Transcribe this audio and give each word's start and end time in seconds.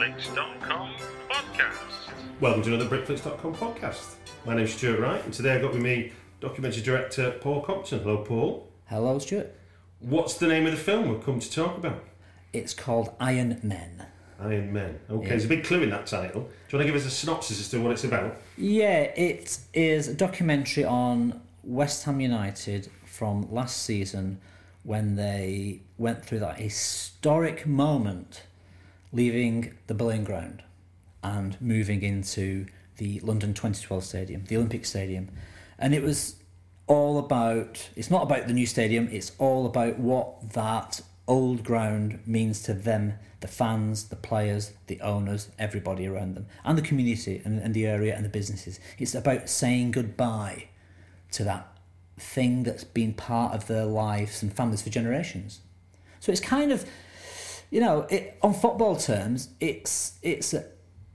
BritFlicks.com 0.00 0.94
podcast. 1.28 2.10
Welcome 2.40 2.62
to 2.62 2.74
another 2.74 2.88
BritFlicks.com 2.88 3.54
podcast. 3.54 4.14
My 4.46 4.56
name's 4.56 4.72
Stuart 4.72 4.98
Wright, 4.98 5.22
and 5.22 5.34
today 5.34 5.54
I've 5.54 5.60
got 5.60 5.74
with 5.74 5.82
me 5.82 6.12
documentary 6.40 6.82
director 6.82 7.32
Paul 7.32 7.60
Crompton. 7.60 7.98
Hello, 8.00 8.16
Paul. 8.24 8.66
Hello, 8.86 9.18
Stuart. 9.18 9.54
What's 9.98 10.38
the 10.38 10.46
name 10.48 10.64
of 10.64 10.72
the 10.72 10.78
film 10.78 11.10
we've 11.10 11.22
come 11.22 11.38
to 11.38 11.50
talk 11.52 11.76
about? 11.76 12.02
It's 12.54 12.72
called 12.72 13.14
Iron 13.20 13.60
Men. 13.62 14.06
Iron 14.40 14.72
Men. 14.72 15.00
Okay, 15.10 15.22
Yeah. 15.24 15.28
there's 15.28 15.44
a 15.44 15.48
big 15.48 15.64
clue 15.64 15.82
in 15.82 15.90
that 15.90 16.06
title. 16.06 16.44
Do 16.44 16.48
you 16.48 16.78
want 16.78 16.86
to 16.86 16.92
give 16.94 16.94
us 16.94 17.04
a 17.04 17.10
synopsis 17.10 17.60
as 17.60 17.68
to 17.68 17.82
what 17.82 17.92
it's 17.92 18.04
about? 18.04 18.40
Yeah, 18.56 19.00
it 19.00 19.58
is 19.74 20.08
a 20.08 20.14
documentary 20.14 20.84
on 20.84 21.42
West 21.62 22.04
Ham 22.04 22.20
United 22.20 22.88
from 23.04 23.52
last 23.52 23.82
season 23.82 24.40
when 24.82 25.16
they 25.16 25.82
went 25.98 26.24
through 26.24 26.38
that 26.38 26.58
historic 26.58 27.66
moment 27.66 28.44
leaving 29.12 29.76
the 29.86 29.94
Boleyn 29.94 30.24
Ground 30.24 30.62
and 31.22 31.60
moving 31.60 32.02
into 32.02 32.66
the 32.96 33.20
London 33.20 33.54
2012 33.54 34.04
Stadium, 34.04 34.44
the 34.44 34.56
Olympic 34.56 34.84
Stadium. 34.84 35.28
And 35.78 35.94
it 35.94 36.02
was 36.02 36.36
all 36.86 37.18
about, 37.18 37.88
it's 37.96 38.10
not 38.10 38.22
about 38.22 38.46
the 38.46 38.52
new 38.52 38.66
stadium, 38.66 39.08
it's 39.12 39.32
all 39.38 39.64
about 39.64 39.98
what 39.98 40.52
that 40.52 41.00
old 41.28 41.62
ground 41.62 42.18
means 42.26 42.62
to 42.64 42.74
them, 42.74 43.14
the 43.38 43.48
fans, 43.48 44.08
the 44.08 44.16
players, 44.16 44.72
the 44.88 45.00
owners, 45.00 45.48
everybody 45.58 46.06
around 46.06 46.34
them, 46.34 46.46
and 46.64 46.76
the 46.76 46.82
community 46.82 47.40
and, 47.44 47.60
and 47.60 47.72
the 47.74 47.86
area 47.86 48.14
and 48.14 48.24
the 48.24 48.28
businesses. 48.28 48.80
It's 48.98 49.14
about 49.14 49.48
saying 49.48 49.92
goodbye 49.92 50.68
to 51.32 51.44
that 51.44 51.78
thing 52.18 52.64
that's 52.64 52.84
been 52.84 53.14
part 53.14 53.54
of 53.54 53.68
their 53.68 53.86
lives 53.86 54.42
and 54.42 54.52
families 54.52 54.82
for 54.82 54.90
generations. 54.90 55.60
So 56.18 56.32
it's 56.32 56.40
kind 56.40 56.72
of, 56.72 56.84
you 57.70 57.80
know, 57.80 58.06
it, 58.10 58.38
on 58.42 58.52
football 58.52 58.96
terms, 58.96 59.50
it's 59.60 60.18
it's 60.22 60.54
a, 60.54 60.64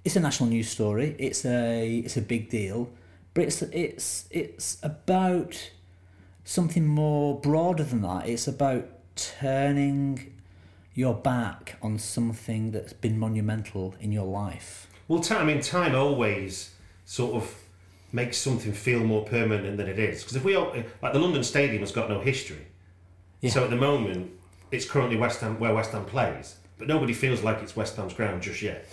it's 0.03 0.16
a 0.16 0.19
national 0.19 0.49
news 0.49 0.69
story. 0.69 1.16
It's 1.19 1.45
a 1.45 1.97
it's 1.97 2.17
a 2.17 2.21
big 2.21 2.49
deal, 2.49 2.89
but 3.33 3.43
it's 3.43 3.61
it's 3.61 4.27
it's 4.31 4.77
about 4.81 5.71
something 6.43 6.85
more 6.85 7.39
broader 7.39 7.83
than 7.83 8.01
that. 8.03 8.27
It's 8.29 8.47
about 8.47 8.88
turning 9.16 10.33
your 10.93 11.13
back 11.13 11.75
on 11.81 11.99
something 11.99 12.72
that's 12.72 12.93
been 12.93 13.19
monumental 13.19 13.95
in 13.99 14.11
your 14.11 14.25
life. 14.25 14.87
Well, 15.07 15.19
time, 15.19 15.41
I 15.41 15.43
mean, 15.43 15.61
time 15.61 15.93
always 15.93 16.73
sort 17.03 17.35
of 17.35 17.53
makes 18.13 18.37
something 18.37 18.72
feel 18.72 19.01
more 19.01 19.25
permanent 19.25 19.75
than 19.77 19.87
it 19.87 19.99
is. 19.99 20.23
Because 20.23 20.37
if 20.37 20.45
we 20.45 20.55
all, 20.55 20.73
like 21.01 21.11
the 21.11 21.19
London 21.19 21.43
Stadium 21.43 21.81
has 21.81 21.91
got 21.91 22.09
no 22.09 22.22
history. 22.22 22.66
Yeah. 23.41 23.51
So 23.51 23.63
at 23.66 23.69
the 23.69 23.75
moment, 23.75 24.31
it's 24.72 24.86
currently 24.90 25.18
West 25.18 25.42
Ham 25.42 25.59
where 25.59 25.74
West 25.74 25.92
Ham 25.92 26.06
plays, 26.06 26.56
but 26.78 26.88
nobody 26.88 27.14
feels 27.14 27.44
like 27.44 27.62
it's 27.62 27.76
West 27.76 27.96
Ham's 27.96 28.14
ground 28.14 28.42
just 28.42 28.62
yet. 28.62 28.88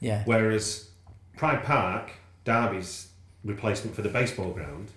Yeah. 0.00 0.22
Whereas 0.24 0.90
Pride 1.36 1.62
Park, 1.64 2.10
Derby's 2.44 3.08
replacement 3.44 3.94
for 3.94 4.02
the 4.02 4.08
baseball 4.08 4.50
ground, 4.50 4.88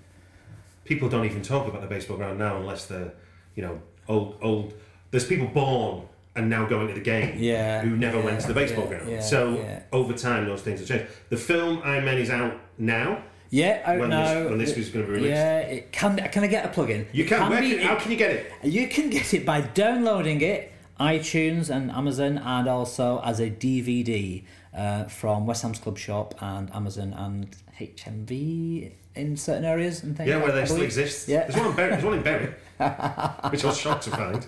people 0.85 1.09
don't 1.09 1.25
even 1.25 1.41
talk 1.41 1.67
about 1.67 1.81
the 1.81 1.87
baseball 1.87 2.17
ground 2.17 2.39
now 2.39 2.57
unless 2.57 2.85
they're, 2.85 3.13
you 3.55 3.63
know, 3.63 3.81
old 4.07 4.37
old. 4.41 4.73
There's 5.11 5.25
people 5.25 5.47
born 5.47 6.07
and 6.35 6.49
now 6.49 6.65
going 6.65 6.87
to 6.87 6.93
the 6.93 6.99
game 6.99 7.35
Yeah, 7.39 7.81
who 7.81 7.95
never 7.95 8.17
yeah, 8.19 8.25
went 8.25 8.41
to 8.41 8.47
the 8.47 8.53
baseball 8.53 8.85
yeah, 8.89 8.97
ground. 8.99 9.23
so 9.23 9.81
over 9.91 10.13
time, 10.13 10.45
those 10.45 10.61
things 10.61 10.79
have 10.79 10.87
changed. 10.89 11.05
The 11.29 11.37
film 11.37 11.79
Man 11.79 12.17
is 12.17 12.29
out 12.29 12.59
now. 12.77 13.23
Yeah, 13.53 13.81
out 13.85 13.99
When 13.99 14.09
now. 14.09 14.33
this- 14.33 14.49
when 14.49 14.57
this 14.57 14.75
was 14.75 14.89
gonna 14.89 15.05
be 15.05 15.11
released. 15.11 15.29
Yeah, 15.29 15.59
it 15.59 15.91
can. 15.91 16.17
Can 16.31 16.43
I 16.43 16.47
get 16.47 16.65
a 16.65 16.69
plug-in? 16.69 17.05
You 17.11 17.25
can. 17.25 17.49
where 17.51 17.61
be- 17.61 17.75
can 17.75 17.79
how 17.87 17.95
can 17.95 18.09
you 18.11 18.17
get 18.17 18.31
it? 18.31 18.51
You 18.63 18.87
can 18.87 19.11
get 19.11 19.31
it 19.31 19.45
by 19.45 19.61
downloading 19.61 20.41
it, 20.41 20.71
iTunes 20.99 21.69
and 21.69 21.91
Amazon, 21.91 22.39
and 22.39 22.67
also 22.67 23.21
as 23.23 23.39
a 23.39 23.51
DVD 23.51 24.43
uh, 24.75 25.03
from 25.03 25.45
West 25.45 25.61
Ham's 25.61 25.77
Club 25.77 25.99
Shop 25.99 26.33
and 26.41 26.73
Amazon 26.73 27.13
and 27.13 27.55
HMV 27.79 28.91
in 29.15 29.37
certain 29.37 29.65
areas 29.65 30.01
and 30.01 30.17
things. 30.17 30.27
Yeah, 30.29 30.37
where 30.37 30.51
I 30.51 30.61
they 30.61 30.65
still 30.65 30.81
exist. 30.81 31.27
Yeah. 31.27 31.41
There's 31.45 31.55
one 31.55 31.67
in 31.67 31.75
Bury, 31.75 31.89
there's 31.91 32.03
one 32.03 32.13
in 32.17 32.23
Bury 32.23 32.45
which 33.51 33.63
I 33.63 33.67
was 33.67 33.77
shocked 33.77 34.05
to 34.05 34.09
find. 34.09 34.47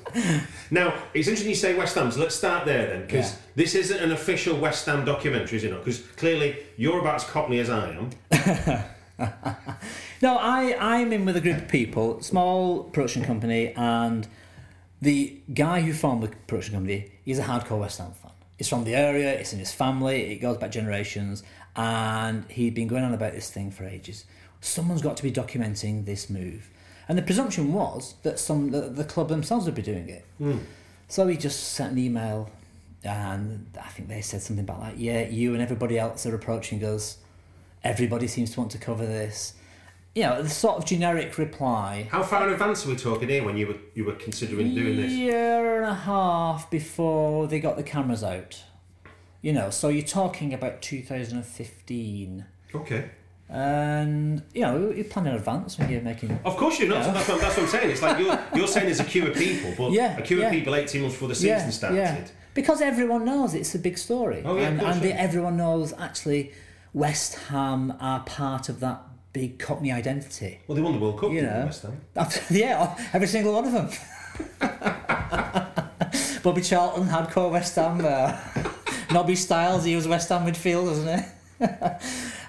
Now, 0.72 0.96
it's 1.14 1.28
interesting 1.28 1.50
you 1.50 1.56
say 1.56 1.76
West 1.76 1.94
Ham, 1.94 2.10
so 2.12 2.20
let's 2.22 2.34
start 2.34 2.66
there 2.66 2.88
then, 2.88 3.02
because 3.06 3.34
Yeah. 3.34 3.38
this 3.56 3.76
isn't 3.76 4.00
an 4.00 4.12
official 4.12 4.58
West 4.58 4.88
Ham 4.88 5.06
documentary, 5.06 5.58
is 5.60 5.64
it 5.64 5.70
not? 5.72 5.86
Because 5.86 6.00
clearly 6.18 6.56
you're 6.76 7.00
about 7.02 7.16
as 7.16 7.24
cockney 7.26 7.60
as 7.60 7.70
I 7.70 7.92
am. 7.92 8.10
No, 10.22 10.38
I, 10.38 10.76
I'm 10.80 11.12
in 11.12 11.26
with 11.26 11.36
a 11.36 11.42
group 11.42 11.58
of 11.58 11.68
people, 11.68 12.22
small 12.22 12.86
production 12.86 13.24
company, 13.24 13.74
and 13.74 14.28
the 15.02 15.38
guy 15.54 15.82
who 15.82 15.94
formed 15.94 16.24
the 16.24 16.30
production 16.48 16.74
company, 16.74 17.12
he's 17.24 17.38
a 17.38 17.44
hardcore 17.44 17.80
West 17.80 18.00
Ham 18.00 18.14
fan. 18.14 18.32
He's 18.58 18.70
from 18.70 18.86
the 18.86 18.96
area, 18.96 19.34
it's 19.34 19.52
in 19.52 19.60
his 19.60 19.74
family, 19.74 20.32
it 20.32 20.38
goes 20.38 20.58
back 20.58 20.72
generations, 20.72 21.44
and 21.76 22.46
he'd 22.50 22.74
been 22.74 22.88
going 22.88 23.04
on 23.04 23.14
about 23.14 23.34
this 23.34 23.50
thing 23.52 23.72
for 23.72 23.86
ages. 23.86 24.26
Someone's 24.62 25.02
got 25.02 25.18
to 25.18 25.24
be 25.24 25.32
documenting 25.32 26.06
this 26.06 26.30
move. 26.30 26.70
And 27.08 27.18
the 27.18 27.22
presumption 27.22 27.74
was 27.74 28.16
that 28.24 28.40
some 28.40 28.72
the, 28.72 28.82
the 28.82 29.04
club 29.04 29.28
themselves 29.28 29.66
would 29.66 29.76
be 29.76 29.82
doing 29.82 30.10
it. 30.10 30.26
Hmm. 30.38 30.60
So 31.08 31.28
he 31.28 31.38
just 31.38 31.74
sent 31.74 31.92
an 31.92 31.98
email, 32.00 32.50
and 33.04 33.68
I 33.80 33.90
think 33.90 34.08
they 34.08 34.22
said 34.22 34.42
something 34.42 34.64
about 34.64 34.80
like, 34.80 34.96
yeah, 34.98 35.28
you 35.28 35.54
and 35.54 35.62
everybody 35.62 36.00
else 36.00 36.26
are 36.26 36.34
approaching 36.34 36.84
us. 36.84 37.18
Everybody 37.86 38.26
seems 38.28 38.52
to 38.52 38.60
want 38.60 38.72
to 38.72 38.80
cover 38.80 39.06
this. 39.06 39.54
You 40.16 40.24
know, 40.24 40.42
the 40.42 40.50
sort 40.50 40.78
of 40.78 40.86
generic 40.86 41.38
reply. 41.38 42.08
How 42.10 42.24
far 42.24 42.48
in 42.48 42.54
advance 42.54 42.86
are 42.86 42.90
we 42.90 42.96
talking 42.96 43.30
here 43.30 43.46
when 43.46 43.58
you 43.58 43.68
were 43.68 43.78
you 43.94 44.06
were 44.06 44.14
considering 44.14 44.74
doing 44.74 44.96
this? 44.98 45.12
Year 45.12 45.78
and 45.78 45.86
a 45.86 45.94
half 45.94 46.72
before 46.72 47.48
they 47.48 47.60
got 47.60 47.78
the 47.78 47.84
cameras 47.84 48.24
out. 48.24 48.64
You 49.42 49.54
know, 49.54 49.70
so 49.70 49.90
you're 49.90 50.04
talking 50.04 50.54
about 50.54 50.82
2015. 50.82 52.46
Okay. 52.74 53.10
And, 53.48 54.42
you 54.56 54.62
know, 54.62 54.90
you 54.90 55.04
plan 55.04 55.28
in 55.28 55.36
advance 55.36 55.78
when 55.78 55.92
you're 55.92 56.02
making. 56.02 56.32
Of 56.44 56.58
course 56.58 56.80
you're 56.80 56.90
not. 56.90 57.06
Yeah. 57.06 57.14
That's, 57.14 57.30
what, 57.30 57.42
that's 57.42 57.58
what 57.58 57.64
I'm 57.64 57.70
saying. 57.70 57.92
It's 57.92 58.02
like 58.02 58.18
you're, 58.18 58.40
you're 58.56 58.68
saying 58.68 58.88
there's 58.88 59.02
a 59.02 59.04
queue 59.04 59.28
of 59.28 59.36
people, 59.36 59.72
but 59.78 59.92
Yeah, 59.92 60.18
a 60.18 60.24
queue 60.24 60.40
yeah. 60.40 60.48
of 60.48 60.52
people 60.52 60.74
18 60.74 61.02
months 61.02 61.16
before 61.16 61.28
the 61.28 61.36
season 61.36 61.72
started. 61.72 61.98
Yeah. 61.98 62.28
Because 62.56 62.82
everyone 62.82 63.24
knows 63.24 63.54
it's 63.54 63.76
a 63.76 63.80
big 63.80 64.00
story. 64.00 64.42
Oh, 64.44 64.58
yeah, 64.58 64.70
and 64.70 64.82
and 64.82 65.04
yeah. 65.04 65.12
everyone 65.12 65.58
knows 65.58 65.94
actually 65.94 66.54
West 66.96 67.36
Ham 67.50 67.94
are 68.00 68.22
part 68.22 68.70
of 68.70 68.80
that 68.80 69.02
big 69.34 69.60
Cockney 69.60 69.92
identity. 69.92 70.62
Well, 70.66 70.78
they 70.78 70.82
won 70.82 70.94
the 70.94 71.00
World 71.00 71.20
Cup, 71.20 71.30
You 71.30 71.42
know. 71.42 71.66
West 71.66 71.84
Ham? 71.84 72.00
yeah, 72.50 72.98
every 73.12 73.28
single 73.28 73.54
one 73.54 73.66
of 73.66 73.74
them. 73.74 73.90
Bobby 76.42 76.62
Charlton, 76.62 77.06
hardcore 77.08 77.52
West 77.52 77.76
Ham. 77.76 78.00
Uh, 78.02 78.40
Nobby 79.12 79.36
Stiles, 79.36 79.84
he 79.84 79.94
was 79.94 80.08
West 80.08 80.30
Ham 80.30 80.46
midfield, 80.48 80.86
wasn't 80.86 81.20
he? 81.20 81.68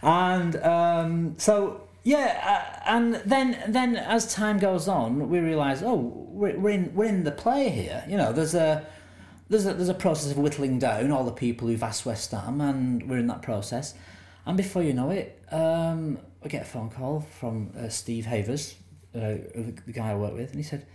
and 0.04 0.56
um, 0.62 1.34
so 1.38 1.80
yeah, 2.04 2.78
uh, 2.86 2.88
and 2.88 3.16
then 3.26 3.60
then 3.66 3.96
as 3.96 4.32
time 4.32 4.60
goes 4.60 4.86
on, 4.86 5.28
we 5.28 5.40
realise, 5.40 5.82
oh, 5.82 5.96
we're, 5.96 6.56
we're 6.56 6.70
in 6.70 6.94
we're 6.94 7.06
in 7.06 7.24
the 7.24 7.32
play 7.32 7.68
here. 7.68 8.04
You 8.08 8.16
know, 8.16 8.32
there's 8.32 8.54
a 8.54 8.86
there's 9.48 9.66
a, 9.66 9.74
there's 9.74 9.88
a 9.88 9.94
process 9.94 10.30
of 10.30 10.38
whittling 10.38 10.78
down 10.78 11.10
all 11.10 11.24
the 11.24 11.32
people 11.32 11.66
who've 11.66 11.82
asked 11.82 12.06
West 12.06 12.30
Ham, 12.30 12.60
and 12.60 13.10
we're 13.10 13.18
in 13.18 13.26
that 13.26 13.42
process. 13.42 13.94
And 14.46 14.56
before 14.56 14.82
you 14.82 14.92
know 14.92 15.10
it, 15.10 15.42
um, 15.50 16.18
I 16.44 16.48
get 16.48 16.62
a 16.62 16.64
phone 16.64 16.88
call 16.88 17.20
from 17.20 17.72
uh, 17.76 17.88
Steve 17.88 18.26
Havers, 18.26 18.76
uh, 19.14 19.18
the 19.54 19.92
guy 19.92 20.12
I 20.12 20.14
work 20.14 20.34
with, 20.34 20.50
and 20.50 20.56
he 20.56 20.62
said, 20.62 20.86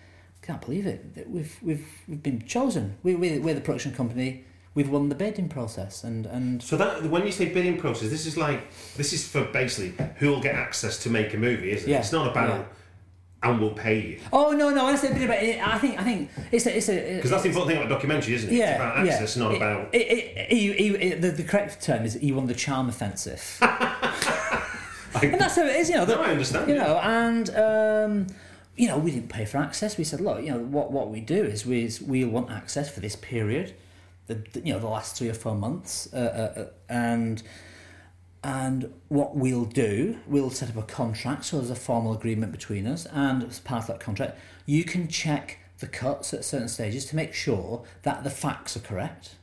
"Can't 0.42 0.62
believe 0.62 0.88
it! 0.88 1.28
We've 1.28 1.54
we've 1.62 1.86
we've 2.08 2.24
been 2.24 2.46
chosen. 2.46 2.98
We 3.04 3.16
we 3.16 3.40
we're 3.40 3.54
the 3.56 3.62
production 3.62 3.94
company. 3.94 4.46
We've 4.74 4.90
won 4.90 5.10
the 5.10 5.16
bidding 5.16 5.50
process, 5.50 6.06
and 6.06 6.26
and 6.26 6.64
So 6.64 6.78
that 6.78 7.04
when 7.04 7.26
you 7.26 7.32
say 7.34 7.54
bidding 7.54 7.78
process, 7.78 8.10
this 8.10 8.26
is 8.26 8.38
like 8.38 8.72
this 8.96 9.12
is 9.12 9.28
for 9.28 9.44
basically 9.44 9.94
who 10.20 10.30
will 10.30 10.42
get 10.42 10.56
access 10.56 10.98
to 11.04 11.10
make 11.10 11.34
a 11.34 11.38
movie, 11.38 11.72
isn't 11.72 11.90
it? 11.90 11.92
Yeah, 11.92 12.00
It's 12.00 12.14
not 12.14 12.32
about 12.32 12.50
yeah. 12.50 12.66
And 13.44 13.60
we'll 13.60 13.72
pay 13.74 14.00
you 14.00 14.20
oh 14.32 14.52
no 14.52 14.70
no, 14.70 14.86
I 14.86 14.96
said 14.96 15.12
a 15.12 15.14
bit 15.16 15.24
about 15.24 15.42
it. 15.44 15.60
I 15.66 15.78
think 15.80 16.00
I 16.00 16.04
think 16.04 16.30
it's 16.52 16.66
a 16.68 16.78
it's 16.78 16.90
a 16.90 17.16
because 17.16 17.32
that's 17.32 17.44
the 17.44 17.50
important 17.50 17.72
thing 17.76 17.84
about 17.84 17.90
documentary, 17.96 18.36
isn't 18.36 18.50
it? 18.50 18.56
yeah, 18.56 18.72
it's 18.72 18.76
about 18.82 18.98
access, 19.08 19.38
yeah. 19.38 19.44
not 19.44 19.52
It- 19.54 19.58
about. 19.58 19.96
It, 19.96 19.98
it, 20.52 21.02
it- 21.02 21.22
the, 21.22 21.32
the 21.32 21.44
correct 21.44 21.82
term 21.82 22.06
is 22.06 22.22
you 22.22 22.36
won 22.36 22.48
the 22.48 22.54
charm 22.54 22.88
offensive. 22.90 23.58
and 23.62 25.40
that's 25.40 25.56
how 25.56 25.64
it 25.66 25.76
is, 25.76 25.90
you 25.90 25.96
know. 25.96 26.06
No, 26.06 26.22
I 26.22 26.32
understand, 26.32 26.70
You 26.70 26.76
know, 26.76 26.98
and 27.00 27.50
um, 27.56 28.28
you 28.76 28.88
know, 28.88 28.98
we 28.98 29.12
didn't 29.12 29.30
pay 29.30 29.46
for 29.46 29.58
access. 29.58 29.98
We 29.98 30.04
said, 30.04 30.22
look, 30.22 30.42
you 30.44 30.52
know, 30.52 30.60
what 30.60 30.92
what 30.92 31.10
we 31.10 31.20
do 31.20 31.44
is 31.44 31.66
we 31.66 31.84
is 31.86 32.02
we 32.02 32.24
want 32.24 32.50
access 32.52 32.90
for 32.90 33.00
this 33.00 33.16
period, 33.16 33.74
the, 34.28 34.36
the 34.54 34.62
you 34.62 34.74
know 34.74 34.80
the 34.80 34.88
last 34.88 35.18
three 35.18 35.30
or 35.30 35.34
four 35.34 35.56
months, 35.56 36.08
uh, 36.14 36.18
uh, 36.18 36.60
uh, 36.62 36.66
and 36.90 37.44
and 38.44 38.92
what 39.08 39.36
we'll 39.36 39.66
do, 39.66 40.18
we'll 40.26 40.50
set 40.50 40.70
up 40.70 40.78
a 40.78 40.84
contract. 40.84 41.46
So 41.46 41.58
there's 41.58 41.70
a 41.70 41.76
formal 41.76 42.14
agreement 42.14 42.52
between 42.52 42.88
us, 42.88 43.06
and 43.08 43.44
as 43.44 43.60
part 43.60 43.84
of 43.84 43.88
that 43.88 44.00
contract, 44.00 44.38
you 44.66 44.84
can 44.84 45.08
check 45.08 45.60
the 45.80 45.88
cuts 45.88 46.34
at 46.34 46.46
certain 46.46 46.68
stages 46.68 47.06
to 47.06 47.16
make 47.16 47.34
sure 47.34 47.84
that 48.04 48.24
the 48.24 48.30
facts 48.30 48.76
are 48.78 48.82
correct, 48.82 49.36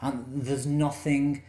and 0.00 0.24
there's 0.28 0.66
nothing 0.66 1.42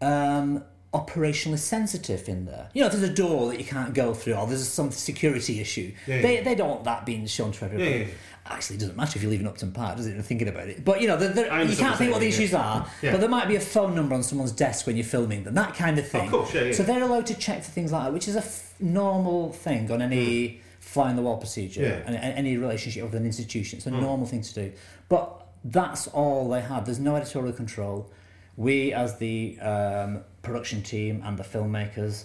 um, 0.00 0.64
operationally 0.92 1.58
sensitive 1.58 2.28
in 2.28 2.46
there. 2.46 2.68
You 2.74 2.80
know, 2.80 2.86
if 2.88 2.92
there's 2.94 3.08
a 3.08 3.14
door 3.14 3.48
that 3.50 3.58
you 3.58 3.64
can't 3.64 3.94
go 3.94 4.12
through, 4.12 4.34
or 4.34 4.46
there's 4.46 4.66
some 4.66 4.90
security 4.90 5.60
issue, 5.60 5.92
Yeah, 6.06 6.20
they, 6.22 6.34
yeah. 6.36 6.42
they 6.42 6.54
don't 6.56 6.68
want 6.68 6.84
that 6.84 7.06
being 7.06 7.26
shown 7.26 7.52
to 7.52 7.64
everybody. 7.64 7.90
Yeah. 8.00 8.06
Actually, 8.46 8.76
it 8.76 8.80
doesn't 8.80 8.96
matter 8.96 9.16
if 9.16 9.22
you 9.22 9.28
live 9.28 9.40
in 9.40 9.46
Upton 9.46 9.70
Park, 9.70 9.96
does 9.98 10.06
it? 10.08 10.14
You're 10.14 10.22
thinking 10.22 10.48
about 10.48 10.66
it. 10.68 10.84
But, 10.84 11.00
you 11.00 11.06
know, 11.06 11.16
there, 11.16 11.52
I 11.52 11.62
you 11.62 11.76
can't 11.76 11.96
think 11.96 12.10
what 12.10 12.20
the 12.20 12.26
issues 12.26 12.52
are, 12.54 12.84
but 13.02 13.20
there 13.20 13.28
might 13.28 13.46
be 13.46 13.54
a 13.54 13.60
phone 13.60 13.94
number 13.94 14.14
on 14.16 14.24
someone's 14.24 14.50
desk 14.50 14.86
when 14.86 14.96
you're 14.96 15.04
filming 15.04 15.44
them, 15.44 15.54
that 15.54 15.74
kind 15.74 15.96
of 15.98 16.08
thing. 16.08 16.26
Of 16.26 16.50
course. 16.50 16.76
So 16.76 16.82
they're 16.82 17.02
allowed 17.02 17.26
to 17.26 17.34
check 17.34 17.62
for 17.62 17.70
things 17.70 17.92
like 17.92 18.04
that, 18.04 18.12
which 18.12 18.26
is 18.26 18.34
a 18.34 18.40
f- 18.40 18.74
normal 18.80 19.52
thing 19.52 19.90
on 19.92 20.02
any 20.02 20.60
fly 20.80 21.10
in 21.10 21.16
the 21.16 21.22
wall 21.22 21.36
procedure 21.36 21.82
Yeah. 21.82 22.02
and, 22.06 22.16
and 22.16 22.34
any 22.36 22.56
relationship 22.56 23.04
with 23.04 23.14
an 23.14 23.26
institution. 23.26 23.76
It's 23.76 23.86
a 23.86 23.90
normal 23.92 24.26
thing 24.26 24.40
to 24.42 24.54
do. 24.54 24.72
But 25.08 25.46
that's 25.62 26.08
all 26.08 26.48
they 26.48 26.62
had. 26.62 26.86
There's 26.86 26.98
no 26.98 27.14
editorial 27.14 27.52
control. 27.52 28.10
We, 28.56 28.92
as 28.92 29.18
the 29.18 29.60
um, 29.60 30.24
production 30.42 30.82
team 30.82 31.22
and 31.24 31.38
the 31.38 31.44
filmmakers, 31.44 32.24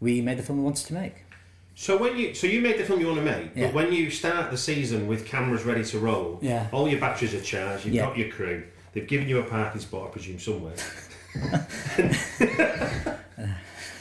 we 0.00 0.20
made 0.20 0.38
the 0.38 0.42
film 0.42 0.58
we 0.58 0.64
wanted 0.64 0.86
to 0.86 0.94
make. 0.94 1.14
So 1.76 1.96
when 1.96 2.16
you 2.16 2.34
so 2.34 2.46
you 2.46 2.60
made 2.60 2.78
the 2.78 2.84
film 2.84 3.00
you 3.00 3.06
want 3.06 3.18
to 3.18 3.24
make, 3.24 3.50
Yeah. 3.56 3.66
but 3.66 3.74
when 3.74 3.92
you 3.92 4.08
start 4.10 4.50
the 4.50 4.56
season 4.56 5.06
with 5.08 5.26
cameras 5.26 5.64
ready 5.64 5.84
to 5.84 5.98
roll, 5.98 6.38
Yeah. 6.40 6.68
all 6.72 6.88
your 6.88 7.00
batteries 7.00 7.34
are 7.34 7.40
charged, 7.40 7.84
you've 7.84 7.94
Yeah. 7.94 8.06
got 8.06 8.16
your 8.16 8.28
crew, 8.28 8.62
they've 8.92 9.06
given 9.08 9.28
you 9.28 9.40
a 9.40 9.42
parking 9.42 9.80
spot, 9.80 10.08
I 10.08 10.10
presume 10.12 10.38
somewhere. 10.38 10.74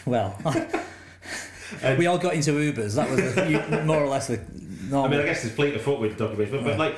Well, 0.06 0.38
we 1.98 2.08
all 2.08 2.18
got 2.18 2.34
into 2.34 2.52
Ubers. 2.52 2.96
That 2.96 3.10
was 3.10 3.36
the, 3.36 3.50
you, 3.50 3.86
more 3.86 4.04
or 4.04 4.08
less 4.08 4.28
the 4.28 4.34
I 4.94 5.08
mean, 5.08 5.22
I 5.22 5.24
guess 5.24 5.44
there's 5.44 5.56
fleet 5.56 5.74
of 5.76 5.82
foot 5.82 6.00
with 6.02 6.18
the 6.18 6.28
documentaries, 6.28 6.52
but, 6.52 6.64
but 6.66 6.78
like 6.78 6.98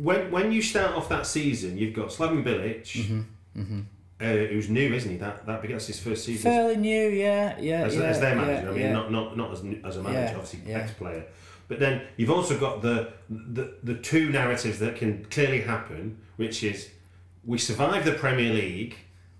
when 0.00 0.30
when 0.30 0.52
you 0.52 0.62
start 0.62 0.94
off 0.94 1.08
that 1.08 1.26
season, 1.26 1.76
you've 1.76 1.94
got 1.94 2.08
Slaven 2.10 2.44
Bilic, 2.44 2.82
Mm-hmm, 3.56 3.80
Uh, 4.24 4.46
who's 4.46 4.68
new, 4.70 4.94
isn't 4.94 5.10
he? 5.10 5.16
That 5.18 5.44
that 5.46 5.60
begins 5.62 5.86
his 5.86 6.00
first 6.00 6.24
season 6.24 6.50
Fairly 6.50 6.76
new, 6.76 7.08
yeah, 7.08 7.56
yeah, 7.60 7.82
as, 7.84 7.94
yeah. 7.96 8.02
as 8.04 8.20
their 8.20 8.34
yeah, 8.34 8.40
manager. 8.40 8.68
I 8.68 8.72
mean, 8.72 8.80
yeah. 8.80 8.92
not 8.92 9.12
not 9.12 9.36
not 9.36 9.52
as 9.52 9.58
as 9.84 9.96
a 9.98 10.02
manager, 10.02 10.20
Yeah, 10.20 10.36
obviously 10.38 10.60
yeah. 10.66 10.78
ex-player. 10.78 11.24
But 11.68 11.78
then 11.80 12.02
you've 12.16 12.30
also 12.30 12.58
got 12.58 12.82
the, 12.82 13.12
the 13.30 13.74
the 13.82 13.94
two 13.94 14.30
narratives 14.30 14.78
that 14.78 14.96
can 14.96 15.24
clearly 15.30 15.60
happen, 15.62 16.18
which 16.36 16.62
is 16.64 16.90
we 17.44 17.58
survive 17.58 18.04
the 18.04 18.12
Premier 18.12 18.52
League 18.52 18.96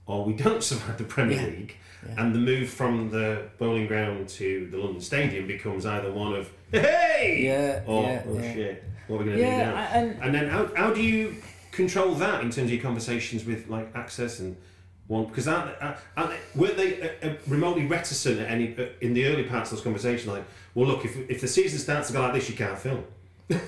or 0.07 0.25
we 0.25 0.35
don't 0.35 0.63
survive 0.71 0.99
the 0.99 1.05
Premier 1.05 1.39
Yeah. 1.41 1.47
League, 1.47 1.77
and 2.19 2.35
the 2.35 2.39
move 2.39 2.69
from 2.69 3.11
the 3.11 3.43
Boleyn 3.59 3.87
ground 3.87 4.29
to 4.41 4.69
the 4.71 4.77
London 4.77 5.01
Stadium 5.01 5.47
becomes 5.47 5.87
either 5.87 6.13
one 6.13 6.35
of 6.35 6.51
hey 6.73 7.41
Yeah, 7.45 7.83
or 7.87 8.03
yeah, 8.03 8.23
oh 8.29 8.35
yeah. 8.39 8.55
shit, 8.55 8.85
what 9.07 9.17
are 9.17 9.19
we 9.21 9.25
going 9.27 9.37
to 9.39 9.43
Yeah, 9.43 9.65
do 9.71 9.71
now? 9.71 9.77
I- 9.81 9.85
and- 9.99 10.23
and 10.23 10.35
then 10.35 10.49
how, 10.51 10.69
how 10.77 10.93
do 10.93 11.01
you 11.03 11.37
control 11.73 12.15
that 12.17 12.43
in 12.43 12.51
terms 12.51 12.69
of 12.69 12.73
your 12.75 12.83
conversations 12.83 13.45
with 13.45 13.69
like 13.69 13.89
access 13.97 14.39
and 14.41 14.57
one 15.07 15.27
because 15.27 15.45
that 15.45 15.77
uh, 15.81 15.97
uh, 16.17 16.33
weren't 16.55 16.77
they 16.77 17.01
uh, 17.01 17.29
uh, 17.29 17.35
remotely 17.47 17.87
reticent 17.87 18.41
at 18.41 18.51
any 18.51 18.77
uh, 18.79 18.87
in 19.01 19.15
the 19.15 19.27
early 19.27 19.45
parts 19.45 19.71
of 19.71 19.79
this 19.79 19.85
conversation? 19.85 20.33
like 20.33 20.45
well 20.75 20.87
look 20.87 21.05
if, 21.05 21.17
if 21.31 21.41
the 21.41 21.49
season 21.49 21.79
starts 21.79 22.09
to 22.09 22.13
go 22.13 22.21
like 22.21 22.35
this 22.35 22.49
you 22.49 22.57
can't 22.57 22.79
film 22.79 23.05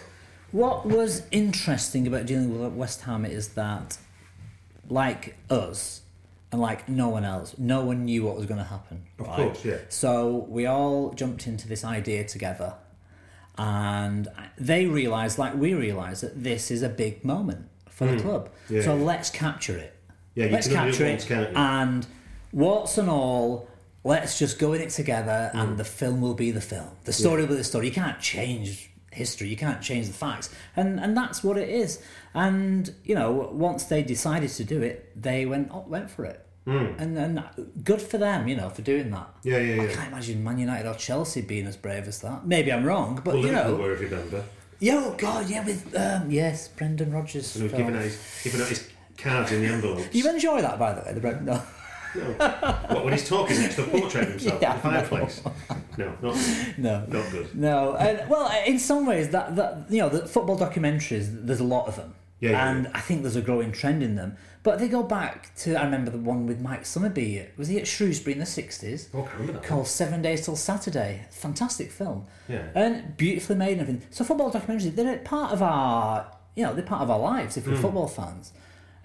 What 0.52 0.86
was 0.86 1.22
interesting 1.30 2.06
about 2.06 2.26
dealing 2.26 2.58
with 2.58 2.72
West 2.72 3.02
Ham 3.02 3.24
is 3.24 3.48
that, 3.48 3.98
like 4.88 5.36
us, 5.50 6.02
and 6.52 6.60
like 6.60 6.88
no 6.88 7.08
one 7.08 7.24
else, 7.24 7.56
no 7.58 7.84
one 7.84 8.04
knew 8.04 8.24
what 8.24 8.36
was 8.36 8.46
going 8.46 8.58
to 8.58 8.64
happen. 8.64 9.02
Of 9.18 9.26
right? 9.26 9.36
course, 9.36 9.64
yeah. 9.64 9.78
So 9.88 10.46
we 10.48 10.66
all 10.66 11.12
jumped 11.12 11.46
into 11.46 11.66
this 11.66 11.84
idea 11.84 12.24
together, 12.24 12.74
and 13.58 14.28
they 14.56 14.86
realised, 14.86 15.38
like 15.38 15.54
we 15.56 15.74
realised, 15.74 16.22
that 16.22 16.42
this 16.42 16.70
is 16.70 16.82
a 16.82 16.88
big 16.88 17.24
moment 17.24 17.68
for 17.90 18.06
the 18.06 18.22
club. 18.22 18.50
Yeah, 18.70 18.82
so 18.82 18.94
let's 18.94 19.30
capture 19.30 19.76
it. 19.76 19.95
Yeah, 20.36 20.46
you 20.46 20.52
let's 20.52 20.68
can 20.68 20.76
capture 20.76 21.04
it 21.06 21.28
once, 21.28 21.56
and 21.56 22.06
warts 22.52 22.98
and 22.98 23.08
all. 23.10 23.68
Let's 24.04 24.38
just 24.38 24.60
go 24.60 24.72
in 24.74 24.80
it 24.82 24.90
together, 24.90 25.50
Hmm. 25.52 25.58
and 25.58 25.78
the 25.78 25.84
film 25.84 26.20
will 26.20 26.34
be 26.34 26.52
the 26.52 26.60
film. 26.60 26.90
The 27.04 27.12
story 27.12 27.40
will 27.42 27.48
be 27.48 27.54
the 27.56 27.64
story. 27.64 27.86
You 27.86 27.92
can't 27.92 28.20
change 28.20 28.90
history. 29.10 29.48
You 29.48 29.56
can't 29.56 29.82
change 29.82 30.06
the 30.06 30.12
facts, 30.12 30.48
and 30.76 31.00
and 31.00 31.16
that's 31.16 31.42
what 31.42 31.56
it 31.58 31.68
is. 31.68 31.98
And 32.34 32.94
you 33.04 33.14
know, 33.16 33.32
once 33.52 33.84
they 33.84 34.02
decided 34.02 34.50
to 34.50 34.64
do 34.64 34.82
it, 34.82 35.10
they 35.20 35.44
went 35.46 35.70
oh, 35.72 35.84
went 35.88 36.08
for 36.10 36.24
it, 36.24 36.38
and 36.66 37.18
and 37.18 37.42
good 37.82 38.00
for 38.02 38.18
them, 38.18 38.46
you 38.46 38.54
know, 38.56 38.68
for 38.70 38.82
doing 38.82 39.10
that. 39.10 39.28
Yeah, 39.42 39.58
Yeah, 39.58 39.74
yeah, 39.74 39.82
I 39.90 39.94
can't 39.94 40.12
imagine 40.12 40.44
Man 40.44 40.58
United 40.58 40.86
or 40.88 40.94
Chelsea 40.94 41.40
being 41.40 41.66
as 41.66 41.76
brave 41.76 42.06
as 42.06 42.20
that. 42.20 42.46
Maybe 42.46 42.70
I'm 42.72 42.84
wrong, 42.84 43.20
but 43.24 43.34
well 43.34 43.44
you 43.44 43.50
know, 43.52 43.74
were 43.74 43.94
if 43.94 44.00
you 44.02 44.08
remember 44.08 44.44
yeah, 44.78 45.02
oh 45.02 45.14
God, 45.16 45.48
yeah, 45.48 45.64
with 45.64 45.96
um, 45.96 46.30
yes, 46.30 46.68
Brendan 46.68 47.10
Rodgers. 47.10 47.56
and 47.56 47.70
film. 47.70 47.80
giving 47.82 47.96
out 47.96 48.02
his 48.02 48.18
giving 48.44 48.60
out 48.60 48.68
his 48.68 48.88
cards 49.16 49.52
in 49.52 49.62
the 49.62 49.68
envelopes 49.68 50.14
you 50.14 50.28
enjoy 50.28 50.60
that, 50.62 50.78
by 50.78 50.92
the 50.92 51.00
way? 51.02 51.12
The 51.12 51.20
Brendan. 51.20 51.46
No. 51.46 51.62
what 52.88 53.04
when 53.04 53.12
he's 53.12 53.28
talking 53.28 53.58
next 53.58 53.74
to 53.74 53.84
a 53.84 53.86
portrait 53.88 54.22
of 54.24 54.30
himself 54.30 54.62
Yeah, 54.62 54.70
at 54.72 54.76
the 54.76 54.82
fireplace 54.88 55.42
no 55.98 56.16
not 56.22 56.36
No. 56.78 57.00
not 57.06 57.30
good 57.30 57.54
No, 57.54 57.94
and 57.96 58.28
well, 58.30 58.50
in 58.66 58.78
some 58.78 59.04
ways, 59.06 59.30
that 59.30 59.56
that 59.56 59.86
you 59.90 59.98
know, 60.00 60.08
the 60.08 60.26
football 60.26 60.58
documentaries, 60.58 61.26
there's 61.46 61.60
a 61.60 61.64
lot 61.64 61.88
of 61.88 61.96
them, 61.96 62.14
Yeah, 62.40 62.50
yeah, 62.52 62.70
and 62.70 62.84
yeah. 62.84 62.90
I 62.94 63.00
think 63.00 63.22
there's 63.22 63.36
a 63.36 63.42
growing 63.42 63.70
trend 63.72 64.02
in 64.02 64.14
them. 64.16 64.36
But 64.62 64.78
they 64.80 64.88
go 64.88 65.02
back 65.04 65.54
to 65.58 65.76
I 65.76 65.84
remember 65.84 66.10
the 66.10 66.18
one 66.18 66.46
with 66.46 66.58
Mike 66.60 66.82
Summerbee. 66.84 67.46
Was 67.56 67.68
he 67.68 67.78
at 67.78 67.86
Shrewsbury 67.86 68.32
in 68.32 68.40
the 68.40 68.46
sixties? 68.46 69.08
Oh, 69.14 69.18
I 69.18 69.22
can't 69.22 69.32
remember 69.34 69.52
that 69.60 69.62
Called 69.68 69.86
Seven 69.86 70.22
Days 70.22 70.44
Till 70.44 70.56
Saturday. 70.56 71.26
Fantastic 71.30 71.90
film. 71.92 72.26
Yeah. 72.48 72.64
And 72.74 73.16
beautifully 73.16 73.54
made 73.56 73.72
and 73.72 73.82
everything. 73.82 74.02
So 74.10 74.24
football 74.24 74.50
documentaries, 74.50 74.92
they're 74.96 75.18
part 75.18 75.52
of 75.52 75.62
our, 75.62 76.26
you 76.56 76.64
know, 76.64 76.74
they're 76.74 76.84
part 76.84 77.02
of 77.02 77.10
our 77.10 77.18
lives 77.20 77.56
if 77.56 77.66
we're 77.66 77.76
Hmm. 77.76 77.82
football 77.82 78.08
fans. 78.08 78.52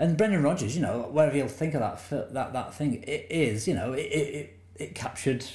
And 0.01 0.17
Brendan 0.17 0.41
Rodgers, 0.41 0.75
you 0.75 0.81
know, 0.81 1.07
whatever 1.11 1.37
you'll 1.37 1.47
think 1.47 1.75
of 1.75 1.81
that 1.81 2.33
that 2.33 2.53
that 2.53 2.73
thing, 2.73 3.03
it 3.03 3.27
is, 3.29 3.67
you 3.67 3.75
know, 3.75 3.93
it 3.93 4.01
it, 4.01 4.59
it, 4.75 4.95
captured 4.95 5.45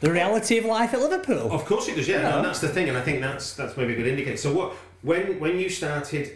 the 0.00 0.10
reality 0.10 0.58
of 0.58 0.64
life 0.64 0.92
at 0.94 1.00
Liverpool. 1.00 1.52
Of 1.52 1.64
course 1.64 1.86
it 1.86 1.94
does, 1.94 2.08
yeah. 2.08 2.22
know. 2.22 2.38
And 2.38 2.44
that's 2.44 2.60
the 2.60 2.66
thing, 2.68 2.88
and 2.88 2.98
I 2.98 3.02
think 3.02 3.20
that's 3.20 3.54
that's 3.54 3.76
maybe 3.76 3.92
a 3.92 3.96
good 3.96 4.08
indicator. 4.08 4.36
So 4.36 4.52
what 4.52 4.72
when 5.02 5.38
when 5.38 5.60
you 5.60 5.68
started 5.68 6.28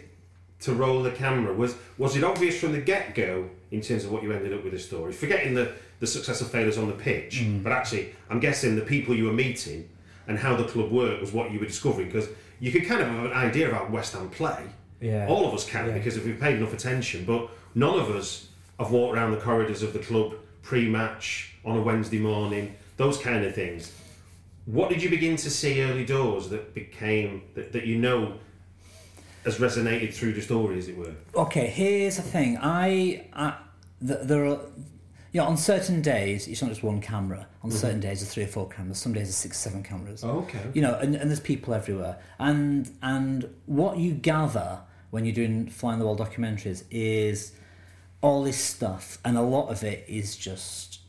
to 0.61 0.73
roll 0.73 1.03
the 1.03 1.11
camera, 1.11 1.53
was 1.53 1.75
was 1.97 2.15
it 2.15 2.23
obvious 2.23 2.57
from 2.57 2.71
the 2.71 2.79
get 2.79 3.13
go 3.13 3.49
in 3.71 3.81
terms 3.81 4.05
of 4.05 4.11
what 4.13 4.23
you 4.23 4.31
ended 4.31 4.53
up 4.53 4.63
with 4.63 4.71
the 4.71 4.79
story? 4.79 5.11
Forgetting 5.11 5.53
the 5.53 5.73
the 5.99 6.07
success 6.07 6.41
or 6.41 6.45
failures 6.45 6.77
on 6.77 6.87
the 6.87 6.93
pitch, 6.93 7.41
Mm. 7.41 7.61
but 7.61 7.73
actually, 7.73 8.15
I'm 8.29 8.39
guessing 8.39 8.77
the 8.77 8.87
people 8.95 9.13
you 9.13 9.25
were 9.25 9.33
meeting 9.33 9.89
and 10.27 10.39
how 10.39 10.55
the 10.55 10.63
club 10.63 10.91
worked 10.91 11.19
was 11.19 11.33
what 11.33 11.51
you 11.51 11.59
were 11.59 11.65
discovering 11.65 12.07
because 12.07 12.29
you 12.61 12.71
could 12.71 12.87
kind 12.87 13.01
of 13.01 13.09
have 13.09 13.25
an 13.25 13.33
idea 13.33 13.67
about 13.67 13.91
West 13.91 14.13
Ham 14.13 14.29
play. 14.29 14.63
Yeah. 15.03 15.27
All 15.27 15.45
of 15.47 15.53
us 15.53 15.69
can 15.69 15.87
Yeah. 15.87 15.93
because 15.93 16.15
if 16.15 16.25
we've 16.25 16.39
paid 16.39 16.55
enough 16.55 16.73
attention, 16.73 17.25
but 17.25 17.49
none 17.75 17.99
of 17.99 18.09
us 18.09 18.47
have 18.79 18.91
walked 18.91 19.17
around 19.17 19.31
the 19.31 19.37
corridors 19.37 19.83
of 19.83 19.91
the 19.93 19.99
club 19.99 20.35
pre-match 20.61 21.53
on 21.65 21.77
a 21.77 21.81
Wednesday 21.81 22.19
morning. 22.19 22.75
Those 22.97 23.17
kind 23.17 23.43
of 23.43 23.53
things. 23.53 23.91
What 24.65 24.89
did 24.89 25.03
you 25.03 25.09
begin 25.09 25.35
to 25.35 25.49
see 25.49 25.83
early 25.83 26.05
doors 26.05 26.49
that 26.49 26.73
became 26.73 27.43
that, 27.55 27.73
that 27.73 27.85
you 27.85 27.97
know 27.97 28.35
has 29.43 29.57
resonated 29.57 30.13
through 30.13 30.33
the 30.33 30.41
story, 30.41 30.77
as 30.77 30.87
it 30.87 30.97
were? 30.97 31.13
Okay, 31.35 31.67
here's 31.67 32.15
the 32.15 32.21
thing. 32.21 32.57
I, 32.61 33.27
I 33.33 33.57
th- 34.05 34.21
there 34.23 34.45
are, 34.45 34.59
you 35.33 35.41
know, 35.41 35.45
on 35.47 35.57
certain 35.57 36.01
days 36.01 36.47
it's 36.47 36.61
not 36.61 36.69
just 36.69 36.81
one 36.81 37.01
camera. 37.01 37.45
On 37.61 37.69
mm-hmm. 37.69 37.77
certain 37.77 37.99
days 37.99 38.21
there's 38.21 38.33
three 38.33 38.43
or 38.43 38.47
four 38.47 38.69
cameras. 38.69 38.99
Some 38.99 39.11
days 39.11 39.23
there's 39.23 39.35
six, 39.35 39.57
seven 39.57 39.83
cameras. 39.83 40.23
Oh, 40.23 40.39
okay. 40.39 40.61
You 40.73 40.81
know, 40.81 40.97
and, 40.97 41.13
and 41.15 41.29
there's 41.29 41.41
people 41.41 41.73
everywhere. 41.73 42.19
And 42.39 42.89
and 43.01 43.53
what 43.65 43.97
you 43.97 44.13
gather 44.13 44.79
when 45.13 45.25
you're 45.25 45.35
doing 45.35 45.67
flying 45.67 45.99
the 45.99 46.05
wall 46.05 46.17
documentaries 46.17 46.83
is 46.89 47.51
all 48.19 48.41
this 48.41 48.57
stuff, 48.57 49.19
and 49.23 49.37
a 49.37 49.41
lot 49.43 49.67
of 49.67 49.83
it 49.83 50.03
is 50.07 50.35
just 50.35 51.01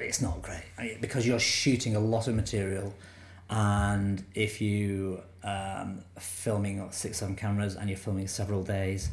it's 0.00 0.22
not 0.22 0.40
great 0.40 0.98
because 1.02 1.26
you're 1.26 1.38
shooting 1.38 1.94
a 1.94 2.00
lot 2.00 2.26
of 2.26 2.34
material, 2.34 2.94
and 3.50 4.24
if 4.34 4.62
you 4.62 5.20
um, 5.44 6.00
filming 6.18 6.90
six 6.90 7.18
seven 7.18 7.36
cameras 7.36 7.76
and 7.76 7.90
you're 7.90 7.98
filming 7.98 8.26
several 8.26 8.62
days, 8.62 9.10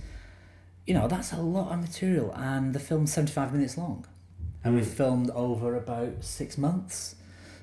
you 0.88 0.94
know 0.94 1.10
that's 1.10 1.34
a 1.34 1.42
lot 1.42 1.70
of 1.74 1.82
material, 1.82 2.32
and 2.38 2.74
the 2.74 2.80
film's 2.80 3.12
seventy 3.12 3.34
five 3.34 3.52
minutes 3.52 3.78
long, 3.78 4.06
and 4.64 4.76
we 4.76 4.82
filmed 4.82 5.30
over 5.32 5.76
about 5.76 6.24
six 6.24 6.58
months, 6.58 7.16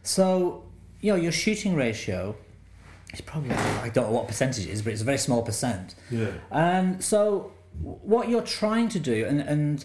so 0.02 0.66
you 1.00 1.12
know 1.12 1.16
your 1.16 1.32
shooting 1.32 1.74
ratio 1.74 2.36
is 3.12 3.20
probably 3.20 3.52
I 3.52 3.88
don't 3.88 4.06
know 4.06 4.12
what 4.12 4.28
percentage 4.28 4.66
it 4.66 4.70
is, 4.70 4.82
but 4.82 4.92
it's 4.92 5.02
a 5.02 5.04
very 5.04 5.18
small 5.18 5.42
percent. 5.42 5.94
Yeah. 6.10 6.32
And 6.50 7.02
so, 7.02 7.52
what 7.80 8.28
you're 8.28 8.42
trying 8.42 8.88
to 8.90 8.98
do, 8.98 9.24
and, 9.26 9.40
and 9.40 9.84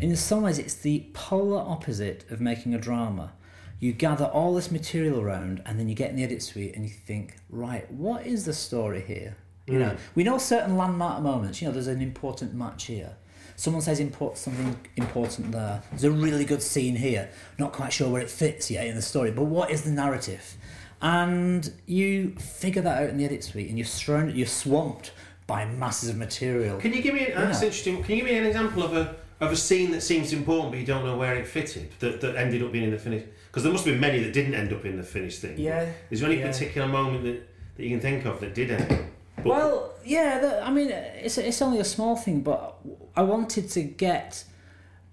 in 0.00 0.14
some 0.16 0.42
ways, 0.42 0.58
it's 0.58 0.74
the 0.74 1.06
polar 1.12 1.60
opposite 1.60 2.30
of 2.30 2.40
making 2.40 2.74
a 2.74 2.78
drama. 2.78 3.32
You 3.78 3.92
gather 3.92 4.26
all 4.26 4.54
this 4.54 4.70
material 4.70 5.20
around, 5.20 5.62
and 5.66 5.78
then 5.78 5.88
you 5.88 5.94
get 5.94 6.10
in 6.10 6.16
the 6.16 6.22
edit 6.22 6.42
suite 6.42 6.76
and 6.76 6.84
you 6.84 6.90
think, 6.90 7.36
right, 7.50 7.90
what 7.90 8.26
is 8.26 8.44
the 8.44 8.52
story 8.52 9.00
here? 9.00 9.36
You 9.66 9.78
know, 9.78 9.90
mm. 9.90 9.98
we 10.14 10.24
know 10.24 10.38
certain 10.38 10.76
landmark 10.76 11.22
moments. 11.22 11.60
You 11.60 11.68
know, 11.68 11.72
there's 11.72 11.86
an 11.88 12.00
important 12.02 12.54
match 12.54 12.84
here. 12.84 13.16
Someone 13.56 13.82
says 13.82 14.00
import 14.00 14.38
something 14.38 14.76
important 14.96 15.52
there. 15.52 15.82
There's 15.90 16.04
a 16.04 16.10
really 16.10 16.44
good 16.44 16.62
scene 16.62 16.96
here. 16.96 17.28
Not 17.58 17.72
quite 17.72 17.92
sure 17.92 18.08
where 18.08 18.22
it 18.22 18.30
fits 18.30 18.70
yet 18.70 18.86
in 18.86 18.96
the 18.96 19.02
story, 19.02 19.30
but 19.30 19.44
what 19.44 19.70
is 19.70 19.82
the 19.82 19.90
narrative? 19.90 20.56
And 21.02 21.70
you 21.86 22.30
figure 22.38 22.80
that 22.82 23.02
out 23.02 23.10
in 23.10 23.16
the 23.18 23.24
edit 23.24 23.42
suite, 23.42 23.68
and 23.68 23.76
you're 23.76 23.84
surrounded, 23.84 24.36
you're 24.36 24.46
swamped 24.46 25.12
by 25.48 25.66
masses 25.66 26.08
of 26.08 26.16
material. 26.16 26.78
Can 26.78 26.92
you 26.92 27.02
give 27.02 27.14
me? 27.14 27.32
Uh, 27.32 27.40
an, 27.40 27.46
That's 27.48 27.60
Yeah. 27.60 27.66
interesting. 27.66 28.02
Can 28.04 28.10
you 28.16 28.22
give 28.22 28.30
me 28.30 28.38
an 28.38 28.46
example 28.46 28.84
of 28.84 28.96
a 28.96 29.16
of 29.40 29.50
a 29.50 29.56
scene 29.56 29.90
that 29.90 30.02
seems 30.02 30.32
important 30.32 30.70
but 30.70 30.78
you 30.78 30.86
don't 30.86 31.04
know 31.04 31.16
where 31.16 31.34
it 31.34 31.48
fitted 31.48 31.90
that, 31.98 32.20
that 32.20 32.36
ended 32.36 32.62
up 32.62 32.70
being 32.70 32.84
in 32.84 32.92
the 32.92 32.98
finish? 32.98 33.24
Because 33.48 33.64
there 33.64 33.72
must 33.72 33.84
have 33.84 33.94
been 33.94 34.00
many 34.00 34.22
that 34.22 34.32
didn't 34.32 34.54
end 34.54 34.72
up 34.72 34.84
in 34.84 34.96
the 34.96 35.02
finished 35.02 35.40
thing. 35.40 35.58
Yeah, 35.58 35.90
Is 36.10 36.20
there 36.20 36.30
any 36.30 36.38
yeah. 36.40 36.46
particular 36.46 36.86
moment 36.86 37.24
that, 37.24 37.48
that 37.76 37.82
you 37.82 37.90
can 37.90 38.00
think 38.00 38.24
of 38.24 38.38
that 38.40 38.54
did 38.54 38.70
end? 38.70 38.92
up? 38.92 39.44
Well, 39.44 39.92
yeah, 40.04 40.38
the, 40.38 40.64
I 40.64 40.70
mean, 40.70 40.90
it's 40.90 41.36
it's 41.38 41.60
only 41.60 41.80
a 41.80 41.84
small 41.84 42.14
thing, 42.14 42.42
but 42.42 42.76
I 43.16 43.22
wanted 43.22 43.68
to 43.70 43.82
get 43.82 44.44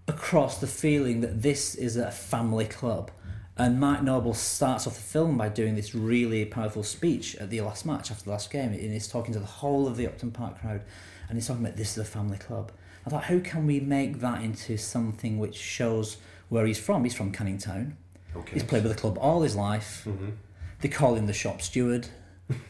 across 0.07 0.59
the 0.59 0.67
feeling 0.67 1.21
that 1.21 1.41
this 1.41 1.73
is 1.73 1.97
a 1.97 2.11
family 2.11 2.65
club. 2.65 3.09
And 3.59 3.77
Mark 3.77 4.01
Noble 4.03 4.33
starts 4.33 4.87
off 4.87 4.95
the 4.95 5.01
film 5.01 5.37
by 5.37 5.49
doing 5.49 5.75
this 5.75 5.93
really 5.93 6.45
powerful 6.45 6.81
speech 6.81 7.35
at 7.35 7.49
the 7.49 7.59
last 7.59 7.85
match 7.85 8.09
after 8.09 8.23
the 8.23 8.31
last 8.31 8.49
game, 8.51 8.71
and 8.71 8.79
he's 8.93 9.07
talking 9.07 9.33
to 9.33 9.39
the 9.39 9.45
whole 9.45 9.85
of 9.85 9.97
the 9.97 10.07
Upton 10.07 10.31
Park 10.31 10.61
crowd, 10.61 10.81
and 11.27 11.37
he's 11.37 11.45
talking 11.47 11.65
about 11.65 11.75
this 11.75 11.91
is 11.91 11.97
a 11.97 12.05
family 12.05 12.37
club. 12.37 12.71
I 13.05 13.09
thought, 13.09 13.25
how 13.25 13.39
can 13.39 13.67
we 13.67 13.81
make 13.81 14.21
that 14.21 14.41
into 14.43 14.77
something 14.77 15.39
which 15.39 15.55
shows 15.55 16.17
where 16.47 16.65
he's 16.65 16.79
from? 16.79 17.03
He's 17.03 17.13
from 17.13 17.33
Canning 17.33 17.57
Town. 17.57 17.97
Okay. 18.35 18.53
He's 18.53 18.63
played 18.63 18.83
with 18.83 18.93
the 18.93 18.99
club 18.99 19.17
all 19.19 19.41
his 19.41 19.55
life. 19.57 20.03
Mhm. 20.07 20.33
They 20.79 20.87
call 20.87 21.15
him 21.15 21.27
the 21.27 21.33
shop 21.33 21.61
steward. 21.61 22.07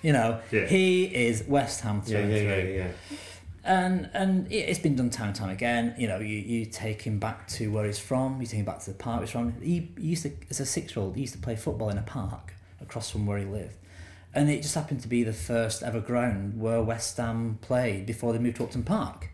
You 0.02 0.14
know, 0.14 0.40
Yeah. 0.52 0.66
he 0.66 1.04
is 1.06 1.44
West 1.48 1.82
Ham 1.82 2.02
through 2.02 2.18
yeah, 2.20 2.26
yeah, 2.28 2.56
yeah, 2.58 2.64
yeah. 2.64 2.88
And 3.64 4.10
and 4.14 4.52
it- 4.52 4.70
it's 4.70 4.80
been 4.80 4.96
done 4.96 5.10
time 5.10 5.28
and 5.28 5.36
time 5.36 5.50
again. 5.50 5.94
You 5.98 6.08
know, 6.08 6.20
you, 6.20 6.38
you 6.38 6.66
take 6.66 7.02
him 7.02 7.20
back 7.20 7.48
to 7.50 7.72
where 7.72 7.86
he's 7.86 8.00
from. 8.00 8.40
You 8.42 8.48
take 8.48 8.60
him 8.60 8.66
back 8.66 8.80
to 8.80 8.92
the 8.92 8.98
park 8.98 9.22
he's 9.22 9.32
from. 9.32 9.60
He, 9.62 9.92
he 9.98 10.08
used 10.08 10.24
to, 10.24 10.32
as 10.50 10.60
a 10.60 10.66
six 10.66 10.96
year 10.96 11.04
old, 11.04 11.16
he 11.16 11.22
used 11.22 11.34
to 11.34 11.40
play 11.40 11.56
football 11.56 11.90
in 11.90 11.98
a 11.98 12.02
park 12.04 12.54
across 12.82 13.10
from 13.10 13.26
where 13.26 13.38
he 13.38 13.46
lived. 13.46 13.76
And 14.34 14.50
it 14.50 14.62
just 14.62 14.76
happened 14.76 15.02
to 15.02 15.08
be 15.08 15.24
the 15.24 15.34
first 15.34 15.82
ever 15.84 16.00
ground 16.00 16.60
where 16.60 16.82
West 16.82 17.18
Ham 17.18 17.58
played 17.62 18.06
before 18.06 18.32
they 18.32 18.40
moved 18.40 18.58
to 18.58 18.64
Upton 18.64 18.84
Park. 18.84 19.30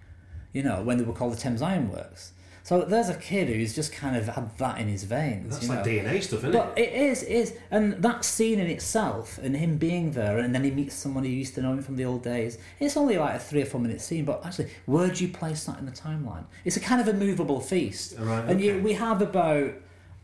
You 0.54 0.64
know, 0.64 0.82
when 0.82 0.98
they 0.98 1.04
were 1.04 1.14
called 1.14 1.34
the 1.34 1.38
Thames 1.38 1.62
Ironworks. 1.62 2.32
So 2.66 2.82
there's 2.82 3.10
a 3.10 3.16
kid 3.16 3.48
who's 3.48 3.76
just 3.76 3.94
kind 3.94 4.16
of 4.16 4.28
had 4.28 4.58
that 4.58 4.80
in 4.80 4.88
his 4.88 5.04
veins. 5.04 5.54
That's 5.54 5.68
you 5.68 5.70
like 5.70 5.86
know. 5.86 5.92
DNA 5.92 6.24
stuff, 6.24 6.40
isn't 6.40 6.52
But 6.52 6.70
it? 6.70 6.76
But 6.76 6.80
it 6.80 6.94
is, 6.94 7.22
it 7.22 7.32
is. 7.32 7.54
And 7.70 7.94
that 8.02 8.26
scene 8.26 8.60
in 8.60 8.66
itself, 8.66 9.38
and 9.38 9.56
him 9.56 9.78
being 9.78 10.14
there, 10.14 10.40
and 10.40 10.54
then 10.56 10.64
he 10.64 10.72
meets 10.72 10.96
someone 10.96 11.24
who 11.24 11.30
used 11.30 11.54
to 11.56 11.62
know 11.62 11.74
him 11.74 11.84
from 11.84 11.96
the 11.96 12.06
old 12.06 12.24
days, 12.24 12.58
it's 12.80 12.98
only 12.98 13.20
like 13.20 13.36
a 13.36 13.40
three 13.40 13.62
or 13.62 13.66
four 13.66 13.80
minute 13.80 14.02
scene, 14.02 14.26
but 14.26 14.44
actually, 14.44 14.72
where 14.88 15.10
do 15.10 15.24
you 15.24 15.32
place 15.32 15.64
that 15.66 15.78
in 15.78 15.86
the 15.86 15.92
timeline? 15.92 16.46
It's 16.64 16.76
a 16.76 16.80
kind 16.80 17.00
of 17.00 17.08
a 17.08 17.14
movable 17.14 17.62
feast. 17.62 18.16
Right, 18.18 18.44
And 18.46 18.60
you, 18.60 18.82
we 18.82 18.94
have 18.94 19.22
about 19.22 19.76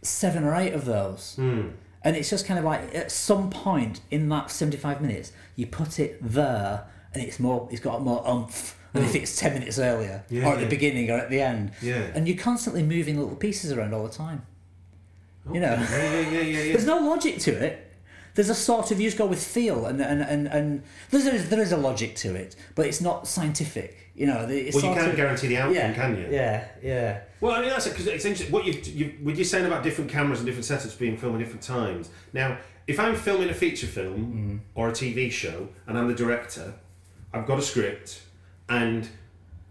seven 0.01 0.43
or 0.43 0.55
eight 0.55 0.73
of 0.73 0.85
those. 0.85 1.35
Hmm. 1.35 1.67
And 2.03 2.15
it's 2.15 2.31
just 2.31 2.47
kind 2.47 2.57
of 2.57 2.65
like, 2.65 2.95
at 2.95 3.11
some 3.11 3.51
point 3.51 4.01
in 4.09 4.29
that 4.29 4.49
75 4.49 4.99
minutes, 4.99 5.31
you 5.55 5.67
put 5.67 5.99
it 5.99 6.17
there, 6.19 6.85
and 7.13 7.21
it's 7.21 7.39
more, 7.39 7.67
it's 7.71 7.81
got 7.81 8.01
more 8.01 8.27
umph 8.27 8.79
than 8.93 9.03
if 9.03 9.15
it's 9.15 9.35
10 9.39 9.53
minutes 9.53 9.79
earlier, 9.79 10.23
Hmm. 10.29 10.35
Yeah, 10.35 10.43
or 10.47 10.53
at 10.53 10.57
yeah. 10.59 10.63
the 10.65 10.69
beginning, 10.69 11.09
or 11.11 11.17
at 11.17 11.29
the 11.29 11.41
end. 11.41 11.71
Yeah. 11.81 12.11
And 12.15 12.27
you're 12.27 12.37
constantly 12.37 12.83
moving 12.83 13.17
little 13.19 13.35
pieces 13.35 13.71
around 13.71 13.93
all 13.93 14.03
the 14.03 14.13
time. 14.13 14.45
You 15.51 15.59
know? 15.59 15.73
Yeah, 15.73 16.19
yeah, 16.19 16.39
yeah. 16.41 16.73
There's 16.73 16.85
no 16.85 16.97
logic 16.99 17.39
to 17.39 17.51
it. 17.51 17.87
There's 18.35 18.49
a 18.49 18.55
sort 18.55 18.91
of 18.91 18.99
you 19.01 19.07
just 19.07 19.17
go 19.17 19.25
with 19.25 19.43
feel, 19.45 19.85
and 19.87 19.99
and 20.01 20.21
and, 20.21 20.47
and 20.47 20.83
there's 21.09 21.25
there 21.25 21.35
is, 21.35 21.49
there 21.49 21.59
is 21.61 21.73
a 21.73 21.77
logic 21.77 22.15
to 22.17 22.33
it, 22.33 22.55
but 22.75 22.85
it's 22.85 23.01
not 23.01 23.27
scientific. 23.27 23.97
You 24.15 24.27
know, 24.27 24.47
it's 24.49 24.75
Well, 24.75 24.85
you 24.85 24.93
can't 24.95 25.09
of- 25.09 25.15
guarantee 25.17 25.47
the 25.47 25.57
outcome, 25.57 25.73
yeah, 25.75 25.93
can 25.93 26.15
you? 26.17 26.27
Yeah, 26.31 26.65
yeah. 26.81 27.19
Well, 27.41 27.53
I 27.53 27.59
mean 27.59 27.69
that's 27.69 27.89
because 27.89 28.07
it's 28.07 28.23
interesting. 28.23 28.53
What 28.53 28.63
you 28.65 28.73
you 28.85 29.15
were 29.21 29.31
you're 29.31 29.43
saying 29.43 29.65
about 29.65 29.83
different 29.83 30.09
cameras 30.09 30.39
and 30.39 30.45
different 30.45 30.65
setups 30.65 30.97
being 30.97 31.17
filmed 31.17 31.35
at 31.35 31.39
different 31.43 31.63
times. 31.63 32.09
Now, 32.31 32.57
if 32.87 33.01
I'm 33.01 33.15
filming 33.15 33.49
a 33.49 33.53
feature 33.53 33.87
film 33.87 34.61
or 34.75 34.87
a 34.87 34.91
TV 34.93 35.29
show 35.29 35.67
and 35.87 35.97
I'm 35.97 36.07
the 36.07 36.13
director, 36.15 36.75
I've 37.33 37.45
got 37.45 37.59
a 37.59 37.61
script, 37.61 38.21
and 38.71 39.07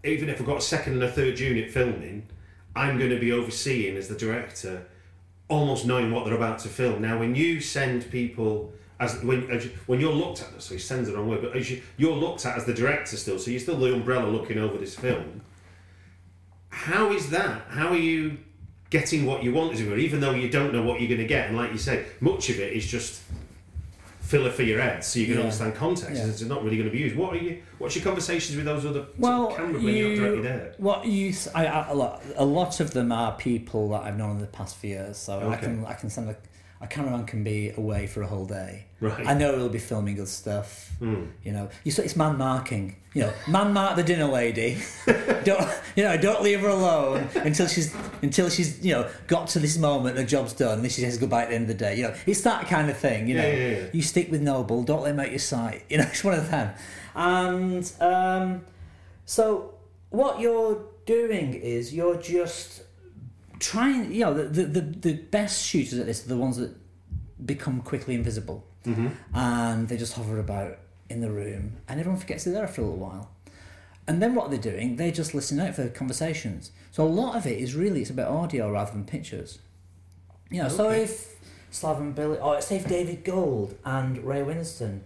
even 0.03 0.29
if 0.29 0.39
I've 0.39 0.47
got 0.47 0.57
a 0.57 0.61
second 0.61 0.93
and 0.93 1.03
a 1.03 1.11
third 1.11 1.39
unit 1.39 1.69
filming, 1.71 2.27
I'm 2.75 2.97
going 2.97 3.09
to 3.09 3.19
be 3.19 3.31
overseeing 3.31 3.97
as 3.97 4.07
the 4.07 4.15
director, 4.15 4.85
almost 5.49 5.85
knowing 5.85 6.11
what 6.11 6.25
they're 6.25 6.35
about 6.35 6.59
to 6.59 6.69
film. 6.69 7.01
Now, 7.01 7.19
when 7.19 7.35
you 7.35 7.59
send 7.59 8.09
people. 8.11 8.73
As 8.99 9.19
when, 9.23 9.49
as 9.49 9.65
when 9.87 9.99
you're 9.99 10.13
looked 10.13 10.43
at, 10.43 10.61
sorry, 10.61 10.79
sends 10.79 11.09
the 11.09 11.15
wrong 11.15 11.27
way, 11.27 11.37
but 11.37 11.67
you, 11.67 11.81
you're 11.97 12.15
looked 12.15 12.45
at 12.45 12.55
as 12.55 12.65
the 12.65 12.73
director 12.75 13.17
still, 13.17 13.39
so 13.39 13.49
you're 13.49 13.59
still 13.59 13.79
the 13.79 13.91
umbrella 13.91 14.29
looking 14.29 14.59
over 14.59 14.77
this 14.77 14.93
film 14.93 15.41
how 16.71 17.11
is 17.11 17.29
that? 17.29 17.67
How 17.69 17.89
are 17.89 17.97
you 17.97 18.37
getting 18.89 19.25
what 19.25 19.43
you 19.43 19.53
want 19.53 19.73
as 19.73 19.83
were, 19.83 19.97
even 19.97 20.19
though 20.19 20.31
you 20.31 20.49
don't 20.49 20.73
know 20.73 20.81
what 20.81 20.99
you're 20.99 21.09
going 21.09 21.21
to 21.21 21.27
get? 21.27 21.47
And 21.47 21.57
like 21.57 21.71
you 21.71 21.77
say, 21.77 22.05
much 22.19 22.49
of 22.49 22.59
it 22.59 22.73
is 22.73 22.87
just 22.87 23.21
filler 24.31 24.49
for 24.49 24.63
your 24.63 24.79
head, 24.81 25.03
so 25.03 25.19
you 25.19 25.25
can 25.25 25.35
Yeah. 25.35 25.41
understand 25.41 25.75
context. 25.75 26.15
Yeah. 26.15 26.27
It's 26.27 26.41
not 26.43 26.63
really 26.63 26.77
going 26.77 26.89
to 26.89 26.93
be 26.95 26.99
used. 26.99 27.17
What 27.17 27.33
are 27.33 27.37
you? 27.37 27.61
What's 27.79 27.95
your 27.97 28.03
conversations 28.05 28.55
with 28.55 28.65
those 28.65 28.85
other 28.85 29.05
Well, 29.17 29.47
camera 29.53 29.73
when 29.81 29.93
you're 29.93 30.09
not 30.11 30.15
directly 30.15 30.41
there? 30.43 30.73
what 30.77 31.05
you, 31.05 31.33
I, 31.53 31.65
I- 31.67 31.89
a 31.89 31.93
lot, 31.93 32.23
a 32.37 32.45
lot 32.45 32.79
of 32.79 32.91
them 32.91 33.11
are 33.11 33.33
people 33.33 33.89
that 33.89 34.03
I've 34.03 34.17
known 34.17 34.31
in 34.31 34.39
the 34.39 34.47
past 34.47 34.77
few 34.77 34.91
years. 34.91 35.17
So 35.17 35.49
I 35.49 35.57
can, 35.57 35.85
I 35.85 35.93
can 35.95 36.09
send 36.09 36.29
a, 36.29 36.35
a 36.81 36.87
cameraman 36.87 37.25
can 37.25 37.43
be 37.43 37.69
away 37.77 38.07
for 38.07 38.21
a 38.23 38.27
whole 38.27 38.45
day. 38.45 38.85
Right. 38.99 39.25
I 39.27 39.33
know 39.35 39.55
he'll 39.55 39.69
be 39.69 39.79
filming 39.79 40.15
good 40.15 40.27
stuff. 40.27 40.91
Hmm. 40.99 41.25
You 41.43 41.51
know, 41.51 41.69
you 41.83 41.91
say 41.91 42.03
it's 42.05 42.15
man 42.15 42.37
marking. 42.37 42.95
You 43.13 43.23
know, 43.23 43.33
man 43.47 43.73
mark 43.73 43.95
the 43.95 44.03
dinner 44.03 44.25
lady. 44.25 44.77
don't 45.43 45.67
you 45.95 46.03
know? 46.03 46.17
Don't 46.17 46.41
leave 46.41 46.61
her 46.61 46.69
alone 46.69 47.27
until 47.35 47.67
she's 47.67 47.93
until 48.21 48.49
she's 48.49 48.83
you 48.85 48.93
know 48.93 49.09
got 49.27 49.47
to 49.49 49.59
this 49.59 49.77
moment. 49.77 50.15
The 50.15 50.23
job's 50.23 50.53
done. 50.53 50.75
And 50.75 50.83
then 50.83 50.89
she 50.89 51.01
says 51.01 51.17
goodbye 51.17 51.43
at 51.43 51.49
the 51.49 51.55
end 51.55 51.63
of 51.69 51.77
the 51.77 51.83
day. 51.85 51.97
You 51.97 52.03
know, 52.03 52.15
it's 52.25 52.41
that 52.41 52.67
kind 52.67 52.89
of 52.89 52.97
thing. 52.97 53.27
You 53.27 53.35
know, 53.35 53.43
Yeah, 53.47 53.53
yeah, 53.55 53.77
yeah. 53.79 53.85
you 53.93 54.01
stick 54.01 54.31
with 54.31 54.41
Noble. 54.41 54.83
Don't 54.83 55.01
let 55.03 55.11
him 55.11 55.19
out 55.19 55.29
your 55.29 55.39
sight. 55.39 55.83
You 55.89 55.97
know, 55.99 56.03
it's 56.09 56.23
one 56.23 56.33
of 56.33 56.49
them. 56.49 56.73
And 57.15 57.91
um, 57.99 58.61
so 59.25 59.75
what 60.09 60.39
you're 60.39 60.83
doing 61.05 61.53
is 61.53 61.93
you're 61.93 62.17
just 62.17 62.83
trying. 63.61 64.11
You 64.11 64.25
know, 64.25 64.33
the 64.33 64.43
the, 64.43 64.63
the, 64.65 64.81
the 64.81 65.13
best 65.13 65.63
shooters 65.65 65.97
at 65.99 66.05
this 66.05 66.25
are 66.25 66.29
the 66.29 66.37
ones 66.37 66.57
that 66.57 66.75
become 67.45 67.81
quickly 67.81 68.15
invisible, 68.15 68.65
Mm-hmm. 68.85 69.09
and 69.35 69.87
they 69.87 69.95
just 69.95 70.13
hover 70.13 70.39
about 70.39 70.77
in 71.09 71.21
the 71.21 71.31
room, 71.31 71.77
and 71.87 71.99
everyone 71.99 72.19
forgets 72.19 72.43
they're 72.45 72.53
there 72.53 72.67
for 72.67 72.81
a 72.81 72.83
little 72.85 72.99
while. 72.99 73.29
And 74.07 74.21
then 74.21 74.33
what 74.33 74.49
they're 74.49 74.59
doing, 74.59 74.95
they're 74.95 75.11
just 75.11 75.33
listen 75.35 75.59
out 75.59 75.75
for 75.75 75.87
conversations. 75.87 76.71
So 76.91 77.05
a 77.05 77.07
lot 77.07 77.35
of 77.35 77.45
it 77.45 77.59
is 77.59 77.75
really 77.75 78.01
it's 78.01 78.09
about 78.09 78.29
audio 78.31 78.71
rather 78.71 78.91
than 78.91 79.05
pictures. 79.05 79.59
You 80.49 80.63
know, 80.63 80.69
so 80.69 80.89
if 80.89 81.35
Slaven 81.71 82.13
Bilic, 82.15 82.43
or 82.43 82.59
say 82.61 82.77
if 82.77 82.87
David 82.87 83.23
Gold 83.23 83.77
and 83.85 84.17
Ray 84.25 84.41
Winstone 84.41 85.01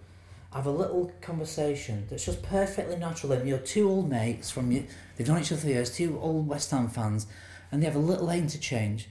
have 0.53 0.65
a 0.65 0.71
little 0.71 1.11
conversation 1.21 2.07
that's 2.09 2.25
just 2.25 2.41
perfectly 2.41 2.95
natural. 2.95 3.33
And 3.33 3.47
you're 3.47 3.57
two 3.57 3.89
old 3.89 4.09
mates 4.09 4.49
from 4.49 4.71
you, 4.71 4.85
they've 5.17 5.27
known 5.27 5.41
each 5.41 5.51
other 5.51 5.59
for 5.61 5.67
years, 5.67 5.93
two 5.93 6.17
old 6.21 6.47
West 6.47 6.71
Ham 6.71 6.87
fans, 6.87 7.27
and 7.75 7.83
they 7.83 7.87
have 7.87 7.95
a 7.95 7.99
little 7.99 8.29
interchange, 8.29 9.09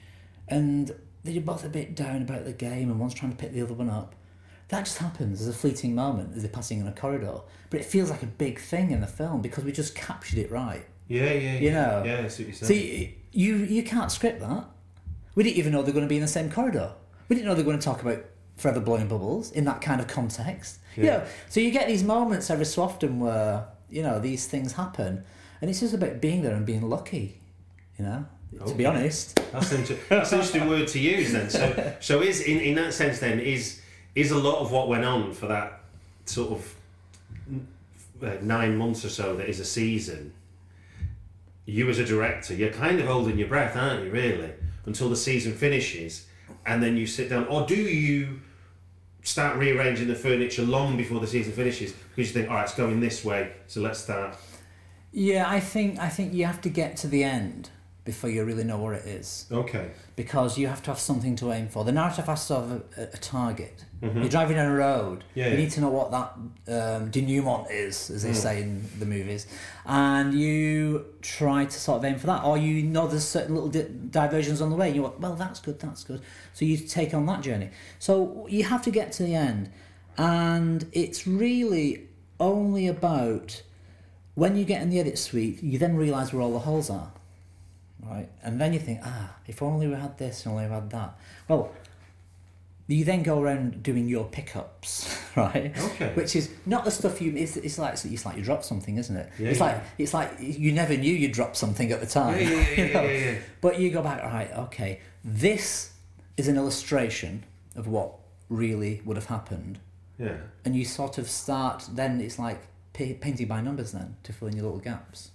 and 0.48 0.94
they're 1.22 1.40
both 1.40 1.64
a 1.64 1.68
bit 1.68 1.94
down 1.94 2.22
about 2.22 2.44
the 2.46 2.52
game, 2.52 2.90
and 2.90 2.98
one's 2.98 3.14
trying 3.14 3.30
to 3.30 3.36
pick 3.36 3.52
the 3.52 3.60
other 3.62 3.74
one 3.74 3.90
up. 3.90 4.14
That 4.68 4.86
just 4.86 4.96
happens 4.98 5.42
as 5.42 5.48
a 5.48 5.52
fleeting 5.52 5.94
moment 5.94 6.34
as 6.34 6.42
they're 6.42 6.50
passing 6.50 6.80
in 6.80 6.86
a 6.88 6.92
corridor, 6.92 7.40
but 7.68 7.80
it 7.80 7.84
feels 7.86 8.10
like 8.10 8.22
a 8.22 8.26
big 8.26 8.58
thing 8.58 8.90
in 8.90 9.00
the 9.02 9.06
film 9.06 9.42
because 9.42 9.64
we 9.64 9.72
just 9.72 9.94
captured 9.94 10.38
it 10.38 10.50
right. 10.50 10.84
Yeah, 11.08 11.24
yeah, 11.24 11.32
yeah. 11.32 11.58
You 11.60 11.70
know. 11.72 12.02
Yeah, 12.06 12.28
see 12.28 12.44
what 12.44 12.48
you're 12.48 12.54
saying. 12.56 12.68
See, 12.68 13.18
you 13.32 13.56
you 13.56 13.82
can't 13.82 14.10
script 14.10 14.40
that. 14.40 14.64
We 15.34 15.42
didn't 15.42 15.58
even 15.58 15.72
know 15.72 15.82
they're 15.82 15.92
going 15.92 16.06
to 16.06 16.08
be 16.08 16.16
in 16.16 16.22
the 16.22 16.28
same 16.28 16.50
corridor. 16.50 16.92
We 17.28 17.36
didn't 17.36 17.46
know 17.48 17.54
they're 17.54 17.64
going 17.64 17.78
to 17.78 17.84
talk 17.84 18.00
about 18.00 18.24
forever 18.56 18.80
blowing 18.80 19.08
bubbles 19.08 19.52
in 19.52 19.64
that 19.64 19.80
kind 19.82 20.00
of 20.00 20.06
context. 20.06 20.78
You 20.96 21.04
Yeah. 21.04 21.18
know, 21.18 21.24
so 21.50 21.60
you 21.60 21.70
get 21.70 21.86
these 21.88 22.02
moments 22.04 22.48
every 22.50 22.64
so 22.64 22.82
often 22.82 23.20
where 23.20 23.66
you 23.90 24.02
know, 24.02 24.18
these 24.18 24.46
things 24.46 24.72
happen, 24.72 25.24
and 25.60 25.70
it's 25.70 25.80
just 25.80 25.94
about 25.94 26.20
being 26.20 26.42
there 26.42 26.54
and 26.54 26.64
being 26.66 26.88
lucky, 26.88 27.40
you 27.98 28.04
know. 28.04 28.26
To 28.66 28.74
be 28.74 28.86
honest, 28.86 29.36
That's 29.52 29.72
an, 29.72 29.80
inter- 29.80 29.98
that's 30.08 30.32
an 30.32 30.38
interesting 30.38 30.68
word 30.68 30.88
to 30.88 30.98
use 30.98 31.32
then. 31.32 31.50
So, 31.50 31.96
so 32.00 32.22
is 32.22 32.40
in, 32.42 32.60
in 32.60 32.74
that 32.76 32.92
sense 32.94 33.18
then 33.20 33.40
is 33.40 33.80
is 34.14 34.30
a 34.30 34.38
lot 34.38 34.60
of 34.60 34.70
what 34.72 34.88
went 34.88 35.04
on 35.04 35.32
for 35.32 35.46
that 35.46 35.80
sort 36.24 36.52
of 36.52 36.74
uh, 38.22 38.36
nine 38.42 38.76
months 38.76 39.04
or 39.04 39.08
so 39.08 39.36
that 39.36 39.48
is 39.48 39.60
a 39.60 39.64
season. 39.64 40.32
You 41.66 41.88
as 41.88 41.98
a 41.98 42.04
director, 42.04 42.54
you're 42.54 42.72
kind 42.72 43.00
of 43.00 43.06
holding 43.06 43.38
your 43.38 43.48
breath, 43.48 43.76
aren't 43.76 44.04
you? 44.04 44.10
Really, 44.10 44.52
until 44.86 45.08
the 45.08 45.16
season 45.16 45.52
finishes, 45.54 46.26
and 46.66 46.82
then 46.82 46.96
you 46.96 47.06
sit 47.06 47.28
down, 47.30 47.46
or 47.46 47.66
do 47.66 47.76
you? 47.76 48.40
Start 49.26 49.56
rearranging 49.56 50.06
the 50.06 50.14
furniture 50.14 50.60
long 50.60 50.98
before 50.98 51.18
the 51.18 51.26
season 51.26 51.54
finishes 51.54 51.92
because 51.92 52.28
you 52.28 52.34
think, 52.34 52.50
all 52.50 52.56
right, 52.56 52.64
it's 52.64 52.74
going 52.74 53.00
this 53.00 53.24
way, 53.24 53.52
so 53.66 53.80
let's 53.80 53.98
start. 54.00 54.36
yeah, 55.12 55.48
I 55.48 55.60
think 55.60 55.98
I 55.98 56.10
think 56.10 56.34
you 56.34 56.44
have 56.44 56.60
to 56.60 56.68
get 56.68 56.98
to 56.98 57.08
the 57.08 57.24
end 57.24 57.70
before 58.04 58.28
you 58.28 58.44
really 58.44 58.64
know 58.64 58.78
where 58.78 58.92
it 58.92 59.06
is. 59.06 59.46
Okay. 59.50 59.90
because 60.14 60.58
you 60.58 60.66
have 60.68 60.82
to 60.82 60.90
have 60.90 60.98
something 61.00 61.34
to 61.36 61.50
aim 61.52 61.68
for. 61.68 61.84
The 61.84 61.92
narrative 61.92 62.26
has 62.26 62.46
to 62.48 62.54
have 62.54 62.70
a, 62.70 63.02
a 63.14 63.16
target. 63.16 63.84
You're 64.02 64.28
driving 64.28 64.56
down 64.56 64.70
a 64.70 64.74
road. 64.76 65.20
Mm-hmm. 65.20 65.38
Yeah, 65.38 65.44
you 65.46 65.50
yeah. 65.52 65.56
need 65.56 65.70
to 65.70 65.80
know 65.80 65.88
what 65.88 66.10
that 66.10 66.32
um, 66.98 67.10
denouement 67.10 67.70
is, 67.70 68.10
as 68.10 68.22
they 68.22 68.30
Mm. 68.32 68.34
say 68.34 68.62
in 68.62 68.84
the 68.98 69.06
movies, 69.06 69.46
and 69.86 70.34
you 70.34 71.06
try 71.22 71.64
to 71.64 71.70
sort 71.86 71.98
of 71.98 72.04
aim 72.04 72.18
for 72.18 72.26
that. 72.26 72.44
Or 72.44 72.58
you 72.58 72.82
know 72.82 73.06
there's 73.06 73.24
certain 73.24 73.54
little 73.54 73.70
di- 73.70 73.88
diversions 74.10 74.60
on 74.60 74.68
the 74.68 74.76
way. 74.76 74.88
And 74.88 74.96
you 74.96 75.02
go, 75.02 75.14
well, 75.18 75.34
that's 75.36 75.58
good, 75.60 75.80
that's 75.80 76.04
good. 76.04 76.20
So 76.52 76.66
you 76.66 76.76
take 76.76 77.14
on 77.14 77.24
that 77.26 77.40
journey. 77.40 77.70
So 77.98 78.46
you 78.50 78.64
have 78.64 78.82
to 78.82 78.90
get 78.90 79.10
to 79.12 79.22
the 79.22 79.34
end, 79.34 79.70
and 80.18 80.86
it's 80.92 81.26
really 81.26 82.08
only 82.38 82.86
about 82.86 83.62
when 84.34 84.54
you 84.56 84.64
get 84.66 84.82
in 84.82 84.90
the 84.90 85.00
edit 85.00 85.16
suite, 85.18 85.62
you 85.62 85.78
then 85.78 85.96
realise 85.96 86.30
where 86.32 86.42
all 86.42 86.52
the 86.52 86.58
holes 86.58 86.90
are 86.90 87.10
right? 88.08 88.28
And 88.42 88.60
then 88.60 88.72
you 88.72 88.78
think, 88.78 89.00
ah, 89.04 89.34
if 89.46 89.62
only 89.62 89.86
we 89.86 89.94
had 89.94 90.18
this 90.18 90.44
and 90.44 90.52
only 90.54 90.66
we 90.66 90.72
had 90.72 90.90
that. 90.90 91.18
Well, 91.48 91.72
you 92.86 93.04
then 93.04 93.22
go 93.22 93.40
around 93.40 93.82
doing 93.82 94.08
your 94.08 94.24
pickups, 94.26 95.18
right? 95.36 95.72
Okay. 95.76 96.12
Which 96.14 96.36
is 96.36 96.50
not 96.66 96.84
the 96.84 96.90
stuff 96.90 97.20
you. 97.22 97.34
It's, 97.34 97.56
it's 97.56 97.78
like 97.78 97.94
it's 98.04 98.26
like 98.26 98.36
you 98.36 98.42
drop 98.42 98.62
something, 98.62 98.98
isn't 98.98 99.16
it? 99.16 99.30
Yeah, 99.38 99.48
it's 99.48 99.58
yeah. 99.58 99.64
like 99.64 99.82
it's 99.96 100.12
like 100.14 100.32
you 100.38 100.72
never 100.72 100.96
knew 100.96 101.12
you 101.12 101.28
dropped 101.28 101.56
something 101.56 101.90
at 101.92 102.00
the 102.00 102.06
time. 102.06 102.40
Yeah, 102.40 102.50
yeah, 102.50 102.70
yeah, 102.76 102.84
you 102.86 102.92
know? 102.94 103.02
yeah, 103.02 103.10
yeah, 103.10 103.30
yeah. 103.32 103.38
But 103.60 103.78
you 103.80 103.90
go 103.90 104.02
back, 104.02 104.22
right? 104.22 104.52
Okay, 104.52 105.00
this 105.24 105.92
is 106.36 106.48
an 106.48 106.56
illustration 106.56 107.44
of 107.74 107.86
what 107.86 108.12
really 108.50 109.00
would 109.04 109.16
have 109.16 109.26
happened, 109.26 109.78
Yeah. 110.18 110.36
and 110.64 110.76
you 110.76 110.84
sort 110.84 111.16
of 111.16 111.28
start. 111.30 111.88
Then 111.90 112.20
it's 112.20 112.38
like 112.38 112.60
painting 112.92 113.46
by 113.48 113.60
numbers, 113.62 113.92
then 113.92 114.16
to 114.24 114.32
fill 114.32 114.48
in 114.48 114.56
your 114.56 114.64
little 114.64 114.78
gaps. 114.80 115.30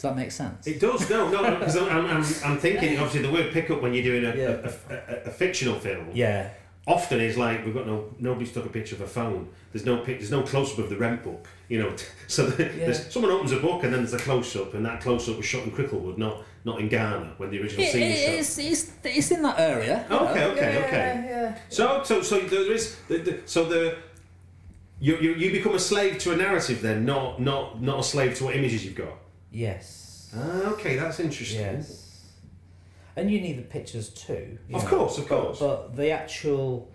Does 0.00 0.10
that 0.10 0.16
make 0.16 0.30
sense? 0.30 0.66
It 0.66 0.80
does, 0.80 1.10
no, 1.10 1.28
no, 1.30 1.56
because 1.58 1.76
I'm, 1.76 1.88
I'm, 1.90 2.06
I'm, 2.06 2.24
I'm 2.42 2.56
thinking, 2.56 2.96
obviously, 2.98 3.20
the 3.20 3.30
word 3.30 3.52
pickup 3.52 3.82
when 3.82 3.92
you're 3.92 4.02
doing 4.02 4.24
a, 4.24 4.34
Yeah. 4.34 4.70
a, 4.88 4.94
a, 4.94 5.16
a 5.26 5.30
fictional 5.30 5.78
film 5.78 6.08
yeah. 6.14 6.48
often 6.86 7.20
is 7.20 7.36
like, 7.36 7.66
we've 7.66 7.74
got 7.74 7.86
no, 7.86 8.14
nobody's 8.18 8.50
took 8.50 8.64
a 8.64 8.70
picture 8.70 8.94
of 8.94 9.02
a 9.02 9.06
phone. 9.06 9.50
There's 9.74 9.84
no 9.84 9.98
pic, 9.98 10.18
there's 10.18 10.30
no 10.30 10.40
close 10.42 10.72
up 10.72 10.78
of 10.78 10.88
the 10.88 10.96
rent 10.96 11.22
book, 11.22 11.46
you 11.68 11.82
know. 11.82 11.94
So 12.28 12.46
the, 12.46 12.64
there's, 12.64 13.12
someone 13.12 13.30
opens 13.30 13.52
a 13.52 13.58
book 13.60 13.84
and 13.84 13.92
then 13.92 14.00
there's 14.00 14.14
a 14.14 14.18
close 14.24 14.56
up, 14.56 14.72
and 14.72 14.86
that 14.86 15.02
close 15.02 15.28
up 15.28 15.36
was 15.36 15.44
shot 15.44 15.64
in 15.64 15.70
Cricklewood, 15.72 16.16
not 16.16 16.44
not 16.64 16.80
in 16.80 16.88
Ghana 16.88 17.34
when 17.36 17.50
the 17.50 17.60
original 17.60 17.84
It, 17.84 17.90
scene 17.92 18.08
was 18.08 18.18
shot. 18.20 18.34
it's, 18.34 18.58
it's, 18.58 18.92
it's 19.04 19.30
in 19.32 19.42
that 19.42 19.58
area. 19.60 20.06
you 20.08 20.16
Okay, 20.16 20.40
know. 20.40 20.50
okay, 20.52 20.72
Yeah, 20.74 20.86
okay. 20.86 21.24
yeah, 21.26 21.42
yeah. 21.42 21.58
So, 21.68 22.02
so, 22.04 22.22
so 22.22 22.40
there 22.40 22.72
is, 22.72 22.96
the, 23.08 23.18
the, 23.18 23.40
so 23.44 23.64
the. 23.66 23.96
You, 25.02 25.16
you, 25.16 25.34
you 25.34 25.50
become 25.52 25.74
a 25.74 25.78
slave 25.78 26.18
to 26.18 26.32
a 26.32 26.36
narrative 26.36 26.82
then, 26.82 27.04
not 27.06 27.40
not 27.40 27.80
not 27.82 28.00
a 28.00 28.02
slave 28.02 28.34
to 28.38 28.44
what 28.44 28.54
images 28.56 28.84
you've 28.84 28.94
got. 28.94 29.14
Yes. 29.50 30.32
Ah, 30.36 30.70
okay, 30.72 30.96
that's 30.96 31.20
interesting. 31.20 31.60
Yes. 31.60 32.06
And 33.16 33.30
you 33.30 33.40
need 33.40 33.58
the 33.58 33.62
pictures 33.62 34.08
too. 34.10 34.58
Of 34.72 34.84
know. 34.84 34.88
course, 34.88 35.18
of 35.18 35.28
course. 35.28 35.58
But 35.58 35.96
the 35.96 36.10
actual 36.10 36.88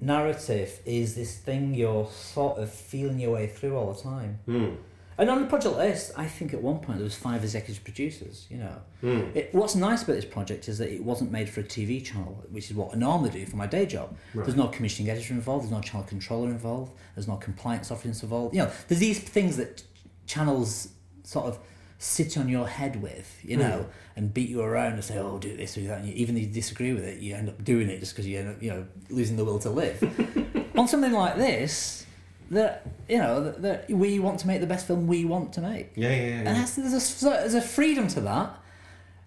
narrative 0.00 0.80
is 0.84 1.14
this 1.14 1.36
thing 1.36 1.74
you're 1.74 2.06
sort 2.10 2.58
of 2.58 2.70
feeling 2.70 3.18
your 3.20 3.32
way 3.32 3.46
through 3.46 3.76
all 3.76 3.92
the 3.92 4.02
time. 4.02 4.38
Hmm. 4.46 4.70
And 5.16 5.30
on 5.30 5.40
the 5.40 5.46
project 5.46 5.76
list, 5.76 6.10
I 6.16 6.26
think 6.26 6.52
at 6.52 6.60
one 6.60 6.80
point 6.80 6.98
there 6.98 7.04
was 7.04 7.14
five 7.14 7.44
executive 7.44 7.84
producers. 7.84 8.48
You 8.50 8.58
know, 8.58 8.76
Hmm. 9.00 9.20
it, 9.36 9.50
what's 9.54 9.76
nice 9.76 10.02
about 10.02 10.14
this 10.16 10.24
project 10.24 10.68
is 10.68 10.78
that 10.78 10.92
it 10.92 11.04
wasn't 11.04 11.30
made 11.30 11.48
for 11.48 11.60
a 11.60 11.64
TV 11.64 12.04
channel, 12.04 12.44
which 12.50 12.68
is 12.68 12.76
what 12.76 12.92
I 12.92 12.98
normally 12.98 13.30
do 13.30 13.46
for 13.46 13.54
my 13.56 13.68
day 13.68 13.86
job. 13.86 14.16
There's 14.34 14.56
no 14.56 14.66
commissioning 14.66 15.10
editor 15.10 15.32
involved. 15.32 15.62
There's 15.66 15.72
no 15.72 15.80
channel 15.80 16.04
controller 16.04 16.48
involved. 16.48 16.92
There's 17.14 17.28
no 17.28 17.36
compliance 17.36 17.92
officer 17.92 18.24
involved. 18.26 18.56
You 18.56 18.62
know, 18.64 18.70
there's 18.88 18.98
these 19.00 19.20
things 19.20 19.56
that 19.56 19.84
channels 20.26 20.88
sort 21.22 21.46
of 21.46 21.58
sit 22.04 22.36
on 22.36 22.48
your 22.48 22.68
head 22.68 23.00
with, 23.00 23.40
you 23.42 23.56
know, 23.56 23.78
hmm. 23.78 23.90
and 24.16 24.34
beat 24.34 24.50
you 24.50 24.60
around 24.60 24.92
and 24.92 25.04
say, 25.04 25.18
"Oh, 25.18 25.38
do 25.38 25.56
this, 25.56 25.74
do 25.74 25.86
that." 25.86 26.00
And 26.00 26.08
you, 26.08 26.14
even 26.14 26.34
though 26.34 26.42
you 26.42 26.46
disagree 26.46 26.92
with 26.92 27.04
it, 27.04 27.20
you 27.20 27.34
end 27.34 27.48
up 27.48 27.64
doing 27.64 27.88
it 27.88 28.00
just 28.00 28.12
because 28.12 28.26
you 28.26 28.38
end 28.38 28.50
up, 28.50 28.62
you 28.62 28.70
know, 28.70 28.86
losing 29.08 29.36
the 29.36 29.44
will 29.44 29.58
to 29.60 29.70
live. 29.70 30.02
on 30.76 30.86
something 30.86 31.12
like 31.12 31.36
this, 31.36 32.04
that 32.50 32.86
you 33.08 33.18
know, 33.18 33.42
that, 33.42 33.62
that 33.62 33.90
we 33.90 34.18
want 34.18 34.38
to 34.40 34.46
make 34.46 34.60
the 34.60 34.66
best 34.66 34.86
film 34.86 35.06
we 35.06 35.24
want 35.24 35.54
to 35.54 35.60
make. 35.60 35.92
Yeah, 35.94 36.10
yeah, 36.10 36.16
yeah. 36.16 36.38
And 36.38 36.48
that's, 36.48 36.76
there's, 36.76 37.22
a, 37.22 37.26
there's 37.26 37.54
a 37.54 37.62
freedom 37.62 38.06
to 38.08 38.20
that. 38.20 38.54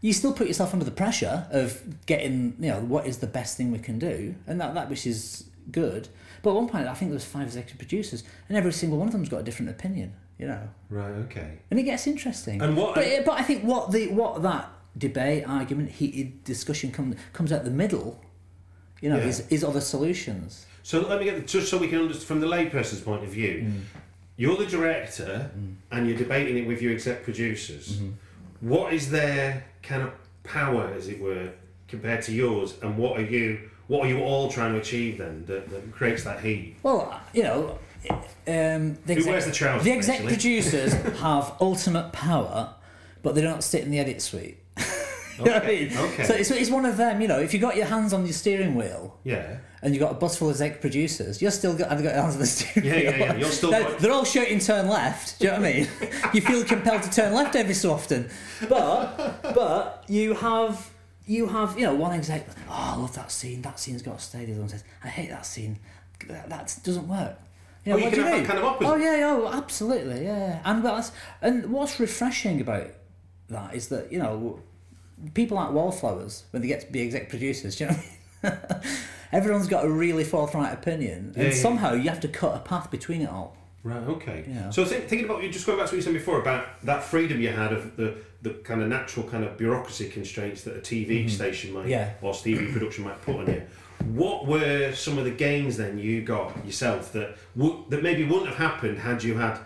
You 0.02 0.14
still 0.14 0.34
put 0.34 0.46
yourself 0.46 0.74
under 0.74 0.86
the 0.86 0.92
pressure 0.92 1.48
of 1.50 2.06
getting, 2.06 2.56
you 2.60 2.70
know, 2.70 2.82
what 2.82 3.08
is 3.08 3.18
the 3.18 3.28
best 3.28 3.58
thing 3.58 3.72
we 3.72 3.80
can 3.80 3.98
do, 3.98 4.36
and 4.46 4.62
that, 4.62 4.76
that 4.76 4.90
which 4.90 5.08
is 5.08 5.46
good. 5.72 6.10
But 6.44 6.52
at 6.52 6.56
one 6.56 6.70
point, 6.70 6.88
I 6.88 6.94
think 6.94 7.10
there 7.10 7.16
was 7.16 7.26
five 7.26 7.48
executive 7.48 7.80
producers, 7.80 8.24
and 8.48 8.58
every 8.58 8.72
single 8.72 9.00
one 9.00 9.08
of 9.08 9.14
them's 9.14 9.30
got 9.30 9.40
a 9.40 9.44
different 9.44 9.72
opinion, 9.72 10.14
you 10.38 10.48
know, 10.48 10.62
Right, 10.90 11.12
okay. 11.26 11.60
and 11.72 11.80
it 11.80 11.84
gets 11.84 12.08
interesting. 12.08 12.62
And 12.62 12.78
what- 12.78 12.96
But, 12.96 13.26
but 13.26 13.40
I 13.40 13.44
think 13.44 13.64
what 13.64 13.92
the 13.92 14.08
what 14.08 14.44
that 14.44 14.70
debate, 14.98 15.48
argument, 15.48 15.90
heated 15.92 16.44
discussion 16.44 16.92
comes 16.92 17.16
comes 17.34 17.52
out 17.52 17.64
the 17.64 17.72
middle, 17.72 18.20
you 19.02 19.10
know, 19.10 19.18
Yeah. 19.18 19.26
is, 19.26 19.48
is 19.50 19.64
other 19.64 19.82
solutions. 19.82 20.66
So 20.84 21.02
let 21.02 21.20
me 21.20 21.26
get 21.26 21.36
the, 21.36 21.42
just 21.42 21.70
so 21.70 21.78
we 21.78 21.88
can 21.88 22.00
understand 22.00 22.28
from 22.28 22.40
the 22.40 22.48
layperson's 22.48 23.02
point 23.02 23.24
of 23.24 23.30
view. 23.30 23.66
Mm. 23.68 23.82
You're 24.38 24.56
the 24.58 24.68
director, 24.68 25.50
and 25.92 26.08
you're 26.08 26.18
debating 26.18 26.58
it 26.60 26.68
with 26.68 26.80
your 26.82 26.94
exec 26.94 27.24
producers. 27.24 27.94
Mm-hmm. 27.98 28.70
What 28.70 28.94
is 28.94 29.10
their 29.10 29.64
kind 29.82 30.04
of 30.04 30.12
power, 30.44 30.94
as 30.96 31.08
it 31.08 31.20
were, 31.20 31.50
compared 31.88 32.22
to 32.24 32.32
yours, 32.32 32.76
and 32.84 32.98
what 32.98 33.20
are 33.20 33.24
you? 33.24 33.70
What 33.88 34.06
are 34.06 34.10
you 34.10 34.20
all 34.20 34.52
trying 34.52 34.74
to 34.74 34.80
achieve 34.80 35.18
then 35.18 35.46
that, 35.48 35.70
that 35.70 35.92
creates 35.92 36.24
that 36.26 36.42
heat? 36.42 36.76
Well, 36.84 37.20
you 37.34 37.44
know, 37.44 37.80
um, 38.10 38.98
the 39.06 39.16
Who 39.16 39.26
wears 39.30 39.46
the 39.46 39.52
trousers, 39.52 39.84
The 39.84 39.92
exec 39.92 40.20
basically? 40.24 40.34
producers 40.36 40.94
have 41.20 41.54
ultimate 41.62 42.12
power, 42.14 42.74
but 43.24 43.36
they 43.36 43.42
don't 43.42 43.64
sit 43.64 43.84
in 43.84 43.92
the 43.92 44.00
edit 44.00 44.22
suite. 44.22 44.58
you 45.38 45.46
know 45.46 45.52
what 45.54 45.64
I 45.64 45.68
mean? 45.68 45.98
okay. 45.98 46.24
So 46.24 46.34
it's, 46.34 46.50
it's 46.52 46.70
one 46.70 46.86
of 46.86 46.98
them. 46.98 47.22
You 47.22 47.28
know, 47.28 47.40
if 47.40 47.54
you 47.54 47.60
got 47.60 47.76
your 47.76 47.86
hands 47.88 48.14
on 48.14 48.26
your 48.26 48.34
steering 48.34 48.76
wheel 48.76 49.18
Yeah. 49.24 49.58
and 49.82 49.94
you 49.94 50.00
got 50.00 50.12
a 50.12 50.16
bus 50.16 50.38
full 50.38 50.50
of 50.50 50.56
exec 50.56 50.82
producers, 50.82 51.42
you're 51.42 51.52
still 51.52 51.76
got, 51.76 51.90
have 51.90 52.02
got 52.04 52.14
your 52.14 52.22
hands 52.24 52.36
on 52.36 52.40
the 52.42 52.46
steering 52.48 52.88
Yeah, 52.88 52.94
wheel. 52.96 53.04
yeah, 53.04 53.18
yeah. 53.18 53.36
You're 53.36 53.50
still 53.52 53.72
Now, 53.72 53.84
got- 53.84 54.00
they're 54.00 54.12
all 54.12 54.26
shouting 54.26 54.60
turn 54.60 54.88
left. 54.88 55.40
Do 55.40 55.46
you 55.46 55.52
know 55.52 55.60
what 55.60 55.68
I 55.68 55.74
mean? 55.74 55.88
you 56.34 56.42
feel 56.42 56.64
compelled 56.64 57.04
to 57.04 57.10
turn 57.12 57.34
left 57.34 57.56
every 57.56 57.74
so 57.74 57.92
often, 57.92 58.30
but 58.70 59.42
but 59.54 60.04
you 60.08 60.34
have. 60.34 60.92
You 61.30 61.46
have, 61.48 61.78
you 61.78 61.86
know, 61.86 61.94
one 61.94 62.14
exec. 62.14 62.48
Oh, 62.70 62.94
I 62.94 62.96
love 62.96 63.14
that 63.16 63.34
scene. 63.34 63.62
That 63.62 63.82
scene's 63.82 64.02
got 64.02 64.18
to 64.18 64.24
stay. 64.24 64.46
The 64.46 64.54
other 64.54 64.62
one 64.62 64.70
says, 64.70 64.86
I 65.04 65.10
hate 65.10 65.30
that 65.30 65.46
scene. 65.46 65.78
That, 66.30 66.48
that 66.48 66.80
doesn't 66.86 67.06
work. 67.06 67.38
You 67.88 67.94
Oh, 67.94 67.98
you 67.98 68.04
what 68.04 68.14
can 68.14 68.20
do 68.20 68.24
have 68.26 68.32
that 68.32 68.38
mean? 68.40 68.46
kind 68.48 68.60
of 68.60 68.66
opposite. 68.66 68.92
Oh 68.92 68.96
yeah, 68.96 69.16
yeah, 69.18 69.38
oh, 69.40 69.48
absolutely, 69.54 70.24
yeah. 70.26 70.62
And 70.66 70.84
well, 70.84 70.96
that's, 70.96 71.12
and 71.42 71.72
what's 71.72 72.00
refreshing 72.00 72.60
about 72.62 72.88
that 73.50 73.74
is 73.76 73.88
that 73.90 74.12
you 74.12 74.20
know, 74.20 74.60
people 75.34 75.56
like 75.56 75.72
Wallflowers 75.72 76.44
when 76.52 76.62
they 76.62 76.68
get 76.68 76.82
to 76.82 76.92
be 76.92 77.02
exec 77.02 77.30
producers, 77.30 77.76
do 77.78 77.86
you 77.86 77.90
know 77.92 77.98
what 78.42 78.54
I 78.74 78.78
mean? 78.80 78.92
Everyone's 79.32 79.68
got 79.68 79.86
a 79.86 79.90
really 79.90 80.24
forthright 80.24 80.74
opinion, 80.74 81.34
and 81.36 81.48
yeah. 81.48 81.54
somehow 81.54 81.94
you 81.94 82.10
have 82.10 82.20
to 82.22 82.28
cut 82.28 82.56
a 82.56 82.60
path 82.60 82.90
between 82.92 83.22
it 83.22 83.30
all. 83.30 83.56
Right. 83.84 84.04
Okay. 84.04 84.44
Yeah. 84.48 84.70
So 84.70 84.84
think, 84.84 85.08
thinking 85.08 85.30
about 85.30 85.44
you 85.44 85.50
just 85.50 85.66
going 85.66 85.78
back 85.78 85.88
to 85.88 85.94
what 85.94 85.98
you 85.98 86.02
said 86.02 86.14
before 86.14 86.42
about 86.42 86.66
that 86.84 87.04
freedom 87.04 87.40
you 87.40 87.50
had 87.50 87.72
of 87.72 87.96
the 87.96 88.16
the 88.42 88.50
kind 88.52 88.82
of 88.82 88.90
natural 88.90 89.26
kind 89.28 89.44
of 89.46 89.58
bureaucracy 89.58 90.10
constraints 90.10 90.64
that 90.64 90.76
a 90.76 90.80
TV 90.82 91.30
station 91.30 91.74
might 91.74 91.82
Mm-hmm. 91.84 91.90
Yeah. 91.92 92.14
or 92.22 92.34
TV 92.34 92.72
production 92.74 93.06
might 93.06 93.22
put 93.22 93.36
on 93.38 93.48
you. 93.48 93.64
What 94.06 94.46
were 94.46 94.94
some 94.94 95.18
of 95.18 95.26
the 95.26 95.32
gains 95.32 95.78
then 95.78 95.98
you 95.98 96.22
got 96.22 96.66
yourself 96.66 97.12
that 97.14 97.38
would 97.56 97.90
that 97.90 98.04
maybe 98.04 98.24
wouldn't 98.24 98.48
have 98.48 98.58
happened 98.58 99.00
had 99.00 99.24
you 99.24 99.36
had 99.38 99.60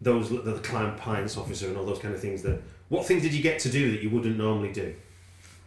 those 0.00 0.30
the, 0.30 0.58
compliance 0.62 1.36
officer 1.36 1.68
and 1.68 1.76
all 1.76 1.84
those 1.84 1.98
kind 1.98 2.14
of 2.14 2.20
things 2.20 2.42
that 2.42 2.60
what 2.88 3.06
things 3.06 3.22
did 3.22 3.32
you 3.34 3.42
get 3.42 3.58
to 3.60 3.68
do 3.70 3.90
that 3.92 4.02
you 4.02 4.10
wouldn't 4.10 4.36
normally 4.36 4.72
do 4.72 4.94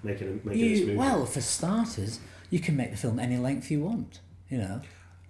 making 0.03 0.27
a, 0.27 0.47
making 0.47 0.69
this 0.69 0.79
You, 0.79 0.85
movie 0.87 0.97
well, 0.97 1.25
for 1.25 1.41
starters, 1.41 2.19
you 2.49 2.59
can 2.59 2.75
make 2.75 2.91
the 2.91 2.97
film 2.97 3.19
any 3.19 3.37
length 3.37 3.71
you 3.71 3.81
want. 3.81 4.19
You 4.49 4.57
know, 4.59 4.81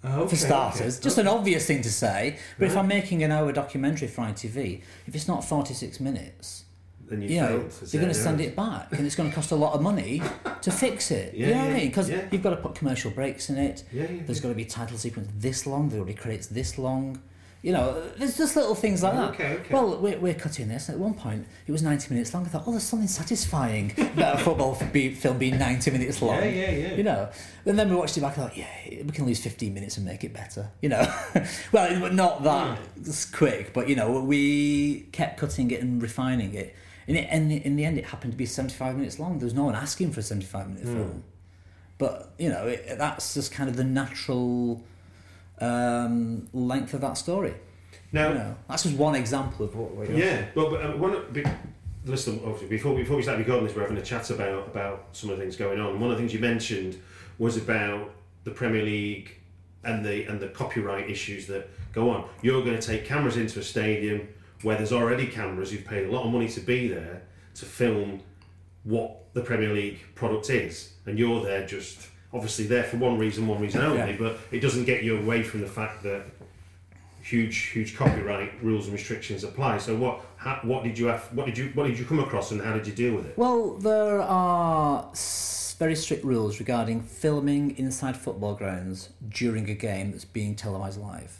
Oh, 0.05 0.27
for 0.27 0.35
starters, 0.35 0.97
okay. 0.97 1.03
just 1.03 1.17
an 1.17 1.27
obvious 1.27 1.65
thing 1.65 1.81
to 1.83 1.91
say. 1.91 2.37
But 2.59 2.65
if 2.65 2.75
I'm 2.75 2.87
making 2.87 3.23
an 3.23 3.31
hour 3.31 3.53
documentary 3.53 4.09
for 4.09 4.21
ITV, 4.23 4.81
if 5.07 5.15
it's 5.15 5.29
not 5.29 5.45
46 5.45 6.01
minutes, 6.01 6.65
then 7.07 7.21
you, 7.21 7.29
you 7.29 7.41
know, 7.41 7.47
failed. 7.47 7.91
They're 7.91 8.01
going 8.01 8.13
to 8.13 8.19
send 8.19 8.41
it 8.41 8.55
back, 8.55 8.91
and 8.91 9.05
it's 9.05 9.15
going 9.15 9.29
to 9.29 9.35
cost 9.35 9.51
a 9.51 9.55
lot 9.55 9.73
of 9.73 9.81
money 9.81 10.21
to 10.61 10.71
fix 10.71 11.11
it. 11.11 11.33
Yeah, 11.43 11.47
you 11.47 11.53
know 11.53 11.61
what 11.61 11.69
I 11.69 11.73
mean? 11.73 11.87
Because 11.87 12.09
yeah. 12.09 12.25
you've 12.31 12.43
got 12.43 12.51
to 12.51 12.57
put 12.57 12.75
commercial 12.75 13.11
breaks 13.11 13.49
in 13.49 13.57
it. 13.57 13.83
Yeah, 13.91 14.03
yeah, 14.03 14.21
There's 14.25 14.39
got 14.39 14.49
to 14.49 14.55
be 14.55 14.65
title 14.65 14.97
sequence 14.97 15.29
this 15.37 15.65
long. 15.65 15.89
There 15.89 15.99
already 15.99 16.13
creates 16.13 16.47
this 16.47 16.77
long. 16.77 17.21
You 17.63 17.71
know, 17.71 18.09
there's 18.17 18.37
just 18.37 18.57
little 18.57 18.75
things 18.75 19.03
like 19.03 19.13
that. 19.13 19.29
Okay, 19.31 19.53
okay. 19.53 19.73
Well, 19.73 19.97
we're, 19.97 20.19
we're 20.19 20.33
cutting 20.33 20.67
this. 20.67 20.89
At 20.89 20.99
one 20.99 21.13
point, 21.13 21.47
it 21.65 21.71
was 21.71 21.81
90 21.81 22.13
minutes 22.13 22.33
long. 22.33 22.45
I 22.45 22.49
thought, 22.49 22.63
oh, 22.67 22.71
there's 22.71 22.83
something 22.83 23.07
satisfying 23.07 23.93
about 23.97 24.35
a 24.35 24.43
football 24.43 24.77
be, 24.91 25.13
film 25.13 25.37
being 25.37 25.57
90 25.57 25.91
minutes 25.91 26.21
long. 26.21 26.35
Yeah, 26.35 26.45
yeah, 26.45 26.71
yeah. 26.71 26.93
You 26.95 27.03
know, 27.03 27.29
and 27.65 27.79
then 27.79 27.89
we 27.89 27.95
watched 27.95 28.17
it 28.17 28.21
back. 28.21 28.33
I 28.33 28.41
thought, 28.41 28.57
yeah, 28.57 28.67
we 28.89 29.11
can 29.11 29.25
lose 29.25 29.41
15 29.41 29.73
minutes 29.73 29.95
and 29.95 30.05
make 30.05 30.25
it 30.25 30.33
better. 30.33 30.71
You 30.81 30.89
know, 30.89 31.13
well, 31.71 32.11
not 32.11 32.43
that 32.43 32.77
hmm. 32.77 33.11
quick, 33.31 33.73
but 33.73 33.87
you 33.87 33.95
know, 33.95 34.19
we 34.19 35.07
kept 35.13 35.39
cutting 35.39 35.71
it 35.71 35.81
and 35.81 36.01
refining 36.01 36.53
it. 36.55 36.75
And, 37.07 37.17
it, 37.17 37.27
and 37.29 37.51
in 37.51 37.75
the 37.75 37.85
end, 37.85 37.97
it 37.97 38.05
happened 38.05 38.33
to 38.33 38.37
be 38.37 38.45
75 38.45 38.97
minutes 38.97 39.19
long. 39.19 39.39
There 39.39 39.45
was 39.45 39.53
no 39.53 39.65
one 39.65 39.75
asking 39.75 40.11
for 40.11 40.21
a 40.21 40.23
75 40.23 40.69
minute 40.69 40.83
film. 40.85 41.23
But, 41.97 42.33
you 42.37 42.49
know, 42.49 42.67
it, 42.67 42.97
that's 42.97 43.33
just 43.33 43.51
kind 43.51 43.69
of 43.69 43.75
the 43.75 43.83
natural 43.83 44.83
um, 45.59 46.47
length 46.53 46.93
of 46.93 47.01
that 47.01 47.17
story. 47.17 47.53
Now, 48.11 48.29
You 48.29 48.33
know, 48.35 48.55
that's 48.69 48.83
just 48.83 48.95
one 48.95 49.15
example 49.15 49.65
of 49.65 49.75
what 49.75 49.95
we're 49.95 50.11
Yeah, 50.11 50.45
well, 50.55 50.69
but 50.69 50.85
uh, 50.85 50.97
one. 50.97 51.31
Be, 51.31 51.43
listen, 52.05 52.39
obviously, 52.43 52.67
before 52.67 52.93
we 52.93 53.01
before 53.01 53.17
we 53.17 53.23
start 53.23 53.39
recording 53.39 53.65
this, 53.65 53.75
we're 53.75 53.81
having 53.81 53.97
a 53.97 54.03
chat 54.03 54.29
about 54.29 54.67
about 54.67 55.07
some 55.13 55.29
of 55.29 55.37
the 55.37 55.43
things 55.43 55.55
going 55.55 55.79
on. 55.79 55.99
One 55.99 56.11
of 56.11 56.17
the 56.17 56.21
things 56.21 56.33
you 56.33 56.39
mentioned 56.39 56.99
was 57.39 57.57
about 57.57 58.11
the 58.43 58.51
Premier 58.51 58.83
League 58.83 59.39
and 59.83 60.05
the 60.05 60.25
and 60.25 60.39
the 60.39 60.47
copyright 60.49 61.09
issues 61.09 61.47
that 61.47 61.69
go 61.91 62.09
on. 62.09 62.25
You're 62.43 62.63
going 62.63 62.79
to 62.79 62.85
take 62.85 63.05
cameras 63.05 63.37
into 63.37 63.59
a 63.59 63.63
stadium 63.63 64.27
where 64.63 64.77
there's 64.77 64.93
already 64.93 65.27
cameras. 65.27 65.71
You've 65.71 65.85
paid 65.85 66.07
a 66.07 66.11
lot 66.11 66.25
of 66.25 66.31
money 66.31 66.47
to 66.49 66.59
be 66.59 66.87
there 66.87 67.23
to 67.55 67.65
film 67.65 68.21
what 68.83 69.33
the 69.33 69.41
Premier 69.41 69.73
League 69.73 69.99
product 70.15 70.49
is, 70.49 70.93
and 71.05 71.17
you're 71.17 71.43
there 71.43 71.65
just 71.65 72.07
obviously 72.33 72.65
there 72.65 72.83
for 72.83 72.97
one 72.97 73.17
reason, 73.17 73.47
one 73.47 73.61
reason 73.61 73.81
only. 73.81 73.97
Yeah. 73.97 74.15
But 74.17 74.37
it 74.51 74.59
doesn't 74.59 74.85
get 74.85 75.03
you 75.03 75.17
away 75.17 75.43
from 75.43 75.61
the 75.61 75.67
fact 75.67 76.03
that 76.03 76.23
huge 77.21 77.69
huge 77.69 77.95
copyright 77.95 78.61
rules 78.61 78.85
and 78.85 78.93
restrictions 78.93 79.43
apply. 79.43 79.77
So 79.77 79.95
what 79.95 80.25
how, 80.35 80.59
what 80.63 80.83
did 80.83 80.97
you 80.97 81.07
have 81.07 81.23
what 81.33 81.45
did 81.45 81.57
you 81.57 81.71
what 81.73 81.87
did 81.87 81.97
you 81.97 82.05
come 82.05 82.19
across 82.19 82.51
and 82.51 82.61
how 82.61 82.73
did 82.73 82.85
you 82.85 82.93
deal 82.93 83.15
with 83.15 83.25
it? 83.27 83.37
Well, 83.37 83.75
there 83.75 84.21
are 84.21 85.09
very 85.79 85.95
strict 85.95 86.23
rules 86.23 86.59
regarding 86.59 87.01
filming 87.01 87.77
inside 87.77 88.17
football 88.17 88.55
grounds 88.55 89.09
during 89.29 89.69
a 89.69 89.73
game 89.73 90.11
that's 90.11 90.25
being 90.25 90.55
televised 90.55 90.99
live. 90.99 91.39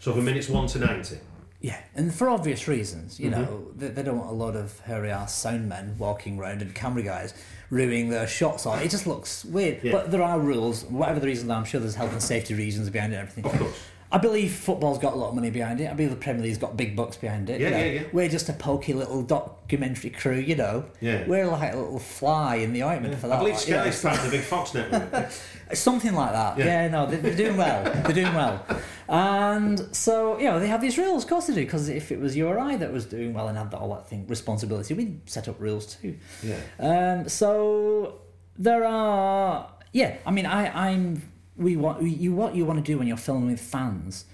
So 0.00 0.12
for 0.12 0.20
minutes 0.20 0.48
one 0.48 0.66
to 0.68 0.78
ninety. 0.78 1.18
Yeah, 1.62 1.78
and 1.94 2.12
for 2.12 2.28
obvious 2.28 2.66
reasons, 2.68 3.18
you 3.20 3.30
Mm-hmm. 3.30 3.40
know, 3.42 3.68
they, 3.76 3.88
they 3.88 4.02
don't 4.02 4.18
want 4.18 4.30
a 4.30 4.34
lot 4.34 4.56
of 4.56 4.78
hairy 4.80 5.10
ass 5.10 5.34
sound 5.34 5.68
men 5.68 5.94
walking 5.96 6.38
around 6.38 6.60
and 6.60 6.74
camera 6.74 7.02
guys 7.04 7.32
ruining 7.70 8.10
their 8.10 8.26
shots 8.26 8.66
on. 8.66 8.80
It 8.80 8.90
just 8.90 9.06
looks 9.06 9.44
weird. 9.44 9.78
Yeah. 9.82 9.92
But 9.92 10.10
there 10.10 10.22
are 10.22 10.38
rules, 10.40 10.84
whatever 10.84 11.20
the 11.20 11.26
reason, 11.28 11.50
I'm 11.50 11.64
sure 11.64 11.80
there's 11.80 11.94
health 11.94 12.12
and 12.12 12.22
safety 12.22 12.54
reasons 12.54 12.90
behind 12.90 13.12
it 13.12 13.16
and 13.16 13.28
everything. 13.28 13.44
Of 13.52 13.58
course. 13.58 13.78
I 14.12 14.18
believe 14.18 14.52
football's 14.52 14.98
got 14.98 15.14
a 15.14 15.16
lot 15.16 15.30
of 15.30 15.34
money 15.34 15.48
behind 15.48 15.80
it. 15.80 15.90
I 15.90 15.94
believe 15.94 16.10
the 16.10 16.16
Premier 16.16 16.42
League's 16.42 16.58
got 16.58 16.76
big 16.76 16.94
bucks 16.94 17.16
behind 17.16 17.48
it. 17.48 17.58
Yeah, 17.60 17.68
you 17.68 17.74
know. 17.74 17.78
yeah, 17.80 18.00
yeah. 18.02 18.02
We're 18.12 18.28
just 18.28 18.46
a 18.50 18.52
pokey 18.52 18.92
little 18.92 19.22
documentary 19.22 20.10
crew, 20.10 20.36
you 20.36 20.54
know. 20.54 20.84
Yeah. 21.00 21.26
We're 21.26 21.46
like 21.46 21.72
a 21.72 21.76
little 21.76 21.98
fly 21.98 22.56
in 22.56 22.74
the 22.74 22.82
ointment 22.82 23.14
for 23.14 23.28
that. 23.28 23.36
I 23.36 23.38
believe 23.38 23.54
like, 23.54 23.68
you 23.68 23.74
know. 23.74 23.90
Part 23.90 24.18
of 24.18 24.24
the 24.24 24.30
big 24.30 24.42
Fox 24.42 24.74
network. 24.74 25.30
Something 25.72 26.12
like 26.12 26.32
that. 26.32 26.58
Yeah. 26.58 26.64
Yeah, 26.66 26.88
no, 26.88 27.06
they're, 27.06 27.20
they're 27.20 27.34
doing 27.34 27.56
well. 27.56 27.84
they're 27.84 28.12
doing 28.12 28.34
well. 28.34 28.66
And 29.08 29.94
so, 29.96 30.38
you 30.38 30.44
know, 30.44 30.60
they 30.60 30.68
have 30.68 30.82
these 30.82 30.98
rules. 30.98 31.24
Of 31.24 31.30
course 31.30 31.46
they 31.46 31.54
do, 31.54 31.64
because 31.64 31.88
if 31.88 32.12
it 32.12 32.20
was 32.20 32.36
you 32.36 32.48
or 32.48 32.58
I 32.58 32.76
that 32.76 32.92
was 32.92 33.06
doing 33.06 33.32
well 33.32 33.48
and 33.48 33.56
had 33.56 33.70
that, 33.70 33.78
all 33.78 33.94
that 33.94 34.08
thing, 34.08 34.26
responsibility, 34.26 34.92
we'd 34.92 35.28
set 35.28 35.48
up 35.48 35.58
rules 35.58 35.96
too. 35.96 36.18
yeah. 36.42 36.60
Um, 36.78 37.28
so 37.30 38.20
there 38.58 38.84
are, 38.84 39.72
yeah. 39.92 40.18
I 40.26 40.30
mean, 40.30 40.44
I, 40.44 40.90
I'm. 40.90 41.22
We 41.56 41.76
want 41.76 42.02
you. 42.02 42.32
What 42.32 42.54
you 42.54 42.64
want 42.64 42.84
to 42.84 42.92
do 42.92 42.98
when 42.98 43.06
you're 43.06 43.16
filming 43.16 43.50
with 43.50 43.60
fans, 43.60 44.24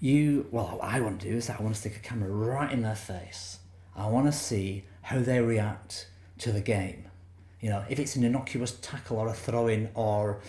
you. 0.00 0.46
Well, 0.50 0.66
what 0.66 0.84
I 0.84 1.00
want 1.00 1.20
to 1.20 1.30
do 1.30 1.36
is 1.36 1.50
I 1.50 1.60
want 1.60 1.74
to 1.74 1.80
stick 1.80 1.96
a 1.96 2.00
camera 2.00 2.30
right 2.30 2.70
in 2.70 2.82
their 2.82 2.94
face. 2.94 3.58
I 3.96 4.06
want 4.08 4.26
to 4.26 4.32
see 4.32 4.84
how 5.02 5.18
they 5.20 5.40
react 5.40 6.08
to 6.38 6.52
the 6.52 6.60
game. 6.60 7.04
You 7.60 7.70
know, 7.70 7.84
if 7.88 7.98
it's 7.98 8.14
an 8.14 8.22
innocuous 8.22 8.72
tackle 8.80 9.18
or 9.18 9.28
a 9.28 9.32
throw-in 9.32 9.90
or 9.94 10.40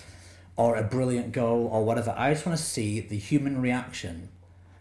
or 0.55 0.75
a 0.75 0.83
brilliant 0.83 1.31
goal 1.31 1.67
or 1.71 1.83
whatever, 1.83 2.13
I 2.17 2.33
just 2.33 2.45
want 2.45 2.57
to 2.57 2.63
see 2.63 2.99
the 2.99 3.17
human 3.17 3.61
reaction 3.61 4.29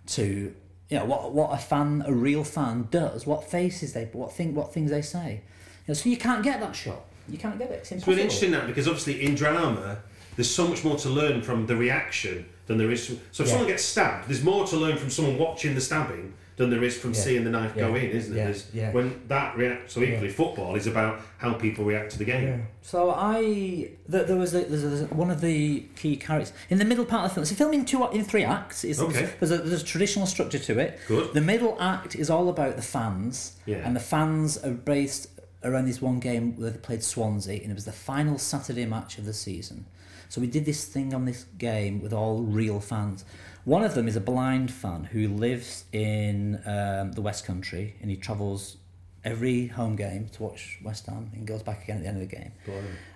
to 0.09 0.55
you 0.91 0.99
know 0.99 1.05
what 1.05 1.33
what 1.33 1.53
a 1.53 1.59
fan, 1.59 2.03
a 2.07 2.13
real 2.13 2.45
fan, 2.45 2.89
does. 2.91 3.27
What 3.27 3.49
faces 3.51 3.95
they, 3.95 4.05
what 4.13 4.33
thing, 4.33 4.55
what 4.55 4.73
things 4.73 4.91
they 4.91 5.03
say. 5.03 5.43
You 5.87 5.89
know, 5.89 5.95
so 5.95 6.09
you 6.11 6.17
can't 6.17 6.43
get 6.43 6.61
that 6.61 6.77
shot. 6.77 7.05
You 7.29 7.39
can't 7.39 7.59
get 7.59 7.71
it. 7.71 7.75
It's 7.81 7.93
It's 7.93 8.07
really 8.07 8.23
interesting 8.23 8.51
that 8.53 8.67
because 8.67 8.89
obviously 8.89 9.23
in 9.25 9.35
drama 9.35 9.99
there's 10.39 10.49
so 10.55 10.69
much 10.69 10.85
more 10.85 10.97
to 10.97 11.09
learn 11.09 11.43
from 11.43 11.67
the 11.67 11.75
reaction 11.75 12.47
than 12.69 12.79
there 12.79 12.93
is. 12.93 13.07
From, 13.07 13.19
so 13.33 13.43
if 13.43 13.49
Yeah. 13.49 13.55
someone 13.55 13.69
gets 13.73 13.83
stabbed, 13.85 14.29
there's 14.29 14.45
more 14.45 14.65
to 14.69 14.77
learn 14.77 14.97
from 14.97 15.11
someone 15.11 15.37
watching 15.37 15.75
the 15.75 15.81
stabbing 15.81 16.35
than 16.57 16.71
there 16.71 16.85
is 16.85 16.97
from 16.97 17.13
Yeah. 17.13 17.21
seeing 17.21 17.43
the 17.45 17.51
knife 17.51 17.75
go 17.75 17.95
in, 17.97 18.11
isn't 18.11 18.37
it? 18.37 18.67
Yeah. 18.73 18.83
Yeah. 18.83 18.93
When 18.93 19.21
that 19.27 19.57
react, 19.57 19.91
so 19.91 20.01
equally 20.03 20.29
football 20.29 20.77
is 20.77 20.87
about 20.87 21.21
how 21.39 21.55
people 21.55 21.85
react 21.85 22.13
to 22.13 22.19
the 22.19 22.25
game. 22.25 22.69
So 22.83 23.11
I 23.11 23.91
there, 24.09 24.25
there 24.25 24.37
was 24.37 24.55
a, 24.55 24.61
there's 24.65 25.01
a, 25.03 25.07
one 25.07 25.31
of 25.33 25.41
the 25.41 25.81
key 25.97 26.15
characters 26.17 26.53
in 26.71 26.79
the 26.79 26.85
middle 26.85 27.05
part 27.05 27.25
of 27.25 27.31
the 27.31 27.35
film. 27.35 27.43
It's 27.43 27.51
a 27.53 27.57
film 27.57 27.73
in 27.75 27.85
two 27.85 28.05
in 28.11 28.23
three 28.25 28.45
acts. 28.45 28.85
It's, 28.85 29.01
Okay. 29.01 29.29
There's 29.41 29.51
a, 29.51 29.59
there's 29.59 29.83
a 29.83 29.85
traditional 29.85 30.27
structure 30.27 30.59
to 30.61 30.79
it. 30.79 31.01
Good. 31.09 31.35
The 31.35 31.41
middle 31.41 31.77
act 31.81 32.15
is 32.15 32.31
all 32.31 32.49
about 32.49 32.77
the 32.77 32.83
fans, 32.83 33.55
Yeah. 33.67 33.79
and 33.85 33.97
the 33.97 34.01
fans 34.15 34.57
are 34.59 34.71
based 34.71 35.31
around 35.65 35.87
this 35.87 36.01
one 36.01 36.21
game 36.21 36.55
where 36.57 36.71
they 36.71 36.79
played 36.79 37.03
Swansea, 37.03 37.61
and 37.63 37.73
it 37.73 37.75
was 37.75 37.85
the 37.85 37.91
final 37.93 38.39
Saturday 38.39 38.87
match 38.87 39.19
of 39.19 39.25
the 39.27 39.33
season. 39.33 39.87
So 40.29 40.41
we 40.41 40.47
did 40.47 40.65
this 40.65 40.85
thing 40.85 41.15
on 41.15 41.25
this 41.25 41.45
game 41.57 42.01
with 42.03 42.13
all 42.13 42.43
real 42.43 42.81
fans. 42.81 43.25
One 43.65 43.83
of 43.83 43.95
them 43.95 44.09
is 44.09 44.17
a 44.17 44.21
blind 44.21 44.71
fan 44.71 45.05
who 45.05 45.29
lives 45.29 45.85
in 45.93 46.61
um, 46.67 47.13
the 47.13 47.21
West 47.21 47.45
Country, 47.47 47.95
and 48.01 48.11
he 48.11 48.17
travels 48.17 48.77
every 49.25 49.67
home 49.67 49.97
game 49.97 50.29
to 50.33 50.43
watch 50.43 50.79
West 50.83 51.07
Ham 51.07 51.31
and 51.35 51.47
goes 51.47 51.63
back 51.63 51.85
again 51.85 51.99
at 51.99 52.03
the 52.03 52.09
end 52.09 52.23
of 52.23 52.29
the 52.29 52.37
game. 52.37 52.53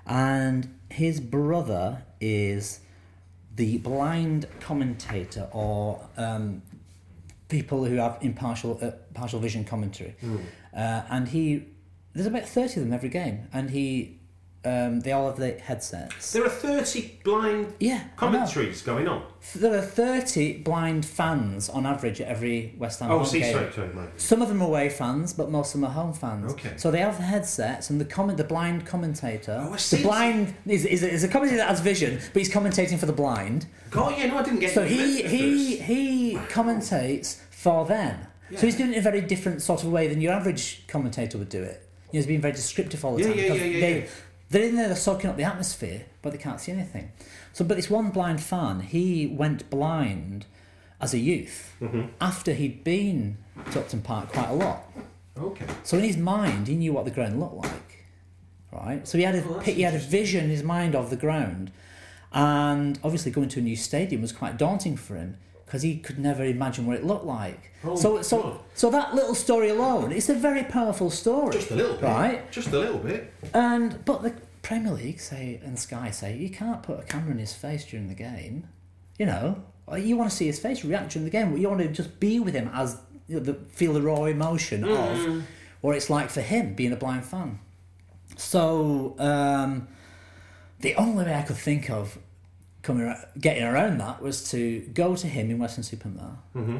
And 0.06 0.78
his 0.90 1.20
brother 1.20 2.02
is 2.20 2.80
the 3.56 3.78
blind 3.78 4.46
commentator 4.60 5.48
or 5.52 6.06
um, 6.16 6.62
people 7.48 7.84
who 7.84 7.96
have 7.96 8.18
impartial 8.22 8.78
uh, 8.82 8.90
partial 9.14 9.38
vision 9.40 9.64
commentary. 9.64 10.14
Uh, 10.74 11.02
and 11.10 11.28
he 11.28 11.66
there's 12.14 12.26
about 12.26 12.46
30 12.46 12.80
of 12.80 12.86
them 12.86 12.92
every 12.92 13.08
game 13.08 13.48
and 13.54 13.70
he 13.70 14.18
um, 14.64 15.00
they 15.00 15.10
all 15.12 15.26
have 15.26 15.38
the 15.38 15.52
headsets. 15.58 16.32
There 16.32 16.44
are 16.44 16.48
30 16.48 17.18
blind 17.24 17.74
Yeah, 17.80 18.04
commentaries 18.16 18.82
going 18.82 19.08
on. 19.08 19.24
There 19.56 19.76
are 19.76 19.82
30 19.82 20.58
blind 20.58 21.04
fans 21.04 21.68
on 21.68 21.84
average 21.84 22.20
at 22.20 22.28
every 22.28 22.74
West 22.78 23.00
Ham 23.00 23.10
Oh, 23.10 23.18
home 23.18 23.26
see, 23.26 23.40
game. 23.40 23.52
sorry, 23.54 23.72
sorry, 23.72 23.88
Mike. 23.92 24.12
Some 24.18 24.40
of 24.40 24.48
them 24.48 24.62
are 24.62 24.68
away 24.68 24.88
fans, 24.88 25.32
but 25.32 25.50
most 25.50 25.74
of 25.74 25.80
them 25.80 25.90
are 25.90 25.92
home 25.92 26.12
fans. 26.12 26.52
Okay. 26.52 26.74
So 26.76 26.92
they 26.92 27.00
have 27.00 27.16
the 27.16 27.24
headsets, 27.24 27.90
and 27.90 28.00
the 28.00 28.04
comment, 28.04 28.38
the 28.38 28.44
blind 28.44 28.86
commentator, 28.86 29.66
Oh, 29.68 29.72
I 29.72 29.76
see. 29.78 29.96
the 29.96 30.02
blind 30.04 30.54
is, 30.66 30.84
is, 30.84 31.02
is 31.02 31.24
a 31.24 31.28
commentator 31.28 31.58
that 31.58 31.68
has 31.68 31.80
vision, 31.80 32.20
but 32.32 32.40
he's 32.40 32.50
commentating 32.52 32.98
for 33.00 33.06
the 33.06 33.12
blind. 33.12 33.66
God, 33.90 34.16
yeah, 34.16 34.26
no, 34.26 34.38
I 34.38 34.42
didn't 34.44 34.60
get 34.60 34.72
So 34.72 34.84
he 34.84 35.22
he 35.22 35.76
he 35.78 36.36
commentates 36.48 37.40
for 37.50 37.84
them. 37.84 38.26
So 38.54 38.66
he's 38.66 38.76
doing 38.76 38.90
it 38.90 38.94
in 38.94 38.98
a 38.98 39.02
very 39.02 39.22
different 39.22 39.62
sort 39.62 39.82
of 39.82 39.90
way 39.90 40.06
than 40.08 40.20
your 40.20 40.32
average 40.34 40.84
commentator 40.86 41.38
would 41.38 41.48
do 41.48 41.62
it. 41.62 41.88
You 42.12 42.18
know, 42.18 42.18
he's 42.18 42.26
being 42.26 42.40
very 42.42 42.52
descriptive 42.52 43.02
all 43.04 43.16
the 43.16 43.22
Yeah, 43.22 43.28
time. 43.28 43.36
yeah, 43.38 43.44
yeah, 43.44 43.64
yeah, 43.64 43.80
they, 43.80 44.00
yeah. 44.00 44.06
They're 44.52 44.64
in 44.64 44.76
there, 44.76 44.86
they're 44.88 44.96
soaking 44.96 45.30
up 45.30 45.36
the 45.38 45.44
atmosphere, 45.44 46.04
but 46.20 46.32
they 46.32 46.38
can't 46.38 46.60
see 46.60 46.72
anything. 46.72 47.10
So, 47.54 47.64
but 47.64 47.76
this 47.76 47.88
one 47.90 48.10
blind 48.10 48.42
fan, 48.42 48.80
he 48.80 49.26
went 49.26 49.68
blind 49.70 50.44
as 51.00 51.14
a 51.14 51.18
youth 51.18 51.74
Mm-hmm. 51.80 52.02
after 52.20 52.52
he'd 52.52 52.84
been 52.84 53.38
to 53.72 53.80
Upton 53.80 54.02
Park 54.02 54.30
quite 54.32 54.50
a 54.50 54.54
lot. 54.54 54.84
Okay. 55.38 55.64
So 55.82 55.96
in 55.96 56.04
his 56.04 56.16
mind, 56.18 56.68
he 56.68 56.74
knew 56.76 56.92
what 56.92 57.04
the 57.06 57.10
ground 57.10 57.40
looked 57.40 57.56
like, 57.56 58.04
right? 58.70 59.08
So 59.08 59.16
he 59.18 59.24
had 59.24 59.34
a 59.36 59.42
Oh, 59.44 59.58
he 59.60 59.82
had 59.82 59.94
a 59.94 59.98
vision 59.98 60.44
in 60.44 60.50
his 60.50 60.62
mind 60.62 60.94
of 60.94 61.08
the 61.10 61.16
ground, 61.16 61.72
and 62.32 62.98
obviously 63.02 63.30
going 63.32 63.48
to 63.48 63.58
a 63.60 63.62
new 63.62 63.76
stadium 63.76 64.20
was 64.22 64.32
quite 64.32 64.56
daunting 64.58 64.96
for 64.96 65.16
him 65.16 65.38
because 65.72 65.80
he 65.82 65.96
could 65.96 66.18
never 66.18 66.44
imagine 66.44 66.84
what 66.84 66.96
it 66.98 67.02
looked 67.02 67.24
like. 67.24 67.70
Oh, 67.82 67.96
so 67.96 68.20
so 68.20 68.42
God. 68.42 68.60
so 68.74 68.90
that 68.90 69.14
little 69.14 69.34
story 69.34 69.70
alone, 69.70 70.12
it's 70.12 70.28
a 70.28 70.34
very 70.34 70.64
powerful 70.64 71.08
story, 71.08 71.50
Just 71.54 71.70
a 71.70 71.74
little 71.74 71.94
bit. 71.94 72.02
right? 72.04 72.52
Just 72.52 72.68
a 72.68 72.78
little 72.78 72.98
bit. 72.98 73.32
And 73.54 74.04
but 74.04 74.22
the 74.22 74.34
Premier 74.60 74.92
League 74.92 75.18
say 75.18 75.62
and 75.64 75.78
Sky 75.78 76.10
say 76.10 76.36
you 76.36 76.50
can't 76.50 76.82
put 76.82 77.00
a 77.00 77.04
camera 77.04 77.30
in 77.30 77.38
his 77.38 77.54
face 77.54 77.86
during 77.86 78.08
the 78.08 78.14
game. 78.14 78.68
You 79.18 79.24
know, 79.24 79.64
you 79.96 80.18
want 80.18 80.30
to 80.30 80.36
see 80.36 80.44
his 80.44 80.58
face 80.58 80.84
react 80.84 81.12
during 81.12 81.24
the 81.24 81.30
game. 81.30 81.56
You 81.56 81.70
want 81.70 81.80
to 81.80 81.88
just 81.88 82.20
be 82.20 82.38
with 82.38 82.52
him 82.52 82.70
as 82.74 82.98
you 83.26 83.36
know, 83.36 83.42
the, 83.42 83.54
feel 83.70 83.94
the 83.94 84.02
raw 84.02 84.24
emotion 84.24 84.84
of 84.84 85.42
what 85.80 85.96
it's 85.96 86.10
like 86.10 86.28
for 86.28 86.42
him 86.42 86.74
being 86.74 86.92
a 86.92 86.96
blind 86.96 87.24
fan. 87.24 87.60
So 88.36 89.14
um, 89.18 89.88
the 90.80 90.94
only 90.96 91.24
way 91.24 91.34
I 91.34 91.40
could 91.40 91.56
think 91.56 91.88
of 91.88 92.18
coming 92.82 93.14
getting 93.40 93.62
around 93.64 93.98
that 93.98 94.20
was 94.22 94.50
to 94.50 94.80
go 94.92 95.14
to 95.16 95.26
him 95.26 95.50
in 95.50 95.58
Weston-super-Mare. 95.58 96.36
Mm-hmm. 96.56 96.76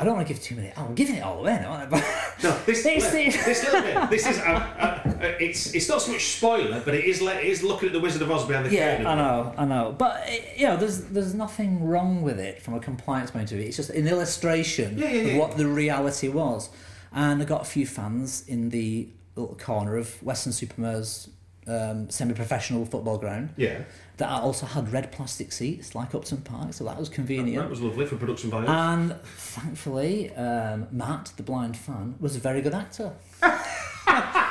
I 0.00 0.04
don't 0.04 0.14
want 0.14 0.28
to 0.28 0.32
give 0.32 0.40
too 0.42 0.54
many. 0.54 0.72
I'm 0.76 0.94
giving 0.94 1.16
it 1.16 1.22
all 1.24 1.40
away 1.40 1.56
now. 1.60 1.88
No, 2.40 2.56
this, 2.66 2.84
the- 2.84 2.94
this 3.00 3.64
little 3.64 3.82
bit. 3.82 4.10
This 4.10 4.24
is. 4.28 4.38
Uh, 4.38 4.42
uh, 4.78 5.08
Uh, 5.18 5.34
it's 5.40 5.74
it's 5.74 5.88
not 5.88 6.00
so 6.00 6.12
much 6.12 6.24
spoiler, 6.36 6.80
but 6.84 6.94
it 6.94 7.04
is 7.04 7.20
le- 7.20 7.34
it 7.34 7.46
is 7.46 7.64
looking 7.64 7.88
at 7.88 7.92
the 7.92 7.98
Wizard 7.98 8.22
of 8.22 8.30
Oz 8.30 8.44
behind 8.46 8.66
the 8.66 8.70
Yeah, 8.72 8.90
curtain. 8.92 9.06
I 9.08 9.14
know, 9.16 9.52
I 9.58 9.64
know, 9.64 9.92
but 9.98 10.22
eh, 10.26 10.38
you 10.56 10.66
know, 10.68 10.76
there's 10.76 11.00
there's 11.06 11.34
nothing 11.34 11.82
wrong 11.84 12.22
with 12.22 12.38
it 12.38 12.62
from 12.62 12.74
a 12.74 12.78
compliance 12.80 13.32
point 13.32 13.50
of 13.50 13.58
view. 13.58 13.66
It's 13.66 13.76
just 13.76 13.90
an 13.90 14.06
illustration 14.06 14.96
Yeah, 14.96 15.10
yeah, 15.10 15.32
of 15.32 15.38
what 15.40 15.56
the 15.56 15.66
reality 15.66 16.28
was, 16.28 16.70
and 17.12 17.42
I 17.42 17.44
got 17.44 17.62
a 17.62 17.64
few 17.64 17.84
fans 17.86 18.44
in 18.46 18.68
the 18.68 19.08
little 19.34 19.56
corner 19.56 19.96
of 19.96 20.22
Weston-super-Mare's 20.22 21.28
um, 21.66 22.08
semi-professional 22.08 22.86
football 22.86 23.18
ground 23.18 23.48
Yeah, 23.56 23.82
that 24.18 24.28
also 24.28 24.66
had 24.66 24.92
red 24.92 25.12
plastic 25.12 25.52
seats 25.52 25.94
like 25.94 26.14
Upton 26.14 26.38
Park, 26.38 26.74
so 26.74 26.84
that 26.84 26.98
was 26.98 27.08
convenient. 27.08 27.62
that 27.62 27.70
was 27.70 27.80
lovely 27.80 28.04
for 28.04 28.16
production 28.16 28.50
values. 28.50 28.68
And 28.68 29.14
thankfully, 29.22 30.34
um, 30.34 30.88
Matt, 30.90 31.32
the 31.36 31.44
blind 31.44 31.76
fan, 31.76 32.16
was 32.20 32.34
a 32.34 32.40
very 32.40 32.60
good 32.60 32.74
actor. 32.74 33.12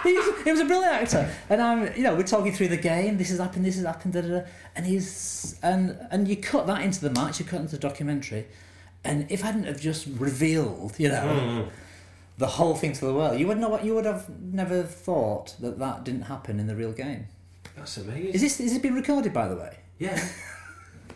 he, 0.04 0.14
was, 0.14 0.44
he 0.44 0.52
was 0.52 0.62
a 0.62 0.66
brilliant 0.66 0.94
actor, 0.94 1.30
and 1.50 1.62
I'm, 1.62 1.94
you 1.98 2.04
know, 2.04 2.16
we're 2.16 2.24
talking 2.24 2.54
through 2.54 2.70
the 2.70 2.78
game. 2.78 3.18
This 3.18 3.30
has 3.30 3.40
happened. 3.40 3.66
This 3.66 3.76
has 3.76 3.86
happened. 3.86 4.14
Da, 4.14 4.22
da, 4.22 4.28
da. 4.40 4.42
And 4.76 4.86
he's 4.86 5.60
and 5.62 5.98
and 6.12 6.30
you 6.30 6.38
cut 6.38 6.66
that 6.68 6.82
into 6.82 7.02
the 7.02 7.10
match. 7.10 7.40
You 7.40 7.46
cut 7.46 7.60
into 7.60 7.76
the 7.76 7.82
documentary, 7.82 8.48
and 9.04 9.30
if 9.30 9.44
I 9.44 9.48
hadn't 9.48 9.66
have 9.66 9.82
just 9.82 10.08
revealed, 10.18 10.94
you 10.98 11.10
know, 11.10 11.68
the 12.38 12.48
whole 12.48 12.76
thing 12.76 12.94
to 12.94 13.06
the 13.06 13.14
world, 13.14 13.38
you 13.38 13.48
would 13.48 13.58
know 13.58 13.68
what 13.68 13.84
you 13.84 13.96
would 13.96 14.06
have 14.06 14.30
never 14.30 14.84
thought 14.84 15.56
that 15.60 15.78
that 15.80 16.06
didn't 16.06 16.24
happen 16.24 16.58
in 16.58 16.68
the 16.68 16.76
real 16.76 16.94
game. 16.94 17.28
That's 17.78 17.98
amazing. 17.98 18.34
Is 18.34 18.42
this 18.42 18.60
is 18.60 18.76
it 18.76 18.82
been 18.82 18.96
recorded 18.96 19.32
by 19.34 19.48
the 19.48 19.56
way? 19.56 19.78
Yeah. 20.00 20.22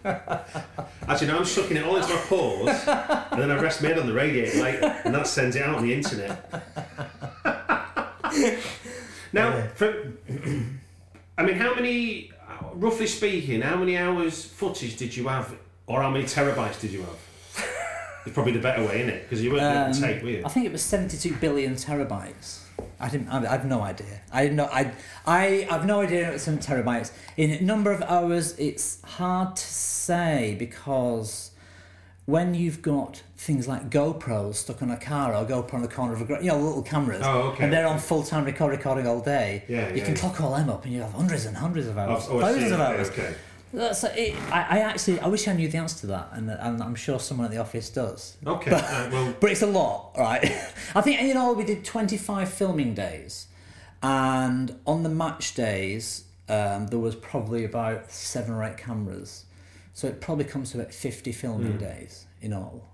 Actually, 0.06 1.28
now 1.28 1.38
I'm 1.40 1.46
sucking 1.46 1.78
it 1.78 1.84
all 1.84 1.96
into 1.98 2.10
my 2.10 2.22
pores, 2.22 2.70
and 2.88 3.42
then 3.42 3.52
I 3.52 3.60
rest 3.62 3.84
my 3.84 3.90
head 3.90 4.00
on 4.00 4.08
the 4.08 4.14
radiator 4.14 4.62
later, 4.62 5.02
and 5.06 5.14
that 5.14 5.28
sends 5.28 5.56
it 5.56 5.62
out 5.62 5.76
on 5.76 5.84
the 5.84 5.94
internet. 5.94 6.64
now, 9.34 9.68
for, 9.76 10.12
I 11.38 11.44
mean, 11.44 11.56
how 11.56 11.76
many, 11.76 12.32
roughly 12.74 13.06
speaking, 13.06 13.62
how 13.62 13.76
many 13.76 13.96
hours 13.96 14.44
footage 14.44 14.98
did 14.98 15.16
you 15.16 15.28
have, 15.28 15.54
or 15.86 16.02
how 16.02 16.10
many 16.10 16.24
terabytes 16.26 16.80
did 16.82 16.92
you 16.92 17.02
have? 17.02 17.20
It's 18.26 18.34
probably 18.34 18.54
the 18.54 18.60
better 18.60 18.84
way, 18.86 19.02
isn't 19.02 19.10
it? 19.10 19.24
Because 19.24 19.44
you 19.44 19.52
weren't 19.52 19.64
um, 19.64 19.92
Um, 19.92 19.94
tape, 19.94 20.24
were 20.24 20.30
you? 20.30 20.42
I 20.46 20.50
think 20.50 20.66
it 20.66 20.72
was 20.72 20.82
72 20.84 21.36
billion 21.36 21.76
terabytes. 21.76 22.60
I 23.02 23.10
didn't. 23.10 23.30
I, 23.30 23.38
I 23.46 23.52
have 23.52 23.66
no 23.66 23.82
idea. 23.82 24.22
I 24.32 24.48
no. 24.50 24.66
I. 24.66 24.92
I 25.26 25.68
have 25.70 25.86
no 25.86 26.02
idea. 26.02 26.38
Some 26.40 26.58
terabytes 26.60 27.12
in 27.38 27.66
number 27.66 27.92
of 27.92 28.02
hours. 28.04 28.58
It's 28.60 29.02
hard 29.04 29.56
to 29.56 29.64
say 29.64 30.56
because 30.60 31.52
when 32.26 32.54
you've 32.54 32.82
got 32.82 33.24
things 33.36 33.68
like 33.68 33.90
GoPros 33.90 34.56
stuck 34.56 34.82
on 34.84 34.92
a 34.92 34.98
car 34.98 35.34
or 35.36 35.44
GoPro 35.46 35.74
on 35.74 35.82
the 35.82 35.88
corner 35.88 36.14
of 36.14 36.22
a, 36.30 36.36
you 36.44 36.50
know, 36.52 36.58
little 36.60 36.84
cameras, 36.84 37.22
Oh, 37.26 37.50
okay. 37.50 37.64
and 37.64 37.74
they're 37.74 37.88
on 37.88 37.98
full 37.98 38.24
time 38.24 38.46
record 38.46 38.72
recording 38.72 39.08
all 39.08 39.20
day. 39.20 39.64
Yeah, 39.68 39.90
you 39.90 39.96
yeah, 39.98 40.06
can 40.06 40.14
yeah. 40.16 40.20
clock 40.22 40.40
all 40.40 40.56
them 40.56 40.70
up, 40.70 40.86
and 40.86 40.94
you 40.94 41.02
have 41.02 41.12
hundreds 41.14 41.46
and 41.46 41.58
hundreds 41.58 41.88
of 41.88 41.98
hours, 41.98 42.28
Oh, 42.30 42.34
oh 42.34 42.40
see. 42.40 42.46
thousands 42.46 42.72
of 42.72 42.80
Okay, 42.80 42.98
hours. 42.98 43.10
okay. 43.10 43.36
That's 43.74 44.04
it. 44.04 44.36
I, 44.52 44.78
I 44.78 44.80
actually. 44.80 45.20
I 45.20 45.28
wish 45.28 45.48
I 45.48 45.54
knew 45.54 45.68
the 45.68 45.78
answer 45.78 46.00
to 46.02 46.08
that, 46.08 46.30
and, 46.34 46.50
and 46.50 46.82
I'm 46.84 46.96
sure 46.96 47.20
someone 47.20 47.46
at 47.46 47.52
the 47.52 47.58
office 47.60 47.90
does. 47.90 48.38
Okay, 48.46 48.72
But, 48.72 48.84
uh, 48.84 49.10
well- 49.12 49.34
but 49.40 49.52
it's 49.52 49.62
a 49.62 49.68
lot, 49.68 50.12
right? 50.18 50.44
I 50.96 51.02
think 51.02 51.22
you 51.22 51.34
know 51.34 51.54
we 51.54 51.64
did 51.64 51.86
25 51.86 52.52
filming 52.52 52.94
days, 52.94 53.48
and 54.04 54.78
on 54.86 55.04
the 55.04 55.10
match 55.10 55.54
days 55.56 56.26
um, 56.50 56.88
there 56.88 57.00
was 57.00 57.16
probably 57.16 57.64
about 57.66 58.12
seven 58.12 58.54
or 58.54 58.64
eight 58.64 58.78
cameras, 58.78 59.46
so 59.94 60.08
it 60.08 60.20
probably 60.22 60.46
comes 60.46 60.72
to 60.72 60.80
about 60.80 60.94
50 60.94 61.32
filming 61.32 61.78
days 61.78 62.26
in 62.42 62.54
all. 62.54 62.88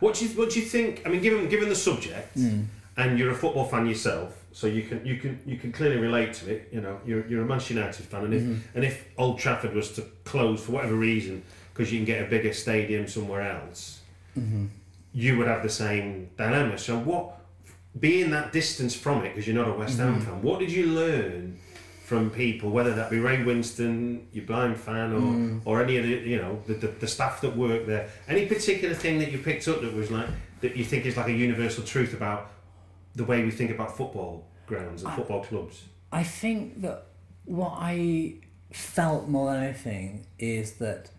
What 0.00 0.14
do 0.16 0.26
you 0.26 0.30
What 0.38 0.50
do 0.50 0.60
you 0.60 0.66
think? 0.66 1.02
I 1.06 1.08
mean, 1.08 1.22
given 1.22 1.48
given 1.48 1.68
the 1.68 1.74
subject, 1.76 2.34
Hmm. 2.34 2.62
and 2.96 3.18
you're 3.18 3.30
a 3.30 3.34
football 3.34 3.64
fan 3.64 3.86
yourself, 3.86 4.41
so 4.52 4.66
you 4.66 4.82
can 4.82 5.04
you 5.04 5.16
can 5.16 5.38
you 5.46 5.56
can 5.56 5.72
clearly 5.72 5.96
relate 5.96 6.32
to 6.34 6.50
it. 6.54 6.68
You 6.72 6.80
know, 6.80 7.00
you're 7.06 7.26
you're 7.26 7.42
a 7.42 7.46
Manchester 7.46 7.74
United 7.74 8.04
fan, 8.06 8.24
and 8.24 8.34
if 8.34 8.42
Mm-hmm. 8.42 8.76
and 8.76 8.84
if 8.84 9.04
Old 9.18 9.38
Trafford 9.38 9.74
was 9.74 9.92
to 9.92 10.02
close 10.24 10.62
for 10.64 10.72
whatever 10.72 10.94
reason 10.94 11.42
because 11.72 11.90
you 11.92 11.98
can 11.98 12.04
get 12.06 12.22
a 12.22 12.28
bigger 12.28 12.52
stadium 12.52 13.06
somewhere 13.08 13.42
else, 13.42 14.00
Mm-hmm. 14.38 14.66
you 15.12 15.36
would 15.38 15.46
have 15.48 15.62
the 15.62 15.68
same 15.70 16.30
dilemma. 16.36 16.78
So 16.78 16.98
what? 16.98 17.38
Being 17.98 18.30
that 18.30 18.52
distance 18.52 18.94
from 18.94 19.18
it, 19.24 19.30
because 19.34 19.46
you're 19.46 19.56
not 19.56 19.68
a 19.68 19.72
West 19.78 19.98
Mm-hmm. 19.98 20.12
Ham 20.14 20.20
fan, 20.26 20.42
what 20.42 20.58
did 20.60 20.72
you 20.72 20.86
learn? 20.86 21.58
From 22.04 22.28
people, 22.30 22.68
whether 22.70 22.94
that 22.94 23.08
be 23.10 23.18
Ray 23.20 23.38
Winstone, 23.38 24.24
your 24.34 24.44
blind 24.44 24.76
fan, 24.76 25.12
or, 25.14 25.20
Mm. 25.20 25.60
or 25.64 25.82
any 25.82 25.96
of 25.96 26.04
the 26.04 26.10
you 26.10 26.36
know 26.36 26.60
the, 26.66 26.74
the, 26.74 26.88
the 26.88 27.06
staff 27.06 27.40
that 27.40 27.56
work 27.56 27.86
there, 27.86 28.10
any 28.28 28.44
particular 28.44 28.94
thing 28.94 29.18
that 29.20 29.32
you 29.32 29.38
picked 29.38 29.66
up 29.68 29.80
that 29.80 29.94
was 29.94 30.10
like 30.10 30.26
that 30.60 30.76
you 30.76 30.84
think 30.84 31.06
is 31.06 31.16
like 31.16 31.28
a 31.28 31.32
universal 31.32 31.82
truth 31.84 32.12
about 32.12 32.50
the 33.14 33.24
way 33.24 33.44
we 33.44 33.50
think 33.50 33.70
about 33.70 33.96
football 33.96 34.46
grounds 34.66 35.02
and 35.02 35.12
football 35.14 35.42
clubs. 35.44 35.84
I 36.10 36.22
think 36.22 36.82
that 36.82 37.06
what 37.44 37.74
I 37.78 38.34
felt 38.72 39.28
more 39.28 39.52
than 39.52 39.62
anything 39.64 40.26
is 40.38 40.74
that 40.74 41.10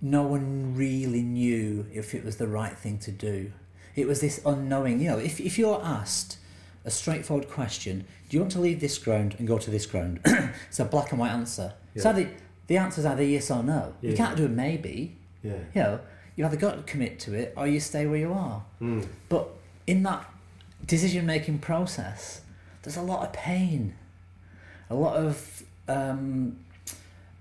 no 0.00 0.22
one 0.22 0.74
really 0.74 1.22
knew 1.22 1.86
if 1.92 2.14
it 2.14 2.24
was 2.24 2.36
the 2.36 2.46
right 2.46 2.76
thing 2.76 2.98
to 2.98 3.10
do. 3.10 3.52
It 3.94 4.06
was 4.06 4.20
this 4.20 4.40
unknowing. 4.44 5.00
You 5.00 5.08
know, 5.10 5.18
if, 5.18 5.40
if 5.40 5.58
you're 5.58 5.80
asked 5.82 6.38
a 6.84 6.90
straightforward 6.90 7.48
question, 7.48 8.04
do 8.28 8.36
you 8.36 8.40
want 8.40 8.52
to 8.52 8.60
leave 8.60 8.80
this 8.80 8.98
ground 8.98 9.34
and 9.38 9.48
go 9.48 9.58
to 9.58 9.70
this 9.70 9.86
ground? 9.86 10.20
it's 10.68 10.78
a 10.78 10.84
black 10.84 11.10
and 11.10 11.18
white 11.18 11.30
answer. 11.32 11.72
So 11.96 12.10
Yeah. 12.10 12.28
the, 12.66 12.76
answer 12.76 13.00
is 13.00 13.06
either 13.06 13.22
yes 13.22 13.50
or 13.50 13.62
no. 13.62 13.94
You 14.02 14.14
can't 14.14 14.36
do 14.36 14.44
a 14.44 14.48
maybe. 14.48 15.16
Yeah. 15.42 15.52
You 15.74 15.82
know, 15.82 16.00
you 16.36 16.44
either 16.44 16.56
got 16.56 16.76
to 16.76 16.82
commit 16.82 17.18
to 17.20 17.34
it 17.34 17.54
or 17.56 17.66
you 17.66 17.80
stay 17.80 18.06
where 18.06 18.18
you 18.18 18.32
are. 18.32 18.62
Hmm. 18.78 19.02
But 19.28 19.48
in 19.86 20.02
that 20.02 20.28
decision 20.86 21.26
making 21.26 21.58
process, 21.58 22.42
there's 22.82 22.96
a 22.96 23.02
lot 23.02 23.22
of 23.26 23.32
pain, 23.32 23.94
a 24.90 24.94
lot 24.94 25.16
of 25.16 25.62
um, 25.88 26.58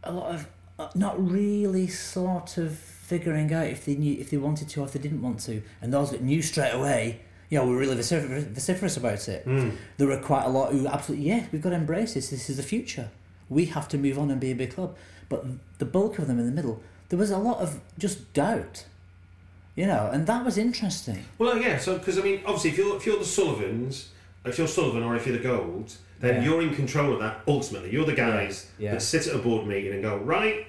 a 0.03 0.11
lot 0.11 0.33
of 0.33 0.47
uh, 0.79 0.89
not 0.95 1.15
really 1.31 1.87
sort 1.87 2.57
of 2.57 2.77
figuring 2.77 3.53
out 3.53 3.67
if 3.67 3.85
they 3.85 3.95
knew 3.95 4.17
if 4.19 4.29
they 4.29 4.37
wanted 4.37 4.69
to 4.69 4.81
or 4.81 4.85
if 4.85 4.93
they 4.93 4.99
didn't 4.99 5.21
want 5.21 5.39
to, 5.41 5.61
and 5.81 5.93
those 5.93 6.11
that 6.11 6.21
knew 6.21 6.41
straight 6.41 6.71
away. 6.71 7.21
You 7.47 7.59
know, 7.59 7.67
were 7.67 7.77
really 7.77 7.95
vociferous, 7.95 8.43
vociferous 8.45 8.97
about 8.97 9.29
it. 9.29 9.45
There 9.97 10.07
were 10.07 10.17
quite 10.17 10.45
a 10.45 10.49
lot 10.49 10.71
who 10.71 10.87
absolutely, 10.87 11.27
yeah, 11.27 11.45
we've 11.51 11.61
got 11.61 11.69
to 11.69 11.75
embrace 11.75 12.15
this. 12.15 12.31
This 12.31 12.49
is 12.49 12.57
the 12.57 12.63
future. 12.63 13.11
We 13.49 13.65
have 13.65 13.87
to 13.89 13.99
move 13.99 14.17
on 14.17 14.31
and 14.31 14.41
be 14.41 14.49
a 14.49 14.55
big 14.55 14.73
club. 14.73 14.97
But 15.29 15.45
the 15.77 15.85
bulk 15.85 16.17
of 16.17 16.25
them 16.25 16.39
in 16.39 16.47
the 16.47 16.51
middle, 16.51 16.81
there 17.09 17.19
was 17.19 17.29
a 17.29 17.37
lot 17.37 17.59
of 17.59 17.81
just 17.99 18.33
doubt. 18.33 18.85
You 19.75 19.87
know, 19.87 20.09
and 20.13 20.25
that 20.27 20.45
was 20.45 20.57
interesting. 20.57 21.25
Well, 21.37 21.57
yeah. 21.57 21.77
So 21.77 21.97
because 21.97 22.17
I 22.17 22.21
mean, 22.21 22.41
obviously, 22.45 22.69
if 22.71 22.77
you're 22.77 22.95
if 22.97 23.05
you're 23.05 23.17
the 23.19 23.25
Sullivans, 23.25 24.09
if 24.45 24.57
you're 24.57 24.67
Sullivan 24.67 25.03
or 25.03 25.15
if 25.15 25.27
you're 25.27 25.37
the 25.37 25.43
Golds, 25.43 25.97
then 26.19 26.35
Yeah. 26.35 26.43
you're 26.49 26.61
in 26.61 26.73
control 26.75 27.13
of 27.13 27.19
that. 27.19 27.41
Ultimately, 27.47 27.91
you're 27.91 28.05
the 28.05 28.13
guys 28.15 28.71
Yeah. 28.79 28.91
that 28.93 29.01
sit 29.01 29.27
at 29.27 29.35
a 29.35 29.39
board 29.39 29.67
meeting 29.67 29.93
and 29.93 30.01
go 30.01 30.15
right. 30.17 30.65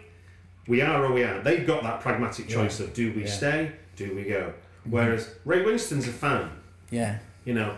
We 0.66 0.80
are 0.82 1.04
or 1.04 1.12
we 1.12 1.22
aren't. 1.22 1.44
They've 1.44 1.64
got 1.66 1.84
that 1.84 2.00
pragmatic 2.00 2.48
choice 2.48 2.80
of 2.80 2.92
do 2.94 3.12
we 3.12 3.22
Yeah. 3.22 3.30
stay, 3.30 3.72
do 3.94 4.12
we 4.14 4.24
go. 4.24 4.52
Mm-hmm. 4.82 4.90
Whereas 4.90 5.30
Ray 5.44 5.62
Winstone's 5.64 6.08
a 6.08 6.12
fan. 6.12 6.50
Yeah. 6.90 7.18
You 7.44 7.54
know, 7.54 7.76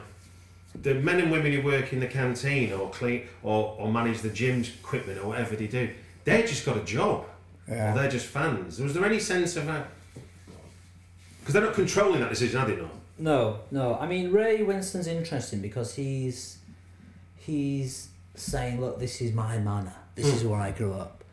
the 0.81 0.95
men 0.95 1.19
and 1.21 1.31
women 1.31 1.53
who 1.53 1.61
work 1.61 1.93
in 1.93 2.01
the 2.01 2.07
canteen 2.07 2.73
or 2.73 2.89
clean 2.89 3.25
or, 3.43 3.77
or 3.79 3.93
manage 3.93 4.21
the 4.23 4.31
gym's 4.31 4.69
equipment 4.71 5.19
or 5.23 5.27
whatever 5.29 5.57
they 5.57 5.67
do, 5.67 5.91
they 6.25 6.41
just 6.43 6.65
got 6.65 6.79
a 6.79 6.85
job. 6.85 7.27
Yeah. 7.69 7.93
Or 7.93 7.99
they're 7.99 8.11
just 8.11 8.25
fans. 8.27 8.81
Was 8.81 8.95
there 8.95 9.05
any 9.05 9.19
sense 9.21 9.57
of 9.57 9.67
that? 9.67 9.89
Because 11.49 11.63
they're 11.63 11.71
not 11.71 11.77
controlling 11.77 12.21
that 12.21 12.29
decision, 12.29 12.61
are 12.61 12.67
they 12.67 12.77
not? 12.77 12.91
No, 13.19 13.61
no. 13.71 13.97
I 13.99 14.07
mean, 14.07 14.31
Ray 14.33 14.63
Winstone's 14.63 15.07
interesting 15.07 15.63
because 15.63 15.95
he's 15.95 16.59
he's 17.37 18.09
saying, 18.35 18.83
"Look, 18.83 18.99
this 18.99 19.23
is 19.23 19.33
my 19.33 19.57
manor. 19.57 19.97
This 20.15 20.27
is 20.27 20.45
where 20.45 20.61
I 20.61 20.73
grew 20.73 20.93
up." 20.93 21.25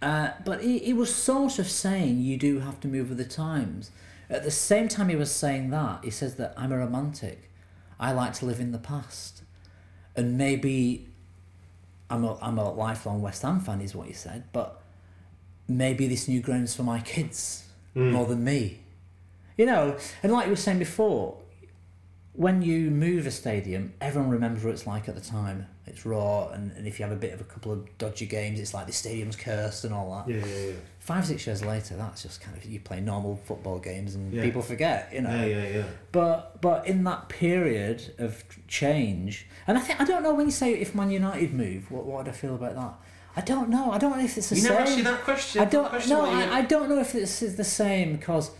Uh, 0.00 0.30
but 0.46 0.62
he, 0.62 0.78
he 0.78 0.94
was 0.94 1.14
sort 1.14 1.58
of 1.58 1.68
saying 1.68 2.22
you 2.22 2.38
do 2.38 2.60
have 2.60 2.80
to 2.80 2.88
move 2.88 3.10
with 3.10 3.18
the 3.18 3.26
times. 3.26 3.90
At 4.30 4.44
the 4.44 4.50
same 4.50 4.88
time, 4.88 5.10
he 5.10 5.16
was 5.16 5.30
saying 5.30 5.68
that 5.68 6.02
he 6.02 6.10
says 6.10 6.36
that 6.36 6.54
I'm 6.56 6.72
a 6.72 6.78
romantic. 6.78 7.50
I 8.00 8.12
like 8.12 8.32
to 8.34 8.46
live 8.46 8.60
in 8.60 8.72
the 8.72 8.78
past, 8.78 9.42
and 10.16 10.38
maybe 10.38 11.06
I'm 12.08 12.24
a 12.24 12.38
I'm 12.40 12.56
a 12.56 12.72
lifelong 12.72 13.20
West 13.20 13.42
Ham 13.42 13.60
fan, 13.60 13.82
is 13.82 13.94
what 13.94 14.06
he 14.06 14.14
said. 14.14 14.44
But 14.54 14.80
maybe 15.68 16.06
this 16.06 16.28
new 16.28 16.40
ground's 16.40 16.74
for 16.74 16.82
my 16.82 17.00
kids 17.00 17.68
more 17.94 18.24
than 18.24 18.42
me. 18.42 18.80
You 19.56 19.66
know, 19.66 19.96
and 20.22 20.32
like 20.32 20.46
you 20.46 20.50
were 20.50 20.56
saying 20.56 20.78
before, 20.80 21.38
when 22.32 22.62
you 22.62 22.90
move 22.90 23.26
a 23.26 23.30
stadium, 23.30 23.94
everyone 24.00 24.28
remembers 24.30 24.64
what 24.64 24.72
it's 24.72 24.86
like 24.86 25.08
at 25.08 25.14
the 25.14 25.20
time. 25.20 25.66
It's 25.86 26.04
raw, 26.06 26.48
and, 26.48 26.72
and 26.72 26.86
if 26.88 26.98
you 26.98 27.04
have 27.04 27.12
a 27.12 27.18
bit 27.18 27.32
of 27.34 27.40
a 27.40 27.44
couple 27.44 27.70
of 27.70 27.98
dodgy 27.98 28.26
games, 28.26 28.58
it's 28.58 28.72
like 28.74 28.86
the 28.86 28.92
stadium's 28.92 29.36
cursed 29.36 29.84
and 29.84 29.92
all 29.94 30.16
that. 30.16 30.32
Yeah, 30.34 30.44
yeah, 30.44 30.66
yeah. 30.68 30.72
Five, 30.98 31.26
six 31.26 31.46
years 31.46 31.62
later, 31.64 31.94
that's 31.96 32.22
just 32.22 32.40
kind 32.40 32.56
of 32.56 32.64
you 32.64 32.80
play 32.80 33.00
normal 33.00 33.36
football 33.44 33.78
games 33.78 34.14
and 34.14 34.32
Yeah. 34.32 34.42
people 34.42 34.62
forget, 34.62 35.10
you 35.12 35.20
know. 35.20 35.30
Yeah, 35.30 35.44
yeah, 35.44 35.68
yeah. 35.68 35.84
But 36.10 36.60
but 36.60 36.86
in 36.88 37.04
that 37.04 37.28
period 37.28 38.14
of 38.18 38.42
change, 38.66 39.46
and 39.66 39.76
I 39.78 39.80
think 39.82 40.00
I 40.00 40.04
don't 40.04 40.22
know 40.22 40.34
when 40.34 40.46
you 40.46 40.52
say 40.52 40.72
if 40.72 40.94
Man 40.94 41.10
United 41.10 41.52
move, 41.54 41.90
what 41.92 42.04
what 42.06 42.16
would 42.24 42.28
I 42.28 42.32
feel 42.32 42.54
about 42.56 42.74
that? 42.74 42.94
I 43.36 43.40
don't 43.42 43.68
know. 43.68 43.92
I 43.92 43.98
don't 43.98 44.16
know 44.16 44.24
if 44.24 44.36
it's 44.38 44.48
the 44.48 44.54
You 44.56 44.60
same. 44.62 44.70
You 44.72 44.76
never 44.78 44.88
asked 44.88 44.96
you 44.98 45.04
that 45.04 45.20
question. 45.22 45.60
I 45.60 45.64
don't 45.66 45.88
Question 45.88 46.16
no. 46.16 46.22
where 46.22 46.32
you- 46.46 46.52
I, 46.52 46.58
I 46.58 46.62
don't 46.62 46.88
know 46.88 46.98
if 47.00 47.12
this 47.12 47.42
is 47.42 47.56
the 47.56 47.64
same 47.64 48.16
because 48.16 48.50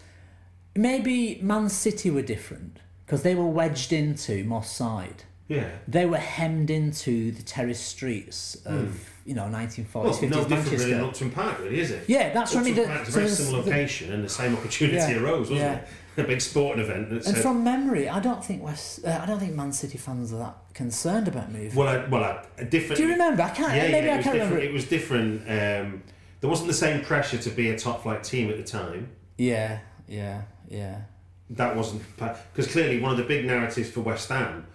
maybe 0.77 1.39
Man 1.43 1.69
City 1.69 2.11
were 2.11 2.23
different 2.23 2.79
because 3.07 3.23
they 3.23 3.35
were 3.35 3.47
wedged 3.47 3.93
into 3.93 4.45
Moss 4.45 4.71
side. 4.75 5.25
Yeah. 5.47 5.69
they 5.87 6.07
were 6.07 6.17
hemmed 6.17 6.71
into 6.71 7.31
the 7.31 7.43
terrace 7.43 7.79
streets 7.79 8.55
of 8.65 9.11
you 9.27 9.35
know 9.35 9.43
1940s, 9.43 9.85
Hmm. 9.93 9.99
Well, 9.99 10.15
50s, 10.15 10.31
no 10.31 10.45
different 10.45 10.65
90s. 10.67 10.79
really 10.79 10.93
in. 10.93 11.01
Upton 11.01 11.31
Park, 11.31 11.59
really, 11.61 11.81
is 11.81 11.91
it? 11.91 12.05
Yeah, 12.09 12.33
that's 12.33 12.55
what 12.55 12.61
I 12.61 12.65
mean. 12.65 12.73
Upton 12.73 12.89
the- 12.89 12.95
Park's 12.95 13.09
a 13.09 13.13
so 13.13 13.17
very 13.19 13.27
there's 13.27 13.39
similar 13.45 13.63
the- 13.63 13.71
location, 13.71 14.13
and 14.15 14.25
the 14.25 14.29
same 14.31 14.55
opportunity 14.57 14.97
Yeah. 15.13 15.19
arose, 15.21 15.51
wasn't 15.51 15.59
Yeah. 15.59 15.75
it? 15.75 15.89
A 16.17 16.23
big 16.23 16.41
sporting 16.41 16.83
event 16.85 17.11
And 17.11 17.25
said, 17.25 17.37
from 17.39 17.63
memory, 17.65 18.09
I 18.09 18.21
don't 18.21 18.43
think 18.43 18.63
West, 18.63 19.05
uh, 19.05 19.19
I 19.21 19.27
don't 19.27 19.41
think 19.41 19.53
Man 19.55 19.73
City 19.73 19.99
fans 19.99 20.33
are 20.33 20.39
that 20.39 20.57
concerned 20.73 21.27
about 21.29 21.51
moving. 21.53 21.75
well, 21.75 21.89
I, 21.89 22.07
well, 22.09 22.23
I, 22.25 22.43
a 22.57 22.65
different. 22.65 22.97
Do 22.97 23.03
you 23.03 23.11
remember? 23.11 23.43
I 23.43 23.51
can't. 23.51 23.75
Yeah, 23.75 23.89
maybe 23.91 24.07
yeah, 24.07 24.15
I 24.19 24.23
can't 24.23 24.35
remember. 24.37 24.59
It 24.59 24.73
was 24.73 24.85
different. 24.87 25.43
Um, 25.43 26.03
there 26.41 26.49
wasn't 26.49 26.69
the 26.69 26.75
same 26.75 27.03
pressure 27.05 27.37
to 27.39 27.51
be 27.51 27.69
a 27.71 27.79
top 27.79 28.05
flight 28.05 28.23
team 28.25 28.49
at 28.49 28.57
the 28.57 28.63
time. 28.63 29.09
Yeah, 29.37 29.81
yeah, 30.09 30.43
yeah. 30.69 31.03
That 31.51 31.77
wasn't 31.77 32.03
because 32.17 32.67
clearly 32.73 33.01
one 33.01 33.11
of 33.13 33.19
the 33.19 33.25
big 33.25 33.45
narratives 33.45 33.91
for 33.91 34.01
West 34.01 34.31
Ham 34.31 34.67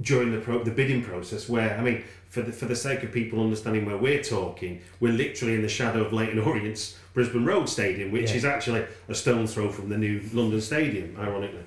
during 0.00 0.30
the 0.30 0.38
pro, 0.38 0.62
the 0.62 0.70
bidding 0.70 1.02
process, 1.02 1.48
where 1.48 1.76
I 1.76 1.82
mean, 1.82 2.04
for 2.28 2.42
the 2.42 2.52
for 2.52 2.66
the 2.66 2.76
sake 2.76 3.02
of 3.02 3.12
people 3.12 3.40
understanding 3.42 3.86
where 3.86 3.96
we're 3.96 4.22
talking, 4.22 4.82
we're 5.00 5.12
literally 5.14 5.54
in 5.54 5.62
the 5.62 5.68
shadow 5.68 6.02
of 6.04 6.12
Leyton 6.12 6.38
Orient's 6.38 6.98
Brisbane 7.14 7.46
Road 7.46 7.68
Stadium, 7.68 8.12
which 8.12 8.30
Yeah. 8.30 8.36
is 8.36 8.44
actually 8.44 8.84
a 9.08 9.14
stone's 9.14 9.54
throw 9.54 9.70
from 9.72 9.88
the 9.88 9.96
new 9.96 10.20
London 10.34 10.60
Stadium, 10.60 11.16
ironically. 11.18 11.64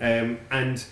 Um, 0.00 0.38
and 0.50 0.84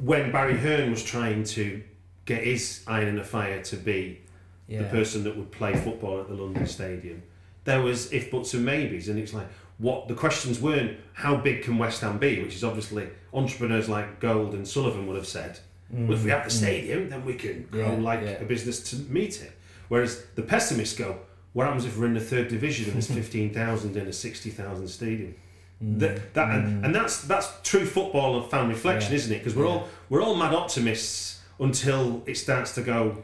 when 0.00 0.32
Barry 0.32 0.56
Hearn 0.56 0.90
was 0.90 1.04
trying 1.04 1.44
to 1.44 1.82
get 2.24 2.42
his 2.44 2.82
iron 2.86 3.08
in 3.08 3.16
the 3.16 3.24
fire 3.24 3.62
to 3.62 3.76
be 3.76 4.20
Yeah. 4.68 4.82
the 4.84 4.88
person 4.88 5.22
that 5.24 5.36
would 5.36 5.50
play 5.52 5.74
football 5.76 6.18
at 6.20 6.28
the 6.28 6.34
London 6.34 6.66
Stadium. 6.66 7.22
There 7.64 7.82
was 7.82 8.10
if 8.12 8.30
buts 8.30 8.54
and 8.54 8.64
maybes, 8.64 9.08
and 9.10 9.18
it's 9.18 9.34
like 9.34 9.46
what 9.78 10.08
the 10.08 10.14
questions 10.14 10.60
weren't 10.60 10.98
how 11.14 11.36
big 11.36 11.62
can 11.62 11.78
West 11.78 12.00
Ham 12.02 12.18
be, 12.18 12.42
which 12.42 12.54
is 12.54 12.62
obviously 12.64 13.08
entrepreneurs 13.32 13.88
like 13.88 14.20
Gold 14.20 14.54
and 14.54 14.66
Sullivan 14.66 15.06
would 15.06 15.16
have 15.16 15.26
said. 15.26 15.58
Well, 15.90 16.12
if 16.14 16.24
we 16.24 16.30
have 16.30 16.44
the 16.44 16.50
stadium, 16.50 17.08
then 17.08 17.24
we 17.24 17.34
can 17.34 17.68
grow 17.70 17.84
Mm, 17.84 17.96
Yeah, 17.98 18.02
like 18.02 18.20
yeah. 18.22 18.30
a 18.30 18.44
business 18.44 18.80
to 18.90 18.96
meet 19.12 19.42
it. 19.42 19.52
Whereas 19.88 20.24
the 20.34 20.42
pessimists 20.42 20.96
go, 20.98 21.18
what 21.52 21.66
happens 21.66 21.84
if 21.84 21.96
we're 21.96 22.06
in 22.06 22.14
the 22.14 22.20
third 22.20 22.48
division 22.48 22.86
and 22.86 22.94
there's 22.94 23.06
fifteen 23.22 23.52
thousand 23.54 23.96
in 23.96 24.06
a 24.08 24.12
sixty 24.12 24.50
thousand 24.50 24.88
stadium? 24.88 25.34
Mm. 25.82 25.98
That, 26.00 26.34
that 26.34 26.50
and, 26.50 26.84
and 26.86 26.94
that's 26.94 27.22
that's 27.22 27.48
true 27.62 27.84
football 27.86 28.40
and 28.40 28.50
fan 28.50 28.68
reflection, 28.68 29.12
Yeah. 29.12 29.16
isn't 29.18 29.32
it? 29.34 29.38
Because 29.38 29.54
we're 29.54 29.68
all 29.68 29.86
we're 30.08 30.22
all 30.22 30.34
mad 30.34 30.54
optimists 30.54 31.40
until 31.60 32.22
it 32.26 32.36
starts 32.36 32.74
to 32.74 32.82
go 32.82 33.22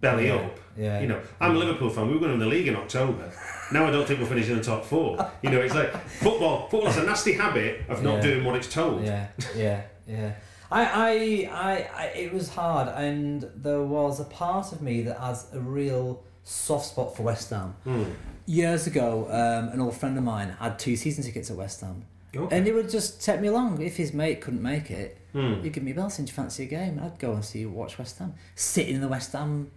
belly 0.00 0.30
up. 0.30 0.58
yeah. 0.76 1.00
You 1.00 1.06
know, 1.06 1.20
I'm 1.40 1.56
a 1.56 1.58
Liverpool 1.58 1.88
fan. 1.90 2.06
We 2.08 2.14
were 2.14 2.20
going 2.20 2.32
to 2.32 2.38
win 2.38 2.48
the 2.50 2.54
league 2.56 2.68
in 2.68 2.76
October. 2.76 3.32
Now 3.72 3.86
I 3.86 3.90
don't 3.90 4.06
think 4.06 4.18
we'll 4.20 4.28
finish 4.28 4.48
in 4.48 4.56
the 4.56 4.62
top 4.64 4.84
four. 4.84 5.30
You 5.42 5.50
know, 5.50 5.60
it's 5.60 5.74
like 5.74 5.92
football. 6.08 6.68
Football 6.68 6.90
has 6.90 6.96
a 6.98 7.04
nasty 7.04 7.32
habit 7.32 7.82
of 7.88 8.02
not 8.02 8.16
Yeah. 8.16 8.20
doing 8.22 8.44
what 8.44 8.56
it's 8.56 8.72
told. 8.72 9.04
Yeah, 9.04 9.28
yeah, 9.56 9.82
yeah. 10.06 10.32
I, 10.70 10.84
I, 10.84 11.10
I, 11.52 11.90
I, 11.94 12.04
it 12.14 12.32
was 12.32 12.50
hard, 12.50 12.88
and 12.88 13.50
there 13.56 13.82
was 13.82 14.20
a 14.20 14.24
part 14.24 14.72
of 14.72 14.82
me 14.82 15.02
that 15.02 15.18
has 15.18 15.46
a 15.54 15.60
real 15.60 16.22
soft 16.44 16.86
spot 16.86 17.16
for 17.16 17.22
West 17.22 17.50
Ham. 17.50 17.74
Hmm. 17.84 18.04
Years 18.46 18.86
ago, 18.86 19.26
um, 19.30 19.68
an 19.72 19.80
old 19.80 19.96
friend 19.96 20.16
of 20.18 20.24
mine 20.24 20.56
had 20.60 20.78
two 20.78 20.96
season 20.96 21.24
tickets 21.24 21.50
at 21.50 21.56
West 21.56 21.80
Ham. 21.82 22.04
Okay. 22.36 22.54
And 22.56 22.66
he 22.66 22.72
would 22.72 22.90
just 22.90 23.22
take 23.22 23.40
me 23.40 23.48
along. 23.48 23.80
If 23.80 23.96
his 23.96 24.12
mate 24.12 24.40
couldn't 24.42 24.62
make 24.62 24.90
it, 24.90 25.16
Hmm. 25.32 25.60
he'd 25.62 25.72
give 25.74 25.82
me 25.82 25.92
a 25.92 25.94
bell, 25.94 26.08
saying, 26.10 26.26
Do 26.26 26.30
you 26.30 26.34
fancy 26.36 26.62
a 26.64 26.66
game? 26.66 26.96
And 26.98 27.00
I'd 27.02 27.18
go 27.18 27.32
and 27.32 27.44
see, 27.44 27.60
you 27.60 27.70
watch 27.70 27.98
West 27.98 28.18
Ham. 28.18 28.34
Sit 28.54 28.88
in 28.88 29.00
the 29.02 29.08
West 29.08 29.32
Ham 29.32 29.70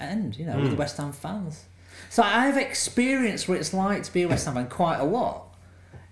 end, 0.00 0.36
you 0.38 0.44
know, 0.46 0.52
Hmm. 0.52 0.62
with 0.62 0.70
the 0.70 0.76
West 0.76 0.96
Ham 0.98 1.12
fans. 1.12 1.64
So 2.10 2.22
I've 2.22 2.56
experienced 2.56 3.48
what 3.48 3.58
it's 3.58 3.72
like 3.74 4.02
to 4.04 4.12
be 4.12 4.22
a 4.22 4.28
West 4.28 4.44
Ham 4.46 4.54
fan 4.54 4.68
quite 4.68 4.98
a 4.98 5.04
lot 5.04 5.54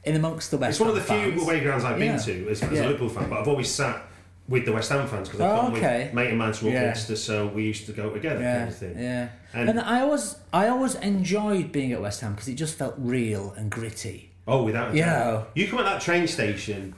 in 0.05 0.17
amongst 0.17 0.51
the 0.51 0.59
West 0.59 0.71
It's 0.73 0.81
one 0.81 0.91
of 0.91 0.95
the 0.97 1.03
Ham 1.15 1.33
few 1.33 1.43
away 1.43 1.61
grounds 1.61 1.85
I've 1.85 1.99
Yeah. 2.01 2.17
been 2.17 2.23
to 2.25 2.51
as, 2.51 2.63
as 2.63 2.73
Yeah. 2.73 2.83
a 2.83 2.87
Liverpool 2.89 3.09
fan, 3.09 3.29
but 3.31 3.39
I've 3.41 3.49
always 3.49 3.71
sat 3.71 4.03
with 4.47 4.67
the 4.67 4.73
West 4.73 4.91
Ham 4.91 5.09
fans 5.09 5.29
because 5.29 5.41
I've 5.41 5.51
Oh, 5.59 5.63
gone 5.63 5.77
okay. 5.77 6.05
with 6.05 6.15
mate 6.15 6.31
of 6.31 6.37
mine's 6.37 6.59
from 6.59 6.69
Yeah. 6.69 6.93
So 6.93 7.47
we 7.47 7.63
used 7.63 7.87
to 7.87 7.93
go 7.93 8.11
together 8.11 8.35
kind 8.37 8.45
Yeah, 8.45 8.67
of 8.69 8.77
thing. 8.77 8.99
yeah. 8.99 9.29
And- 9.55 9.71
And, 9.71 9.81
I 9.81 10.01
always, 10.03 10.37
I 10.53 10.69
always 10.69 10.95
enjoyed 10.97 11.73
being 11.73 11.93
at 11.93 12.03
West 12.03 12.21
Ham 12.21 12.33
because 12.35 12.49
it 12.49 12.55
just 12.57 12.77
felt 12.77 12.95
real 12.99 13.55
and 13.57 13.71
gritty. 13.71 14.31
Oh, 14.47 14.63
without 14.65 14.91
a 14.93 14.97
You 14.97 15.03
doubt. 15.05 15.25
know. 15.27 15.47
You 15.55 15.67
come 15.69 15.79
at 15.79 15.87
that 15.87 16.03
train 16.03 16.27
station 16.29 16.95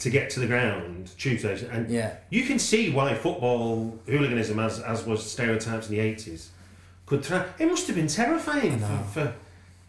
to 0.00 0.10
get 0.10 0.30
to 0.30 0.40
the 0.40 0.46
ground, 0.46 1.10
tube 1.18 1.38
station, 1.38 1.68
and 1.70 1.88
Yeah. 1.88 2.14
you 2.30 2.42
can 2.44 2.58
see 2.58 2.90
why 2.90 3.14
football 3.14 3.96
hooliganism, 4.06 4.58
as, 4.58 4.80
as 4.80 5.04
was 5.06 5.30
stereotypes 5.30 5.88
in 5.88 5.94
the 5.94 6.00
80s, 6.00 6.48
could 7.18 7.44
It 7.58 7.66
must 7.66 7.86
have 7.88 7.96
been 7.96 8.06
terrifying 8.06 8.78
for, 8.78 8.98
for 9.12 9.34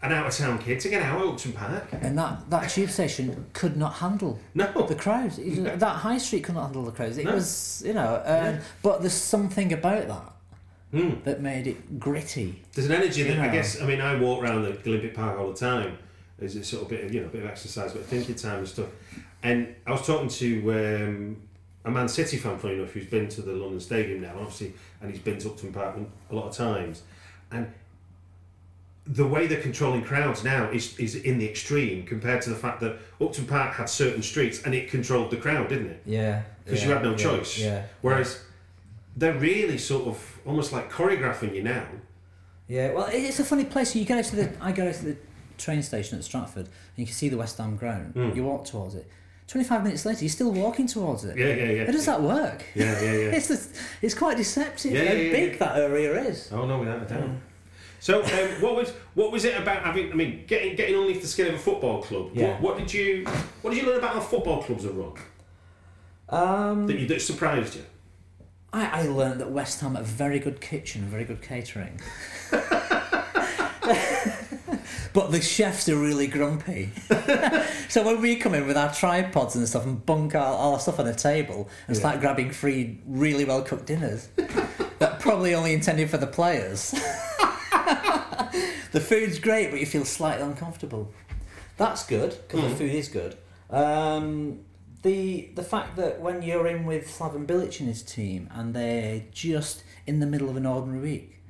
an 0.02 0.12
out 0.12 0.26
of 0.26 0.32
town 0.36 0.58
kid 0.58 0.80
to 0.80 0.88
get 0.88 1.02
out 1.02 1.22
of 1.22 1.28
Upton 1.34 1.52
Park. 1.52 1.88
And 1.92 2.18
that, 2.18 2.50
that 2.50 2.68
tube 2.68 2.90
station 2.90 3.46
could 3.52 3.76
not 3.76 3.94
handle 3.94 4.40
No. 4.54 4.66
the 4.88 4.96
crowds. 4.96 5.38
It- 5.38 5.78
That 5.78 5.96
high 5.96 6.18
street 6.18 6.42
could 6.44 6.56
not 6.56 6.64
handle 6.64 6.84
the 6.84 6.90
crowds. 6.90 7.18
It 7.18 7.24
No. 7.26 7.34
was, 7.34 7.82
you 7.86 7.92
know, 7.94 8.20
um, 8.26 8.58
but 8.82 9.00
there's 9.00 9.12
something 9.12 9.72
about 9.72 10.08
that 10.08 10.32
Hmm. 10.90 11.20
that 11.24 11.40
made 11.40 11.68
it 11.68 11.98
gritty. 12.00 12.62
There's 12.74 12.86
an 12.88 12.92
energy 12.92 13.22
that 13.22 13.36
You 13.36 13.42
I 13.42 13.48
guess. 13.48 13.80
I 13.80 13.86
mean, 13.86 14.00
I 14.00 14.16
walk 14.20 14.42
around 14.42 14.62
the 14.64 14.76
Olympic 14.90 15.14
Park 15.14 15.38
all 15.38 15.50
the 15.52 15.56
time. 15.58 15.96
There's 16.38 16.56
a 16.56 16.64
sort 16.64 16.82
of 16.82 16.88
bit 16.88 17.04
of 17.04 17.14
you 17.14 17.20
know, 17.20 17.28
a 17.28 17.30
bit 17.30 17.44
of 17.44 17.48
exercise, 17.48 17.92
but 17.92 18.04
thinking 18.04 18.34
time 18.34 18.58
and 18.58 18.68
stuff. 18.68 18.88
And 19.44 19.74
I 19.86 19.92
was 19.92 20.04
talking 20.04 20.28
to 20.28 20.72
um, 20.72 21.36
a 21.84 21.90
Man 21.90 22.08
City 22.08 22.36
fan, 22.36 22.58
funny 22.58 22.74
enough, 22.74 22.90
who's 22.90 23.06
been 23.06 23.28
to 23.28 23.42
the 23.42 23.52
London 23.52 23.80
Stadium 23.80 24.20
now, 24.20 24.34
obviously, 24.38 24.74
and 25.00 25.10
he's 25.10 25.20
been 25.20 25.38
to 25.38 25.50
Upton 25.50 25.72
Park 25.72 25.96
a 26.30 26.34
lot 26.34 26.46
of 26.46 26.56
times. 26.56 27.02
And 27.50 27.72
the 29.04 29.26
way 29.26 29.46
they're 29.46 29.60
controlling 29.60 30.02
crowds 30.02 30.44
now 30.44 30.70
is 30.70 30.96
is 30.98 31.16
in 31.16 31.38
the 31.38 31.48
extreme 31.48 32.04
compared 32.06 32.40
to 32.42 32.50
the 32.50 32.56
fact 32.56 32.80
that 32.80 32.98
Upton 33.20 33.46
Park 33.46 33.74
had 33.74 33.88
certain 33.88 34.22
streets 34.22 34.62
and 34.62 34.74
it 34.74 34.88
controlled 34.90 35.30
the 35.30 35.36
crowd, 35.36 35.68
didn't 35.68 35.88
it? 35.88 36.02
Yeah. 36.06 36.42
Because 36.64 36.84
you 36.84 36.90
had 36.90 37.02
no 37.02 37.16
choice. 37.16 37.58
Yeah. 37.58 37.84
Whereas 38.00 38.40
they're 39.16 39.38
really 39.38 39.78
sort 39.78 40.06
of 40.06 40.38
almost 40.46 40.72
like 40.72 40.90
choreographing 40.90 41.54
you 41.54 41.62
now. 41.62 41.86
Yeah, 42.68 42.92
well, 42.92 43.08
it's 43.10 43.40
a 43.40 43.44
funny 43.44 43.64
place. 43.64 43.94
You 43.94 44.04
go 44.04 44.22
to 44.22 44.36
the, 44.36 44.52
I 44.60 44.72
go 44.72 44.90
to 44.90 45.04
the 45.04 45.16
train 45.58 45.82
station 45.82 46.16
at 46.16 46.24
Stratford, 46.24 46.66
and 46.66 46.96
you 46.96 47.04
can 47.04 47.14
see 47.14 47.28
the 47.28 47.36
West 47.36 47.58
Ham 47.58 47.76
ground. 47.76 48.14
Hmm. 48.14 48.30
You 48.34 48.44
walk 48.44 48.64
towards 48.64 48.94
it. 48.94 49.06
Twenty-five 49.52 49.84
minutes 49.84 50.06
later, 50.06 50.24
you're 50.24 50.30
still 50.30 50.50
walking 50.50 50.86
towards 50.86 51.26
it. 51.26 51.36
Yeah, 51.36 51.48
yeah, 51.48 51.70
yeah. 51.72 51.84
How 51.84 51.92
does 51.92 52.06
that 52.06 52.22
work? 52.22 52.64
Yeah, 52.74 52.98
yeah, 53.02 53.12
yeah. 53.12 53.30
It's 53.36 53.48
just, 53.48 53.76
it's 54.00 54.14
quite 54.14 54.38
deceptive 54.38 54.92
Yeah, 54.92 55.00
how 55.04 55.12
yeah, 55.12 55.30
big 55.30 55.52
yeah. 55.52 55.58
that 55.58 55.76
area 55.76 56.22
is. 56.22 56.48
Oh 56.50 56.64
no, 56.64 56.78
without 56.78 57.02
a 57.02 57.04
doubt. 57.04 57.28
So, 58.00 58.22
um, 58.22 58.28
what 58.62 58.76
was 58.76 58.94
what 59.12 59.30
was 59.30 59.44
it 59.44 59.54
about 59.60 59.82
having? 59.82 60.10
I 60.10 60.14
mean, 60.14 60.44
getting 60.46 60.74
getting 60.74 60.94
underneath 60.96 61.20
the 61.20 61.28
skin 61.28 61.48
of 61.48 61.54
a 61.56 61.58
football 61.58 62.02
club. 62.02 62.30
Yeah. 62.32 62.52
What, 62.52 62.62
what 62.62 62.78
did 62.78 62.94
you 62.94 63.26
What 63.60 63.74
did 63.74 63.82
you 63.82 63.86
learn 63.90 63.98
about 63.98 64.14
how 64.14 64.20
football 64.20 64.62
clubs 64.62 64.86
are 64.86 64.92
run 64.92 65.12
Um, 66.30 66.86
that 66.86 66.98
you 66.98 67.06
that 67.08 67.20
surprised 67.20 67.74
you? 67.74 67.82
I, 68.72 69.02
I 69.02 69.06
learned 69.06 69.38
that 69.42 69.50
West 69.50 69.82
Ham 69.82 69.96
have 69.96 70.04
a 70.04 70.06
very 70.06 70.38
good 70.38 70.62
kitchen, 70.62 71.02
very 71.02 71.24
good 71.24 71.42
catering. 71.42 72.00
but 75.12 75.30
the 75.30 75.40
chefs 75.40 75.88
are 75.88 75.96
really 75.96 76.26
grumpy. 76.26 76.90
so 77.88 78.04
when 78.04 78.20
we 78.20 78.36
come 78.36 78.54
in 78.54 78.66
with 78.66 78.76
our 78.76 78.92
tripods 78.92 79.54
and 79.56 79.68
stuff 79.68 79.84
and 79.84 80.04
bunk 80.04 80.34
our, 80.34 80.54
all 80.54 80.74
our 80.74 80.80
stuff 80.80 80.98
on 80.98 81.06
the 81.06 81.14
table 81.14 81.68
and 81.86 81.96
start 81.96 82.20
grabbing 82.20 82.50
free, 82.50 83.00
really 83.06 83.44
well 83.44 83.62
cooked 83.62 83.86
dinners 83.86 84.28
that 85.02 85.18
probably 85.20 85.54
only 85.54 85.72
intended 85.72 86.08
for 86.08 86.16
the 86.16 86.26
players. 86.26 86.90
the 88.92 89.00
food's 89.00 89.38
great, 89.38 89.70
but 89.70 89.80
you 89.80 89.86
feel 89.86 90.04
slightly 90.04 90.44
uncomfortable. 90.44 91.12
That's 91.76 92.06
good 92.06 92.38
because 92.46 92.70
the 92.70 92.76
food 92.76 92.94
is 92.94 93.08
good. 93.08 93.36
Um, 93.68 94.60
the 95.02 95.50
the 95.54 95.64
fact 95.64 95.96
that 95.96 96.20
when 96.20 96.42
you're 96.42 96.68
in 96.68 96.86
with 96.86 97.08
Slaven 97.08 97.46
Bilic 97.46 97.80
and 97.80 97.88
his 97.88 98.02
team 98.02 98.48
and 98.52 98.74
they're 98.74 99.24
just 99.32 99.82
in 100.06 100.20
the 100.20 100.26
middle 100.26 100.48
of 100.48 100.56
an 100.56 100.66
ordinary 100.66 101.00
week, 101.00 101.42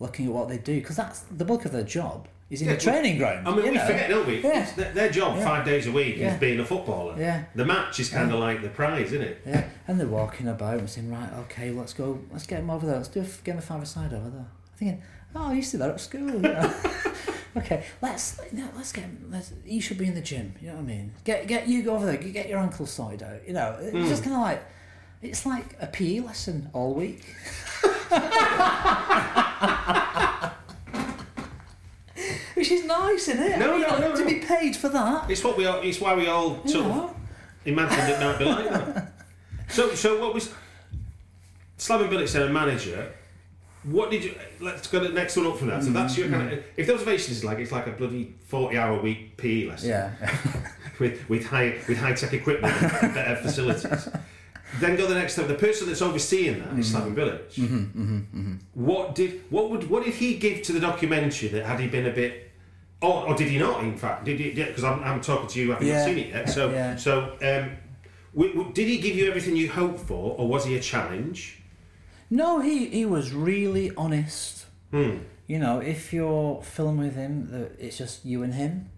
looking 0.00 0.26
at 0.26 0.32
what 0.32 0.48
they 0.48 0.56
do 0.56 0.80
because 0.80 0.96
that's 0.96 1.20
the 1.20 1.44
bulk 1.44 1.66
of 1.66 1.72
their 1.72 1.82
job 1.82 2.28
is 2.50 2.62
in 2.62 2.68
Yeah, 2.68 2.74
the 2.74 2.80
training 2.80 3.18
ground. 3.18 3.48
I 3.48 3.54
mean, 3.54 3.64
we 3.64 3.70
know. 3.72 3.86
forget, 3.86 4.10
don't 4.10 4.26
we? 4.26 4.42
Yeah. 4.42 4.70
Their, 4.76 4.92
their 4.92 5.10
job 5.10 5.36
Yeah. 5.36 5.44
five 5.44 5.64
days 5.64 5.86
a 5.86 5.92
week 5.92 6.16
Yeah. 6.16 6.34
is 6.34 6.40
being 6.40 6.60
a 6.60 6.64
footballer. 6.64 7.18
Yeah. 7.18 7.44
The 7.54 7.64
match 7.64 8.00
is 8.00 8.08
kind 8.08 8.32
of 8.32 8.38
like 8.38 8.62
the 8.62 8.68
prize, 8.68 9.12
isn't 9.12 9.22
it? 9.22 9.42
Yeah, 9.46 9.64
and 9.88 9.98
they're 9.98 10.06
walking 10.06 10.48
about 10.48 10.78
and 10.78 10.88
saying, 10.88 11.10
right, 11.10 11.32
okay, 11.40 11.70
let's 11.70 11.92
go, 11.92 12.20
let's 12.32 12.46
get 12.46 12.56
them 12.56 12.70
over 12.70 12.86
there, 12.86 12.96
let's 12.96 13.08
do 13.08 13.20
a 13.20 13.44
game 13.44 13.58
of 13.58 13.64
five-a-side 13.64 14.12
over 14.12 14.30
there. 14.30 14.40
I'm 14.40 14.76
thinking, 14.76 15.02
oh, 15.34 15.48
I 15.48 15.54
used 15.54 15.70
to 15.72 15.76
do 15.78 15.82
that 15.84 15.90
at 15.90 16.00
school. 16.00 16.30
you 16.30 16.38
know. 16.38 16.74
okay, 17.56 17.84
let's 18.02 18.40
no, 18.52 18.68
let's 18.76 18.92
get. 18.92 19.04
Let's, 19.30 19.52
you 19.64 19.80
should 19.80 19.98
be 19.98 20.06
in 20.06 20.14
the 20.14 20.20
gym. 20.20 20.54
You 20.60 20.68
know 20.68 20.74
what 20.74 20.82
I 20.82 20.84
mean? 20.84 21.12
Get 21.24 21.46
get 21.46 21.68
you 21.68 21.82
go 21.82 21.94
over 21.94 22.06
there. 22.06 22.16
Get 22.16 22.48
your 22.48 22.58
ankle 22.58 22.86
sorted 22.86 23.22
out. 23.22 23.46
You 23.46 23.54
know, 23.54 23.76
it's 23.80 24.08
just 24.08 24.24
hmm. 24.24 24.30
kind 24.30 24.42
of 24.42 24.48
like 24.48 24.64
it's 25.22 25.46
like 25.46 25.76
a 25.80 25.86
PE 25.86 26.20
lesson 26.20 26.70
all 26.72 26.94
week. 26.94 27.24
Which 32.64 32.72
is 32.72 32.86
nice, 32.86 33.28
isn't 33.28 33.42
it? 33.42 33.58
No, 33.58 33.76
You 33.76 33.82
no, 33.82 33.88
know, 33.90 34.08
no, 34.08 34.16
To 34.16 34.24
no. 34.24 34.30
be 34.30 34.36
paid 34.36 34.74
for 34.74 34.88
that. 34.88 35.30
It's 35.30 35.44
what 35.44 35.58
we 35.58 35.66
all, 35.66 35.80
It's 35.82 36.00
why 36.00 36.14
we 36.14 36.28
all 36.28 36.66
sort 36.66 36.86
know. 36.86 37.04
of 37.04 37.16
imagined 37.66 38.08
it 38.10 38.20
might 38.20 38.38
be 38.38 38.44
like 38.46 38.70
that. 38.70 39.12
So, 39.68 39.94
so 39.94 40.18
what 40.18 40.32
was 40.32 40.50
Slaven 41.78 42.08
Bilic 42.08 42.26
said, 42.26 42.40
a 42.42 42.48
manager? 42.48 43.12
What 43.82 44.10
did 44.10 44.24
you? 44.24 44.34
Let's 44.60 44.88
go 44.88 44.98
to 45.02 45.08
the 45.08 45.14
next 45.14 45.36
one 45.36 45.46
up 45.46 45.58
from 45.58 45.68
that. 45.68 45.82
So 45.84 45.90
that's 45.90 46.16
your 46.16 46.28
mm-hmm. 46.28 46.36
kind 46.40 46.52
of. 46.54 46.64
If 46.78 46.86
the 46.86 46.94
observation 46.94 47.32
is 47.32 47.44
like 47.44 47.58
it's 47.58 47.70
like 47.70 47.86
a 47.86 47.90
bloody 47.92 48.34
forty-hour 48.46 49.02
week 49.02 49.36
PE 49.36 49.66
lesson 49.66 49.90
Yeah. 49.90 50.12
with 50.98 51.28
with 51.28 51.44
high 51.44 51.78
with 51.86 51.98
high 51.98 52.14
tech 52.14 52.32
equipment 52.32 52.74
and 52.82 53.12
better 53.12 53.36
facilities. 53.36 54.08
then 54.80 54.96
go 54.96 55.06
the 55.06 55.14
next 55.14 55.34
step. 55.34 55.48
The 55.48 55.54
person 55.54 55.86
that's 55.88 56.00
overseeing 56.00 56.60
that 56.60 56.78
is 56.78 56.92
Slaven 56.94 57.14
mm-hmm. 57.14 57.20
Bilic. 57.20 57.54
Mm-hmm, 57.54 58.54
what 58.72 59.14
did 59.14 59.42
what 59.50 59.70
would 59.70 59.90
what 59.90 60.04
did 60.04 60.14
he 60.14 60.36
give 60.38 60.62
to 60.62 60.72
the 60.72 60.80
documentary 60.80 61.48
that 61.50 61.66
had 61.66 61.78
he 61.80 61.86
been 61.86 62.06
a 62.06 62.10
bit, 62.10 62.43
or, 63.02 63.28
or 63.28 63.34
did 63.34 63.48
he 63.48 63.58
not? 63.58 63.82
In 63.84 63.96
fact, 63.96 64.24
did 64.24 64.40
he? 64.40 64.50
Because 64.52 64.84
I'm, 64.84 65.02
I'm 65.02 65.20
talking 65.20 65.48
to 65.48 65.60
you, 65.60 65.70
I 65.70 65.74
haven't 65.74 65.88
Yeah. 65.88 66.04
seen 66.04 66.18
it 66.18 66.28
yet. 66.28 66.48
So 66.48 66.70
Yeah. 66.70 66.96
so 66.96 67.22
um, 67.42 67.70
w- 68.34 68.52
w- 68.54 68.72
did 68.72 68.88
he 68.88 68.98
give 68.98 69.16
you 69.16 69.28
everything 69.28 69.56
you 69.56 69.68
hoped 69.70 70.00
for, 70.00 70.34
or 70.38 70.48
was 70.48 70.64
he 70.64 70.76
a 70.76 70.80
challenge? 70.80 71.60
No, 72.30 72.60
he, 72.60 72.86
he 72.88 73.04
was 73.06 73.32
really 73.32 73.90
honest. 73.96 74.66
Hmm. 74.90 75.18
You 75.46 75.58
know, 75.58 75.80
if 75.80 76.12
you're 76.12 76.62
filming 76.62 77.06
with 77.06 77.16
him, 77.16 77.68
it's 77.78 77.98
just 77.98 78.24
you 78.24 78.42
and 78.42 78.54
him. 78.54 78.90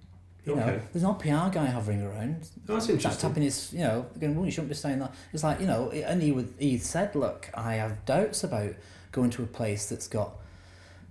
You 0.44 0.54
know, 0.54 0.62
Okay. 0.62 0.80
there's 0.92 1.02
no 1.02 1.14
PR 1.14 1.50
guy 1.50 1.66
hovering 1.66 2.02
around. 2.02 2.48
Oh, 2.68 2.74
that's 2.74 2.88
interesting. 2.88 3.28
Tapping 3.28 3.42
his, 3.42 3.72
you 3.72 3.80
know, 3.80 4.06
going, 4.20 4.36
well, 4.36 4.44
you 4.44 4.52
shouldn't 4.52 4.68
be 4.68 4.76
saying 4.76 5.00
that. 5.00 5.12
It's 5.32 5.42
like, 5.42 5.58
you 5.60 5.66
know, 5.66 5.90
and 5.90 6.22
he 6.22 6.30
would, 6.30 6.54
he 6.60 6.78
said, 6.78 7.16
look, 7.16 7.50
I 7.52 7.74
have 7.74 8.04
doubts 8.04 8.44
about 8.44 8.74
going 9.10 9.30
to 9.30 9.42
a 9.42 9.46
place 9.46 9.88
that's 9.88 10.06
got 10.06 10.34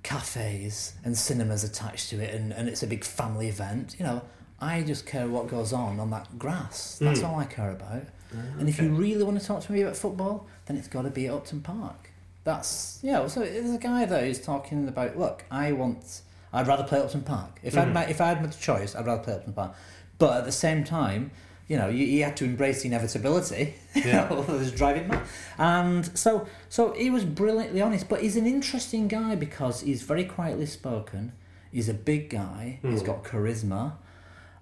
cafes 0.10 0.94
and 1.04 1.18
cinemas 1.18 1.64
attached 1.64 2.10
to 2.12 2.20
it 2.24 2.34
and, 2.34 2.54
and 2.54 2.70
it's 2.70 2.84
a 2.84 2.88
big 2.88 3.04
family 3.04 3.48
event. 3.50 3.96
You 4.00 4.06
know, 4.06 4.22
I 4.60 4.82
just 4.84 5.06
care 5.06 5.28
what 5.28 5.48
goes 5.48 5.74
on 5.74 6.00
on 6.00 6.10
that 6.12 6.38
grass. 6.40 6.98
That's 7.02 7.20
Hmm. 7.22 7.26
all 7.26 7.40
I 7.40 7.46
care 7.46 7.72
about. 7.72 8.04
Ah, 8.34 8.38
And 8.60 8.70
if 8.70 8.80
you 8.80 8.90
really 8.90 9.24
want 9.24 9.40
to 9.40 9.46
talk 9.46 9.62
to 9.66 9.72
me 9.72 9.82
about 9.82 9.98
football, 9.98 10.48
then 10.66 10.78
it's 10.78 10.88
got 10.88 11.02
to 11.04 11.10
be 11.10 11.28
at 11.28 11.34
Upton 11.34 11.62
Park. 11.62 12.10
That's 12.44 13.00
yeah. 13.02 13.26
So 13.28 13.40
there's 13.40 13.72
a 13.74 13.78
guy 13.80 14.06
there 14.06 14.24
who's 14.26 14.40
talking 14.40 14.88
about. 14.88 15.18
Look, 15.18 15.44
I 15.50 15.72
want. 15.72 16.22
I'd 16.54 16.68
rather 16.68 16.84
play 16.84 17.00
Upton 17.00 17.22
Park. 17.24 17.60
If 17.64 17.76
I 17.78 17.82
had 17.86 18.10
if 18.10 18.22
I 18.22 18.28
had 18.28 18.42
my 18.44 18.50
choice, 18.50 18.96
I'd 18.96 19.06
rather 19.08 19.24
play 19.24 19.34
Upton 19.34 19.54
Park. 19.54 19.74
But 20.20 20.38
at 20.40 20.46
the 20.46 20.52
same 20.52 20.84
time, 20.84 21.32
you 21.68 21.78
know, 21.78 21.88
you, 21.90 22.06
you 22.06 22.24
had 22.24 22.38
to 22.38 22.46
embrace 22.46 22.82
the 22.82 22.88
inevitability. 22.88 23.74
You 23.96 24.04
Yeah. 24.06 24.30
know, 24.30 24.44
there's 24.44 24.72
driving 24.72 25.08
mad. 25.08 25.24
And 25.58 26.18
so 26.18 26.48
so 26.70 26.94
he 26.94 27.10
was 27.10 27.26
brilliantly 27.26 27.82
honest. 27.82 28.08
But 28.08 28.22
he's 28.22 28.36
an 28.36 28.46
interesting 28.46 29.08
guy 29.08 29.36
because 29.36 29.82
he's 29.82 30.04
very 30.04 30.26
quietly 30.26 30.66
spoken. 30.66 31.34
He's 31.72 31.90
a 31.90 31.94
big 31.94 32.30
guy. 32.30 32.80
He's 32.82 33.02
hmm. 33.02 33.06
got 33.06 33.24
charisma, 33.24 33.94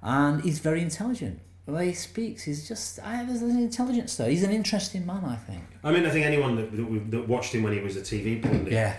and 0.02 0.42
he's 0.44 0.60
very 0.60 0.82
intelligent. 0.82 1.40
The 1.66 1.72
way 1.72 1.88
he 1.88 1.94
speaks, 1.94 2.44
he's 2.44 2.68
just 2.68 3.00
I, 3.00 3.24
there's 3.24 3.42
an 3.42 3.58
intelligence 3.58 4.16
there. 4.18 4.30
He's 4.30 4.44
an 4.44 4.52
interesting 4.52 5.06
man, 5.06 5.24
I 5.24 5.36
think. 5.36 5.64
I 5.84 5.92
mean, 5.92 6.06
I 6.06 6.10
think 6.10 6.26
anyone 6.26 6.56
that, 6.58 6.76
that, 6.76 7.12
that 7.12 7.28
watched 7.28 7.54
him 7.56 7.64
when 7.64 7.72
he 7.74 7.80
was 7.80 7.96
a 7.96 8.02
TV 8.02 8.42
pundit 8.42 8.74
Yeah. 8.74 8.96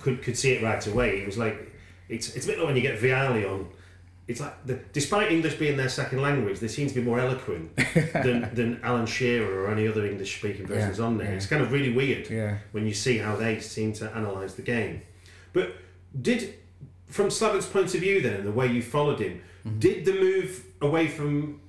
could 0.00 0.22
could 0.22 0.36
see 0.36 0.52
it 0.52 0.62
right 0.62 0.84
away. 0.86 1.20
It 1.20 1.26
was 1.26 1.38
like 1.38 1.72
it's 2.08 2.34
it's 2.34 2.46
a 2.46 2.48
bit 2.48 2.58
like 2.58 2.66
when 2.66 2.76
you 2.76 2.82
get 2.82 2.98
Vialli 3.00 3.48
on. 3.48 3.68
It's 4.30 4.40
like 4.40 4.54
the, 4.68 4.74
despite 4.92 5.30
English 5.36 5.54
being 5.54 5.76
their 5.76 5.88
second 5.88 6.20
language, 6.22 6.58
they 6.60 6.68
seem 6.68 6.86
to 6.88 6.94
be 6.94 7.02
more 7.10 7.18
eloquent 7.26 7.74
than, 8.26 8.36
than 8.54 8.80
Alan 8.82 9.06
Shearer 9.06 9.52
or 9.64 9.70
any 9.76 9.86
other 9.88 10.06
English 10.06 10.38
speaking 10.38 10.66
versions 10.66 10.98
Yeah, 10.98 11.04
on 11.06 11.18
there. 11.18 11.28
yeah. 11.30 11.36
It's 11.38 11.46
kind 11.46 11.62
of 11.62 11.72
really 11.72 11.92
weird 11.92 12.30
Yeah. 12.30 12.58
when 12.72 12.86
you 12.86 12.94
see 12.94 13.18
how 13.18 13.34
they 13.36 13.60
seem 13.60 13.92
to 14.00 14.04
analyse 14.16 14.54
the 14.54 14.62
game. 14.62 15.02
But 15.52 15.66
did 16.28 16.54
from 17.08 17.28
Slaven's 17.30 17.66
point 17.66 17.94
of 17.96 18.00
view 18.00 18.20
then, 18.20 18.44
the 18.44 18.52
way 18.60 18.66
you 18.76 18.82
followed 18.82 19.20
him, 19.20 19.42
Mm-hmm. 19.66 19.78
did 19.78 20.04
the 20.06 20.12
move 20.14 20.64
away 20.80 21.06
from 21.08 21.60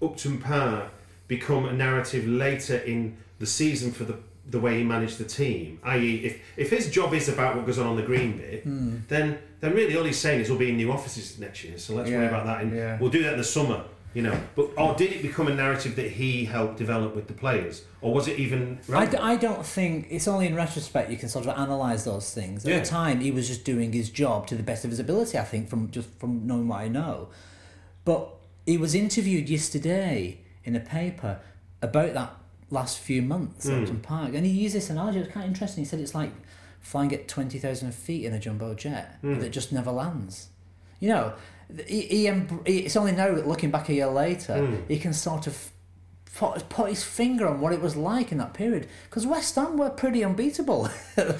Upton 0.00 0.38
Park 0.38 0.86
become 1.28 1.66
a 1.66 1.72
narrative 1.74 2.26
later 2.26 2.76
in 2.78 3.16
the 3.38 3.46
season 3.46 3.92
for 3.92 4.04
the 4.04 4.16
the 4.54 4.60
way 4.60 4.78
he 4.78 4.84
managed 4.84 5.16
the 5.18 5.24
team? 5.24 5.78
I.e., 5.82 6.16
if 6.28 6.34
if 6.56 6.68
his 6.70 6.90
job 6.90 7.12
is 7.12 7.28
about 7.28 7.56
what 7.56 7.66
goes 7.66 7.78
on 7.78 7.86
on 7.86 7.96
the 7.96 8.02
green 8.10 8.38
bit, 8.38 8.62
Hmm. 8.64 8.96
then 9.08 9.38
then 9.64 9.74
really 9.74 9.96
all 9.96 10.04
he's 10.04 10.18
saying 10.18 10.40
is 10.40 10.50
we'll 10.50 10.58
be 10.58 10.68
in 10.68 10.76
new 10.76 10.92
offices 10.92 11.38
next 11.38 11.64
year, 11.64 11.78
so 11.78 11.94
let's 11.94 12.10
worry 12.10 12.26
about 12.26 12.44
that. 12.44 12.62
And 12.62 12.76
yeah. 12.76 12.98
we'll 13.00 13.10
do 13.10 13.22
that 13.22 13.32
in 13.32 13.38
the 13.38 13.44
summer. 13.44 13.84
You 14.12 14.22
know, 14.22 14.40
but 14.54 14.70
or 14.78 14.94
did 14.94 15.12
it 15.12 15.22
become 15.22 15.48
a 15.48 15.54
narrative 15.54 15.96
that 15.96 16.08
he 16.08 16.44
helped 16.44 16.76
develop 16.76 17.16
with 17.16 17.26
the 17.26 17.32
players, 17.32 17.82
or 18.00 18.14
was 18.14 18.28
it 18.28 18.38
even? 18.38 18.78
I, 18.92 19.06
d- 19.06 19.16
I 19.16 19.34
don't 19.34 19.66
think 19.66 20.06
it's 20.08 20.28
only 20.28 20.46
in 20.46 20.54
retrospect 20.54 21.10
you 21.10 21.16
can 21.16 21.28
sort 21.28 21.46
of 21.46 21.58
analyse 21.58 22.04
those 22.04 22.32
things. 22.32 22.64
At 22.64 22.70
Yeah. 22.70 22.78
the 22.78 22.86
time, 22.86 23.20
he 23.20 23.32
was 23.32 23.48
just 23.48 23.64
doing 23.64 23.92
his 23.92 24.10
job 24.10 24.46
to 24.48 24.54
the 24.54 24.62
best 24.62 24.84
of 24.84 24.90
his 24.90 25.00
ability. 25.00 25.36
I 25.36 25.42
think 25.42 25.68
from 25.68 25.90
just 25.90 26.08
from 26.20 26.46
knowing 26.46 26.68
what 26.68 26.78
I 26.78 26.86
know, 26.86 27.30
but 28.04 28.32
he 28.66 28.78
was 28.78 28.94
interviewed 28.94 29.48
yesterday 29.48 30.38
in 30.62 30.76
a 30.76 30.80
paper 30.80 31.40
about 31.82 32.14
that 32.14 32.36
last 32.70 33.00
few 33.00 33.20
months 33.20 33.66
at 33.66 33.74
hmm. 33.74 33.82
Upton 33.82 34.00
Park, 34.00 34.34
and 34.34 34.46
he 34.46 34.52
used 34.52 34.76
this 34.76 34.90
analogy. 34.90 35.18
It 35.18 35.24
was 35.24 35.32
quite 35.32 35.46
interesting. 35.46 35.82
He 35.82 35.88
said 35.88 35.98
it's 35.98 36.14
like 36.14 36.30
flying 36.84 37.12
at 37.12 37.26
twenty 37.26 37.58
thousand 37.58 37.92
feet 37.92 38.24
in 38.24 38.32
a 38.32 38.38
jumbo 38.38 38.74
jet 38.74 39.18
hmm. 39.20 39.40
that 39.40 39.50
just 39.50 39.72
never 39.72 39.90
lands. 39.90 40.48
You 41.00 41.08
know, 41.08 41.32
he, 41.88 42.02
he, 42.02 42.26
it's 42.64 42.96
only 42.96 43.12
now 43.12 43.30
looking 43.30 43.70
back 43.70 43.88
a 43.88 43.94
year 43.94 44.06
later 44.06 44.64
hmm. 44.64 44.76
he 44.86 44.98
can 44.98 45.12
sort 45.12 45.46
of 45.46 45.70
put, 46.36 46.68
put 46.68 46.90
his 46.90 47.02
finger 47.02 47.46
on 47.46 47.60
what 47.60 47.72
it 47.72 47.80
was 47.80 47.96
like 47.96 48.32
in 48.32 48.38
that 48.38 48.54
period 48.54 48.88
because 49.08 49.26
West 49.26 49.54
Ham 49.56 49.76
were 49.76 49.90
pretty 49.90 50.24
unbeatable. 50.24 50.88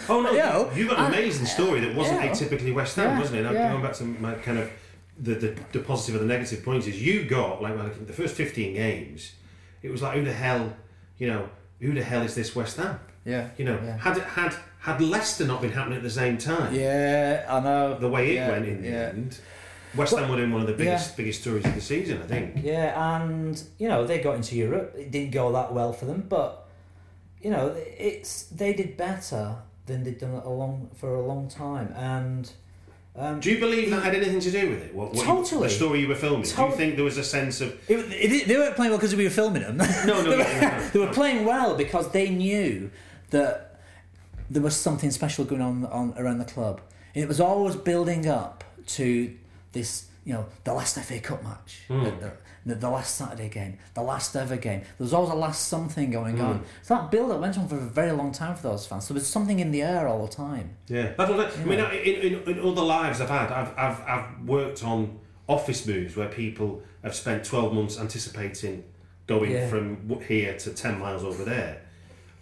Oh 0.08 0.22
no, 0.22 0.30
You 0.30 0.38
know, 0.38 0.70
you 0.74 0.88
got 0.88 0.98
an 0.98 1.06
and- 1.06 1.14
amazing 1.14 1.46
story 1.46 1.80
that 1.80 1.94
wasn't 1.94 2.22
yeah. 2.22 2.30
atypically 2.30 2.74
West 2.74 2.96
Ham, 2.96 3.10
Yeah, 3.10 3.18
wasn't 3.18 3.38
it? 3.40 3.46
And 3.46 3.54
yeah. 3.54 3.70
Going 3.70 3.82
back 3.82 3.94
to 3.94 4.04
my 4.04 4.34
kind 4.34 4.58
of 4.58 4.70
the, 5.18 5.34
the 5.34 5.56
the 5.72 5.78
positive 5.80 6.20
and 6.20 6.28
the 6.28 6.34
negative 6.34 6.64
points 6.64 6.86
is 6.86 7.00
you 7.00 7.24
got 7.24 7.62
like, 7.62 7.76
like 7.76 8.06
the 8.06 8.12
first 8.12 8.34
fifteen 8.34 8.74
games, 8.74 9.32
it 9.82 9.90
was 9.90 10.02
like 10.02 10.16
who 10.16 10.24
the 10.24 10.32
hell, 10.32 10.74
you 11.18 11.26
know, 11.28 11.48
who 11.80 11.92
the 11.92 12.02
hell 12.02 12.22
is 12.22 12.34
this 12.34 12.54
West 12.54 12.76
Ham? 12.76 12.98
Yeah, 13.24 13.48
You 13.56 13.64
know, 13.64 13.80
yeah. 13.82 13.96
had 13.96 14.18
had 14.18 14.54
had 14.84 15.00
Leicester 15.00 15.44
not 15.46 15.60
been 15.62 15.72
happening 15.72 15.96
at 15.96 16.02
the 16.04 16.10
same 16.22 16.36
time, 16.38 16.74
yeah, 16.74 17.46
I 17.48 17.60
know. 17.60 17.98
the 17.98 18.08
way 18.08 18.30
it 18.32 18.34
Yeah, 18.34 18.50
went 18.50 18.66
in 18.66 18.82
the 18.82 18.88
yeah. 18.88 19.08
end, 19.08 19.38
West 19.96 20.14
Ham 20.16 20.28
were 20.28 20.42
in 20.42 20.50
one 20.52 20.60
of 20.60 20.66
the 20.66 20.74
biggest 20.74 21.10
Yeah. 21.10 21.16
biggest 21.16 21.40
stories 21.42 21.64
of 21.64 21.74
the 21.74 21.80
season, 21.80 22.20
I 22.22 22.26
think. 22.26 22.60
Yeah, 22.62 23.16
and 23.16 23.62
you 23.78 23.88
know 23.88 24.06
they 24.06 24.18
got 24.20 24.34
into 24.36 24.56
Europe. 24.56 24.94
It 24.98 25.10
didn't 25.10 25.30
go 25.30 25.52
that 25.52 25.72
well 25.72 25.92
for 25.92 26.04
them, 26.04 26.26
but 26.28 26.66
you 27.42 27.50
know 27.50 27.74
it's 27.98 28.44
they 28.44 28.72
did 28.72 28.96
better 28.96 29.56
than 29.86 30.02
they'd 30.04 30.18
done 30.18 30.40
a 30.44 30.50
long 30.50 30.90
for 30.94 31.14
a 31.14 31.22
long 31.22 31.48
time. 31.48 31.92
And 31.96 32.50
um, 33.16 33.38
Do 33.40 33.50
you 33.52 33.60
believe 33.60 33.90
that 33.90 34.02
had 34.02 34.14
anything 34.14 34.40
to 34.40 34.50
do 34.50 34.70
with 34.70 34.82
it? 34.82 34.94
What, 34.94 35.08
what 35.14 35.18
you- 35.18 35.24
Totally. 35.24 35.68
the 35.68 35.74
story 35.74 36.00
you 36.00 36.08
were 36.08 36.14
filming. 36.16 36.42
Do 36.42 36.50
Tot- 36.50 36.70
you 36.70 36.76
think 36.76 36.96
there 36.96 37.04
was 37.04 37.16
a 37.18 37.22
sense 37.24 37.60
of 37.60 37.68
it, 37.88 37.98
it, 38.10 38.48
they 38.48 38.56
weren't 38.56 38.74
playing 38.76 38.90
well 38.90 38.98
because 38.98 39.14
we 39.14 39.24
were 39.24 39.30
filming 39.30 39.62
them. 39.62 39.76
no, 39.78 39.84
no, 40.06 40.22
no, 40.24 40.30
they, 40.30 40.36
were, 40.38 40.44
no, 40.44 40.60
no. 40.60 40.88
they 40.92 40.98
were 40.98 41.12
playing 41.12 41.44
well 41.44 41.76
because 41.76 42.10
they 42.10 42.28
knew 42.30 42.90
that 43.30 43.73
there 44.50 44.62
was 44.62 44.76
something 44.76 45.10
special 45.10 45.44
going 45.44 45.62
on, 45.62 45.84
on 45.86 46.14
around 46.18 46.38
the 46.38 46.44
club. 46.44 46.80
It 47.14 47.28
was 47.28 47.40
always 47.40 47.76
building 47.76 48.28
up 48.28 48.64
to 48.86 49.34
this, 49.72 50.06
you 50.24 50.34
know, 50.34 50.46
the 50.64 50.74
last 50.74 50.98
FA 50.98 51.20
Cup 51.20 51.42
match, 51.42 51.82
Hmm. 51.88 52.04
the, 52.04 52.32
the, 52.66 52.74
the 52.76 52.88
last 52.90 53.14
Saturday 53.16 53.48
game, 53.48 53.78
the 53.94 54.02
last 54.02 54.34
ever 54.36 54.56
game. 54.56 54.80
There 54.80 55.04
was 55.04 55.12
always 55.12 55.30
a 55.30 55.34
last 55.36 55.68
something 55.68 56.10
going 56.10 56.36
Hmm. 56.38 56.44
on. 56.44 56.64
So 56.82 56.94
that 56.94 57.10
build 57.10 57.30
up 57.30 57.40
went 57.40 57.56
on 57.58 57.68
for 57.68 57.76
a 57.76 57.80
very 57.80 58.12
long 58.12 58.32
time 58.32 58.56
for 58.56 58.62
those 58.64 58.86
fans. 58.86 59.06
So 59.06 59.14
there 59.14 59.20
was 59.20 59.28
something 59.28 59.60
in 59.60 59.70
the 59.70 59.82
air 59.82 60.08
all 60.08 60.26
the 60.26 60.32
time. 60.32 60.76
Yeah, 60.88 61.12
that's 61.16 61.30
what 61.30 61.40
I, 61.40 61.50
I 61.60 61.64
mean. 61.64 61.78
In, 61.78 62.42
in, 62.42 62.58
in 62.58 62.66
other 62.66 62.82
lives 62.82 63.20
I've 63.20 63.28
had, 63.30 63.50
I've, 63.52 63.72
I've, 63.78 64.00
I've 64.08 64.48
worked 64.48 64.82
on 64.84 65.18
office 65.46 65.86
moves 65.86 66.16
where 66.16 66.28
people 66.28 66.82
have 67.02 67.14
spent 67.14 67.44
12 67.44 67.74
months 67.74 67.98
anticipating 68.00 68.82
going 69.26 69.50
Yeah. 69.52 69.68
from 69.68 70.20
here 70.26 70.56
to 70.58 70.70
10 70.70 70.98
miles 70.98 71.22
over 71.22 71.44
there 71.44 71.82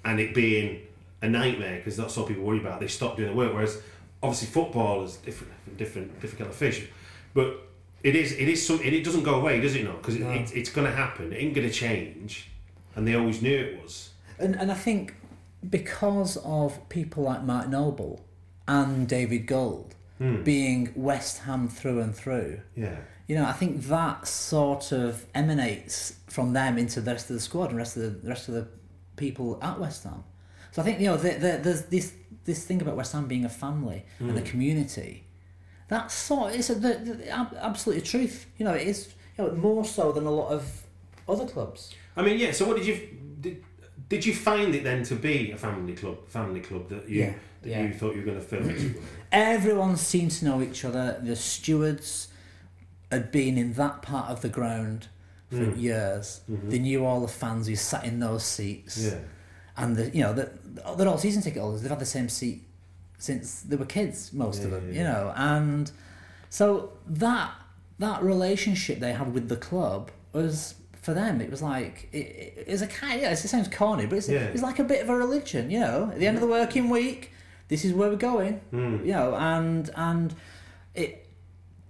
and 0.04 0.18
it 0.20 0.34
being 0.34 0.82
a 1.22 1.28
nightmare 1.28 1.76
because 1.78 1.96
that's 1.96 2.16
all 2.18 2.26
people 2.26 2.42
worry 2.44 2.60
about. 2.60 2.80
They 2.80 2.88
stop 2.88 3.16
doing 3.16 3.30
the 3.30 3.36
work. 3.36 3.54
Whereas 3.54 3.80
obviously 4.22 4.48
football 4.48 5.04
is 5.04 5.16
different, 5.16 5.52
different, 5.78 6.12
different 6.20 6.38
kettle 6.38 6.52
of 6.52 6.56
fish. 6.56 6.86
But 7.34 7.62
it 8.02 8.14
is, 8.16 8.32
it 8.32 8.48
is 8.48 8.66
some, 8.66 8.80
it, 8.82 9.04
doesn't 9.04 9.22
go 9.22 9.36
away, 9.36 9.60
does 9.60 9.74
it 9.76 9.84
not? 9.84 9.98
Because 10.02 10.16
it, 10.16 10.22
it, 10.22 10.54
it's 10.56 10.70
going 10.70 10.86
to 10.86 10.92
happen. 10.94 11.32
It 11.32 11.36
ain't 11.36 11.54
going 11.54 11.66
to 11.66 11.72
change. 11.72 12.48
And 12.96 13.06
they 13.08 13.14
always 13.14 13.40
knew 13.40 13.56
it 13.56 13.82
was. 13.82 14.10
And 14.38 14.54
and 14.56 14.70
I 14.70 14.74
think 14.74 15.14
because 15.70 16.36
of 16.38 16.88
people 16.88 17.22
like 17.22 17.42
Mark 17.44 17.68
Noble 17.68 18.24
and 18.68 19.08
David 19.08 19.46
Gold 19.46 19.94
Hmm. 20.18 20.42
being 20.44 20.92
West 20.94 21.38
Ham 21.44 21.68
through 21.68 22.00
and 22.00 22.14
through, 22.14 22.60
Yeah. 22.76 22.96
you 23.26 23.34
know, 23.34 23.44
I 23.46 23.52
think 23.52 23.82
that 23.84 24.28
sort 24.28 24.92
of 24.92 25.24
emanates 25.34 26.14
from 26.28 26.52
them 26.52 26.78
into 26.78 27.00
the 27.00 27.10
rest 27.12 27.28
of 27.30 27.34
the 27.34 27.40
squad 27.40 27.70
and 27.70 27.78
rest 27.78 27.96
of 27.96 28.02
the, 28.02 28.08
the 28.10 28.28
rest 28.28 28.46
of 28.48 28.54
the 28.54 28.68
people 29.16 29.58
at 29.62 29.80
West 29.80 30.04
Ham. 30.04 30.22
So 30.72 30.82
I 30.82 30.84
think 30.84 30.98
you 31.00 31.06
know 31.06 31.16
the, 31.16 31.30
the, 31.34 31.60
there's 31.62 31.82
this 31.86 32.12
this 32.44 32.64
thing 32.64 32.82
about 32.82 32.96
West 32.96 33.12
Ham 33.12 33.28
being 33.28 33.44
a 33.44 33.48
family 33.48 34.04
and 34.18 34.30
Hmm. 34.32 34.36
a 34.38 34.42
community. 34.42 35.24
That's 35.88 36.14
sort 36.14 36.54
it's 36.54 36.70
a, 36.70 36.74
the, 36.74 36.94
the 36.94 37.28
ab- 37.28 37.54
absolute 37.60 38.04
truth. 38.04 38.46
You 38.58 38.64
know, 38.64 38.72
it 38.74 38.86
is 38.86 39.12
you 39.38 39.44
know 39.44 39.52
more 39.52 39.84
so 39.84 40.10
than 40.12 40.26
a 40.26 40.30
lot 40.30 40.50
of 40.50 40.82
other 41.28 41.46
clubs. 41.46 41.94
I 42.16 42.22
mean, 42.22 42.38
yeah. 42.38 42.52
So, 42.52 42.66
what 42.66 42.76
did 42.78 42.86
you 42.86 42.96
did? 43.40 43.62
Did 44.08 44.26
you 44.26 44.34
find 44.34 44.74
it 44.74 44.84
then 44.84 45.02
to 45.04 45.14
be 45.14 45.52
a 45.52 45.56
family 45.56 45.94
club? 45.94 46.26
Family 46.28 46.60
club 46.60 46.88
that 46.90 47.08
you 47.08 47.20
Yeah, 47.22 47.32
that 47.62 47.68
yeah. 47.70 47.82
you 47.86 47.92
thought 47.94 48.14
you 48.14 48.20
were 48.22 48.26
going 48.32 48.40
to 48.40 48.44
film? 48.44 48.94
Everyone 49.30 49.96
seemed 49.96 50.32
to 50.32 50.44
know 50.44 50.60
each 50.62 50.84
other. 50.84 51.18
The 51.22 51.36
stewards 51.36 52.28
had 53.10 53.30
been 53.32 53.56
in 53.58 53.72
that 53.74 54.02
part 54.02 54.30
of 54.30 54.40
the 54.42 54.48
ground 54.48 55.08
for 55.50 55.70
years. 55.74 56.40
They 56.48 56.78
knew 56.78 57.04
all 57.04 57.20
the 57.20 57.28
fans 57.28 57.66
who 57.68 57.76
sat 57.76 58.04
in 58.04 58.20
those 58.20 58.42
seats. 58.44 58.98
yeah. 58.98 59.18
And 59.76 59.96
the, 59.96 60.10
you 60.10 60.22
know, 60.22 60.32
the, 60.34 60.50
they're 60.96 61.08
all 61.08 61.18
season 61.18 61.42
ticket 61.42 61.62
holders. 61.62 61.82
They've 61.82 61.90
had 61.90 61.98
the 62.00 62.04
same 62.04 62.28
seat 62.28 62.62
since 63.18 63.62
they 63.62 63.76
were 63.76 63.84
kids, 63.86 64.32
most 64.32 64.64
of 64.64 64.70
them. 64.70 64.88
yeah, 64.92 64.98
You 64.98 65.04
know, 65.04 65.32
and 65.36 65.90
so 66.50 66.92
that 67.06 67.52
that 67.98 68.22
relationship 68.22 68.98
they 68.98 69.12
had 69.12 69.32
with 69.32 69.48
the 69.48 69.56
club 69.56 70.10
was 70.32 70.74
for 71.00 71.14
them, 71.14 71.40
it 71.40 71.50
was 71.50 71.62
like 71.62 72.08
it, 72.12 72.16
it, 72.18 72.64
it 72.66 72.70
was 72.70 72.82
a 72.82 72.86
kind. 72.86 73.20
Yeah, 73.20 73.30
it 73.32 73.36
sounds 73.36 73.68
corny, 73.68 74.06
but 74.06 74.18
it's, 74.18 74.28
Yeah. 74.28 74.40
it's 74.40 74.62
like 74.62 74.78
a 74.78 74.84
bit 74.84 75.02
of 75.02 75.08
a 75.08 75.16
religion. 75.16 75.70
You 75.70 75.80
know, 75.80 76.10
at 76.12 76.18
the 76.18 76.26
end 76.26 76.36
of 76.36 76.40
the 76.42 76.48
working 76.48 76.90
week, 76.90 77.32
this 77.68 77.84
is 77.84 77.92
where 77.92 78.10
we're 78.10 78.16
going. 78.16 78.54
Hmm. 78.70 78.96
You 79.04 79.12
know, 79.12 79.34
and 79.36 79.88
and 79.96 80.34
it. 80.94 81.18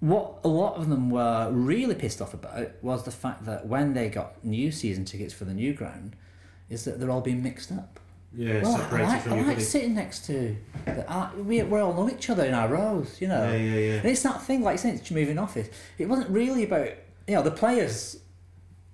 What 0.01 0.39
a 0.43 0.49
lot 0.49 0.75
of 0.75 0.89
them 0.89 1.11
were 1.11 1.49
really 1.53 1.95
pissed 1.95 2.21
off 2.21 2.35
about 2.35 2.71
was 2.83 3.05
the 3.05 3.13
fact 3.13 3.45
that 3.45 3.67
when 3.69 3.95
they 3.95 4.09
got 4.09 4.45
new 4.45 4.73
season 4.73 5.05
tickets 5.05 5.33
for 5.33 5.45
the 5.45 5.55
new 5.55 5.73
ground, 5.75 6.17
is 6.73 6.85
that 6.85 6.99
they're 6.99 7.11
all 7.11 7.21
being 7.21 7.43
mixed 7.43 7.71
up. 7.73 7.99
Yeah, 8.35 8.63
Well, 8.63 8.77
I, 8.77 8.79
separated 8.81 9.05
I 9.05 9.09
like, 9.13 9.23
from 9.23 9.33
I 9.35 9.43
like 9.43 9.61
sitting 9.61 9.95
next 9.95 10.25
to. 10.27 10.57
The, 10.87 11.11
I, 11.11 11.35
we, 11.37 11.63
we 11.63 11.79
all 11.81 11.93
know 11.93 12.09
each 12.11 12.31
other 12.31 12.45
in 12.47 12.55
our 12.55 12.67
rows, 12.69 13.21
you 13.21 13.29
know. 13.29 13.45
Yeah, 13.53 13.57
yeah, 13.57 13.79
yeah. 13.79 13.93
And 13.97 14.07
it's 14.07 14.23
that 14.23 14.41
thing, 14.43 14.63
like 14.63 14.79
saying 14.79 14.97
it's 14.97 15.11
moving 15.11 15.39
office. 15.39 15.69
It 15.99 16.09
wasn't 16.09 16.31
really 16.31 16.65
about, 16.65 16.89
you 17.29 17.35
know, 17.35 17.43
the 17.43 17.51
players, 17.51 18.17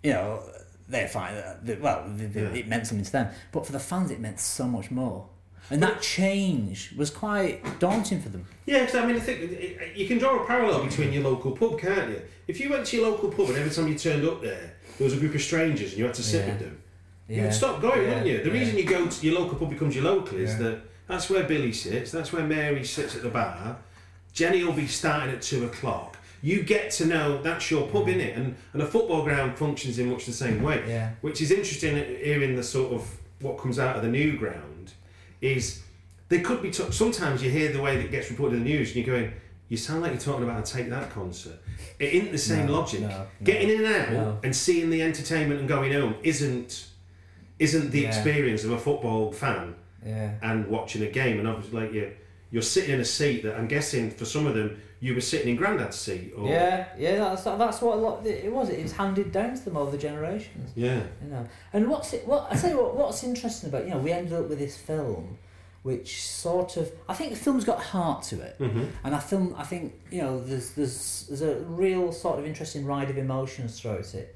you 0.03 0.12
know, 0.12 0.43
they're 0.89 1.07
fine. 1.07 1.35
uh, 1.35 1.57
they- 1.62 1.76
Well, 1.76 2.05
they- 2.16 2.26
they- 2.26 2.43
Yeah. 2.43 2.49
it 2.55 2.66
meant 2.66 2.89
something 2.89 3.05
to 3.05 3.12
them. 3.12 3.29
But 3.53 3.64
for 3.64 3.70
the 3.70 3.79
fans, 3.79 4.11
it 4.11 4.18
meant 4.18 4.41
so 4.41 4.64
much 4.64 4.91
more. 4.91 5.29
And 5.70 5.81
that 5.85 6.01
change 6.03 6.95
was 6.97 7.11
quite 7.11 7.79
daunting 7.79 8.20
for 8.20 8.31
them. 8.31 8.45
Yeah, 8.66 8.81
because 8.81 8.95
I 8.97 9.07
mean, 9.07 9.16
I 9.16 9.20
think 9.20 9.97
you 9.97 10.09
can 10.09 10.18
draw 10.18 10.43
a 10.43 10.47
parallel 10.47 10.83
between 10.85 11.12
your 11.12 11.22
local 11.22 11.53
pub, 11.53 11.79
can't 11.79 12.11
you? 12.11 12.22
If 12.49 12.59
you 12.59 12.70
went 12.70 12.87
to 12.87 12.97
your 12.97 13.11
local 13.11 13.29
pub 13.31 13.51
and 13.51 13.59
every 13.59 13.70
time 13.70 13.87
you 13.87 13.95
turned 13.99 14.26
up 14.26 14.41
there, 14.43 14.74
there 14.99 15.05
was 15.05 15.12
a 15.12 15.18
group 15.18 15.35
of 15.35 15.43
strangers 15.43 15.91
and 15.91 15.99
you 15.99 16.07
had 16.07 16.14
to 16.14 16.22
sit 16.22 16.41
Yeah. 16.47 16.53
with 16.55 16.61
them, 16.61 16.83
Yeah. 17.29 17.45
would 17.45 17.55
stop 17.55 17.81
going, 17.81 18.03
Yeah. 18.03 18.09
wouldn't 18.09 18.26
you? 18.26 18.39
The 18.39 18.49
Yeah. 18.49 18.53
reason 18.53 18.79
you 18.79 18.85
go 18.85 19.07
to 19.07 19.26
your 19.26 19.39
local 19.41 19.59
pub 19.59 19.70
becomes 19.70 19.95
your 19.95 20.05
local 20.05 20.39
is 20.39 20.57
that 20.59 20.81
that's 21.07 21.29
where 21.31 21.45
Billy 21.45 21.72
sits, 21.72 22.11
that's 22.11 22.33
where 22.33 22.45
Mary 22.45 22.85
sits 22.85 23.14
at 23.16 23.22
the 23.22 23.29
bar. 23.29 23.79
Jenny 24.33 24.62
will 24.64 24.72
be 24.72 24.87
starting 24.87 25.35
at 25.35 25.43
two 25.43 25.64
o'clock. 25.66 26.16
You 26.41 26.62
get 26.62 26.91
to 26.93 27.07
know 27.07 27.43
that's 27.43 27.70
your 27.70 27.89
pub, 27.89 28.07
mm. 28.07 28.14
innit? 28.14 28.37
And 28.37 28.57
and 28.72 28.83
a 28.83 28.87
football 28.87 29.22
ground 29.24 29.59
functions 29.59 29.99
in 29.99 30.11
much 30.11 30.26
the 30.26 30.33
same 30.33 30.62
way. 30.62 30.83
Yeah. 30.87 31.11
Which 31.20 31.41
is 31.41 31.51
interesting 31.51 31.97
hearing 31.97 32.55
the 32.57 32.62
sort 32.62 32.93
of 32.93 33.09
what 33.41 33.59
comes 33.59 33.79
out 33.79 33.97
of 33.97 34.03
the 34.03 34.09
new 34.09 34.37
ground 34.37 34.93
is 35.41 35.83
they 36.29 36.41
could 36.41 36.62
be. 36.62 36.70
T- 36.70 36.91
sometimes 36.93 37.43
you 37.43 37.51
hear 37.51 37.72
the 37.72 37.81
way 37.81 37.97
that 37.97 38.05
it 38.05 38.11
gets 38.11 38.31
reported 38.31 38.57
in 38.59 38.64
the 38.64 38.70
news, 38.70 38.95
and 38.95 39.05
you're 39.05 39.16
going, 39.16 39.33
"You 39.68 39.76
sound 39.76 40.03
like 40.03 40.12
you're 40.12 40.20
talking 40.20 40.45
about 40.45 40.68
a 40.68 40.72
take 40.72 40.89
that 40.91 41.11
concert." 41.11 41.59
It 41.99 42.12
isn't 42.12 42.33
the 42.33 42.39
same 42.39 42.66
No, 42.66 42.74
logic. 42.74 43.01
no, 43.01 43.09
no, 43.09 43.26
Getting 43.43 43.70
in 43.70 43.85
and 43.85 44.18
out 44.18 44.39
and 44.45 44.55
seeing 44.55 44.91
the 44.91 45.03
entertainment 45.03 45.59
and 45.61 45.68
going 45.68 45.93
home 45.93 46.14
isn't 46.22 46.87
isn't 47.59 47.90
the 47.90 48.00
Yeah. 48.02 48.09
experience 48.09 48.64
of 48.64 48.70
a 48.72 48.78
football 48.78 49.32
fan 49.32 49.74
Yeah. 50.06 50.32
and 50.42 50.66
watching 50.68 51.02
a 51.02 51.11
game. 51.11 51.38
And 51.38 51.48
obviously, 51.48 51.80
like 51.80 51.92
you, 51.92 52.12
you're 52.50 52.62
sitting 52.62 52.94
in 52.94 53.00
a 53.00 53.04
seat 53.04 53.42
that 53.42 53.56
I'm 53.56 53.66
guessing 53.68 54.11
for 54.11 54.24
some 54.24 54.46
of 54.46 54.54
them 54.54 54.80
you 55.00 55.14
were 55.14 55.20
sitting 55.20 55.48
in 55.50 55.56
Grandad's 55.56 55.96
seat. 55.96 56.32
Or, 56.36 56.48
Yeah, 56.48 56.86
yeah, 56.98 57.16
that's 57.18 57.44
that's 57.44 57.80
what 57.82 57.96
a 57.98 58.00
lot 58.00 58.26
it 58.26 58.52
was. 58.52 58.68
It 58.68 58.82
was 58.82 58.92
handed 58.92 59.30
down 59.30 59.54
to 59.54 59.64
them 59.64 59.76
over 59.76 59.90
the 59.92 59.98
generations. 59.98 60.72
Yeah. 60.74 61.02
You 61.22 61.30
know, 61.30 61.46
and 61.72 61.88
what's 61.88 62.12
it? 62.14 62.26
What 62.26 62.48
I 62.50 62.56
tell 62.56 62.70
you 62.70 62.78
what, 62.82 62.96
what's 62.96 63.22
interesting 63.22 63.68
about 63.68 63.84
you 63.84 63.90
know 63.90 63.98
we 63.98 64.11
ended 64.11 64.32
up 64.32 64.48
with 64.48 64.59
this 64.59 64.76
film, 64.76 65.38
which 65.84 66.22
sort 66.26 66.76
of 66.78 66.90
I 67.09 67.14
think 67.14 67.30
the 67.30 67.36
film's 67.36 67.64
got 67.64 67.80
heart 67.80 68.24
to 68.24 68.40
it, 68.40 68.56
Mm-hmm. 68.59 68.84
and 69.04 69.14
I 69.14 69.20
film 69.20 69.54
I 69.56 69.62
think 69.62 69.92
you 70.11 70.22
know 70.22 70.42
there's 70.42 70.70
there's 70.72 71.26
there's 71.28 71.42
a 71.42 71.56
real 71.61 72.11
sort 72.11 72.40
of 72.40 72.44
interesting 72.46 72.84
ride 72.84 73.09
of 73.09 73.18
emotions 73.18 73.78
throughout 73.80 74.12
it, 74.14 74.34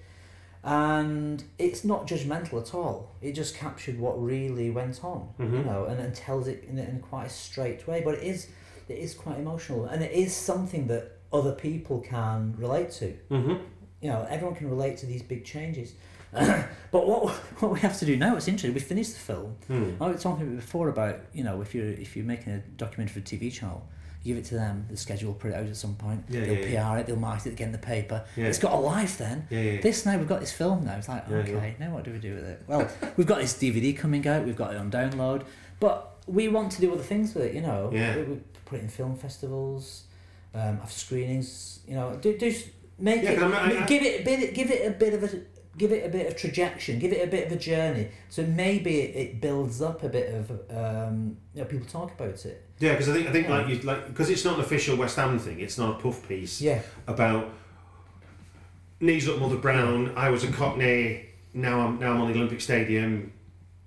and 0.64 1.42
it's 1.58 1.84
not 1.84 2.06
judgmental 2.06 2.60
at 2.60 2.72
all. 2.74 3.10
It 3.20 3.32
just 3.32 3.56
captured 3.56 3.98
what 3.98 4.22
really 4.22 4.70
went 4.70 5.02
on, 5.02 5.28
you 5.38 5.64
know, 5.64 5.86
and, 5.86 5.98
and 6.00 6.14
tells 6.14 6.46
it 6.46 6.64
in, 6.68 6.78
in 6.78 7.00
quite 7.00 7.26
a 7.26 7.30
straight 7.30 7.86
way. 7.88 8.00
But 8.04 8.14
it 8.14 8.22
is 8.22 8.48
it 8.88 8.98
is 8.98 9.14
quite 9.14 9.38
emotional, 9.38 9.86
and 9.86 10.02
it 10.02 10.12
is 10.12 10.34
something 10.34 10.86
that 10.88 11.18
other 11.32 11.52
people 11.52 12.00
can 12.00 12.54
relate 12.58 12.90
to 12.92 13.16
Mm-hmm. 13.30 13.54
you 14.02 14.08
know, 14.10 14.26
everyone 14.28 14.54
can 14.54 14.68
relate 14.68 14.98
to 14.98 15.06
these 15.06 15.22
big 15.22 15.44
changes. 15.44 15.94
but 16.32 17.06
what 17.06 17.30
what 17.60 17.72
we 17.72 17.80
have 17.80 17.98
to 17.98 18.06
do 18.06 18.16
now, 18.16 18.36
it's 18.36 18.48
interesting. 18.48 18.72
We 18.72 18.80
finished 18.80 19.12
the 19.14 19.20
film. 19.20 19.56
Hmm. 19.66 20.02
I 20.02 20.08
was 20.08 20.22
talking 20.22 20.56
before 20.56 20.88
about 20.88 21.20
you 21.34 21.44
know 21.44 21.60
if 21.60 21.74
you're 21.74 21.86
if 21.86 22.16
you're 22.16 22.24
making 22.24 22.52
a 22.54 22.58
documentary 22.76 23.12
for 23.14 23.18
a 23.20 23.22
TV 23.22 23.52
channel, 23.52 23.86
give 24.24 24.36
it 24.36 24.44
to 24.46 24.54
them. 24.54 24.86
The 24.90 24.96
schedule 24.96 25.28
will 25.32 25.38
put 25.38 25.50
it 25.50 25.54
out 25.54 25.66
at 25.66 25.76
some 25.76 25.94
point. 25.96 26.24
Yeah, 26.28 26.40
they'll 26.44 26.66
yeah, 26.68 26.92
PR 26.92 26.98
it. 26.98 27.06
They'll 27.06 27.16
market 27.16 27.46
it 27.48 27.52
again 27.54 27.68
in 27.68 27.72
the 27.72 27.78
paper. 27.78 28.24
It's 28.36 28.58
got 28.58 28.72
a 28.72 28.76
life 28.76 29.18
then. 29.18 29.46
This 29.50 30.04
now 30.06 30.16
we've 30.18 30.28
got 30.28 30.40
this 30.40 30.52
film 30.52 30.84
now. 30.84 30.96
It's 30.96 31.08
like 31.08 31.28
okay, 31.30 31.76
now 31.78 31.92
what 31.94 32.04
do 32.04 32.12
we 32.12 32.18
do 32.18 32.34
with 32.34 32.44
it? 32.44 32.62
Well, 32.66 32.88
we've 33.16 33.26
got 33.26 33.38
this 33.40 33.54
DVD 33.54 33.96
coming 33.96 34.26
out. 34.28 34.44
We've 34.44 34.56
got 34.56 34.72
it 34.74 34.78
on 34.78 34.90
download, 34.90 35.44
but 35.80 36.16
we 36.26 36.48
want 36.48 36.72
to 36.72 36.80
do 36.80 36.92
other 36.92 37.02
things 37.02 37.34
with 37.34 37.44
it. 37.44 37.54
You 37.54 37.62
know, 37.62 37.90
Yeah. 37.92 38.16
we, 38.16 38.22
we 38.22 38.40
put 38.64 38.78
it 38.78 38.82
in 38.82 38.88
film 38.88 39.16
festivals, 39.16 40.04
um, 40.54 40.78
have 40.78 40.92
screenings. 40.92 41.80
You 41.86 41.94
know, 41.96 42.16
do 42.20 42.36
do 42.38 42.54
make 42.98 43.22
it 43.24 43.38
I'm- 43.38 43.52
I- 43.52 43.82
I- 43.82 43.86
give 43.86 44.02
it 44.02 44.20
a 44.20 44.24
bit 44.24 44.54
give 44.54 44.70
it 44.70 44.86
a 44.86 44.90
bit 44.92 45.14
of 45.14 45.24
a 45.24 45.40
give 45.78 45.90
it 45.90 46.04
a 46.04 46.08
bit 46.10 46.26
of 46.26 46.36
trajection 46.36 47.00
give 47.00 47.12
it 47.12 47.26
a 47.26 47.26
bit 47.26 47.46
of 47.46 47.52
a 47.52 47.56
journey 47.56 48.06
so 48.28 48.42
maybe 48.44 49.00
it, 49.00 49.16
it 49.16 49.40
builds 49.40 49.80
up 49.80 50.02
a 50.02 50.08
bit 50.10 50.32
of 50.34 50.50
um, 50.70 51.34
you 51.54 51.62
know 51.62 51.66
people 51.66 51.86
talk 51.86 52.12
about 52.12 52.44
it 52.44 52.62
Yeah, 52.82 52.92
because 52.94 53.08
I 53.08 53.12
think 53.14 53.28
I 53.28 53.32
think 53.32 53.48
like 53.48 53.68
you 53.68 53.76
like 53.82 54.08
because 54.08 54.28
it's 54.28 54.44
not 54.44 54.54
an 54.56 54.60
official 54.62 54.96
West 54.96 55.14
Ham 55.16 55.38
thing. 55.38 55.60
It's 55.60 55.78
not 55.78 55.98
a 56.00 56.02
puff 56.02 56.26
piece. 56.28 56.60
Yeah. 56.60 56.80
About 57.06 57.48
knees 59.00 59.28
up, 59.28 59.38
Mother 59.38 59.56
Brown. 59.56 60.12
I 60.16 60.30
was 60.30 60.42
a 60.42 60.50
Cockney. 60.50 61.26
Now 61.54 61.80
I'm 61.80 62.00
now 62.00 62.12
I'm 62.12 62.20
on 62.22 62.32
the 62.32 62.36
Olympic 62.38 62.60
Stadium. 62.60 63.32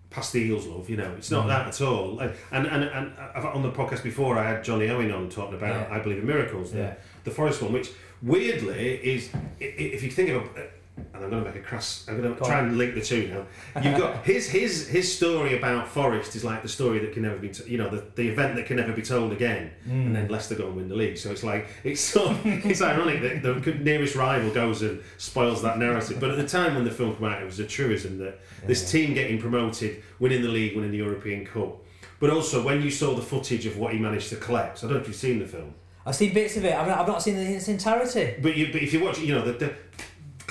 Past 0.10 0.32
the 0.32 0.40
Eels, 0.44 0.66
love. 0.66 0.90
You 0.90 0.96
know, 0.96 1.14
it's 1.18 1.28
Mm. 1.28 1.32
not 1.34 1.48
that 1.48 1.68
at 1.68 1.82
all. 1.82 2.16
Like, 2.16 2.38
And 2.52 2.68
and 2.68 2.84
and 2.86 3.12
I've, 3.36 3.44
on 3.44 3.64
the 3.64 3.72
podcast 3.72 4.02
before, 4.02 4.38
I 4.38 4.48
had 4.50 4.64
Jonny 4.64 4.88
Owen 4.90 5.12
on 5.12 5.28
talking 5.30 5.56
about 5.56 5.90
Yeah. 5.90 5.96
I 5.96 6.00
believe 6.00 6.20
in 6.20 6.26
miracles. 6.26 6.72
The, 6.72 6.78
Yeah. 6.78 6.94
the 7.26 7.32
Forest 7.32 7.62
one, 7.64 7.74
which 7.74 7.92
weirdly 8.22 8.96
is 9.14 9.30
if 9.60 10.04
you 10.04 10.10
think 10.12 10.30
of. 10.30 10.44
A, 10.56 10.68
and 10.98 11.24
I'm 11.24 11.30
going 11.30 11.44
to 11.44 11.50
make 11.50 11.60
a 11.60 11.64
cross. 11.64 12.06
I'm 12.08 12.22
going 12.22 12.34
to 12.34 12.40
Go 12.40 12.46
try 12.46 12.60
on. 12.60 12.68
and 12.68 12.78
link 12.78 12.96
the 12.96 13.02
two 13.02 13.28
now. 13.28 13.82
You've 13.82 13.98
got 13.98 14.26
his 14.26 14.50
his 14.50 14.88
his 14.88 15.16
story 15.16 15.58
about 15.58 15.88
Forest 15.88 16.36
is 16.36 16.44
like 16.44 16.62
the 16.62 16.70
story 16.70 17.00
that 17.00 17.14
can 17.14 17.24
never 17.24 17.38
be, 17.38 17.50
t- 17.50 17.70
you 17.70 17.78
know, 17.78 17.90
the, 17.90 18.06
the 18.16 18.28
event 18.28 18.56
that 18.56 18.66
can 18.66 18.78
never 18.78 18.94
be 18.94 19.02
told 19.02 19.32
again, 19.32 19.72
and 19.86 20.16
then 20.16 20.26
hmm. 20.26 20.32
Leicester 20.32 20.56
go 20.56 20.68
and 20.68 20.76
win 20.76 20.88
the 20.88 20.96
league. 20.96 21.18
So 21.18 21.32
it's 21.32 21.44
like 21.44 21.68
it's 21.84 22.02
sort 22.02 22.32
of, 22.32 22.46
it's 22.46 22.82
ironic 22.82 23.22
that 23.22 23.64
the 23.64 23.74
nearest 23.76 24.16
rival 24.16 24.52
goes 24.52 24.82
and 24.82 25.02
spoils 25.18 25.62
that 25.64 25.78
narrative. 25.78 26.20
But 26.20 26.32
at 26.32 26.38
the 26.38 26.48
time 26.48 26.76
when 26.76 26.86
the 26.86 26.92
film 26.92 27.16
came 27.16 27.26
out, 27.26 27.42
it 27.42 27.46
was 27.46 27.60
a 27.60 27.68
truism 27.68 28.18
that 28.20 28.40
this 28.66 28.90
team 28.90 29.14
getting 29.14 29.40
promoted, 29.40 30.04
winning 30.20 30.42
the 30.42 30.50
league, 30.50 30.76
winning 30.76 30.92
the 30.92 30.98
European 30.98 31.46
Cup. 31.46 31.78
But 32.20 32.30
also 32.30 32.64
when 32.64 32.82
you 32.82 32.92
saw 32.92 33.14
the 33.14 33.22
footage 33.22 33.66
of 33.66 33.78
what 33.78 33.94
he 33.94 34.00
managed 34.00 34.30
to 34.30 34.38
collect, 34.38 34.80
I 34.80 34.88
don't 34.88 34.94
know 34.94 35.02
if 35.02 35.08
you've 35.08 35.18
seen 35.18 35.40
the 35.40 35.48
film. 35.48 35.74
I've 36.06 36.16
seen 36.16 36.34
bits 36.34 36.56
of 36.56 36.64
it 36.64 36.74
I've 36.76 36.88
not, 36.88 37.00
I've 37.00 37.08
not 37.08 37.22
seen 37.24 37.36
it 37.36 37.48
in 37.48 37.54
its 37.54 37.68
entirety 37.68 38.36
But 38.40 38.56
you, 38.56 38.72
but 38.72 38.84
if 38.84 38.94
you 38.94 39.04
watch, 39.04 39.18
it, 39.18 39.26
you 39.26 39.34
know, 39.34 39.44
the, 39.44 39.54
the 39.54 39.74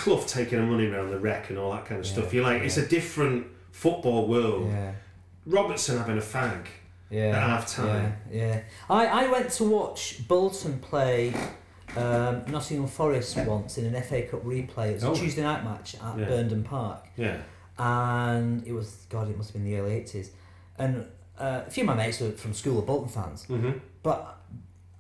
Clough 0.05 0.25
taking 0.27 0.59
the 0.59 0.67
money 0.67 0.87
around 0.87 1.11
the 1.11 1.19
wreck 1.19 1.51
and 1.51 1.59
all 1.59 1.73
that 1.73 1.87
kind 1.87 1.99
of 2.01 2.07
stuff, 2.07 2.33
you're 2.35 2.45
like, 2.45 2.63
it's 2.63 2.77
a 2.77 2.87
different 2.87 3.47
football 3.73 4.27
world. 4.29 4.69
yeah 4.71 4.93
Robertson 5.47 5.99
having 5.99 6.19
a 6.19 6.21
fag 6.21 6.67
yeah 7.11 7.29
at 7.37 7.43
half 7.51 7.67
time. 7.69 8.17
yeah, 8.31 8.47
yeah. 8.47 8.61
I, 8.89 9.07
I 9.07 9.29
went 9.31 9.51
to 9.53 9.65
watch 9.65 10.27
Bolton 10.27 10.79
play 10.79 11.35
um, 11.97 12.43
Nottingham 12.49 12.87
Forest 12.89 13.37
once 13.39 13.77
in 13.79 13.85
an 13.95 14.03
FA 14.03 14.23
Cup 14.23 14.43
replay 14.45 14.91
it 14.91 14.95
was 14.95 15.05
Oh. 15.05 15.13
a 15.13 15.17
Tuesday 15.17 15.43
night 15.43 15.63
match 15.65 15.95
at 15.97 16.19
Yeah. 16.19 16.25
Burnden 16.27 16.63
Park 16.65 17.07
Yeah. 17.17 17.37
and 17.79 18.67
it 18.67 18.73
was 18.73 19.07
God, 19.11 19.29
it 19.31 19.37
must 19.37 19.53
have 19.53 19.63
been 19.63 19.71
the 19.71 19.79
early 19.79 19.93
eighties, 19.95 20.31
and 20.79 21.07
uh, 21.39 21.63
a 21.67 21.71
few 21.71 21.83
of 21.83 21.89
my 21.89 21.95
mates 21.95 22.21
were 22.21 22.31
from 22.33 22.53
school 22.55 22.79
of 22.79 22.87
Bolton 22.87 23.09
fans, 23.09 23.47
Mm-hmm. 23.49 23.73
but 24.03 24.39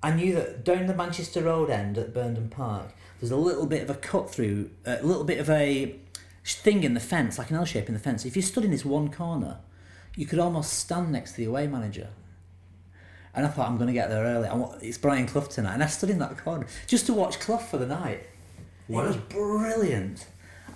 I 0.05 0.15
knew 0.15 0.35
that 0.35 0.67
down 0.67 0.85
the 0.85 0.95
Manchester 0.95 1.45
Road 1.45 1.71
end 1.71 1.97
at 1.97 2.13
Burnden 2.13 2.51
Park, 2.51 2.89
there's 3.19 3.31
a 3.31 3.39
little 3.39 3.65
bit 3.65 3.81
of 3.81 3.89
a 3.89 3.95
cut 3.95 4.31
through, 4.31 4.69
a 4.85 5.03
little 5.03 5.25
bit 5.25 5.39
of 5.39 5.49
a 5.49 5.97
thing 6.45 6.85
in 6.85 6.93
the 6.93 7.01
fence, 7.01 7.39
like 7.39 7.49
an 7.49 7.57
L 7.57 7.65
shape 7.65 7.89
in 7.89 7.95
the 7.95 8.01
fence. 8.01 8.27
If 8.27 8.37
you 8.37 8.43
stood 8.43 8.67
in 8.67 8.71
this 8.71 8.85
one 8.85 9.11
corner, 9.11 9.61
you 10.15 10.27
could 10.27 10.39
almost 10.39 10.75
stand 10.75 11.11
next 11.11 11.31
to 11.33 11.37
the 11.39 11.45
away 11.47 11.69
manager. 11.69 12.09
And 13.35 13.47
I 13.47 13.49
thought, 13.49 13.67
I'm 13.67 13.79
going 13.79 13.87
to 13.87 13.95
get 13.95 14.11
there 14.11 14.25
early. 14.25 14.47
I 14.47 14.55
want, 14.55 14.83
it's 14.83 14.99
Brian 14.99 15.27
Clough 15.27 15.47
tonight. 15.47 15.73
And 15.73 15.83
I 15.83 15.87
stood 15.87 16.11
in 16.11 16.19
that 16.19 16.37
corner 16.37 16.67
just 16.87 17.07
to 17.07 17.15
watch 17.15 17.41
Clough 17.41 17.57
for 17.57 17.79
the 17.79 17.87
night. 17.87 18.27
It 18.91 18.93
was 18.93 19.17
brilliant. 19.17 20.27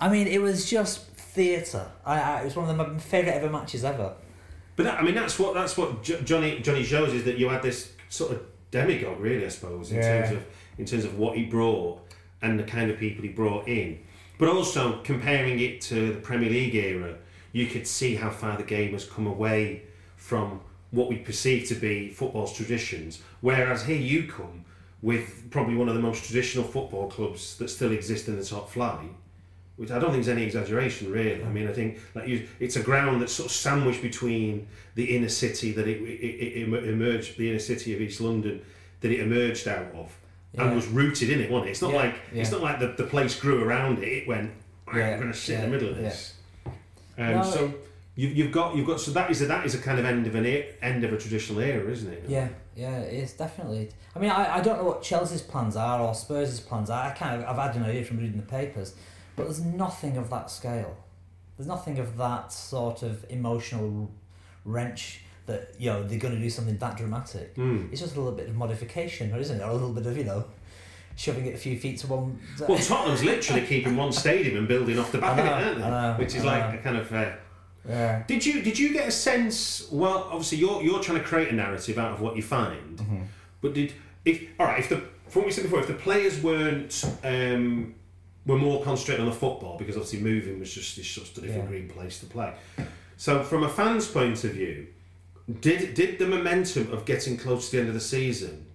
I 0.01 0.09
mean, 0.09 0.25
it 0.25 0.41
was 0.41 0.67
just 0.67 1.05
theatre. 1.11 1.85
I, 2.03 2.19
I, 2.19 2.41
it 2.41 2.45
was 2.45 2.55
one 2.55 2.67
of 2.67 2.75
my 2.75 2.97
favourite 2.97 3.35
ever 3.35 3.51
matches 3.51 3.85
ever. 3.85 4.15
But 4.75 4.83
that, 4.85 4.99
I 4.99 5.03
mean, 5.03 5.13
that's 5.13 5.37
what 5.37 5.53
that's 5.53 5.77
what 5.77 6.01
Jo- 6.01 6.21
Johnny 6.21 6.61
Johnny 6.61 6.83
shows 6.83 7.13
is 7.13 7.25
that 7.25 7.37
you 7.37 7.49
had 7.49 7.61
this 7.61 7.91
sort 8.09 8.31
of 8.31 8.41
demagogue, 8.71 9.19
really, 9.19 9.45
I 9.45 9.49
suppose, 9.49 9.91
in 9.91 9.97
Yeah. 9.97 10.21
terms 10.23 10.37
of 10.37 10.45
in 10.77 10.85
terms 10.85 11.03
of 11.03 11.17
what 11.17 11.35
he 11.37 11.43
brought 11.43 11.99
and 12.41 12.57
the 12.57 12.63
kind 12.63 12.89
of 12.89 12.97
people 12.97 13.23
he 13.23 13.27
brought 13.29 13.67
in. 13.67 13.99
But 14.37 14.47
also 14.47 15.01
comparing 15.03 15.59
it 15.59 15.81
to 15.81 16.13
the 16.13 16.19
Premier 16.21 16.49
League 16.49 16.73
era, 16.73 17.15
you 17.51 17.67
could 17.67 17.85
see 17.85 18.15
how 18.15 18.29
far 18.29 18.55
the 18.55 18.63
game 18.63 18.93
has 18.93 19.03
come 19.05 19.27
away 19.27 19.81
from 20.15 20.61
what 20.91 21.09
we 21.09 21.17
perceive 21.17 21.67
to 21.67 21.75
be 21.75 22.09
football's 22.09 22.53
traditions. 22.55 23.21
Whereas 23.41 23.83
here 23.83 23.97
you 23.97 24.23
come 24.23 24.63
with 25.01 25.49
probably 25.51 25.75
one 25.75 25.89
of 25.89 25.95
the 25.95 26.01
most 26.01 26.23
traditional 26.23 26.63
football 26.65 27.09
clubs 27.09 27.57
that 27.57 27.69
still 27.69 27.91
exist 27.91 28.29
in 28.29 28.37
the 28.37 28.45
top 28.45 28.69
flight. 28.69 29.09
Which 29.79 29.91
I 29.91 29.97
don't 29.97 30.11
think 30.11 30.19
is 30.21 30.27
any 30.27 30.43
exaggeration, 30.43 31.09
really. 31.09 31.41
I 31.41 31.47
mean, 31.47 31.65
I 31.65 31.71
think 31.71 31.99
like 32.13 32.27
you, 32.27 32.45
it's 32.59 32.75
a 32.75 32.83
ground 32.83 33.21
that's 33.21 33.31
sort 33.31 33.45
of 33.49 33.53
sandwiched 33.55 34.01
between 34.01 34.67
the 34.95 35.15
inner 35.15 35.29
city 35.29 35.71
that 35.71 35.87
it, 35.87 36.01
it, 36.01 36.67
it 36.67 36.83
emerged, 36.89 37.37
the 37.37 37.49
inner 37.49 37.59
city 37.59 37.93
of 37.95 38.01
East 38.01 38.19
London 38.19 38.61
that 38.99 39.09
it 39.09 39.21
emerged 39.21 39.69
out 39.69 39.87
of, 39.95 40.13
Yeah. 40.53 40.65
and 40.65 40.75
was 40.75 40.85
rooted 40.87 41.29
in 41.29 41.39
it, 41.39 41.49
wasn't 41.49 41.69
it? 41.69 41.71
It's 41.71 41.81
not 41.81 41.91
Yeah, 41.93 41.97
like 41.97 42.15
it's 42.33 42.51
not 42.51 42.61
like 42.61 42.79
the, 42.79 42.87
the 42.87 43.05
place 43.05 43.39
grew 43.39 43.63
around 43.63 43.99
it. 44.03 44.07
It 44.09 44.27
went 44.27 44.51
Yeah, 44.93 45.11
I'm 45.13 45.19
going 45.21 45.31
to 45.31 45.37
sit 45.37 45.55
in 45.55 45.61
the 45.61 45.67
middle 45.69 45.89
of 45.91 45.95
yeah. 45.95 46.03
this. 46.09 46.33
Um, 47.17 47.31
No, 47.35 47.43
so 47.43 47.73
you've, 48.17 48.35
you've 48.35 48.51
got 48.51 48.75
you've 48.75 48.85
got 48.87 48.99
so 48.99 49.11
that 49.11 49.31
is 49.31 49.41
a, 49.41 49.45
that 49.45 49.65
is 49.65 49.75
a 49.75 49.79
kind 49.79 49.97
of 49.97 50.03
end 50.03 50.27
of 50.27 50.35
an 50.35 50.45
e- 50.45 50.65
end 50.81 51.05
of 51.05 51.13
a 51.13 51.17
traditional 51.17 51.61
era, 51.61 51.89
isn't 51.89 52.11
it? 52.11 52.25
Yeah, 52.27 52.49
yeah, 52.75 52.97
it 52.99 53.13
is 53.13 53.31
definitely. 53.31 53.91
I 54.13 54.19
mean, 54.19 54.29
I, 54.29 54.57
I 54.57 54.61
don't 54.61 54.77
know 54.77 54.83
what 54.83 55.01
Chelsea's 55.03 55.41
plans 55.41 55.77
are 55.77 56.01
or 56.01 56.13
Spurs' 56.13 56.59
plans 56.59 56.89
are. 56.89 57.05
I 57.05 57.11
kind 57.11 57.41
of 57.41 57.47
I've 57.47 57.55
had 57.55 57.77
an 57.77 57.83
idea 57.89 58.03
from 58.03 58.17
reading 58.17 58.35
the 58.37 58.45
papers, 58.45 58.93
but 59.39 59.45
there's 59.45 59.61
nothing 59.61 60.17
of 60.17 60.29
that 60.29 60.51
scale. 60.51 60.95
There's 61.57 61.67
nothing 61.67 61.99
of 61.99 62.17
that 62.17 62.53
sort 62.53 63.03
of 63.03 63.25
emotional 63.29 64.09
wrench 64.65 65.21
that 65.45 65.73
you 65.79 65.89
know 65.89 66.03
they're 66.03 66.19
going 66.19 66.35
to 66.35 66.39
do 66.39 66.49
something 66.49 66.77
that 66.77 66.95
dramatic. 66.97 67.55
Mm. 67.55 67.91
It's 67.91 68.01
just 68.01 68.15
a 68.15 68.19
little 68.19 68.37
bit 68.37 68.47
of 68.49 68.55
modification, 68.55 69.33
or 69.33 69.39
isn't 69.39 69.59
it? 69.59 69.63
Or 69.63 69.69
a 69.69 69.73
little 69.73 69.91
bit 69.93 70.05
of 70.05 70.17
you 70.17 70.23
know 70.23 70.45
shoving 71.15 71.45
it 71.47 71.55
a 71.55 71.57
few 71.57 71.77
feet 71.77 71.97
to 71.99 72.07
one. 72.07 72.39
Well, 72.67 72.77
Tottenham's 72.77 73.23
literally 73.23 73.65
keeping 73.65 73.95
one 73.97 74.11
stadium 74.13 74.57
and 74.57 74.67
building 74.67 74.97
off 74.99 75.11
the 75.11 75.17
back 75.17 75.37
I 75.37 75.41
of 75.41 75.47
it, 75.47 75.51
aren't 75.51 75.75
they? 75.79 75.89
Know, 75.89 76.15
Which 76.17 76.35
is 76.35 76.45
like 76.45 76.71
know. 76.73 76.79
a 76.79 76.81
kind 76.83 76.97
of. 76.97 77.11
Uh, 77.13 77.31
yeah. 77.87 78.23
Did 78.27 78.45
you 78.45 78.61
did 78.61 78.77
you 78.77 78.93
get 78.93 79.07
a 79.07 79.11
sense? 79.11 79.89
Well, 79.91 80.27
obviously 80.31 80.59
you're 80.59 80.81
you're 80.83 81.01
trying 81.01 81.17
to 81.19 81.23
create 81.23 81.49
a 81.49 81.55
narrative 81.55 81.97
out 81.97 82.11
of 82.13 82.21
what 82.21 82.35
you 82.35 82.41
find, 82.41 82.97
Mm-hmm. 82.99 83.21
but 83.61 83.73
did 83.73 83.93
if 84.25 84.43
all 84.59 84.65
right 84.67 84.79
if 84.79 84.89
the 84.89 84.97
from 85.27 85.41
what 85.41 85.45
we 85.47 85.51
said 85.51 85.63
before 85.63 85.79
if 85.79 85.87
the 85.87 85.93
players 85.93 86.41
weren't 86.41 87.03
um, 87.23 87.95
were 88.49 88.57
more 88.57 88.83
concentrated 88.83 89.21
on 89.21 89.27
the 89.29 89.35
football 89.45 89.77
because 89.77 89.95
obviously 89.95 90.19
moving 90.19 90.59
was 90.59 90.73
just 90.73 90.95
just 90.95 91.37
a 91.37 91.41
different 91.41 91.63
Yeah. 91.65 91.69
green 91.69 91.87
place 91.89 92.19
to 92.21 92.25
play. 92.25 92.51
So 93.15 93.43
from 93.43 93.63
a 93.63 93.69
fan's 93.69 94.07
point 94.07 94.43
of 94.43 94.51
view, 94.51 94.87
did 95.61 95.93
did 95.93 96.17
the 96.19 96.27
momentum 96.27 96.91
of 96.91 97.05
getting 97.05 97.37
close 97.37 97.69
to 97.69 97.75
the 97.75 97.79
end 97.81 97.89
of 97.89 97.93
the 97.95 98.07
season 98.17 98.65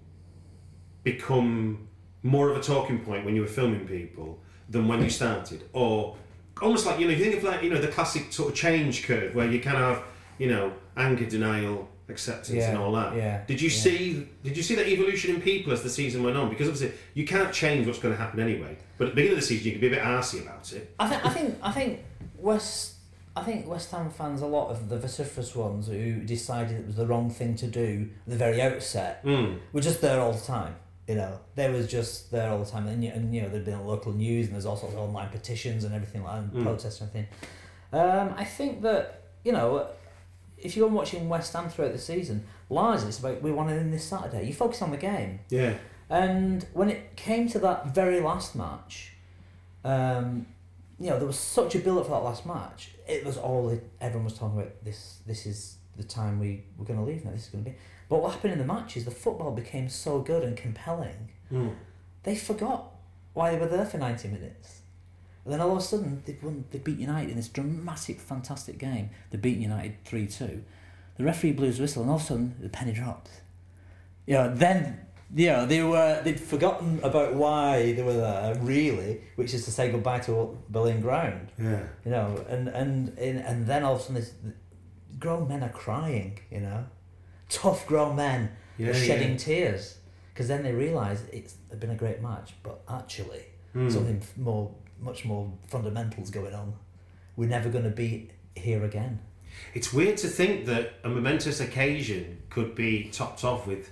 become 1.03 1.89
more 2.22 2.49
of 2.51 2.57
a 2.57 2.62
talking 2.62 2.99
point 3.01 3.25
when 3.25 3.35
you 3.37 3.43
were 3.43 3.47
filming 3.61 3.87
people 3.87 4.39
than 4.70 4.89
when 4.89 5.03
you 5.03 5.11
started, 5.11 5.64
or 5.72 6.16
almost 6.62 6.87
like 6.87 6.99
you 6.99 7.07
know, 7.07 7.12
if 7.12 7.18
you 7.18 7.25
think 7.25 7.37
of 7.37 7.45
like 7.45 7.62
you 7.62 7.70
know 7.70 7.81
the 7.81 7.89
classic 7.89 8.33
sort 8.33 8.51
of 8.51 8.55
change 8.55 9.03
curve 9.05 9.35
where 9.35 9.51
you 9.51 9.61
kind 9.61 9.77
of 9.77 9.97
have 9.97 10.05
you 10.39 10.47
know 10.49 10.72
anger, 10.97 11.27
denial, 11.27 11.89
acceptance, 12.09 12.63
and 12.65 12.77
all 12.79 12.93
that. 12.93 13.17
yeah, 13.17 13.45
Did 13.47 13.61
you 13.61 13.69
yeah. 13.69 13.75
see? 13.77 14.29
Did 14.43 14.57
you 14.57 14.63
see 14.63 14.75
that 14.75 14.87
evolution 14.87 15.35
in 15.35 15.41
people 15.41 15.73
as 15.73 15.83
the 15.83 15.91
season 15.91 16.23
went 16.23 16.37
on? 16.37 16.49
Because 16.51 16.69
obviously 16.69 16.97
you 17.15 17.25
can't 17.27 17.53
change 17.53 17.87
what's 17.87 17.99
going 17.99 18.15
to 18.15 18.21
happen 18.21 18.41
anyway. 18.41 18.77
But 18.99 19.09
at 19.09 19.11
the 19.11 19.17
beginning 19.17 19.39
of 19.39 19.41
the 19.43 19.47
season, 19.47 19.67
you 19.67 19.73
can 19.73 19.81
be 19.81 19.87
a 19.89 19.91
bit 19.91 20.03
arsy 20.03 20.43
about 20.43 20.73
it. 20.73 20.95
I 20.99 21.09
think 21.09 21.25
I 21.25 21.31
think 21.31 21.59
I 21.63 21.73
think 21.73 22.01
West 22.39 22.93
I 23.37 23.43
think 23.43 23.67
West 23.67 23.91
Ham 23.91 24.11
fans, 24.11 24.43
a 24.43 24.47
lot 24.47 24.69
of 24.71 24.89
the 24.89 24.99
vociferous 24.99 25.57
ones 25.57 25.89
who 25.89 26.21
decided 26.21 26.79
it 26.79 26.87
was 26.87 26.97
the 26.97 27.07
wrong 27.07 27.31
thing 27.31 27.57
to 27.57 27.67
do 27.67 28.09
at 28.27 28.31
the 28.31 28.37
very 28.39 28.63
outset, 28.63 29.25
Mm. 29.25 29.59
were 29.73 29.81
just 29.81 30.01
there 30.01 30.21
all 30.21 30.33
the 30.33 30.41
time. 30.47 30.77
You 31.09 31.17
know, 31.17 31.41
they 31.55 31.69
was 31.69 31.87
just 31.91 32.31
there 32.31 32.49
all 32.51 32.61
the 32.61 32.71
time, 32.71 32.87
and, 32.87 33.03
you- 33.05 33.11
and 33.11 33.35
you 33.35 33.43
know 33.43 33.49
there'd 33.49 33.65
been 33.65 33.85
local 33.85 34.13
news, 34.13 34.47
and 34.47 34.55
there's 34.55 34.65
all 34.67 34.77
sorts 34.77 34.95
of 34.95 35.01
online 35.01 35.29
petitions 35.31 35.85
and 35.85 35.95
everything 35.95 36.23
like 36.23 36.33
that, 36.35 36.43
and 36.45 36.53
Mm. 36.53 36.63
protests 36.63 37.01
and 37.01 37.11
everything. 37.11 37.29
Um, 37.93 38.35
I 38.39 38.45
think 38.45 38.83
that 38.83 39.23
you 39.45 39.53
know, 39.53 39.89
if 40.65 40.77
you're 40.77 40.89
watching 40.89 41.29
West 41.29 41.53
Ham 41.53 41.69
throughout 41.69 41.93
the 41.93 41.99
season, 41.99 42.45
largely 42.71 43.09
it's 43.09 43.21
about 43.21 43.43
we 43.43 43.53
want 43.53 43.69
to 43.69 43.77
win 43.77 43.91
this 43.91 44.05
Saturday. 44.05 44.47
You 44.47 44.55
focus 44.55 44.83
on 44.83 44.91
the 44.91 44.97
game. 44.97 45.41
Yeah. 45.51 45.75
And 46.11 46.67
when 46.73 46.91
it 46.91 47.17
came 47.17 47.49
to 47.51 47.59
that 47.61 47.95
very 47.95 48.21
last 48.21 48.57
match, 48.57 49.12
um, 49.85 50.47
you 50.99 51.11
know, 51.11 51.19
there 51.19 51.27
was 51.27 51.39
such 51.39 51.75
a 51.75 51.79
build 51.79 51.99
up 51.99 52.07
for 52.07 52.12
that 52.12 52.25
last 52.25 52.47
match. 52.47 52.93
It 53.07 53.25
was 53.25 53.37
all 53.37 53.69
it, 53.69 53.89
everyone 54.01 54.25
was 54.25 54.39
talking 54.39 54.59
about. 54.59 54.85
This 54.85 55.19
this 55.27 55.47
is 55.47 55.77
the 55.97 56.05
time 56.05 56.41
we 56.41 56.65
we're 56.79 56.87
going 56.87 56.99
to 56.99 57.05
leave 57.05 57.25
now. 57.25 57.33
This 57.33 57.45
is 57.45 57.49
going 57.51 57.65
to 57.65 57.71
be. 57.71 57.77
But 58.09 58.23
what 58.23 58.33
happened 58.33 58.55
in 58.55 58.59
the 58.59 58.65
match 58.65 58.97
is 58.97 59.05
the 59.05 59.11
football 59.11 59.53
became 59.53 59.89
so 59.89 60.21
good 60.21 60.43
and 60.43 60.57
compelling. 60.57 61.31
Mm. 61.53 61.75
They 62.23 62.37
forgot 62.37 62.91
why 63.35 63.51
they 63.53 63.59
were 63.59 63.67
there 63.67 63.85
for 63.85 63.99
ninety 63.99 64.29
minutes. 64.29 64.81
And 65.45 65.53
then 65.53 65.61
all 65.61 65.72
of 65.72 65.78
a 65.78 65.80
sudden 65.82 66.22
they 66.26 66.36
won. 66.42 66.64
They 66.70 66.78
beat 66.78 66.99
United 66.99 67.30
in 67.30 67.36
this 67.36 67.49
dramatic, 67.49 68.18
fantastic 68.20 68.78
game. 68.78 69.11
They 69.30 69.38
beat 69.38 69.59
United 69.59 70.03
three 70.05 70.26
two. 70.26 70.62
The 71.18 71.24
referee 71.24 71.53
blew 71.53 71.66
his 71.66 71.80
whistle, 71.80 72.03
and 72.03 72.11
all 72.11 72.16
of 72.16 72.22
a 72.22 72.24
sudden 72.26 72.55
the 72.61 72.68
penny 72.68 72.92
dropped. 72.92 73.30
You 74.26 74.34
know, 74.34 74.55
then 74.55 75.01
you 75.34 75.49
know 75.49 75.66
they 75.66 75.82
were 75.82 76.20
they'd 76.24 76.40
forgotten 76.40 76.99
about 77.03 77.34
why 77.34 77.92
they 77.92 78.03
were 78.03 78.14
there 78.14 78.55
really, 78.61 79.20
which 79.36 79.53
is 79.53 79.64
to 79.66 79.70
say 79.70 79.90
goodbye 79.90 80.20
to 80.20 80.57
Boleyn 80.70 81.01
ground. 81.03 81.53
Yeah. 81.59 81.82
You 82.05 82.11
know, 82.12 82.45
and 82.49 82.68
and 82.68 83.16
and, 83.18 83.38
and 83.40 83.66
then 83.66 83.84
all 83.84 83.95
of 83.97 84.01
a 84.01 84.03
sudden 84.03 84.14
this, 84.16 84.32
grown 85.18 85.47
men 85.49 85.62
are 85.62 85.68
crying. 85.68 86.38
You 86.51 86.61
know, 86.61 86.86
tough 87.51 87.86
grown 87.86 88.16
men 88.16 88.51
Yeah, 88.78 88.88
are 88.88 88.95
shedding 88.95 89.32
yeah. 89.32 89.36
tears 89.36 89.99
because 90.32 90.49
then 90.49 90.62
they 90.62 90.72
realise 90.72 91.22
it's 91.32 91.53
been 91.78 91.90
a 91.90 91.97
great 91.97 92.22
match, 92.22 92.55
but 92.62 92.80
actually 92.88 93.42
Hmm. 93.74 93.90
something 93.90 94.22
more, 94.36 94.70
much 95.05 95.25
more 95.25 95.53
fundamentals 95.69 96.31
going 96.31 96.55
on. 96.55 96.75
We're 97.37 97.49
never 97.49 97.69
going 97.69 97.85
to 97.85 97.91
be 97.91 98.31
here 98.57 98.85
again. 98.85 99.21
It's 99.75 99.93
weird 99.93 100.17
to 100.19 100.29
think 100.29 100.67
that 100.67 100.95
a 101.05 101.09
momentous 101.09 101.61
occasion 101.61 102.43
could 102.51 102.75
be 102.75 103.11
topped 103.13 103.45
off 103.45 103.67
with 103.67 103.91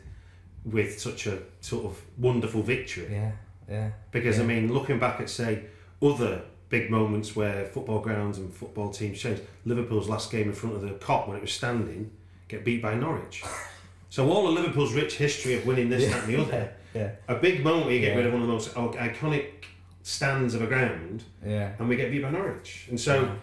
with 0.65 1.01
such 1.01 1.27
a 1.27 1.41
sort 1.61 1.85
of 1.85 2.01
wonderful 2.19 2.63
victory. 2.63 3.09
Yeah, 3.11 3.33
yeah. 3.69 3.91
Because 4.13 4.39
I 4.39 4.45
mean, 4.45 4.73
looking 4.73 4.99
back 4.99 5.21
at 5.21 5.29
say 5.29 5.65
other 6.01 6.43
big 6.69 6.89
moments 6.91 7.35
where 7.37 7.67
football 7.67 8.01
grounds 8.01 8.39
and 8.39 8.53
football 8.53 8.91
teams 8.91 9.19
changed, 9.21 9.43
Liverpool's 9.65 10.09
last 10.09 10.31
game 10.31 10.49
in 10.49 10.53
front 10.53 10.77
of 10.77 10.83
the 10.83 10.91
Kop 10.91 11.27
when 11.29 11.37
it 11.37 11.41
was 11.41 11.53
standing, 11.53 12.11
get 12.49 12.65
beat 12.65 12.81
by 12.81 12.95
Norwich. 12.95 13.45
so 14.09 14.29
all 14.31 14.47
of 14.49 14.55
Liverpool's 14.55 14.93
rich 14.95 15.17
history 15.17 15.55
of 15.55 15.67
winning 15.67 15.89
this, 15.89 16.11
that, 16.11 16.25
and 16.25 16.33
the 16.33 16.41
other, 16.41 16.73
Yeah, 16.95 17.11
a 17.29 17.35
big 17.35 17.63
moment 17.65 17.87
where 17.87 17.95
you 17.95 18.01
get 18.01 18.11
Yeah. 18.13 18.17
rid 18.19 18.27
of 18.27 18.33
one 18.33 18.43
of 18.43 18.49
the 18.49 18.53
most 18.55 18.75
iconic 18.75 19.65
stands 20.03 20.55
of 20.55 20.63
a 20.63 20.67
ground, 20.67 21.25
yeah. 21.45 21.73
and 21.79 21.89
we 21.89 21.97
get 21.97 22.11
beat 22.11 22.23
by 22.23 22.31
Norwich, 22.31 22.87
and 22.91 22.99
so 23.01 23.23
Yeah. 23.23 23.35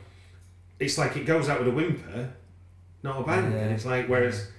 it's 0.79 0.97
like 0.97 1.15
it 1.17 1.25
goes 1.25 1.49
out 1.49 1.59
with 1.59 1.67
a 1.69 1.71
whimper, 1.71 2.31
not 3.03 3.21
a 3.21 3.23
bang. 3.23 3.51
Yeah. 3.51 3.57
And 3.59 3.73
it's 3.73 3.85
like 3.85 4.07
whereas. 4.07 4.51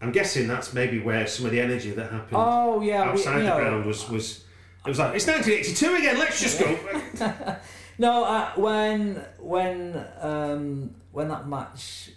I'm 0.00 0.12
guessing 0.12 0.46
that's 0.46 0.72
maybe 0.74 1.00
where 1.00 1.26
some 1.26 1.44
of 1.46 1.50
the 1.50 1.60
energy 1.60 1.90
that 1.90 2.12
happened 2.12 2.36
Oh 2.36 2.80
yeah, 2.80 3.02
outside 3.02 3.38
you 3.38 3.42
the 3.42 3.48
know, 3.48 3.56
ground 3.56 3.84
was 3.84 4.08
was 4.08 4.44
it 4.86 4.88
was 4.88 4.98
like 5.00 5.16
it's 5.16 5.26
1982 5.26 5.94
again. 5.96 6.18
Let's 6.20 6.40
just 6.40 6.60
go. 6.60 7.56
No, 7.98 8.22
uh, 8.24 8.52
when 8.54 9.20
when 9.40 10.06
um, 10.20 10.94
when 11.10 11.26
that 11.26 11.48
match, 11.48 12.10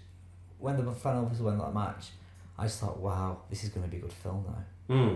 when 0.60 0.78
the 0.78 0.92
final 0.92 1.26
was 1.26 1.40
won 1.40 1.58
that 1.58 1.74
match, 1.74 2.10
I 2.56 2.66
just 2.66 2.80
thought, 2.80 3.00
wow, 3.00 3.42
this 3.50 3.64
is 3.64 3.70
going 3.70 3.84
to 3.88 3.90
be 3.90 3.98
a 3.98 4.02
good 4.02 4.14
film 4.14 4.46
now. 4.48 4.96
Hmm. 4.96 5.16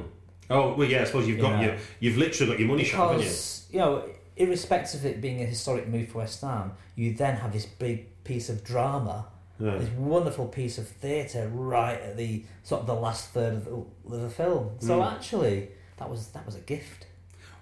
Oh 0.49 0.73
well, 0.75 0.87
yeah. 0.87 1.01
I 1.01 1.03
suppose 1.05 1.27
you've 1.27 1.39
got 1.41 1.59
Yeah. 1.61 1.65
your 1.67 1.75
you've 1.99 2.17
literally 2.17 2.51
got 2.51 2.59
your 2.59 2.67
money 2.69 2.83
shot, 2.83 3.11
haven't 3.13 3.25
you? 3.25 3.33
You 3.71 3.79
know, 3.79 4.09
irrespective 4.37 4.99
of 5.01 5.05
it 5.05 5.21
being 5.21 5.41
a 5.41 5.45
historic 5.45 5.87
move 5.87 6.09
for 6.09 6.19
West 6.19 6.41
Ham, 6.41 6.73
you 6.95 7.13
then 7.13 7.35
have 7.37 7.51
this 7.53 7.65
big 7.65 8.23
piece 8.23 8.49
of 8.49 8.63
drama, 8.63 9.27
Yeah. 9.59 9.77
this 9.77 9.89
wonderful 9.97 10.47
piece 10.47 10.77
of 10.77 10.87
theatre 10.87 11.49
right 11.53 11.99
at 12.01 12.17
the 12.17 12.43
sort 12.63 12.81
of 12.81 12.87
the 12.87 12.93
last 12.95 13.29
third 13.29 13.53
of 13.53 13.65
the, 13.65 14.15
of 14.15 14.21
the 14.21 14.29
film. 14.29 14.71
So 14.79 14.99
Mm. 14.99 15.13
actually, 15.13 15.69
that 15.97 16.09
was 16.09 16.27
that 16.27 16.45
was 16.45 16.55
a 16.55 16.59
gift. 16.61 17.07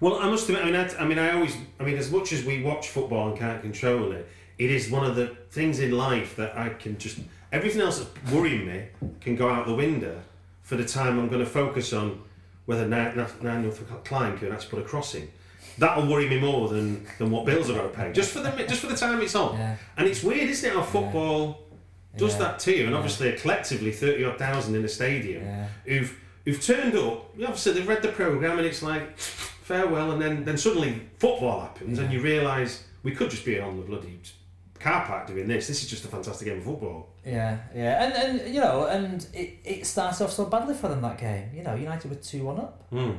Well, 0.00 0.18
I 0.18 0.28
must 0.28 0.48
admit. 0.48 0.62
I 0.64 0.66
mean, 0.66 0.76
I, 0.76 1.02
I 1.02 1.06
mean, 1.06 1.18
I 1.18 1.32
always. 1.32 1.56
I 1.80 1.84
mean, 1.84 1.96
as 1.96 2.10
much 2.10 2.32
as 2.32 2.44
we 2.44 2.62
watch 2.62 2.88
football 2.88 3.28
and 3.28 3.38
can't 3.38 3.62
control 3.62 4.12
it, 4.12 4.28
it 4.58 4.70
is 4.70 4.90
one 4.90 5.04
of 5.08 5.16
the 5.16 5.28
things 5.50 5.78
in 5.80 5.92
life 5.92 6.36
that 6.36 6.56
I 6.58 6.68
can 6.70 6.98
just 6.98 7.18
everything 7.52 7.80
else 7.80 7.98
that's 8.00 8.32
worrying 8.32 8.66
me 8.66 8.82
can 9.20 9.36
go 9.36 9.48
out 9.48 9.66
the 9.66 9.74
window 9.74 10.20
for 10.62 10.74
the 10.76 10.84
time 10.84 11.18
I'm 11.20 11.28
going 11.28 11.44
to 11.44 11.46
focus 11.50 11.92
on 11.92 12.20
whether 12.66 12.86
Nathaniel 12.86 13.72
Clyne 14.04 14.38
can 14.38 14.52
actually 14.52 14.70
put 14.70 14.78
a 14.80 14.82
crossing. 14.84 15.30
That'll 15.78 16.06
worry 16.06 16.28
me 16.28 16.38
more 16.38 16.68
than, 16.68 17.04
than 17.18 17.30
what 17.30 17.44
bills 17.46 17.68
are 17.68 17.74
going 17.74 17.90
to 17.90 17.96
pay. 17.96 18.12
Just 18.12 18.30
for 18.32 18.40
the 18.40 18.50
just 18.68 18.80
for 18.80 18.86
the 18.86 18.96
time 18.96 19.20
it's 19.20 19.34
on. 19.34 19.56
Yeah. 19.56 19.76
And 19.96 20.06
it's 20.06 20.22
weird, 20.22 20.48
isn't 20.48 20.70
it? 20.70 20.74
How 20.74 20.82
football 20.82 21.62
does 22.16 22.32
Yeah. 22.34 22.38
that 22.38 22.58
to 22.60 22.72
you, 22.76 22.82
and 22.84 22.90
Yeah. 22.92 22.96
obviously 22.96 23.32
collectively 23.32 23.90
thirty 23.92 24.24
odd 24.24 24.38
thousand 24.38 24.76
in 24.76 24.84
a 24.84 24.88
stadium 24.88 25.42
Yeah. 25.42 25.66
who've 25.84 26.20
who've 26.44 26.62
turned 26.62 26.94
up. 26.94 27.30
Obviously, 27.42 27.72
they've 27.72 27.88
read 27.88 28.02
the 28.02 28.08
program, 28.08 28.58
and 28.58 28.66
it's 28.66 28.82
like 28.82 29.18
farewell, 29.18 30.12
and 30.12 30.22
then 30.22 30.44
then 30.44 30.56
suddenly 30.56 31.02
football 31.18 31.60
happens, 31.62 31.98
and 31.98 32.12
you 32.12 32.20
realise 32.20 32.84
we 33.02 33.10
could 33.12 33.30
just 33.30 33.44
be 33.44 33.58
on 33.58 33.76
the 33.76 33.82
bloody 33.82 34.18
car 34.84 35.06
park 35.06 35.26
doing 35.26 35.48
this. 35.48 35.66
This 35.66 35.82
is 35.82 35.88
just 35.88 36.04
a 36.04 36.08
fantastic 36.08 36.46
game 36.46 36.58
of 36.58 36.64
football. 36.64 37.08
Yeah, 37.24 37.58
yeah, 37.74 38.04
and 38.04 38.12
and 38.40 38.54
you 38.54 38.60
know, 38.60 38.86
and 38.86 39.26
it, 39.32 39.58
it 39.64 39.86
starts 39.86 40.20
off 40.20 40.30
so 40.30 40.44
badly 40.44 40.74
for 40.74 40.88
them 40.88 41.00
that 41.00 41.18
game. 41.18 41.48
You 41.54 41.62
know, 41.62 41.74
United 41.74 42.10
were 42.10 42.16
two 42.16 42.44
one 42.44 42.58
up. 42.60 42.90
Mm. 42.92 43.18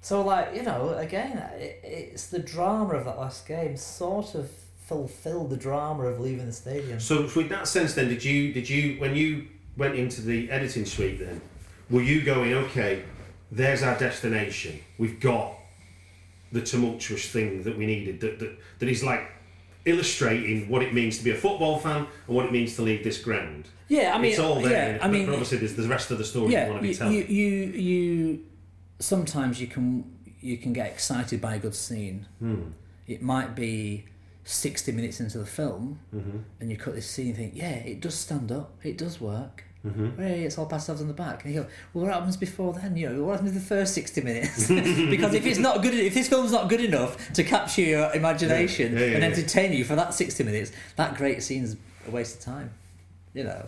So 0.00 0.22
like 0.22 0.54
you 0.54 0.62
know, 0.62 0.94
again, 0.96 1.38
it, 1.58 1.80
it's 1.82 2.28
the 2.28 2.38
drama 2.38 2.94
of 2.94 3.04
that 3.04 3.18
last 3.18 3.48
game 3.48 3.76
sort 3.76 4.34
of 4.36 4.48
fulfilled 4.86 5.50
the 5.50 5.56
drama 5.56 6.04
of 6.04 6.20
leaving 6.20 6.46
the 6.46 6.52
stadium. 6.52 7.00
So, 7.00 7.26
so 7.26 7.40
in 7.40 7.48
that 7.48 7.66
sense, 7.66 7.94
then, 7.94 8.08
did 8.08 8.24
you 8.24 8.52
did 8.52 8.70
you 8.70 9.00
when 9.00 9.16
you 9.16 9.48
went 9.76 9.96
into 9.96 10.22
the 10.22 10.50
editing 10.52 10.86
suite, 10.86 11.18
then 11.18 11.40
were 11.90 12.02
you 12.02 12.22
going 12.22 12.54
okay? 12.54 13.02
There's 13.50 13.82
our 13.82 13.98
destination. 13.98 14.78
We've 14.98 15.18
got 15.18 15.54
the 16.52 16.62
tumultuous 16.62 17.28
thing 17.28 17.64
that 17.64 17.76
we 17.76 17.86
needed. 17.86 18.20
That 18.20 18.38
that, 18.38 18.56
that 18.78 18.88
is 18.88 19.02
like 19.02 19.39
illustrating 19.84 20.68
what 20.68 20.82
it 20.82 20.92
means 20.94 21.18
to 21.18 21.24
be 21.24 21.30
a 21.30 21.34
football 21.34 21.78
fan 21.78 22.06
and 22.26 22.36
what 22.36 22.44
it 22.46 22.52
means 22.52 22.76
to 22.76 22.82
leave 22.82 23.02
this 23.04 23.18
ground. 23.22 23.68
Yeah, 23.88 24.14
I 24.14 24.18
mean, 24.18 24.30
it's 24.30 24.40
all 24.40 24.60
there. 24.60 24.96
yeah, 24.96 25.04
I 25.04 25.08
mean, 25.08 25.26
but 25.26 25.32
obviously, 25.32 25.58
there's 25.58 25.74
the 25.74 25.88
rest 25.88 26.10
of 26.10 26.18
the 26.18 26.24
story 26.24 26.52
you 26.52 26.58
want 26.58 26.76
to 26.82 26.88
be 26.88 26.94
telling. 26.94 27.14
you 27.14 27.24
you 27.24 27.48
you 27.72 28.44
sometimes 28.98 29.60
you 29.60 29.66
can 29.66 30.04
you 30.40 30.56
can 30.56 30.72
get 30.72 30.86
excited 30.86 31.40
by 31.40 31.56
a 31.56 31.58
good 31.58 31.74
scene. 31.74 32.26
Hmm. 32.38 32.62
it 33.06 33.20
might 33.22 33.54
be 33.56 34.04
60 34.44 34.92
minutes 34.92 35.20
into 35.20 35.38
the 35.38 35.46
film 35.46 35.98
Mm-hmm. 36.14 36.38
and 36.60 36.70
you 36.70 36.76
cut 36.76 36.94
this 36.94 37.08
scene 37.10 37.28
and 37.28 37.36
think, 37.36 37.52
yeah, 37.56 37.74
it 37.92 38.00
does 38.00 38.14
stand 38.14 38.50
up, 38.52 38.72
it 38.82 38.96
does 38.96 39.20
work. 39.20 39.64
Mm-hmm. 39.86 40.20
Hey, 40.20 40.44
it's 40.44 40.58
all 40.58 40.66
passed 40.66 40.90
out 40.90 41.00
on 41.00 41.08
the 41.08 41.14
back. 41.14 41.44
And 41.44 41.54
you 41.54 41.62
go, 41.62 41.68
well, 41.94 42.04
what 42.04 42.14
happens 42.14 42.36
before 42.36 42.74
then? 42.74 42.96
You 42.96 43.08
know, 43.08 43.24
what 43.24 43.32
happens 43.32 43.52
in 43.52 43.54
the 43.54 43.64
first 43.64 43.94
60 43.94 44.20
minutes? 44.20 44.68
because 45.10 45.32
if 45.32 45.46
it's 45.46 45.58
not 45.58 45.82
good, 45.82 45.94
if 45.94 46.12
this 46.12 46.28
film's 46.28 46.52
not 46.52 46.68
good 46.68 46.82
enough 46.82 47.32
to 47.32 47.42
capture 47.42 47.82
your 47.82 48.12
imagination 48.14 48.92
Yeah, 48.92 48.98
yeah, 48.98 49.06
and 49.12 49.22
yeah. 49.22 49.28
entertain 49.30 49.72
you 49.72 49.84
for 49.84 49.96
that 49.96 50.12
60 50.12 50.44
minutes, 50.44 50.72
that 50.96 51.16
great 51.16 51.42
scene's 51.42 51.76
a 52.06 52.10
waste 52.10 52.38
of 52.38 52.44
time. 52.44 52.72
You 53.32 53.44
know? 53.44 53.66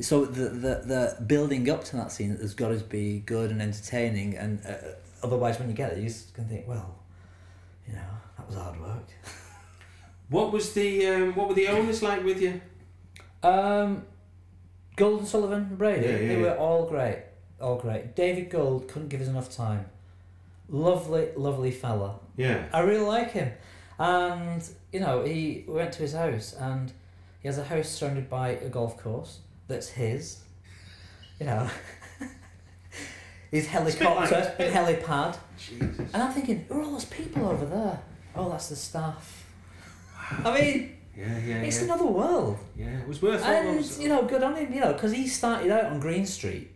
So 0.00 0.24
the, 0.24 0.48
the, 0.48 0.82
the 1.18 1.22
building 1.24 1.68
up 1.68 1.84
to 1.84 1.96
that 1.96 2.10
scene 2.10 2.36
has 2.36 2.54
got 2.54 2.68
to 2.68 2.76
be 2.76 3.20
good 3.20 3.50
and 3.50 3.62
entertaining, 3.62 4.36
and 4.36 4.60
uh, 4.66 4.74
otherwise, 5.22 5.58
when 5.60 5.68
you 5.68 5.74
get 5.74 5.92
it, 5.92 5.98
you 5.98 6.08
just 6.08 6.34
can 6.34 6.48
think, 6.48 6.66
well, 6.66 6.96
you 7.86 7.94
know, 7.94 8.00
that 8.36 8.46
was 8.46 8.56
hard 8.56 8.80
work. 8.80 9.08
What 10.30 10.52
was 10.52 10.72
the 10.72 11.06
um, 11.08 11.34
what 11.34 11.48
were 11.48 11.54
the 11.54 11.68
owners 11.68 12.02
like 12.02 12.24
with 12.24 12.40
you? 12.40 12.60
Um, 13.42 14.04
Gold 14.96 15.20
and 15.20 15.28
Sullivan, 15.28 15.74
Brady, 15.76 16.06
Yeah, 16.06 16.16
yeah, 16.18 16.28
they 16.28 16.36
were 16.40 16.56
all 16.56 16.86
great, 16.86 17.24
all 17.60 17.76
great. 17.76 18.14
David 18.14 18.50
Gold 18.50 18.88
couldn't 18.88 19.08
give 19.08 19.20
us 19.20 19.28
enough 19.28 19.54
time. 19.54 19.86
Lovely, 20.68 21.28
lovely 21.36 21.70
fella. 21.70 22.20
Yeah. 22.36 22.66
I 22.72 22.80
really 22.80 23.04
like 23.04 23.32
him, 23.32 23.52
and 23.98 24.62
you 24.92 25.00
know, 25.00 25.22
he 25.24 25.64
we 25.66 25.74
went 25.74 25.92
to 25.94 25.98
his 26.02 26.14
house, 26.14 26.52
and 26.54 26.92
he 27.40 27.48
has 27.48 27.58
a 27.58 27.64
house 27.64 27.88
surrounded 27.88 28.30
by 28.30 28.50
a 28.50 28.68
golf 28.68 28.96
course 28.96 29.40
that's 29.68 29.88
his. 29.88 30.40
You 31.40 31.46
know, 31.46 31.68
his 33.50 33.66
helicopter 33.66 34.54
like- 34.58 34.70
helipad, 34.72 35.36
Jesus. 35.58 35.98
and 36.12 36.22
I'm 36.22 36.32
thinking, 36.32 36.64
who 36.68 36.78
are 36.78 36.82
all 36.82 36.92
those 36.92 37.04
people 37.04 37.46
over 37.48 37.66
there? 37.66 38.00
Oh, 38.36 38.48
that's 38.50 38.68
the 38.68 38.76
staff. 38.76 39.44
I 40.44 40.60
mean, 40.60 40.96
Yeah, 41.16 41.38
yeah, 41.38 41.62
it's 41.62 41.78
yeah. 41.78 41.84
another 41.84 42.06
world. 42.06 42.58
Yeah, 42.76 43.00
it 43.00 43.08
was 43.08 43.22
worth 43.22 43.44
all 43.44 43.50
And 43.50 43.84
you 43.98 44.08
know, 44.08 44.24
good 44.24 44.42
on 44.42 44.56
him. 44.56 44.72
You 44.72 44.80
know, 44.80 44.92
because 44.92 45.12
he 45.12 45.26
started 45.26 45.70
out 45.70 45.84
on 45.84 46.00
Green 46.00 46.26
Street. 46.26 46.70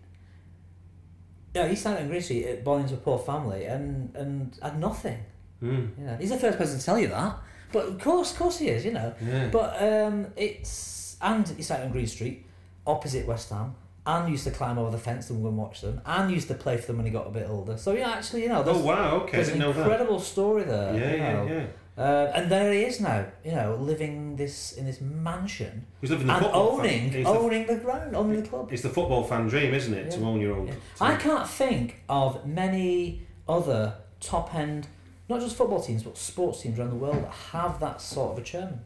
Yeah, 1.54 1.66
he 1.66 1.74
started 1.74 2.02
on 2.02 2.08
Green 2.08 2.22
Street, 2.22 2.46
uh, 2.46 2.56
born 2.62 2.82
into 2.82 2.94
a 2.94 2.98
poor 2.98 3.18
family, 3.18 3.64
and 3.64 4.14
and 4.14 4.58
had 4.62 4.78
nothing. 4.78 5.18
Mm. 5.62 5.98
You 5.98 6.04
know, 6.04 6.16
he's 6.20 6.30
the 6.30 6.38
first 6.38 6.58
person 6.58 6.78
to 6.78 6.84
tell 6.84 6.98
you 6.98 7.08
that. 7.08 7.36
But 7.72 7.86
of 7.86 8.00
course, 8.00 8.32
of 8.32 8.38
course 8.38 8.58
he 8.58 8.68
is. 8.68 8.84
You 8.84 8.92
know. 8.92 9.14
Yeah. 9.20 9.48
But 9.48 9.82
um, 9.82 10.26
it's 10.36 11.16
and 11.20 11.48
he 11.48 11.62
started 11.62 11.86
on 11.86 11.92
Green 11.92 12.06
Street, 12.06 12.46
opposite 12.86 13.26
West 13.26 13.50
Ham, 13.50 13.74
and 14.06 14.30
used 14.30 14.44
to 14.44 14.50
climb 14.50 14.78
over 14.78 14.90
the 14.90 14.98
fence 14.98 15.28
and 15.30 15.42
go 15.42 15.48
and 15.48 15.58
watch 15.58 15.80
them, 15.80 16.00
and 16.06 16.30
used 16.30 16.48
to 16.48 16.54
play 16.54 16.76
for 16.76 16.86
them 16.86 16.96
when 16.96 17.06
he 17.06 17.12
got 17.12 17.26
a 17.26 17.30
bit 17.30 17.48
older. 17.48 17.76
So 17.76 17.92
yeah, 17.92 18.10
actually, 18.10 18.42
you 18.42 18.48
know, 18.48 18.62
there's, 18.62 18.76
Oh 18.76 18.84
wow, 18.84 19.16
okay, 19.22 19.36
there's 19.36 19.48
an 19.48 19.58
know 19.58 19.72
that. 19.72 19.80
incredible 19.80 20.20
story 20.20 20.64
there. 20.64 20.94
Yeah, 20.94 21.10
you 21.12 21.16
yeah, 21.18 21.44
yeah. 21.44 21.66
Uh, 21.98 22.30
and 22.32 22.48
there 22.48 22.72
he 22.72 22.82
is 22.84 23.00
now, 23.00 23.26
you 23.44 23.50
know, 23.50 23.74
living 23.74 24.36
this 24.36 24.72
in 24.72 24.86
this 24.86 25.00
mansion 25.00 25.84
He 26.00 26.04
was 26.04 26.10
living 26.12 26.28
the 26.28 26.34
and 26.34 26.44
football 26.44 26.76
fan- 26.76 26.86
owning 26.86 27.12
he's 27.12 27.24
the- 27.24 27.30
owning 27.30 27.66
the 27.66 27.76
ground, 27.76 28.14
owning 28.14 28.40
the 28.40 28.48
club. 28.48 28.72
It's 28.72 28.82
the 28.82 28.88
football 28.88 29.24
fan 29.24 29.48
dream, 29.48 29.74
isn't 29.74 29.92
it? 29.92 30.12
To 30.12 30.20
own 30.24 30.40
your 30.40 30.54
own. 30.56 30.68
Yeah. 30.68 30.74
I 31.00 31.16
can't 31.16 31.48
think 31.48 32.02
of 32.08 32.46
many 32.46 33.26
other 33.48 33.94
top 34.20 34.54
end, 34.54 34.86
not 35.28 35.40
just 35.40 35.56
football 35.56 35.82
teams, 35.82 36.04
but 36.04 36.16
sports 36.16 36.62
teams 36.62 36.78
around 36.78 36.90
the 36.90 36.96
world 36.96 37.16
that 37.16 37.32
have 37.52 37.80
that 37.80 38.00
sort 38.00 38.32
of 38.32 38.38
a 38.38 38.42
chairman. 38.42 38.80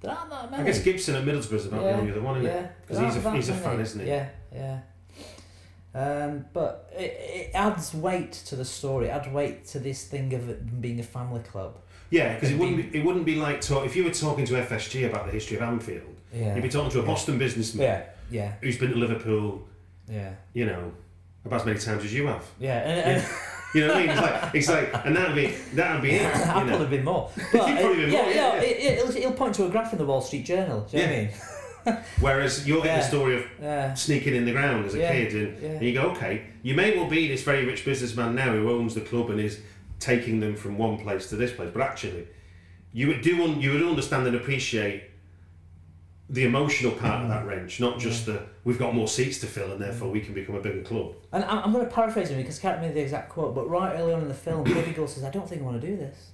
There 0.00 0.10
aren't 0.10 0.30
that 0.30 0.50
many. 0.50 0.62
I 0.64 0.66
guess 0.66 0.82
Gibson 0.82 1.14
at 1.14 1.24
Middlesbrough 1.24 1.52
is 1.52 1.66
about 1.66 1.82
the 1.82 1.92
only 1.92 2.10
other 2.10 2.22
one, 2.22 2.38
isn't 2.38 2.50
yeah, 2.50 2.60
it? 2.60 2.72
Because 2.86 3.14
he's 3.14 3.24
a 3.24 3.30
he's 3.32 3.48
a 3.50 3.54
fan, 3.54 3.80
isn't 3.80 4.00
he? 4.00 4.08
Yeah, 4.08 4.28
yeah. 4.52 4.80
Um, 5.94 6.44
but 6.52 6.90
it, 6.96 7.20
it 7.20 7.50
adds 7.54 7.94
weight 7.94 8.32
to 8.32 8.56
the 8.56 8.64
story. 8.64 9.06
It 9.06 9.10
adds 9.10 9.28
weight 9.28 9.64
to 9.68 9.78
this 9.78 10.04
thing 10.06 10.32
of 10.34 10.48
it 10.48 10.80
being 10.80 11.00
a 11.00 11.04
family 11.04 11.40
club. 11.40 11.78
Yeah, 12.10 12.34
because 12.34 12.50
it 12.50 12.58
wouldn't 12.58 12.92
be, 12.92 12.98
it 12.98 13.04
wouldn't 13.04 13.24
be 13.26 13.36
like 13.36 13.60
talk, 13.60 13.84
if 13.84 13.94
you 13.96 14.04
were 14.04 14.10
talking 14.10 14.44
to 14.46 14.54
FSG 14.54 15.08
about 15.08 15.26
the 15.26 15.32
history 15.32 15.56
of 15.56 15.62
Anfield. 15.62 16.14
Yeah. 16.32 16.54
You'd 16.54 16.62
be 16.62 16.68
talking 16.68 16.90
to 16.92 17.00
a 17.00 17.02
Boston 17.02 17.38
businessman 17.38 17.84
Yeah, 17.84 18.02
yeah, 18.30 18.52
who's 18.60 18.78
been 18.78 18.90
to 18.90 18.96
Liverpool, 18.96 19.66
yeah, 20.10 20.32
you 20.54 20.66
know, 20.66 20.92
about 21.44 21.60
as 21.60 21.66
many 21.66 21.78
times 21.78 22.04
as 22.04 22.12
you 22.14 22.26
have. 22.26 22.44
yeah. 22.58 22.78
And, 22.80 23.16
and 23.22 23.28
You 23.74 23.82
know 23.82 23.88
what 23.88 23.96
I 23.96 24.00
mean? 24.00 24.10
It's 24.10 24.20
like 24.22 24.54
it's 24.54 24.68
like, 24.68 25.06
and 25.06 25.14
that'd 25.16 25.34
be 25.36 25.48
that'd 25.74 26.00
be 26.00 26.10
it. 26.12 26.24
I've 26.24 26.66
probably 26.66 26.86
been 26.86 27.04
more. 27.04 27.30
But 27.52 27.68
You've 27.68 27.78
probably 27.80 27.96
been 28.06 28.12
yeah, 28.12 28.22
more, 28.22 28.30
yeah, 28.30 28.54
yeah, 28.54 28.54
yeah. 28.54 28.60
It, 28.62 28.98
it'll, 28.98 29.14
it'll 29.16 29.32
point 29.32 29.54
to 29.56 29.66
a 29.66 29.68
graph 29.68 29.92
in 29.92 29.98
the 29.98 30.06
Wall 30.06 30.22
Street 30.22 30.46
Journal. 30.46 30.86
Do 30.90 30.96
you 30.96 31.02
know 31.02 31.08
what 31.10 31.18
I 31.86 31.92
mean? 31.92 32.02
Whereas 32.20 32.66
you're 32.66 32.78
getting 32.82 32.92
Yeah. 32.92 33.00
the 33.02 33.08
story 33.08 33.36
of 33.36 33.44
Yeah. 33.60 33.94
sneaking 33.94 34.34
in 34.34 34.46
the 34.46 34.52
ground 34.52 34.86
as 34.86 34.94
a 34.94 34.98
Yeah, 34.98 35.12
kid, 35.12 35.34
and, 35.34 35.62
yeah. 35.62 35.68
and 35.68 35.82
you 35.82 35.92
go, 35.92 36.10
okay, 36.12 36.44
you 36.62 36.74
may 36.74 36.96
well 36.96 37.08
be 37.08 37.28
this 37.28 37.42
very 37.42 37.66
rich 37.66 37.84
businessman 37.84 38.34
now 38.34 38.52
who 38.52 38.70
owns 38.70 38.94
the 38.94 39.00
club 39.02 39.28
and 39.30 39.38
is 39.40 39.60
taking 39.98 40.40
them 40.40 40.56
from 40.56 40.78
one 40.78 40.98
place 40.98 41.28
to 41.30 41.36
this 41.36 41.52
place, 41.52 41.70
but 41.72 41.82
actually, 41.82 42.28
you 42.92 43.08
would 43.08 43.22
do 43.22 43.42
un, 43.42 43.60
you 43.60 43.72
would 43.72 43.82
understand 43.82 44.26
and 44.26 44.36
appreciate 44.36 45.04
the 46.30 46.44
emotional 46.44 46.92
part 46.92 47.22
of 47.22 47.28
that 47.28 47.46
wrench, 47.46 47.80
not 47.80 47.98
just 47.98 48.26
the 48.26 48.42
we've 48.64 48.78
got 48.78 48.94
more 48.94 49.08
seats 49.08 49.38
to 49.40 49.46
fill 49.46 49.72
and 49.72 49.80
therefore 49.80 50.10
we 50.10 50.20
can 50.20 50.34
become 50.34 50.54
a 50.54 50.60
bigger 50.60 50.82
club. 50.82 51.14
And 51.32 51.42
I'm, 51.44 51.64
I'm 51.64 51.72
going 51.72 51.86
to 51.86 51.90
paraphrase 51.90 52.28
him 52.28 52.36
because 52.36 52.58
I 52.58 52.62
can't 52.62 52.76
remember 52.76 52.94
the 52.94 53.00
exact 53.00 53.30
quote, 53.30 53.54
but 53.54 53.68
right 53.68 53.94
early 53.98 54.12
on 54.12 54.20
in 54.20 54.28
the 54.28 54.34
film, 54.34 54.64
David 54.74 54.94
Gold 54.94 55.08
says, 55.08 55.24
I 55.24 55.30
don't 55.30 55.48
think 55.48 55.62
I 55.62 55.64
want 55.64 55.80
to 55.80 55.86
do 55.86 55.96
this. 55.96 56.32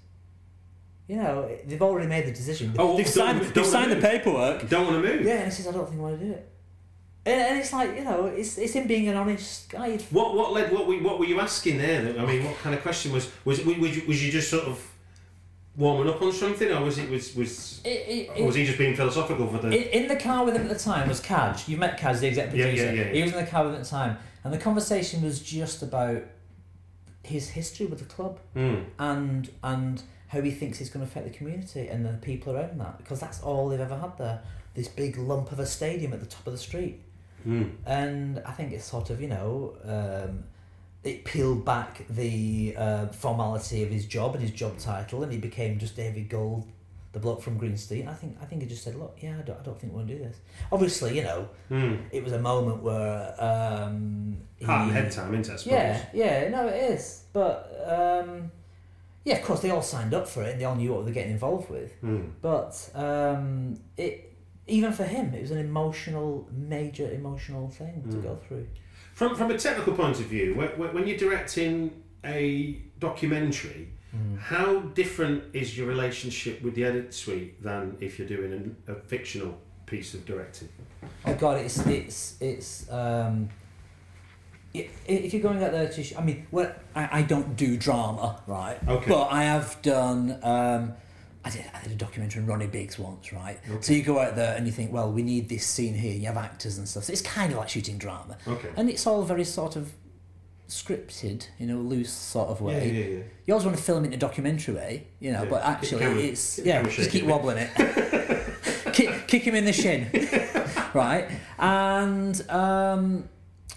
You 1.06 1.16
know, 1.16 1.48
they've 1.66 1.82
already 1.82 2.08
made 2.08 2.26
the 2.26 2.32
decision. 2.32 2.74
Oh, 2.78 2.96
they've 2.96 3.06
signed, 3.06 3.42
they've 3.42 3.66
signed 3.66 3.92
the 3.92 3.96
paperwork. 3.96 4.68
Don't 4.68 4.86
want 4.86 5.02
to 5.04 5.08
move. 5.08 5.24
Yeah, 5.24 5.34
and 5.34 5.44
he 5.44 5.50
says, 5.50 5.68
I 5.68 5.72
don't 5.72 5.86
think 5.86 6.00
I 6.00 6.02
want 6.02 6.18
to 6.18 6.26
do 6.26 6.32
it. 6.32 6.48
And, 7.26 7.40
and 7.40 7.58
it's 7.58 7.72
like, 7.72 7.96
you 7.96 8.04
know, 8.04 8.26
it's, 8.26 8.58
it's 8.58 8.74
him 8.74 8.86
being 8.86 9.08
an 9.08 9.16
honest 9.16 9.70
guy. 9.70 9.96
What 10.10 10.34
what 10.34 10.52
led 10.52 10.70
what 10.72 10.86
were, 10.86 10.96
what 10.98 11.18
were 11.18 11.24
you 11.24 11.40
asking 11.40 11.78
there? 11.78 12.00
I 12.18 12.26
mean, 12.26 12.44
what 12.44 12.56
kind 12.58 12.74
of 12.74 12.82
question 12.82 13.12
was 13.12 13.30
was 13.44 13.64
was 13.64 13.96
you, 13.96 14.02
was 14.06 14.24
you 14.24 14.30
just 14.30 14.50
sort 14.50 14.64
of 14.64 14.78
warming 15.76 16.12
up 16.12 16.20
on 16.22 16.32
something, 16.32 16.70
or 16.70 16.82
was 16.82 16.98
it 16.98 17.08
was 17.08 17.34
was 17.34 17.80
It, 17.84 17.88
it, 17.88 18.40
or 18.40 18.46
was 18.46 18.54
he 18.56 18.64
just 18.66 18.78
being 18.78 18.94
philosophical 18.94 19.46
for 19.48 19.58
the? 19.58 19.68
In, 19.68 20.02
in 20.02 20.08
the 20.08 20.16
car 20.16 20.44
with 20.44 20.54
him 20.54 20.62
at 20.62 20.68
the 20.68 20.78
time 20.78 21.08
was 21.08 21.20
Kaj. 21.20 21.66
You 21.68 21.76
met 21.78 21.98
Kaj, 21.98 22.20
the 22.20 22.28
executive 22.28 22.58
Yeah, 22.58 22.66
producer. 22.66 22.84
yeah, 22.86 22.92
yeah, 22.92 23.06
yeah. 23.08 23.12
He 23.14 23.22
was 23.22 23.32
in 23.32 23.44
the 23.44 23.50
car 23.50 23.64
with 23.64 23.72
him 23.74 23.80
at 23.80 23.84
the 23.84 23.90
time, 23.90 24.18
and 24.44 24.52
the 24.52 24.58
conversation 24.58 25.22
was 25.22 25.40
just 25.40 25.82
about 25.82 26.22
his 27.22 27.48
history 27.50 27.86
with 27.86 28.00
the 28.00 28.04
club 28.04 28.38
Mm. 28.54 28.84
and 28.98 29.50
and 29.62 30.02
how 30.28 30.40
he 30.42 30.50
thinks 30.50 30.80
it's 30.80 30.90
going 30.90 31.04
to 31.04 31.10
affect 31.10 31.26
the 31.32 31.36
community 31.38 31.88
and 31.88 32.04
the 32.04 32.12
people 32.20 32.54
around 32.54 32.78
that 32.80 32.98
because 32.98 33.20
that's 33.20 33.40
all 33.40 33.68
they've 33.68 33.80
ever 33.80 33.96
had 33.96 34.18
there. 34.18 34.42
This 34.74 34.88
big 34.88 35.16
lump 35.16 35.52
of 35.52 35.58
a 35.60 35.66
stadium 35.66 36.12
at 36.12 36.20
the 36.20 36.26
top 36.26 36.46
of 36.46 36.52
the 36.52 36.58
street, 36.58 37.00
Mm. 37.46 37.72
and 37.86 38.42
I 38.46 38.52
think 38.52 38.72
it's 38.72 38.84
sort 38.84 39.10
of 39.10 39.20
you 39.20 39.28
know. 39.28 39.76
Um, 39.84 40.44
it 41.02 41.22
peeled 41.26 41.66
back 41.66 42.02
the 42.08 42.74
uh, 42.78 43.06
formality 43.08 43.82
of 43.82 43.90
his 43.90 44.06
job 44.06 44.32
and 44.34 44.40
his 44.42 44.52
job 44.52 44.78
title, 44.78 45.22
and 45.22 45.30
he 45.30 45.36
became 45.36 45.78
just 45.78 45.94
David 45.96 46.30
Gold, 46.30 46.66
the 47.12 47.18
bloke 47.18 47.42
from 47.42 47.58
Green 47.58 47.76
Street. 47.76 48.06
I 48.08 48.14
think 48.14 48.38
I 48.40 48.46
think 48.46 48.62
he 48.62 48.68
just 48.68 48.82
said, 48.82 48.94
"Look, 48.94 49.18
yeah, 49.20 49.36
I 49.38 49.42
don't, 49.42 49.60
I 49.60 49.62
don't 49.62 49.78
think 49.78 49.92
we 49.92 49.96
want 49.98 50.08
to 50.08 50.14
do 50.16 50.22
this." 50.24 50.38
Obviously, 50.72 51.14
you 51.18 51.22
know, 51.24 51.48
Mm. 51.70 52.00
it 52.10 52.24
was 52.24 52.32
a 52.32 52.38
moment 52.40 52.82
where 52.82 53.34
um, 53.38 54.38
he, 54.56 54.64
Heart 54.64 54.82
and 54.88 54.92
head 54.92 55.12
time, 55.12 55.34
isn't 55.34 55.52
it? 55.52 55.54
I 55.54 55.56
suppose. 55.56 55.72
yeah, 55.72 56.04
yeah, 56.14 56.48
no, 56.48 56.68
it 56.68 56.92
is. 56.92 57.24
But 57.34 57.84
um, 57.86 58.50
yeah, 59.24 59.36
of 59.36 59.44
course, 59.44 59.60
they 59.60 59.68
all 59.70 59.82
signed 59.82 60.14
up 60.14 60.26
for 60.26 60.42
it 60.42 60.52
and 60.52 60.60
they 60.60 60.64
all 60.64 60.74
knew 60.76 60.90
what 60.94 61.00
they 61.04 61.10
were 61.10 61.14
getting 61.14 61.32
involved 61.32 61.68
with. 61.68 61.92
Mm. 62.02 62.30
But 62.40 62.90
um, 62.94 63.78
it 63.98 64.32
even 64.66 64.92
for 64.92 65.04
him, 65.04 65.34
it 65.34 65.42
was 65.42 65.50
an 65.50 65.58
emotional, 65.58 66.48
major 66.52 67.10
emotional 67.10 67.68
thing 67.68 68.02
to 68.10 68.16
Mm. 68.16 68.22
go 68.22 68.36
through. 68.48 68.66
From 69.14 69.36
from 69.36 69.50
a 69.50 69.58
technical 69.58 69.92
point 69.94 70.18
of 70.20 70.26
view, 70.26 70.54
when, 70.54 71.06
you're 71.06 71.16
directing 71.18 72.02
a 72.24 72.78
documentary, 72.98 73.88
Mm. 74.14 74.38
how 74.38 74.80
different 74.94 75.44
is 75.52 75.76
your 75.76 75.86
relationship 75.88 76.62
with 76.62 76.74
the 76.76 76.84
edit 76.84 77.12
suite 77.12 77.62
than 77.62 77.96
if 78.00 78.18
you're 78.18 78.28
doing 78.28 78.52
an, 78.52 78.76
a 78.88 78.94
fictional 78.94 79.58
piece 79.86 80.14
of 80.14 80.24
directing? 80.24 80.68
Oh 81.26 81.34
God, 81.34 81.58
it's 81.64 81.78
it's 81.86 82.36
it's. 82.40 82.90
Um, 82.90 83.50
if 84.72 85.32
you're 85.32 85.42
going 85.42 85.62
out 85.62 85.70
there 85.70 85.88
to, 85.88 86.02
sh- 86.02 86.14
I 86.18 86.22
mean, 86.22 86.46
well, 86.50 86.72
I, 86.96 87.20
I 87.20 87.22
don't 87.22 87.54
do 87.56 87.76
drama, 87.76 88.42
right? 88.48 88.76
Okay. 88.88 89.08
But 89.08 89.28
I 89.28 89.44
have 89.44 89.80
done. 89.82 90.38
Um, 90.42 90.94
I 91.44 91.50
did, 91.50 91.64
I 91.74 91.82
did 91.82 91.92
a 91.92 91.96
documentary 91.96 92.40
on 92.42 92.48
Ronnie 92.48 92.66
Biggs 92.66 92.98
once, 92.98 93.32
right? 93.32 93.58
So 93.80 93.92
you 93.92 94.02
go 94.02 94.18
out 94.18 94.34
there 94.34 94.56
and 94.56 94.64
you 94.66 94.72
think, 94.72 94.92
well, 94.92 95.12
we 95.12 95.22
need 95.22 95.48
this 95.48 95.66
scene 95.66 95.92
here. 95.94 96.14
You 96.14 96.26
have 96.26 96.38
actors 96.38 96.78
and 96.78 96.88
stuff. 96.88 97.04
So 97.04 97.12
it's 97.12 97.20
kind 97.22 97.52
of 97.52 97.58
like 97.58 97.68
shooting 97.68 97.98
drama, 97.98 98.38
Okay. 98.48 98.70
and 98.76 98.88
it's 98.88 99.06
all 99.06 99.22
very 99.22 99.44
sort 99.44 99.76
of 99.76 99.92
scripted, 100.68 101.46
in 101.58 101.70
a 101.70 101.76
loose 101.76 102.10
sort 102.12 102.48
of 102.48 102.60
way. 102.62 102.88
Yeah, 102.90 103.00
yeah, 103.00 103.16
yeah. 103.18 103.22
You 103.46 103.54
always 103.54 103.66
want 103.66 103.76
to 103.76 103.82
film 103.82 104.04
it 104.04 104.08
in 104.08 104.12
a 104.14 104.16
documentary 104.16 104.74
way, 104.74 105.06
you 105.20 105.32
know, 105.32 105.42
Yeah, 105.42 105.50
but 105.50 105.62
actually 105.62 106.00
camera- 106.00 106.22
it's 106.22 106.58
yeah, 106.58 106.82
just 106.84 107.10
keep 107.10 107.24
wobbling 107.26 107.58
it. 107.58 107.70
kick, 108.94 109.26
kick 109.28 109.42
him 109.42 109.54
in 109.54 109.66
the 109.66 109.72
shin, 109.72 110.08
right? 110.94 111.28
And 111.58 112.50
um, 112.50 113.28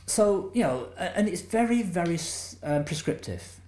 so 0.06 0.52
you 0.54 0.64
know, 0.64 0.88
and 0.98 1.28
it's 1.28 1.42
very 1.42 1.82
very 1.84 2.18
um, 2.64 2.86
prescriptive. 2.86 3.60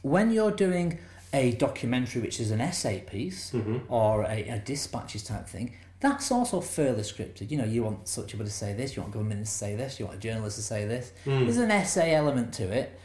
When 0.00 0.30
you're 0.32 0.50
doing 0.50 0.98
a 1.32 1.52
documentary, 1.52 2.20
which 2.20 2.40
is 2.40 2.50
an 2.50 2.60
essay 2.60 3.00
piece 3.00 3.52
mm-hmm. 3.52 3.78
or 3.92 4.24
a, 4.24 4.48
a 4.48 4.58
dispatches 4.58 5.22
type 5.24 5.48
thing, 5.48 5.74
that's 6.00 6.30
also 6.32 6.60
fairly 6.60 7.02
scripted. 7.02 7.50
You 7.50 7.58
know, 7.58 7.64
you 7.64 7.84
want 7.84 8.08
such 8.08 8.32
people 8.32 8.44
to 8.44 8.52
say 8.52 8.72
this, 8.74 8.96
you 8.96 9.02
want 9.02 9.14
government 9.14 9.44
to 9.44 9.50
say 9.50 9.76
this, 9.76 10.00
you 10.00 10.06
want 10.06 10.18
a 10.18 10.20
journalist 10.20 10.56
to 10.56 10.62
say 10.62 10.84
this. 10.84 11.12
Mm. 11.24 11.44
There's 11.44 11.58
an 11.58 11.70
essay 11.70 12.14
element 12.14 12.52
to 12.54 12.64
it. 12.64 12.98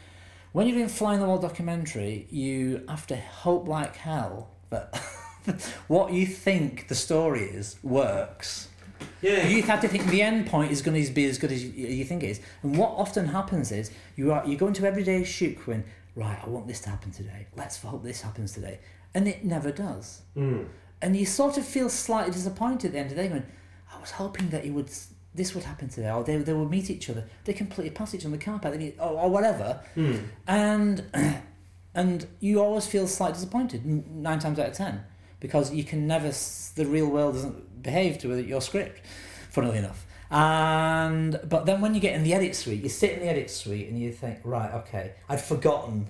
when 0.52 0.66
you're 0.66 0.76
doing 0.76 0.88
fly 0.88 1.14
in 1.14 1.20
the 1.20 1.26
wall 1.26 1.38
documentary, 1.38 2.26
you 2.30 2.84
have 2.88 3.06
to 3.06 3.16
hope 3.16 3.68
like 3.68 3.96
hell 3.96 4.50
that 4.70 4.96
what 5.88 6.12
you 6.12 6.26
think 6.26 6.88
the 6.88 6.94
story 6.94 7.44
is 7.44 7.76
works. 7.82 8.68
Yeah. 9.22 9.46
You 9.46 9.62
have 9.62 9.80
to 9.80 9.88
think 9.88 10.06
the 10.06 10.22
end 10.22 10.46
point 10.46 10.70
is 10.70 10.82
going 10.82 11.02
to 11.02 11.12
be 11.12 11.26
as 11.26 11.38
good 11.38 11.52
as 11.52 11.64
you, 11.64 11.86
you 11.86 12.04
think 12.04 12.22
it 12.22 12.30
is. 12.30 12.40
And 12.62 12.76
what 12.76 12.90
often 12.90 13.28
happens 13.28 13.72
is 13.72 13.90
you 14.16 14.32
are 14.32 14.46
you 14.46 14.56
go 14.56 14.66
into 14.66 14.86
everyday 14.86 15.24
shoot 15.24 15.58
going 15.64 15.84
right. 16.18 16.38
I 16.44 16.48
want 16.48 16.66
this 16.66 16.80
to 16.80 16.90
happen 16.90 17.12
today. 17.12 17.46
Let's 17.56 17.80
hope 17.80 18.02
this 18.02 18.20
happens 18.20 18.52
today, 18.52 18.80
and 19.14 19.28
it 19.28 19.44
never 19.44 19.70
does. 19.70 20.22
Hmm. 20.34 20.64
And 21.00 21.16
you 21.16 21.24
sort 21.24 21.56
of 21.56 21.64
feel 21.64 21.88
slightly 21.88 22.32
disappointed 22.32 22.88
at 22.88 22.92
the 22.92 22.98
end 22.98 23.10
of 23.10 23.16
the 23.16 23.22
day. 23.22 23.28
Going, 23.28 23.46
I 23.94 24.00
was 24.00 24.10
hoping 24.10 24.50
that 24.50 24.64
he 24.64 24.70
would. 24.70 24.90
This 25.34 25.54
would 25.54 25.64
happen 25.64 25.88
today, 25.88 26.10
or 26.10 26.24
they, 26.24 26.36
they 26.38 26.52
would 26.52 26.70
meet 26.70 26.90
each 26.90 27.08
other. 27.08 27.24
They 27.44 27.52
completely 27.52 27.90
pass 27.90 28.14
each 28.14 28.22
other 28.22 28.28
on 28.28 28.38
the 28.38 28.44
carpet, 28.44 28.72
they 28.72 28.78
meet, 28.78 28.96
or, 28.98 29.10
or 29.10 29.30
whatever, 29.30 29.80
hmm. 29.94 30.16
and 30.46 31.04
and 31.94 32.26
you 32.40 32.60
always 32.60 32.86
feel 32.86 33.06
slightly 33.06 33.34
disappointed 33.34 33.84
nine 33.86 34.38
times 34.38 34.58
out 34.58 34.68
of 34.68 34.74
ten 34.74 35.04
because 35.40 35.72
you 35.72 35.84
can 35.84 36.06
never 36.06 36.32
the 36.74 36.84
real 36.86 37.08
world 37.08 37.34
doesn't 37.34 37.82
behave 37.82 38.18
to 38.18 38.42
your 38.42 38.60
script 38.60 39.00
funnily 39.50 39.78
enough 39.78 40.04
and 40.30 41.40
but 41.48 41.64
then 41.64 41.80
when 41.80 41.94
you 41.94 42.00
get 42.00 42.14
in 42.14 42.22
the 42.22 42.34
edit 42.34 42.54
suite 42.54 42.82
you 42.82 42.88
sit 42.88 43.12
in 43.12 43.20
the 43.20 43.28
edit 43.28 43.50
suite 43.50 43.88
and 43.88 43.98
you 43.98 44.12
think 44.12 44.38
right 44.44 44.72
okay 44.74 45.14
i'd 45.30 45.40
forgotten 45.40 46.06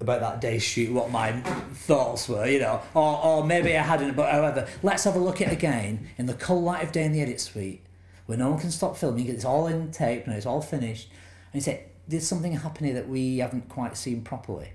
about 0.00 0.20
that 0.20 0.40
day's 0.40 0.62
shoot 0.62 0.92
what 0.92 1.10
my 1.10 1.32
thoughts 1.72 2.28
were 2.28 2.46
you 2.46 2.58
know 2.58 2.80
or, 2.94 3.24
or 3.24 3.44
maybe 3.44 3.76
i 3.76 3.82
hadn't 3.82 4.16
but 4.16 4.30
however 4.30 4.66
let's 4.82 5.04
have 5.04 5.14
a 5.14 5.18
look 5.18 5.40
at 5.40 5.48
it 5.48 5.52
again 5.52 6.08
in 6.18 6.26
the 6.26 6.34
cold 6.34 6.64
light 6.64 6.82
of 6.82 6.90
day 6.90 7.04
in 7.04 7.12
the 7.12 7.20
edit 7.20 7.40
suite 7.40 7.82
where 8.26 8.36
no 8.36 8.50
one 8.50 8.58
can 8.58 8.70
stop 8.70 8.96
filming 8.96 9.28
it's 9.28 9.44
all 9.44 9.68
in 9.68 9.90
tape 9.92 10.26
and 10.26 10.34
it's 10.34 10.46
all 10.46 10.60
finished 10.60 11.08
and 11.52 11.54
you 11.54 11.60
say 11.60 11.84
there's 12.08 12.26
something 12.26 12.52
happening 12.52 12.94
that 12.94 13.08
we 13.08 13.38
haven't 13.38 13.68
quite 13.68 13.96
seen 13.96 14.22
properly 14.22 14.70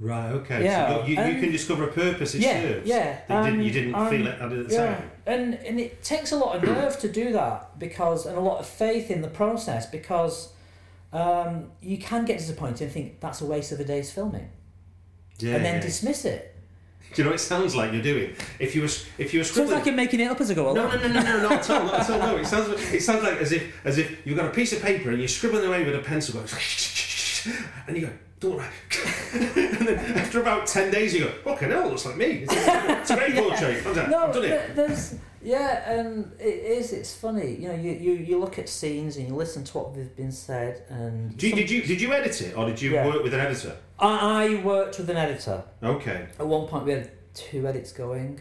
Right. 0.00 0.30
Okay. 0.30 0.64
Yeah, 0.64 0.88
So 0.88 1.04
you, 1.06 1.14
you 1.14 1.20
and- 1.20 1.40
can 1.40 1.52
discover 1.52 1.84
a 1.88 1.92
purpose 1.92 2.34
it 2.34 2.40
yeah, 2.42 2.60
serves. 2.62 2.86
yeah. 2.88 3.20
You 3.28 3.44
didn't, 3.50 3.64
you 3.64 3.70
didn't 3.70 3.94
and- 3.94 4.10
feel 4.10 4.26
it 4.26 4.40
at 4.40 4.50
the 4.50 4.66
yeah. 4.74 4.94
time. 4.96 5.10
And 5.26 5.54
and 5.54 5.80
it 5.80 6.02
takes 6.02 6.32
a 6.32 6.36
lot 6.36 6.56
of 6.56 6.62
nerve 6.64 6.98
to 7.00 7.08
do 7.08 7.32
that 7.32 7.78
because 7.78 8.26
and 8.26 8.36
a 8.36 8.40
lot 8.40 8.58
of 8.58 8.66
faith 8.66 9.10
in 9.10 9.22
the 9.22 9.28
process 9.28 9.86
because 9.86 10.52
um, 11.12 11.70
you 11.80 11.96
can 11.98 12.24
get 12.24 12.38
disappointed 12.38 12.82
and 12.82 12.92
think 12.92 13.20
that's 13.20 13.40
a 13.40 13.46
waste 13.46 13.72
of 13.72 13.80
a 13.80 13.84
day's 13.84 14.12
filming 14.12 14.50
Yeah. 15.38 15.54
and 15.56 15.64
then 15.64 15.74
yeah. 15.76 15.80
dismiss 15.80 16.24
it. 16.24 16.50
Do 17.14 17.22
you 17.22 17.24
know 17.24 17.30
what 17.30 17.40
it 17.40 17.44
sounds 17.44 17.76
like 17.76 17.92
you're 17.92 18.02
doing? 18.02 18.34
If 18.58 18.74
you 18.74 18.82
were 18.82 18.88
if 19.18 19.32
you 19.32 19.40
were 19.40 19.44
Sounds 19.44 19.70
like 19.70 19.86
you're 19.86 19.94
making 19.94 20.18
it 20.20 20.24
up 20.30 20.40
as 20.40 20.50
I 20.50 20.54
go 20.54 20.74
no, 20.74 20.88
no, 20.88 20.96
no, 20.96 21.08
no, 21.08 21.22
no, 21.22 21.42
not 21.48 21.52
at 21.52 21.70
all, 21.70 21.84
not 21.86 22.00
at 22.00 22.10
all. 22.10 22.18
No, 22.18 22.36
it 22.36 22.46
sounds 22.46 22.68
it 22.92 23.02
sounds 23.02 23.22
like 23.22 23.38
as 23.38 23.52
if 23.52 23.86
as 23.86 23.98
if 23.98 24.26
you've 24.26 24.36
got 24.36 24.46
a 24.46 24.50
piece 24.50 24.72
of 24.72 24.82
paper 24.82 25.10
and 25.10 25.18
you're 25.20 25.28
scribbling 25.28 25.64
away 25.64 25.84
with 25.84 25.94
a 25.94 26.00
pencil, 26.00 26.34
going, 26.34 26.48
and 27.86 27.96
you 27.96 28.06
go, 28.08 28.12
don't 28.44 28.58
write. 28.58 28.70
and 29.34 29.88
then 29.88 29.98
after 30.18 30.40
about 30.40 30.66
ten 30.66 30.90
days, 30.90 31.14
you 31.14 31.24
go, 31.24 31.30
fucking 31.44 31.70
hell, 31.70 31.86
it 31.86 31.90
looks 31.90 32.06
like 32.06 32.16
me. 32.16 32.44
It's 32.48 32.52
a, 32.54 33.00
it's 33.00 33.10
a 33.10 33.16
great 33.16 33.34
portrait. 33.42 33.86
I've 33.86 33.94
done, 33.94 34.10
No, 34.10 34.26
I've 34.26 34.34
done 34.34 34.44
it. 34.44 34.76
there's 34.76 35.14
yeah, 35.42 35.90
and 35.92 36.32
it 36.40 36.44
is. 36.78 36.92
It's 36.94 37.14
funny, 37.14 37.56
you 37.56 37.68
know. 37.68 37.74
You, 37.74 37.92
you, 37.92 38.12
you 38.14 38.38
look 38.40 38.58
at 38.58 38.66
scenes 38.68 39.16
and 39.18 39.28
you 39.28 39.34
listen 39.34 39.62
to 39.64 39.78
what 39.78 39.94
they've 39.94 40.16
been 40.16 40.32
said, 40.32 40.84
and 40.88 41.36
Do 41.36 41.48
you, 41.48 41.54
did 41.54 41.70
you 41.70 41.82
did 41.82 42.00
you 42.00 42.12
edit 42.14 42.40
it 42.40 42.56
or 42.56 42.64
did 42.66 42.80
you 42.80 42.92
Yeah. 42.92 43.06
work 43.06 43.22
with 43.22 43.34
an 43.34 43.40
editor? 43.40 43.76
I, 43.98 44.46
I 44.58 44.62
worked 44.62 44.98
with 44.98 45.10
an 45.10 45.16
editor. 45.18 45.62
Okay. 45.82 46.26
At 46.38 46.46
one 46.46 46.66
point, 46.66 46.84
we 46.86 46.92
had 46.92 47.10
two 47.34 47.66
edits 47.66 47.92
going. 47.92 48.40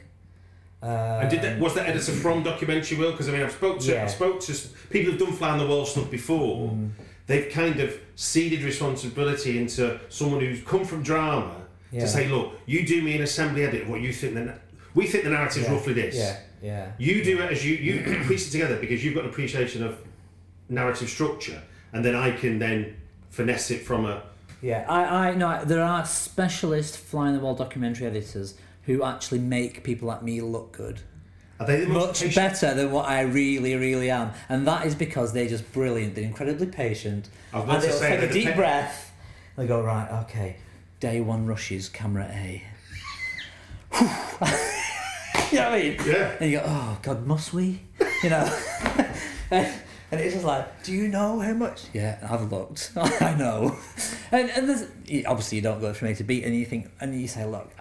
Uh, 0.82 1.20
And 1.22 1.30
did 1.30 1.41
that, 1.41 1.60
was 1.60 1.74
that 1.76 1.88
editor 1.88 2.12
from 2.14 2.43
Documentary 2.51 2.97
World? 2.97 3.14
Because 3.14 3.30
I 3.30 3.32
mean, 3.34 3.43
I've 3.43 3.51
spoke 3.51 3.80
to 3.82 3.91
Yeah. 3.91 4.04
I've 4.04 4.12
spoke 4.12 4.39
to 4.41 4.54
people 4.89 5.12
who've 5.12 5.20
done 5.20 5.34
fly 5.34 5.49
on 5.51 5.58
the 5.60 5.68
wall 5.68 5.86
stuff 5.86 6.10
before. 6.10 6.70
Mm. 6.72 6.89
They've 7.28 7.51
kind 7.51 7.80
of 7.80 7.97
ceded 8.15 8.61
responsibility 8.63 9.57
into 9.57 9.99
someone 10.09 10.41
who's 10.41 10.61
come 10.63 10.84
from 10.84 11.03
drama 11.03 11.55
Yeah. 11.91 12.01
to 12.01 12.07
say, 12.07 12.28
look, 12.28 12.53
you 12.65 12.86
do 12.86 13.01
me 13.01 13.15
an 13.15 13.21
assembly 13.21 13.63
edit 13.63 13.84
of 13.84 13.89
what 13.89 14.01
you 14.01 14.11
think. 14.11 14.34
The, 14.34 14.41
na- 14.41 14.53
we 14.93 15.07
think 15.07 15.24
the 15.24 15.30
narrative's 15.30 15.67
yeah, 15.67 15.74
roughly 15.74 15.93
this. 15.93 16.15
Yeah, 16.15 16.38
yeah. 16.61 16.91
You 16.97 17.24
do 17.24 17.39
it 17.41 17.51
as 17.51 17.65
you 17.65 17.76
you 17.76 18.24
piece 18.28 18.47
it 18.47 18.51
together 18.51 18.78
because 18.78 19.03
you've 19.03 19.15
got 19.15 19.24
an 19.24 19.30
appreciation 19.30 19.84
of 19.84 19.97
narrative 20.69 21.09
structure, 21.09 21.61
and 21.93 22.03
then 22.05 22.15
I 22.15 22.32
can 22.32 22.59
then 22.59 22.95
finesse 23.30 23.71
it 23.71 23.82
from 23.84 24.05
a. 24.05 24.24
Yeah, 24.61 24.86
I, 24.88 25.30
I 25.30 25.36
know 25.36 25.63
there 25.65 25.84
are 25.84 26.05
specialist 26.05 26.97
fly 26.97 27.30
in 27.30 27.34
the 27.36 27.39
wall 27.41 27.55
documentary 27.55 28.07
editors 28.07 28.53
who 28.84 29.03
actually 29.03 29.39
make 29.39 29.84
people 29.84 30.07
like 30.07 30.24
me 30.24 30.41
look 30.41 30.71
good. 30.74 31.01
Are 31.60 31.68
they 31.68 31.82
the 31.82 31.88
most 31.88 32.24
Much 32.24 32.36
better 32.36 32.74
than 32.74 32.91
what 32.91 33.08
I 33.08 33.22
really, 33.22 33.76
really 33.76 34.10
am. 34.10 34.32
And 34.49 34.68
that 34.68 34.86
is 34.86 34.95
because 34.95 35.34
they're 35.34 35.47
just 35.47 35.72
brilliant. 35.72 36.16
They're 36.16 36.24
incredibly 36.24 36.68
patient. 36.68 37.30
I 37.54 37.58
was 37.58 37.66
about 37.66 37.76
and 37.76 37.84
to 37.84 37.99
they'll 37.99 38.20
take 38.20 38.30
a 38.30 38.34
deep 38.34 38.56
breath. 38.56 39.14
They 39.56 39.68
go, 39.68 39.82
right, 39.84 40.10
okay, 40.24 40.58
day 40.99 41.22
one 41.22 41.45
rushes, 41.45 41.89
camera 41.89 42.28
A. 42.32 42.64
you 44.01 44.08
know 45.60 45.70
what 45.70 45.74
I 45.74 45.80
mean? 45.80 45.97
Yeah. 46.06 46.36
And 46.39 46.51
you 46.51 46.58
go, 46.58 46.64
oh, 46.66 46.97
God, 47.04 47.28
must 47.28 47.54
we? 47.54 47.82
You 48.24 48.32
know? 48.32 48.60
and 49.51 49.72
it's 50.12 50.34
just 50.34 50.45
like, 50.45 50.84
do 50.84 50.91
you 50.91 51.08
know 51.08 51.39
how 51.39 51.54
much? 51.54 51.84
Yeah, 51.93 52.18
I've 52.28 52.51
looked. 52.51 52.91
I 52.97 53.36
know. 53.36 53.78
And, 54.32 54.49
and 54.49 54.68
there's, 54.68 54.88
obviously, 55.28 55.58
you 55.58 55.62
don't 55.62 55.80
go 55.80 55.93
from 55.93 56.08
A 56.08 56.16
to 56.16 56.24
B, 56.24 56.43
and 56.43 56.56
you 56.56 56.66
think, 56.66 56.89
and 56.99 57.20
you 57.20 57.28
say, 57.28 57.45
look, 57.45 57.72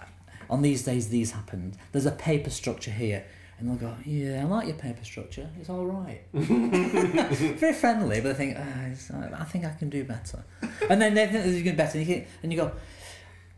on 0.49 0.61
these 0.61 0.83
days 0.83 1.09
these 1.09 1.31
happened. 1.31 1.75
There's 1.91 2.05
a 2.05 2.11
paper 2.11 2.51
structure 2.51 2.91
here. 2.91 3.25
And 3.59 3.69
they'll 3.69 3.89
go, 3.89 3.95
yeah, 4.03 4.41
I 4.41 4.43
like 4.45 4.67
your 4.67 4.75
paper 4.75 5.03
structure. 5.05 5.49
It's 5.59 5.69
all 5.69 5.85
right. 5.85 6.21
Very 6.33 7.73
friendly, 7.73 8.19
but 8.19 8.31
I 8.31 8.33
think, 8.33 8.57
it's, 8.91 9.11
I 9.11 9.43
think 9.45 9.65
I 9.65 9.71
can 9.71 9.89
do 9.89 10.03
better. 10.03 10.43
And 10.89 11.01
then 11.01 11.13
they 11.13 11.27
think 11.27 11.45
you 11.45 11.63
can 11.63 11.71
do 11.71 11.77
better, 11.77 11.97
and 11.97 12.07
you, 12.07 12.13
think, 12.13 12.27
and 12.41 12.51
you 12.51 12.59
go, 12.59 12.71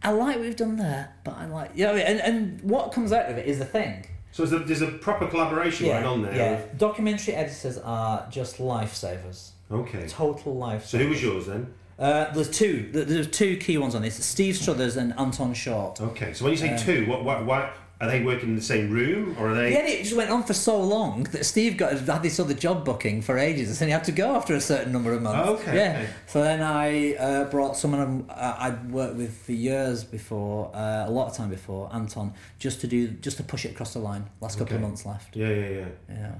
I 0.03 0.11
like 0.11 0.35
what 0.35 0.45
we've 0.45 0.55
done 0.55 0.77
there, 0.77 1.13
but 1.23 1.35
I 1.35 1.47
like, 1.47 1.71
you 1.75 1.85
know, 1.85 1.93
I 1.93 1.95
mean? 1.95 2.05
and 2.05 2.21
and 2.21 2.61
what 2.61 2.91
comes 2.91 3.11
out 3.11 3.29
of 3.29 3.37
it 3.37 3.47
is 3.47 3.57
the 3.57 3.65
thing. 3.65 4.05
So 4.31 4.45
there's 4.45 4.61
a, 4.61 4.65
there's 4.65 4.81
a 4.81 4.91
proper 4.91 5.27
collaboration 5.27 5.87
going 5.87 6.03
on 6.03 6.21
there. 6.21 6.35
Yeah, 6.35 6.61
documentary 6.77 7.33
editors 7.33 7.77
are 7.79 8.27
just 8.29 8.57
lifesavers. 8.57 9.51
Okay. 9.71 10.07
Total 10.07 10.55
lifesavers. 10.55 10.81
So 10.83 10.97
who 10.99 11.09
was 11.09 11.23
yours 11.23 11.47
then? 11.47 11.73
Uh, 11.97 12.31
there's 12.33 12.51
two. 12.51 12.89
There's 12.91 13.31
two 13.31 13.57
key 13.57 13.77
ones 13.77 13.95
on 13.95 14.01
this: 14.01 14.23
Steve 14.23 14.57
Struthers 14.57 14.97
and 14.97 15.17
Anton 15.17 15.53
Short. 15.53 15.99
Okay. 15.99 16.33
So 16.33 16.43
when 16.43 16.51
you 16.51 16.57
say 16.57 16.77
two, 16.77 17.07
what, 17.07 17.23
what, 17.23 17.45
why 17.45 17.71
are 18.01 18.07
they 18.09 18.23
working 18.23 18.49
in 18.49 18.55
the 18.55 18.61
same 18.61 18.89
room 18.91 19.35
or 19.39 19.49
are 19.51 19.55
they? 19.55 19.71
Yeah, 19.71 19.87
it 19.87 20.03
just 20.03 20.15
went 20.15 20.29
on 20.29 20.43
for 20.43 20.53
so 20.53 20.81
long 20.81 21.23
that 21.31 21.45
Steve 21.45 21.77
got 21.77 21.97
had 21.97 22.23
this 22.23 22.39
other 22.39 22.53
job 22.53 22.83
booking 22.83 23.21
for 23.21 23.37
ages, 23.37 23.81
and 23.81 23.87
he 23.87 23.93
had 23.93 24.03
to 24.03 24.11
go 24.11 24.35
after 24.35 24.53
a 24.53 24.59
certain 24.61 24.91
number 24.91 25.13
of 25.13 25.21
months. 25.21 25.47
Oh, 25.49 25.53
okay, 25.55 25.75
Yeah. 25.77 25.91
okay. 26.01 26.09
So 26.27 26.43
then 26.43 26.61
I 26.61 27.15
uh, 27.15 27.43
brought 27.45 27.77
someone 27.77 28.25
uh, 28.29 28.55
I'd 28.59 28.91
worked 28.91 29.15
with 29.15 29.35
for 29.37 29.53
years 29.53 30.03
before, 30.03 30.75
uh, 30.75 31.05
a 31.07 31.09
lot 31.11 31.29
of 31.29 31.37
time 31.37 31.49
before, 31.49 31.89
Anton, 31.93 32.33
just 32.59 32.81
to 32.81 32.87
do 32.87 33.07
just 33.07 33.37
to 33.37 33.43
push 33.43 33.63
it 33.65 33.71
across 33.71 33.93
the 33.93 33.99
line. 33.99 34.25
Last 34.41 34.57
couple 34.59 34.75
of 34.75 34.81
months 34.81 35.05
left. 35.05 35.35
Yeah, 35.35 35.49
yeah, 35.49 35.69
yeah. 35.69 35.85
Yeah. 36.09 36.31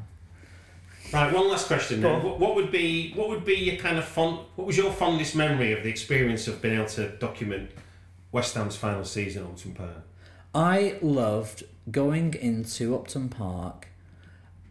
Right. 1.14 1.32
One 1.34 1.50
last 1.50 1.68
question 1.68 2.02
then. 2.02 2.24
What, 2.24 2.40
what 2.40 2.56
would 2.56 2.72
be 2.72 3.14
what 3.14 3.30
would 3.30 3.46
be 3.46 3.54
your 3.56 3.78
kind 3.78 3.98
of 3.98 4.06
fond? 4.06 4.40
What 4.56 4.68
was 4.68 4.76
your 4.76 4.92
fondest 4.92 5.36
memory 5.36 5.72
of 5.72 5.84
the 5.84 5.90
experience 5.90 6.48
of 6.48 6.62
being 6.62 6.76
able 6.76 6.88
to 6.90 7.10
document 7.18 7.70
West 8.32 8.56
Ham's 8.56 8.76
final 8.76 9.06
season 9.06 9.44
on 9.44 9.52
Upton 9.52 9.74
Park? 9.74 9.90
I 10.56 10.98
loved 11.02 11.66
going 11.92 12.34
into 12.34 12.96
Upton 12.96 13.28
Park 13.28 13.90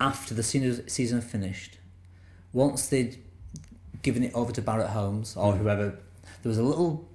after 0.00 0.32
the 0.32 0.42
season 0.42 1.20
finished. 1.20 1.76
Once 2.54 2.86
they'd 2.86 3.22
given 4.02 4.24
it 4.24 4.32
over 4.34 4.50
to 4.50 4.62
Barratt 4.62 4.90
Homes 4.90 5.36
or 5.36 5.52
mm. 5.52 5.58
whoever, 5.58 5.98
there 6.42 6.48
was 6.48 6.56
a 6.56 6.62
little 6.62 7.06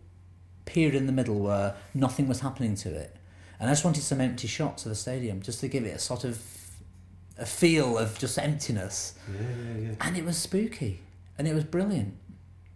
period 0.66 0.94
in 0.94 1.08
the 1.08 1.12
middle 1.12 1.40
where 1.40 1.76
nothing 1.96 2.28
was 2.28 2.42
happening 2.42 2.76
to 2.76 2.94
it, 2.94 3.16
and 3.60 3.70
I 3.70 3.72
just 3.72 3.84
wanted 3.84 4.04
some 4.04 4.22
empty 4.22 4.48
shots 4.48 4.86
of 4.86 4.90
the 4.90 4.96
stadium 4.96 5.42
just 5.42 5.60
to 5.62 5.68
give 5.68 5.84
it 5.84 5.96
a 5.96 6.00
sort 6.00 6.24
of 6.24 6.40
a 7.40 7.48
feel 7.48 7.98
of 7.98 8.20
just 8.20 8.38
emptiness. 8.38 9.16
Yeah, 9.34 9.48
yeah, 9.48 9.88
yeah. 9.88 9.96
And 10.02 10.16
it 10.16 10.24
was 10.24 10.38
spooky, 10.38 11.00
and 11.40 11.48
it 11.48 11.56
was 11.56 11.64
brilliant. 11.64 12.16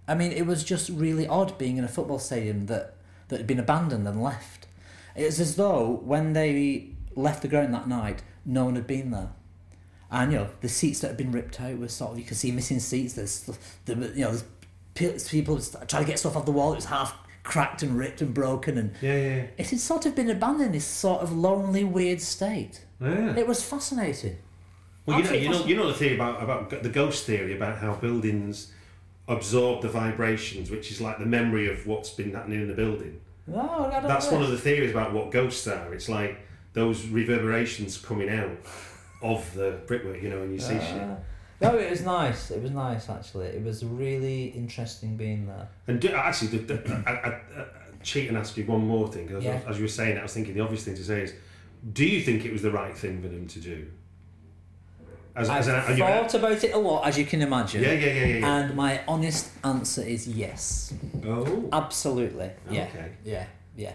I 0.08 0.16
mean, 0.16 0.32
it 0.32 0.48
was 0.48 0.64
just 0.64 0.90
really 0.90 1.28
odd 1.28 1.58
being 1.60 1.78
in 1.78 1.84
a 1.84 1.88
football 1.88 2.18
stadium 2.18 2.66
that 2.66 2.96
that 3.28 3.38
had 3.38 3.48
been 3.48 3.60
abandoned 3.60 4.08
and 4.08 4.24
left. 4.24 4.63
It 5.16 5.26
was 5.26 5.40
as 5.40 5.56
though 5.56 6.02
when 6.04 6.34
they 6.34 6.90
left 7.16 7.42
the 7.42 7.48
ground 7.48 7.74
that 7.74 7.88
night, 7.88 8.24
no 8.46 8.66
one 8.66 8.76
had 8.76 8.88
been 8.88 9.12
there. 9.12 9.30
And 10.12 10.32
you 10.32 10.38
know, 10.40 10.50
the 10.62 10.70
seats 10.70 11.00
that 11.00 11.08
had 11.08 11.18
been 11.18 11.32
ripped 11.32 11.60
out 11.60 11.78
were 11.78 11.88
sort 11.88 12.14
of 12.14 12.20
you 12.20 12.26
can 12.26 12.36
see 12.36 12.52
missing 12.52 12.80
seats. 12.80 13.14
There's 13.14 13.42
the 13.86 13.96
you 14.16 14.26
know, 14.26 14.38
there's 14.96 15.28
people 15.30 15.60
trying 15.88 16.04
to 16.04 16.10
get 16.10 16.20
stuff 16.20 16.36
off 16.36 16.46
the 16.46 16.52
wall. 16.52 16.74
It 16.74 16.78
was 16.78 16.86
half 16.86 17.16
cracked 17.44 17.84
and 17.84 17.98
ripped 17.98 18.22
and 18.22 18.34
broken, 18.34 18.78
and 18.78 18.94
Yeah, 19.02 19.16
yeah, 19.16 19.46
it 19.58 19.70
had 19.70 19.80
sort 19.80 20.06
of 20.06 20.16
been 20.16 20.30
abandoned 20.30 20.68
in 20.68 20.72
this 20.74 20.86
sort 20.86 21.22
of 21.22 21.32
lonely, 21.32 21.84
weird 21.84 22.22
state. 22.22 22.86
yeah. 23.02 23.36
It 23.36 23.48
was 23.48 23.64
fascinating. 23.64 24.38
Well, 25.06 25.20
you 25.20 25.26
know, 25.26 25.32
you 25.34 25.50
know, 25.50 25.66
you 25.66 25.76
know 25.76 25.88
the 25.88 25.94
theory 25.94 26.16
about 26.16 26.42
about 26.42 26.84
the 26.84 26.90
ghost 26.90 27.26
theory 27.26 27.56
about 27.56 27.80
how 27.80 27.96
buildings 27.96 28.72
absorb 29.28 29.82
the 29.82 29.90
vibrations, 29.90 30.70
which 30.70 30.92
is 30.92 31.02
like 31.02 31.18
the 31.18 31.26
memory 31.26 31.70
of 31.70 31.86
what's 31.88 32.10
been 32.12 32.34
happening 32.34 32.62
in 32.62 32.68
the 32.68 32.74
building. 32.74 33.20
No, 33.48 33.90
That's 33.92 34.28
know. 34.28 34.38
one 34.38 34.44
of 34.46 34.52
the 34.52 34.58
theories 34.58 34.92
about 34.92 35.14
what 35.14 35.32
ghosts 35.32 35.68
are. 35.68 35.94
It's 35.94 36.08
like 36.10 36.38
those 36.74 37.06
reverberations 37.08 37.98
coming 37.98 38.30
out 38.30 38.52
of 39.22 39.54
the 39.54 39.80
brickwork, 39.86 40.22
you 40.22 40.30
know, 40.30 40.42
and 40.42 40.54
you 40.54 40.60
see 40.60 40.74
shit. 40.80 41.02
Uh, 41.02 41.16
No, 41.62 41.78
it 41.78 41.90
was 41.90 42.02
nice. 42.04 42.52
It 42.52 42.62
was 42.62 42.72
nice 42.72 43.10
actually. 43.10 43.48
It 43.48 43.64
was 43.64 43.84
really 43.86 44.46
interesting 44.48 45.16
being 45.18 45.48
there. 45.48 45.68
And 45.88 46.00
do, 46.00 46.10
actually, 46.10 46.58
the, 46.58 46.74
the, 46.74 47.04
I, 47.08 47.12
I, 47.12 47.28
I 47.62 47.66
cheat 48.02 48.28
and 48.28 48.38
ask 48.38 48.58
you 48.58 48.66
one 48.66 48.86
more 48.86 49.08
thing. 49.08 49.28
'cause 49.30 49.44
Yeah. 49.44 49.60
As 49.68 49.78
you 49.78 49.84
were 49.84 49.88
saying, 49.90 50.18
I 50.18 50.24
was 50.24 50.34
thinking 50.34 50.54
the 50.56 50.62
obvious 50.62 50.84
thing 50.84 50.96
to 50.96 51.04
say 51.04 51.22
is, 51.24 51.34
do 51.94 52.06
you 52.06 52.22
think 52.22 52.46
it 52.46 52.52
was 52.52 52.62
the 52.62 52.72
right 52.72 52.98
thing 52.98 53.22
for 53.22 53.28
them 53.30 53.48
to 53.48 53.60
do? 53.60 53.88
As, 55.36 55.50
I've 55.50 55.68
as 55.68 55.68
an, 55.90 55.98
thought 55.98 56.34
about 56.36 56.64
it 56.64 56.74
a 56.74 56.78
lot, 56.78 57.08
as 57.08 57.18
you 57.18 57.26
can 57.26 57.42
imagine. 57.42 57.82
Yeah, 57.82 57.94
yeah, 57.94 58.06
yeah, 58.06 58.26
yeah, 58.26 58.38
yeah. 58.38 58.56
And 58.56 58.76
my 58.76 59.02
honest 59.08 59.50
answer 59.64 60.04
is 60.04 60.28
yes. 60.28 60.94
oh, 61.26 61.70
Absolutely. 61.74 62.52
Yeah. 62.70 62.84
Okay. 62.84 63.12
Yeah. 63.24 63.46
Yeah. 63.76 63.94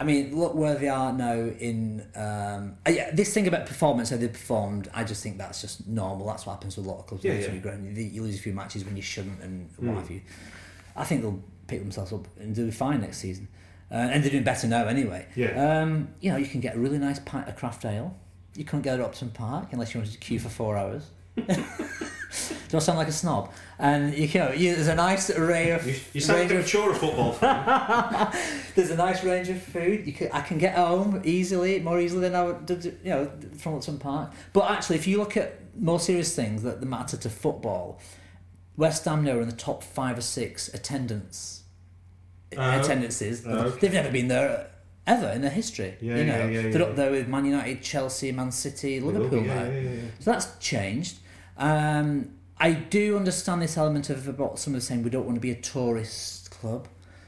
I 0.00 0.04
mean, 0.04 0.36
look 0.36 0.54
where 0.54 0.74
they 0.74 0.88
are 0.88 1.12
now 1.12 1.34
in. 1.34 2.04
Um, 2.16 2.74
uh, 2.84 2.90
yeah, 2.90 3.12
this 3.12 3.32
thing 3.32 3.46
about 3.46 3.66
performance, 3.66 4.10
how 4.10 4.16
they 4.16 4.26
performed, 4.26 4.88
I 4.92 5.04
just 5.04 5.22
think 5.22 5.38
that's 5.38 5.60
just 5.60 5.86
normal. 5.86 6.26
That's 6.26 6.44
what 6.44 6.54
happens 6.54 6.76
with 6.76 6.86
a 6.86 6.88
lot 6.90 6.98
of 6.98 7.06
clubs. 7.06 7.22
Yeah, 7.22 7.34
yeah. 7.34 7.56
ground. 7.58 7.96
You, 7.96 8.22
lose 8.22 8.36
a 8.36 8.42
few 8.42 8.52
matches 8.52 8.84
when 8.84 8.96
you 8.96 9.02
shouldn't, 9.02 9.40
and 9.40 9.70
Hmm. 9.78 9.88
what 9.88 9.98
have 9.98 10.10
you. 10.10 10.22
I 10.96 11.04
think 11.04 11.22
they'll 11.22 11.40
pick 11.68 11.78
themselves 11.80 12.12
up 12.12 12.26
and 12.40 12.52
do 12.52 12.68
fine 12.72 13.02
next 13.02 13.18
season. 13.18 13.46
Uh, 13.92 13.94
and 13.94 14.24
they're 14.24 14.30
doing 14.30 14.42
better 14.42 14.66
now 14.66 14.86
anyway. 14.86 15.26
Yeah. 15.36 15.82
Um, 15.82 16.08
you 16.20 16.32
know, 16.32 16.38
you 16.38 16.46
can 16.46 16.60
get 16.60 16.74
a 16.74 16.78
really 16.80 16.98
nice 16.98 17.18
pint 17.20 17.46
of 17.46 17.56
craft 17.56 17.84
ale. 17.84 18.16
You 18.54 18.64
couldn't 18.64 18.82
go 18.82 18.96
to 18.96 19.04
Upton 19.04 19.30
Park 19.30 19.68
unless 19.72 19.94
you 19.94 20.00
wanted 20.00 20.12
to 20.12 20.18
queue 20.18 20.38
for 20.38 20.48
four 20.48 20.76
hours. 20.76 21.04
Do 21.36 22.76
I 22.76 22.80
sound 22.80 22.98
like 22.98 23.08
a 23.08 23.12
snob? 23.12 23.52
And 23.78 24.16
you 24.16 24.28
know, 24.38 24.52
you, 24.52 24.74
there's 24.74 24.88
a 24.88 24.94
nice 24.94 25.30
array 25.30 25.70
of 25.70 25.86
you, 25.86 25.94
you 26.12 26.20
sound 26.20 26.40
like 26.40 26.50
range 26.50 26.52
a 26.52 26.58
of 26.58 26.64
mature 26.64 26.94
football 26.94 27.32
fan. 27.32 28.32
there's 28.74 28.90
a 28.90 28.96
nice 28.96 29.22
range 29.24 29.48
of 29.48 29.62
food. 29.62 30.06
You 30.06 30.12
can, 30.12 30.30
I 30.32 30.40
can 30.40 30.58
get 30.58 30.74
home 30.74 31.20
easily, 31.24 31.80
more 31.80 32.00
easily 32.00 32.22
than 32.22 32.34
I 32.34 32.44
would, 32.44 32.84
you 33.02 33.10
know, 33.10 33.30
from 33.58 33.76
Upton 33.76 33.98
Park. 33.98 34.32
But 34.52 34.70
actually, 34.70 34.96
if 34.96 35.06
you 35.06 35.18
look 35.18 35.36
at 35.36 35.58
more 35.78 36.00
serious 36.00 36.34
things 36.34 36.62
that, 36.62 36.82
matter 36.82 37.16
to 37.16 37.30
football, 37.30 38.00
West 38.76 39.04
Ham 39.04 39.24
now 39.24 39.32
are 39.32 39.42
in 39.42 39.48
the 39.48 39.56
top 39.56 39.82
five 39.82 40.18
or 40.18 40.22
six 40.22 40.72
attendance 40.72 41.62
Oh. 42.56 42.80
attendances. 42.80 43.44
Oh, 43.46 43.50
okay. 43.50 43.78
They've 43.80 43.92
never 43.92 44.10
been 44.10 44.28
there 44.28 44.68
ever 45.06 45.28
in 45.30 45.40
their 45.42 45.50
history. 45.50 45.96
Yeah, 46.00 46.16
you 46.16 46.24
know, 46.24 46.46
yeah, 46.46 46.60
yeah, 46.60 46.70
they're 46.70 46.82
up 46.82 46.96
there 46.96 47.10
with 47.10 47.28
Man 47.28 47.44
United, 47.44 47.82
Chelsea, 47.82 48.32
Man 48.32 48.50
City, 48.52 49.00
Liverpool 49.00 49.40
now. 49.42 49.64
So 50.20 50.30
that's 50.32 50.58
changed. 50.58 51.18
Um, 51.56 52.30
I 52.58 52.72
do 52.72 53.16
understand 53.16 53.62
this 53.62 53.76
element 53.76 54.08
of 54.10 54.28
about 54.28 54.58
some 54.58 54.74
of 54.74 54.80
the 54.80 54.86
saying 54.86 55.02
we 55.02 55.10
don't 55.10 55.24
want 55.26 55.36
to 55.36 55.40
be 55.40 55.50
a 55.50 55.60
tourist 55.60 56.50
club, 56.50 56.86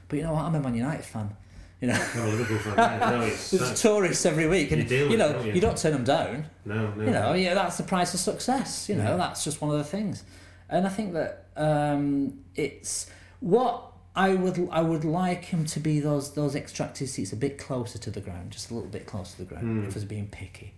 but 0.09 0.17
you 0.17 0.23
know 0.23 0.33
what? 0.33 0.45
I'm 0.45 0.55
a 0.55 0.61
Man 0.61 0.75
United 0.75 1.05
fan. 1.05 1.37
You 1.81 1.89
know, 1.89 2.07
No, 2.17 2.27
Liverpool 2.27 2.59
fan. 2.59 3.01
No, 3.01 3.21
there's 3.51 3.83
tourists 3.83 4.25
every 4.25 4.47
week, 4.47 4.71
and 4.73 4.89
You 4.91 5.09
you 5.11 5.17
know 5.17 5.31
it, 5.31 5.33
don't 5.35 5.47
you? 5.47 5.53
you 5.55 5.61
don't 5.61 5.77
turn 5.77 5.93
them 5.93 6.05
down. 6.05 6.47
no, 6.65 6.93
no. 6.95 7.05
You 7.05 7.11
know, 7.11 7.33
yeah, 7.35 7.55
that's 7.55 7.77
the 7.77 7.83
price 7.83 8.15
of 8.15 8.21
success. 8.21 8.89
You 8.89 8.95
know, 8.95 9.17
that's 9.19 9.45
just 9.45 9.61
one 9.61 9.71
of 9.73 9.79
the 9.79 9.85
things, 9.85 10.23
and 10.71 10.87
I 10.87 10.91
think 10.91 11.13
that 11.15 11.47
um, 11.57 12.39
it's 12.55 13.11
what 13.41 13.91
I 14.17 14.35
would 14.35 14.69
I 14.71 14.81
would 14.83 15.05
like 15.05 15.47
him 15.47 15.65
to 15.67 15.81
be 15.81 16.01
those 16.01 16.33
those 16.35 16.55
extracted 16.55 17.09
seats 17.09 17.33
a 17.33 17.37
bit 17.37 17.59
closer 17.59 17.99
to 17.99 18.11
the 18.11 18.21
ground, 18.21 18.53
just 18.53 18.71
a 18.71 18.75
little 18.75 18.89
bit 18.89 19.07
closer 19.07 19.33
to 19.33 19.39
the 19.39 19.45
ground. 19.45 19.65
Hmm. 19.65 19.89
If 19.89 19.93
I 19.93 19.95
was 19.95 20.05
being 20.05 20.29
picky, 20.29 20.75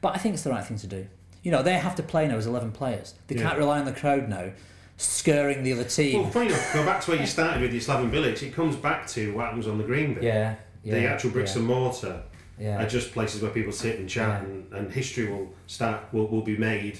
but 0.00 0.14
I 0.14 0.18
think 0.18 0.34
it's 0.34 0.42
the 0.42 0.50
right 0.50 0.64
thing 0.64 0.78
to 0.78 0.86
do. 0.86 1.06
You 1.42 1.50
know, 1.52 1.62
they 1.62 1.74
have 1.74 1.94
to 1.96 2.02
play 2.02 2.26
now 2.26 2.36
as 2.36 2.46
eleven 2.46 2.72
players. 2.72 3.14
They 3.28 3.36
Yeah. 3.36 3.42
can't 3.42 3.58
rely 3.58 3.78
on 3.78 3.84
the 3.84 3.92
crowd 3.92 4.28
now, 4.28 4.50
scurrying 4.96 5.62
the 5.62 5.72
other 5.72 5.84
team. 5.84 6.22
Well, 6.22 6.30
funny 6.30 6.48
enough, 6.48 6.74
go 6.74 6.84
back 6.84 7.00
to 7.02 7.12
where 7.12 7.20
you 7.20 7.26
started 7.38 7.62
with 7.62 7.70
the 7.72 7.78
Slaven 7.78 8.10
Bilic. 8.10 8.42
It 8.42 8.52
comes 8.54 8.76
back 8.76 9.06
to 9.08 9.34
what 9.34 9.46
happens 9.46 9.66
on 9.68 9.78
the 9.78 9.84
green 9.84 10.14
bit. 10.14 10.22
yeah, 10.24 10.56
yeah, 10.82 10.94
the 10.94 11.06
actual 11.06 11.30
bricks 11.30 11.54
yeah, 11.54 11.60
and 11.60 11.68
mortar 11.68 12.22
yeah, 12.58 12.82
are 12.84 12.88
just 12.88 13.12
places 13.12 13.40
where 13.40 13.50
people 13.52 13.72
sit 13.72 13.98
and 14.00 14.08
chat, 14.08 14.42
and, 14.42 14.70
and 14.72 14.92
history 14.92 15.30
will 15.30 15.54
start 15.66 16.12
will, 16.12 16.26
will 16.26 16.42
be 16.42 16.56
made 16.58 16.98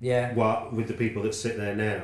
yeah. 0.00 0.34
while, 0.34 0.68
with 0.72 0.88
the 0.88 0.94
people 0.94 1.22
that 1.22 1.34
sit 1.34 1.56
there 1.56 1.74
now, 1.74 2.02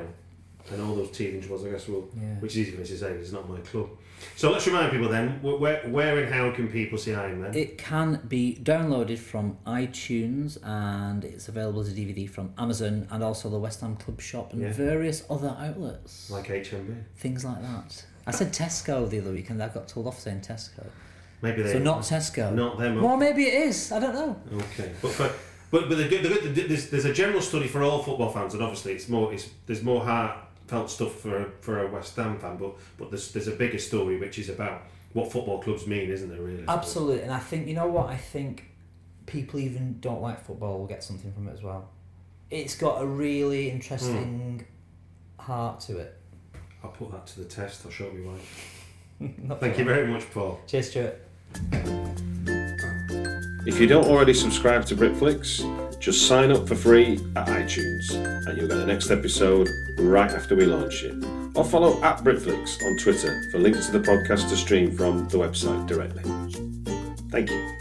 and 0.70 0.80
all 0.82 0.94
those 0.94 1.10
teething 1.10 1.40
troubles. 1.40 1.64
I 1.66 1.70
guess 1.70 1.88
will, 1.88 2.08
Yeah. 2.14 2.34
which 2.40 2.52
is 2.52 2.58
easy 2.58 2.70
for 2.72 2.80
me 2.80 2.86
to 2.86 2.96
say. 2.98 3.10
It's 3.12 3.32
not 3.32 3.48
my 3.48 3.58
club. 3.60 3.88
So 4.36 4.52
let's 4.52 4.64
remind 4.68 4.92
people 4.92 5.08
then 5.08 5.40
where, 5.42 5.80
where 5.88 6.18
and 6.20 6.32
how 6.32 6.52
can 6.52 6.68
people 6.68 6.96
see 6.96 7.12
Iron 7.12 7.42
Men? 7.42 7.56
It 7.56 7.76
can 7.76 8.20
be 8.28 8.56
downloaded 8.62 9.18
from 9.18 9.58
iTunes 9.66 10.58
and 10.64 11.24
it's 11.24 11.48
available 11.48 11.80
as 11.80 11.88
a 11.88 11.92
DVD 11.94 12.28
from 12.28 12.52
Amazon 12.56 13.08
and 13.10 13.22
also 13.24 13.50
the 13.50 13.58
West 13.58 13.80
Ham 13.80 13.96
Club 13.96 14.20
Shop 14.20 14.52
and 14.52 14.62
Yeah. 14.62 14.72
various 14.72 15.24
other 15.28 15.56
outlets. 15.58 16.30
like 16.30 16.48
HMV. 16.50 16.94
Things 17.16 17.44
like 17.44 17.62
that. 17.62 18.04
I 18.24 18.30
said 18.30 18.52
Tesco 18.52 19.10
the 19.10 19.18
other 19.20 19.32
week 19.32 19.50
and 19.50 19.60
I 19.60 19.68
got 19.68 19.88
told 19.88 20.06
off 20.06 20.20
saying 20.20 20.42
Tesco. 20.42 20.86
Maybe 21.42 21.62
they 21.62 21.72
So 21.72 21.78
not 21.80 22.02
Tesco. 22.02 22.54
Not 22.54 22.78
them. 22.78 23.02
Well, 23.02 23.16
maybe 23.16 23.42
it 23.42 23.54
is. 23.54 23.90
I 23.90 23.98
don't 23.98 24.14
know. 24.14 24.36
Okay, 24.58 24.92
but 25.02 25.10
for 25.10 25.28
but 25.72 25.88
but 25.88 25.98
the 25.98 26.04
the 26.04 26.18
the, 26.48 26.62
there's, 26.68 26.90
there's 26.90 27.04
a 27.06 27.12
general 27.12 27.40
study 27.42 27.66
for 27.66 27.82
all 27.82 28.00
football 28.04 28.30
fans, 28.30 28.54
and 28.54 28.62
obviously 28.62 28.92
it's 28.92 29.08
more 29.08 29.32
it's 29.32 29.48
there's 29.66 29.82
more 29.82 30.04
heartfelt 30.72 30.90
stuff 30.90 31.20
for 31.20 31.42
a, 31.42 31.50
for 31.60 31.82
a 31.82 31.90
West 31.90 32.16
Ham 32.16 32.38
fan, 32.38 32.56
but 32.56 32.74
but 32.98 33.10
there's 33.10 33.32
there's 33.32 33.48
a 33.48 33.52
bigger 33.52 33.78
story 33.78 34.18
which 34.18 34.38
is 34.38 34.48
about 34.48 34.82
what 35.12 35.30
football 35.30 35.62
clubs 35.62 35.86
mean, 35.86 36.10
isn't 36.10 36.30
there? 36.30 36.40
Really, 36.40 36.64
Absolutely. 36.66 37.22
And 37.22 37.32
I 37.32 37.38
think, 37.38 37.68
you 37.68 37.74
know 37.74 37.86
what? 37.86 38.08
I 38.08 38.16
think 38.16 38.70
people 39.26 39.60
even 39.60 40.00
don't 40.00 40.22
like 40.22 40.44
football 40.44 40.78
will 40.78 40.86
get 40.86 41.04
something 41.04 41.30
from 41.32 41.48
it 41.48 41.52
as 41.52 41.62
well. 41.62 41.90
It's 42.50 42.74
got 42.74 43.02
a 43.02 43.06
really 43.06 43.70
interesting 43.70 44.64
hmm. 45.36 45.42
heart 45.42 45.80
to 45.80 45.98
it. 45.98 46.18
I'll 46.82 46.90
put 46.90 47.12
that 47.12 47.26
to 47.28 47.40
the 47.40 47.44
test. 47.44 47.82
I'll 47.84 47.92
show 47.92 48.10
you 48.10 48.32
why. 49.18 49.56
Thank 49.60 49.78
you 49.78 49.84
very 49.84 50.06
much, 50.06 50.30
Paul. 50.30 50.60
Cheers, 50.66 50.90
Stuart. 50.90 51.20
If 53.64 53.78
you 53.78 53.86
don't 53.86 54.06
already 54.06 54.34
subscribe 54.34 54.86
to 54.86 54.96
BritFlicks, 54.96 55.81
just 56.02 56.26
sign 56.26 56.50
up 56.50 56.66
for 56.66 56.74
free 56.74 57.12
at 57.36 57.46
iTunes 57.46 58.10
and 58.48 58.58
you'll 58.58 58.66
get 58.66 58.74
the 58.74 58.86
next 58.86 59.12
episode 59.12 59.68
right 59.98 60.32
after 60.32 60.56
we 60.56 60.64
launch 60.64 61.04
it. 61.04 61.14
Or 61.54 61.64
follow 61.64 62.02
at 62.02 62.18
BritFlicks 62.18 62.82
on 62.84 62.96
Twitter 62.98 63.40
for 63.52 63.60
links 63.60 63.86
to 63.86 63.92
the 63.92 64.00
podcast 64.00 64.48
to 64.48 64.56
stream 64.56 64.90
from 64.96 65.28
the 65.28 65.38
website 65.38 65.86
directly. 65.86 66.24
Thank 67.30 67.50
you. 67.50 67.78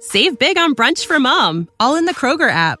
Save 0.00 0.38
big 0.38 0.58
on 0.58 0.74
brunch 0.74 1.06
for 1.06 1.18
mom, 1.18 1.68
all 1.78 1.96
in 1.96 2.04
the 2.04 2.14
Kroger 2.14 2.50
app. 2.50 2.80